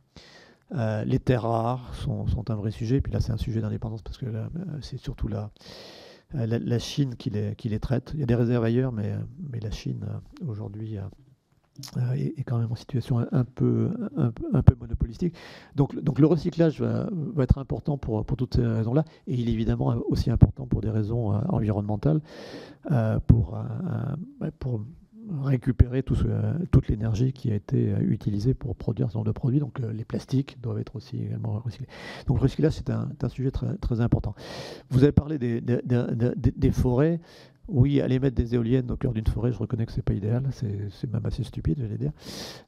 Euh, 0.73 1.05
les 1.05 1.19
terres 1.19 1.43
rares 1.43 1.93
sont, 1.95 2.25
un 2.49 2.55
vrai 2.55 2.71
sujet, 2.71 3.01
puis 3.01 3.13
là 3.13 3.19
c'est 3.19 3.31
un 3.31 3.37
sujet 3.37 3.61
d'indépendance, 3.61 4.01
parce 4.01 4.17
que 4.17 4.25
c'est 4.81 4.97
surtout 4.97 5.27
la, 5.27 5.51
la, 6.33 6.79
Chine 6.79 7.15
qui 7.15 7.29
les, 7.29 7.55
qui 7.55 7.69
les 7.69 7.79
traite. 7.79 8.11
Il 8.13 8.19
y 8.19 8.23
a 8.23 8.25
des 8.25 8.35
réserves 8.35 8.63
ailleurs, 8.63 8.91
mais, 8.91 9.13
mais 9.51 9.59
la 9.59 9.71
Chine 9.71 10.05
aujourd'hui 10.45 10.97
euh, 11.97 12.13
est, 12.13 12.43
quand 12.45 12.57
même 12.57 12.71
en 12.71 12.75
situation 12.75 13.19
un 13.29 13.43
peu, 13.43 13.91
un, 14.15 14.61
peu 14.61 14.75
monopolistique. 14.79 15.35
Donc, 15.75 15.93
donc 16.01 16.19
le 16.19 16.25
recyclage 16.25 16.81
va, 16.81 17.43
être 17.43 17.57
important 17.57 17.97
pour, 17.97 18.25
pour 18.25 18.37
toutes 18.37 18.55
ces 18.55 18.65
raisons-là, 18.65 19.03
et 19.27 19.33
il 19.33 19.49
est 19.49 19.51
évidemment 19.51 19.93
aussi 20.07 20.31
important 20.31 20.67
pour 20.67 20.79
des 20.79 20.89
raisons 20.89 21.33
euh, 21.33 21.39
environnementales, 21.49 22.21
euh, 22.91 23.19
pour, 23.27 23.57
pour 24.59 24.85
récupérer 25.43 26.03
tout 26.03 26.17
toute 26.71 26.87
l'énergie 26.87 27.33
qui 27.33 27.51
a 27.51 27.55
été 27.55 27.95
utilisée 28.01 28.53
pour 28.53 28.75
produire 28.75 29.09
ce 29.09 29.13
genre 29.13 29.23
de 29.23 29.31
produits. 29.31 29.59
Donc 29.59 29.79
les 29.79 30.05
plastiques 30.05 30.57
doivent 30.61 30.79
être 30.79 30.95
aussi 30.95 31.23
également 31.23 31.59
recyclés. 31.59 31.87
Donc 32.27 32.37
le 32.37 32.43
recyclage, 32.43 32.73
c'est 32.73 32.89
un, 32.89 33.09
sujet 33.29 33.51
très, 33.51 34.01
important. 34.01 34.35
Vous 34.89 35.03
avez 35.03 35.11
parlé 35.11 35.37
des 35.37 36.71
forêts. 36.71 37.19
Oui, 37.67 37.99
aller 37.99 38.19
mettre 38.19 38.35
des 38.35 38.53
éoliennes 38.53 38.91
au 38.91 38.95
cœur 38.95 39.11
d'une 39.11 39.25
forêt, 39.25 39.51
je 39.51 39.57
reconnais 39.57 39.87
que 39.87 39.91
c'est 39.91 40.03
pas 40.03 40.13
idéal, 40.13 40.43
c'est 40.51 41.11
même 41.11 41.25
assez 41.25 41.43
stupide, 41.43 41.79
j'allais 41.79 41.97
dire. 41.97 42.11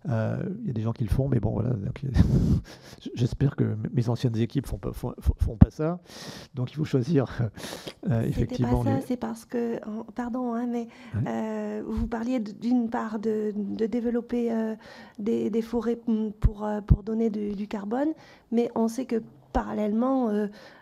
Euh, 0.10 0.42
il 0.62 0.68
y 0.68 0.70
a 0.72 0.74
des 0.74 0.82
gens 0.82 0.92
qui 0.92 1.04
le 1.04 1.10
font, 1.10 1.28
mais 1.28 1.40
bon, 1.40 1.52
voilà. 1.52 1.70
J'espère 3.14 3.56
que 3.56 3.78
mes 3.94 4.10
anciennes 4.10 4.36
équipes 4.38 4.66
font 4.66 4.80
pas, 4.80 4.92
font, 4.94 5.56
pas 5.58 5.70
ça. 5.70 6.00
Donc 6.56 6.72
il 6.72 6.76
faut 6.76 6.86
choisir 6.86 7.28
euh, 8.10 8.22
effectivement. 8.24 8.84
Pas 8.84 9.00
ça, 9.00 9.08
c'est 9.08 9.18
parce 9.18 9.46
que, 9.46 9.80
pardon, 10.16 10.56
hein, 10.56 10.66
mais 10.66 10.88
euh, 11.28 11.84
vous 11.86 12.08
parliez 12.08 12.40
d'une 12.40 12.90
part 12.90 13.20
de, 13.20 13.54
développer 13.86 14.52
des, 15.20 15.62
forêts 15.62 16.00
pour, 16.40 16.68
pour 16.88 17.04
donner 17.04 17.30
du 17.30 17.68
carbone, 17.68 18.10
mais 18.52 18.72
on 18.74 18.88
sait 18.88 19.06
que 19.06 19.22
parallèlement, 19.54 20.32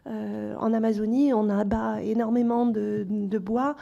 en 0.06 0.74
Amazonie, 0.74 1.34
on 1.34 1.50
abat 1.50 2.02
énormément 2.02 2.66
de, 2.66 3.06
de 3.10 3.38
bois 3.38 3.76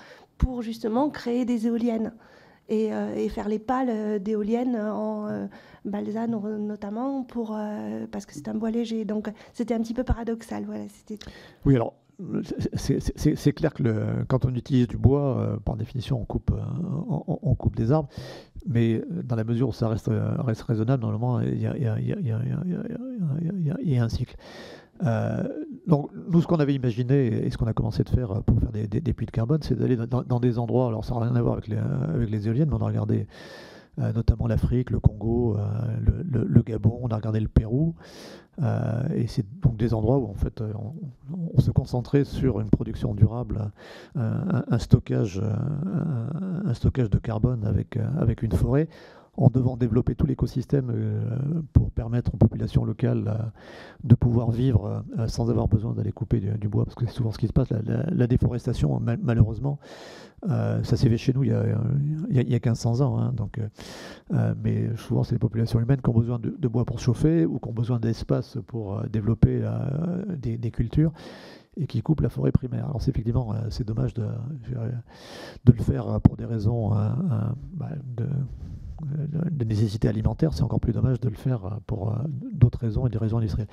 pour 0.44 0.62
justement 0.62 1.10
créer 1.10 1.46
des 1.46 1.68
éoliennes 1.68 2.14
et, 2.70 2.94
euh, 2.94 3.30
faire 3.30 3.48
les 3.48 3.60
pales 3.60 3.90
euh, 3.90 4.20
d'éoliennes 4.20 4.76
en 4.76 5.28
euh, 5.28 5.48
balsa 5.86 6.28
notamment 6.28 7.24
pour, 7.24 7.58
parce 8.12 8.26
que 8.26 8.34
c'est 8.34 8.48
un 8.48 8.56
bois 8.56 8.72
léger. 8.72 9.06
Donc 9.06 9.32
c'était 9.54 9.74
un 9.74 9.82
petit 9.82 9.94
peu 9.94 10.04
paradoxal. 10.04 10.66
Voilà, 10.66 10.84
oui, 11.66 11.76
alors 11.76 11.94
c'est 12.76 13.54
clair 13.54 13.74
que 13.74 14.24
quand 14.28 14.46
on 14.46 14.54
utilise 14.56 14.88
du 14.88 14.98
bois, 14.98 15.60
par 15.66 15.76
définition, 15.76 16.22
on 16.22 16.26
coupe, 16.26 16.52
on, 17.10 17.56
coupe 17.56 17.76
des 17.76 17.92
arbres. 17.92 18.08
Mais 18.66 19.02
dans 19.10 19.36
la 19.36 19.44
mesure 19.44 19.70
où 19.70 19.74
ça 19.74 19.90
reste, 19.90 20.10
reste 20.38 20.62
raisonnable, 20.62 21.02
normalement, 21.02 21.42
il 21.42 21.58
y 21.58 21.64
y 23.84 23.98
a 23.98 24.04
un 24.04 24.10
cycle. 24.10 24.36
Euh, 25.04 25.44
donc, 25.88 26.10
nous, 26.30 26.42
ce 26.42 26.48
qu'on 26.48 26.60
avait 26.60 26.74
imaginé 26.74 27.46
et 27.46 27.50
ce 27.50 27.58
qu'on 27.58 27.68
a 27.68 27.74
commencé 27.74 28.04
de 28.04 28.10
faire 28.10 28.42
pour 28.44 28.60
faire 28.60 28.72
des, 28.72 29.14
puits 29.14 29.26
de 29.26 29.32
carbone, 29.32 29.60
c'est 29.62 29.76
d'aller 29.76 29.98
dans, 29.98 30.40
des 30.40 30.60
endroits, 30.60 30.88
alors 30.88 31.04
ça 31.04 31.14
n'a 31.16 31.22
rien 31.22 31.36
à 31.36 31.42
voir 31.42 31.54
avec 31.54 31.68
les, 31.68 31.78
les 32.26 32.48
éoliennes, 32.48 32.70
mais 32.70 32.76
on 32.76 32.82
a 32.82 32.88
regardé 32.88 33.28
euh, 34.00 34.14
notamment 34.14 34.48
l'Afrique, 34.48 34.90
le 34.90 35.00
Congo, 35.00 35.58
euh, 35.58 35.64
le, 36.32 36.62
Gabon, 36.62 37.00
on 37.02 37.10
a 37.10 37.16
regardé 37.16 37.40
le 37.42 37.50
Pérou. 37.50 37.96
et 39.14 39.28
c'est 39.28 39.46
donc 39.62 39.78
des 39.78 39.94
endroits 39.94 40.18
où 40.20 40.26
en 40.26 40.36
fait 40.36 40.64
on, 41.56 41.60
se 41.60 41.72
concentrait 41.72 42.24
sur 42.24 42.62
une 42.62 42.70
production 42.70 43.14
durable, 43.14 43.72
un, 44.16 44.80
stockage, 44.80 45.42
de 45.42 47.18
carbone 47.18 47.66
avec 47.66 48.42
une 48.42 48.54
forêt 48.54 48.88
en 49.36 49.50
devant 49.50 49.78
développer 49.78 50.16
tout 50.16 50.28
l'écosystème 50.28 50.92
euh, 50.94 51.62
pour 51.74 51.90
permettre 51.92 52.36
aux 52.36 52.38
populations 52.38 52.86
locales 52.86 53.24
euh, 53.28 53.44
de 54.04 54.16
pouvoir 54.16 54.52
vivre 54.52 55.04
euh, 55.18 55.28
sans 55.28 55.50
avoir 55.50 55.68
besoin 55.68 55.94
d'aller 55.94 56.12
couper 56.12 56.40
du, 56.40 56.68
bois, 56.68 56.86
parce 56.86 56.96
que 56.96 57.06
c'est 57.08 57.14
souvent 57.14 57.32
ce 57.32 57.40
qui 57.40 57.48
se 57.48 57.54
passe. 57.54 57.70
La, 57.72 58.28
déforestation, 58.28 59.02
malheureusement, 59.22 59.80
ça 60.48 60.84
s'est 60.84 61.10
fait 61.10 61.18
chez 61.18 61.34
nous 61.34 61.44
il 61.44 61.50
y 61.50 61.54
a, 61.54 61.66
il 62.30 62.50
y 62.50 62.56
a, 62.56 62.60
1500 62.60 63.02
ans. 63.02 63.20
Hein, 63.20 63.34
donc, 63.36 63.60
mais 64.64 64.96
souvent, 64.98 65.24
c'est 65.24 65.36
les 65.36 65.40
populations 65.40 65.80
humaines 65.80 66.02
qui 66.02 66.10
ont 66.10 66.14
besoin 66.14 66.40
de, 66.40 66.68
bois 66.68 66.86
pour 66.86 67.00
chauffer 67.00 67.46
ou 67.46 67.60
qui 67.60 67.70
ont 67.70 67.74
besoin 67.74 68.00
d'espace 68.00 68.58
pour 68.68 69.02
développer 69.04 69.62
des, 70.38 70.72
cultures 70.72 71.12
et 71.78 71.88
qui 71.88 72.02
coupent 72.02 72.22
la 72.22 72.30
forêt 72.30 72.52
primaire. 72.52 72.86
Alors 72.86 73.02
c'est 73.02 73.12
effectivement 73.12 73.54
c'est 73.70 73.86
dommage 73.86 74.14
de, 74.14 74.26
de 75.66 75.72
le 75.72 75.84
faire 75.84 76.20
pour 76.22 76.38
des 76.38 76.46
raisons 76.46 76.90
bah, 76.90 77.90
de, 78.18 78.26
de 79.06 79.66
nécessité 79.66 80.08
alimentaire, 80.08 80.54
c'est 80.54 80.64
encore 80.64 80.80
plus 80.80 80.94
dommage 80.94 81.20
de 81.20 81.30
le 81.30 81.36
faire 81.36 81.66
euh, 81.66 81.70
pour 81.88 82.12
euh, 82.12 82.16
d'autres 82.52 82.80
raisons 82.80 83.08
et 83.08 83.10
des 83.10 83.18
raisons 83.18 83.38
industrielles. 83.38 83.68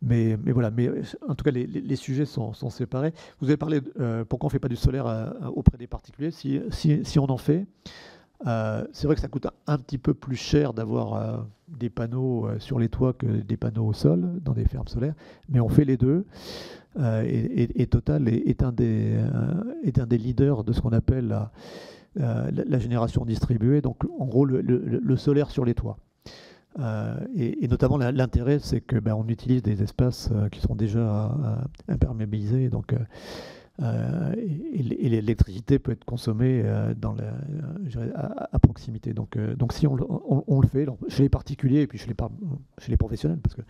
Mais, 0.00 0.36
mais 0.42 0.52
voilà, 0.52 0.70
mais 0.70 0.88
euh, 0.88 1.02
en 1.28 1.34
tout 1.34 1.44
cas, 1.44 1.50
les, 1.50 1.96
sujets 1.96 2.24
sont, 2.24 2.52
sont, 2.52 2.70
séparés. 2.70 3.12
Vous 3.40 3.48
avez 3.48 3.56
parlé 3.56 3.80
pourquoi 4.28 4.46
on 4.46 4.48
ne 4.48 4.52
fait 4.52 4.58
pas 4.58 4.68
du 4.68 4.76
solaire 4.76 5.34
auprès 5.54 5.78
des 5.78 5.86
particuliers? 5.86 6.30
Si, 6.30 6.60
si, 6.70 7.04
si 7.04 7.18
on 7.18 7.30
en 7.30 7.36
fait, 7.36 7.66
c'est 8.44 9.04
vrai 9.04 9.14
que 9.14 9.20
ça 9.20 9.28
coûte 9.28 9.46
un, 9.66 9.78
petit 9.78 9.98
peu 9.98 10.14
plus 10.14 10.36
cher 10.36 10.72
d'avoir 10.72 11.46
des 11.68 11.88
panneaux 11.88 12.48
sur 12.58 12.80
les 12.80 12.88
toits 12.88 13.12
que 13.12 13.26
des 13.26 13.56
panneaux 13.56 13.86
au 13.86 13.92
sol 13.92 14.40
dans 14.44 14.52
des 14.52 14.64
fermes 14.64 14.88
solaires, 14.88 15.14
mais 15.48 15.60
on 15.60 15.68
fait 15.68 15.84
les 15.84 15.96
deux. 15.96 16.26
et, 16.98 17.86
Total 17.88 18.28
est, 18.28 18.48
est, 18.48 18.62
un 18.64 18.72
des, 18.72 19.20
est 19.84 20.00
un 20.00 20.06
des 20.06 20.18
leaders 20.18 20.64
de 20.64 20.72
ce 20.72 20.80
qu'on 20.80 20.92
appelle 20.92 21.36
la 22.16 22.24
euh, 22.24 22.50
la, 22.66 22.78
génération 22.78 23.24
distribuée, 23.24 23.80
donc 23.80 23.98
en 24.18 24.26
gros 24.26 24.44
le, 24.44 25.16
solaire 25.16 25.50
sur 25.50 25.64
les 25.64 25.74
toits. 25.74 25.98
Euh, 26.78 27.16
et, 27.34 27.68
notamment 27.68 27.98
l'intérêt, 27.98 28.58
c'est 28.58 28.80
que 28.80 28.96
ben, 28.98 29.14
on 29.14 29.28
utilise 29.28 29.62
des 29.62 29.82
espaces 29.82 30.30
euh, 30.32 30.48
qui 30.48 30.60
sont 30.60 30.74
déjà 30.74 31.36
imperméabilisés, 31.88 32.68
donc 32.68 32.94
et, 33.80 35.08
l'électricité 35.08 35.78
peut 35.78 35.92
être 35.92 36.04
consommée 36.04 36.62
à, 38.14 38.58
proximité. 38.58 39.12
Donc, 39.12 39.38
donc 39.56 39.72
si 39.72 39.86
on, 39.86 40.60
le 40.60 40.68
fait 40.68 40.86
chez 41.08 41.24
les 41.24 41.28
particuliers 41.28 41.82
et 41.82 41.86
puis 41.86 41.98
chez 41.98 42.08
les, 42.08 42.16
chez 42.78 42.90
les 42.90 42.96
professionnels, 42.96 43.38
parce 43.42 43.54
que 43.54 43.62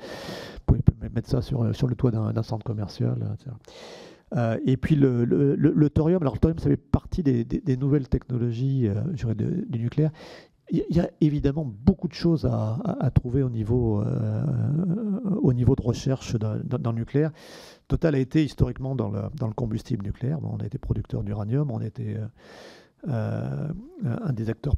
vous 0.69 0.77
pouvez 0.83 1.09
mettre 1.09 1.29
ça 1.29 1.43
sur, 1.43 1.75
sur 1.75 1.87
le 1.87 1.95
toit 1.95 2.11
d'un 2.11 2.43
centre 2.43 2.65
commercial, 2.65 3.17
etc. 3.35 3.51
Euh, 4.37 4.59
et 4.65 4.77
puis 4.77 4.95
le, 4.95 5.25
le, 5.25 5.91
thorium, 5.91 6.23
alors 6.23 6.35
le 6.35 6.41
thorium, 6.41 6.59
ça 6.59 6.69
fait 6.69 6.77
partie 6.77 7.23
des, 7.23 7.77
nouvelles 7.77 8.09
technologies 8.09 8.89
euh, 8.89 9.35
du 9.69 9.79
nucléaire. 9.79 10.11
Il 10.71 10.85
y 10.91 11.01
a 11.01 11.11
évidemment 11.21 11.67
beaucoup 11.67 12.09
de 12.09 12.15
choses 12.15 12.47
à, 12.47 13.11
trouver 13.15 13.43
au 13.43 13.51
niveau, 13.51 14.01
euh, 14.01 14.43
au 15.43 15.53
niveau 15.53 15.75
de 15.75 15.83
recherche 15.83 16.35
dans, 16.37 16.55
le 16.55 16.97
nucléaire. 16.97 17.31
Total 17.89 18.15
a 18.15 18.19
été 18.19 18.43
historiquement 18.43 18.95
dans 18.95 19.11
le, 19.11 19.21
dans 19.35 19.49
le 19.49 19.53
combustible 19.53 20.03
nucléaire. 20.03 20.39
on 20.43 20.57
a 20.59 20.65
été 20.65 20.79
producteur 20.79 21.25
d'uranium, 21.25 21.71
on 21.71 21.81
a 21.81 21.87
été 21.87 22.17
un 23.09 24.33
des 24.33 24.51
acteurs, 24.51 24.75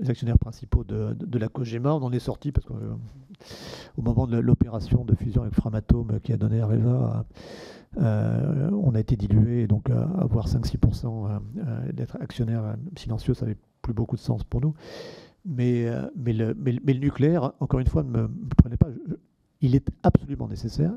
des 0.00 0.10
actionnaires 0.10 0.38
principaux 0.38 0.84
de, 0.84 1.14
de, 1.14 1.38
la 1.38 1.48
COGEMA. 1.48 1.94
On 1.94 2.02
en 2.02 2.12
est 2.12 2.18
sorti 2.18 2.52
parce 2.52 2.66
qu'au 2.66 4.02
moment 4.02 4.26
de 4.26 4.38
l'opération 4.38 5.04
de 5.04 5.14
fusion 5.14 5.42
avec 5.42 5.54
Framatome 5.54 6.20
qui 6.22 6.32
a 6.32 6.36
donné 6.36 6.60
Areva 6.60 7.26
euh, 7.98 8.70
on 8.72 8.94
a 8.94 9.00
été 9.00 9.16
dilué, 9.16 9.66
donc 9.66 9.90
euh, 9.90 10.04
avoir 10.18 10.48
5-6% 10.48 11.28
euh, 11.28 11.92
d'être 11.92 12.16
actionnaire 12.20 12.76
silencieux, 12.96 13.34
ça 13.34 13.46
n'avait 13.46 13.58
plus 13.82 13.94
beaucoup 13.94 14.16
de 14.16 14.20
sens 14.20 14.44
pour 14.44 14.60
nous. 14.60 14.74
Mais, 15.44 15.86
mais, 16.16 16.32
le, 16.32 16.54
nucléaire, 16.94 17.52
encore 17.60 17.80
une 17.80 17.86
fois, 17.86 18.02
ne 18.02 18.08
me, 18.08 18.30
prenez 18.56 18.78
pas. 18.78 18.88
Il 19.64 19.74
est 19.74 19.88
absolument 20.02 20.48
nécessaire 20.48 20.92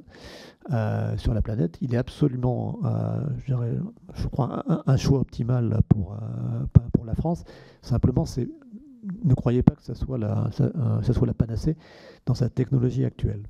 sur 1.17 1.33
la 1.33 1.41
planète. 1.41 1.77
Il 1.81 1.93
est 1.93 1.97
absolument, 1.97 2.79
je, 3.37 3.45
dirais, 3.45 3.73
je 4.13 4.27
crois, 4.27 4.63
un, 4.85 4.97
choix 4.97 5.19
optimal 5.19 5.79
pour, 5.87 6.17
pour 6.93 7.05
la 7.05 7.15
France. 7.15 7.43
Simplement, 7.81 8.25
c'est 8.25 8.49
ne 9.23 9.33
croyez 9.33 9.63
pas 9.63 9.75
que 9.75 9.83
ça 9.83 9.95
soit 9.95 10.17
la, 10.17 10.49
ça 10.51 11.13
soit 11.13 11.27
la 11.27 11.33
panacée 11.33 11.75
dans 12.25 12.33
sa 12.33 12.49
technologie 12.49 13.05
actuelle. 13.05 13.43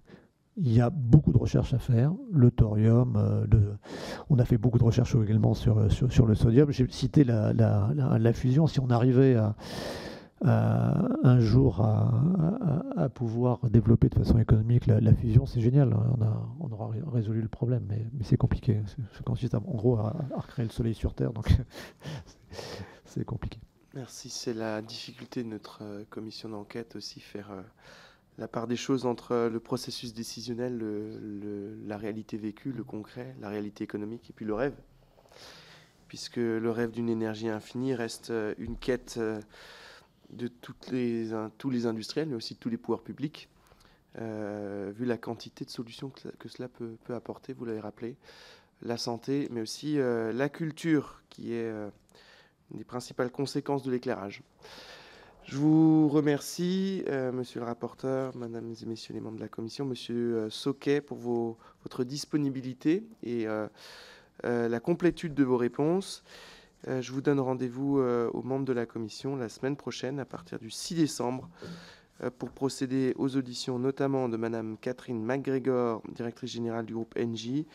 Il 0.60 0.73
y 0.73 0.81
a 0.81 0.89
beaucoup 0.89 1.31
de 1.31 1.38
recherches 1.38 1.73
à 1.76 1.80
faire, 1.80 2.14
le 2.31 2.49
thorium, 2.49 3.15
euh, 3.15 3.45
on 4.31 4.39
a 4.39 4.45
fait 4.45 4.57
beaucoup 4.57 4.80
de 4.80 4.84
recherches 4.84 5.15
également 5.15 5.53
sur, 5.53 5.91
sur, 5.91 6.26
le 6.26 6.34
sodium. 6.34 6.72
J'ai 6.72 6.88
cité 6.89 7.23
la, 7.23 8.34
fusion, 8.34 8.65
si 8.65 8.80
on 8.80 8.89
arrivait 8.89 9.35
à, 9.35 9.56
un 10.44 11.40
jour 11.40 11.82
à, 11.82 13.10
pouvoir 13.10 13.60
développer 13.70 14.10
de 14.10 14.16
façon 14.16 14.38
économique 14.38 14.86
la, 14.88 15.14
fusion, 15.14 15.46
c'est 15.46 15.62
génial. 15.62 15.94
On, 15.94 16.22
a, 16.22 16.50
on, 16.60 16.72
aura 16.72 16.92
résolu 17.12 17.42
le 17.42 17.48
problème, 17.48 17.86
mais, 17.90 18.06
c'est 18.24 18.38
compliqué. 18.38 18.82
Ça 19.14 19.24
consiste 19.26 19.56
en 19.56 19.60
gros 19.62 19.98
à, 19.98 20.16
recréer 20.36 20.66
le 20.66 20.72
soleil 20.72 20.94
sur 20.94 21.14
Terre, 21.14 21.34
donc 21.34 21.50
c'est 23.06 23.26
compliqué. 23.26 23.60
Merci. 23.94 24.30
C'est 24.30 24.54
la 24.54 24.82
difficulté 24.82 25.44
de 25.44 25.48
notre 25.48 25.80
euh, 25.82 26.04
commission 26.10 26.50
d'enquête 26.50 26.96
aussi, 26.96 27.20
faire 27.20 27.52
euh, 27.52 27.62
la 28.38 28.48
part 28.48 28.68
des 28.68 28.76
choses 28.76 29.06
entre 29.08 29.50
le 29.52 29.60
processus 29.60 30.14
décisionnel, 30.14 30.78
la 31.88 31.98
réalité 31.98 32.38
vécue, 32.38 32.72
le 32.72 32.84
concret, 32.84 33.36
la 33.42 33.50
réalité 33.50 33.84
économique 33.84 34.30
et 34.30 34.34
puis 34.34 34.46
le 34.46 34.54
rêve. 34.54 34.76
Puisque 36.08 36.38
le 36.38 36.70
rêve 36.70 36.92
d'une 36.92 37.10
énergie 37.10 37.50
infinie 37.50 37.96
reste 37.96 38.30
euh, 38.30 38.54
une 38.60 38.78
quête 38.78 39.20
de 40.30 40.48
tous 40.48 40.91
les 40.91 41.86
industriels, 41.86 42.28
mais 42.28 42.36
aussi 42.36 42.56
de 42.56 42.60
tous 42.60 42.70
les 42.70 42.78
pouvoirs 42.78 43.02
publics, 43.02 43.49
euh, 44.20 44.91
vu 44.95 45.06
la 45.06 45.18
quantité 45.18 45.64
de 45.64 45.70
solutions 45.70 46.10
que, 46.40 46.49
cela 46.49 46.68
peut, 46.68 46.98
apporter, 47.10 47.54
vous 47.54 47.66
l'avez 47.66 47.80
rappelé, 47.80 48.16
la 48.82 48.98
santé, 48.98 49.48
mais 49.52 49.62
aussi 49.62 49.99
euh, 49.99 50.34
la 50.34 50.49
culture, 50.49 51.22
qui 51.30 51.54
est 51.54 51.70
euh, 51.70 51.90
une 52.72 52.80
des 52.80 52.84
principales 52.84 53.32
conséquences 53.32 53.84
de 53.84 53.91
l'éclairage. 53.91 54.41
Je 55.44 55.56
vous 55.56 56.10
remercie, 56.10 57.06
monsieur 57.32 57.62
le 57.62 57.66
rapporteur, 57.66 58.36
mesdames 58.36 58.76
et 58.82 58.86
messieurs 58.86 59.14
les 59.14 59.22
membres 59.22 59.38
de 59.38 59.41
la 59.41 59.48
commission, 59.48 59.86
monsieur 59.86 60.49
Soquet, 60.49 60.99
pour 60.99 61.18
votre 61.20 62.04
disponibilité 62.04 63.08
et 63.24 63.45
la 64.44 64.80
complétude 64.82 65.34
de 65.34 65.45
vos 65.45 65.56
réponses. 65.56 66.26
Euh, 66.88 67.02
je 67.02 67.12
vous 67.12 67.22
donne 67.22 67.40
rendez-vous 67.40 67.99
euh, 67.99 68.30
aux 68.34 68.44
membres 68.44 68.66
de 68.66 68.74
la 68.74 68.86
commission 68.86 69.36
la 69.36 69.49
semaine 69.49 69.76
prochaine, 69.76 70.20
à 70.20 70.26
partir 70.26 70.60
du 70.60 70.70
6 70.70 70.95
décembre, 70.95 71.49
euh, 72.24 72.30
pour 72.38 72.52
procéder 72.52 73.14
aux 73.18 73.36
auditions, 73.36 73.80
notamment 73.80 74.30
de 74.30 74.38
Madame 74.38 74.78
Catherine 74.78 75.24
McGregor, 75.24 76.02
directrice 76.14 76.52
générale 76.52 76.86
du 76.86 76.94
groupe 76.94 77.18
NJ, 77.18 77.66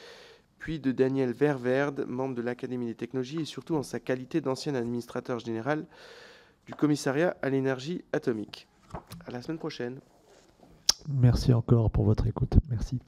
puis 0.59 0.79
de 0.79 0.93
Daniel 0.93 1.33
Ververde, 1.33 2.07
membre 2.09 2.37
de 2.37 2.43
l'Académie 2.43 2.87
des 2.87 2.95
technologies, 2.95 3.41
et 3.41 3.45
surtout 3.45 3.74
en 3.74 3.83
sa 3.83 3.99
qualité 3.99 4.41
d'ancien 4.41 4.74
administrateur 4.74 5.41
général 5.41 5.87
du 6.66 6.74
commissariat 6.74 7.37
à 7.43 7.51
l'énergie 7.51 8.05
atomique. 8.12 8.69
À 9.27 9.33
la 9.33 9.43
semaine 9.43 9.59
prochaine. 9.59 10.01
Merci 11.09 11.53
encore 11.53 11.91
pour 11.91 12.05
votre 12.05 12.29
écoute. 12.29 12.55
Merci. 12.70 13.01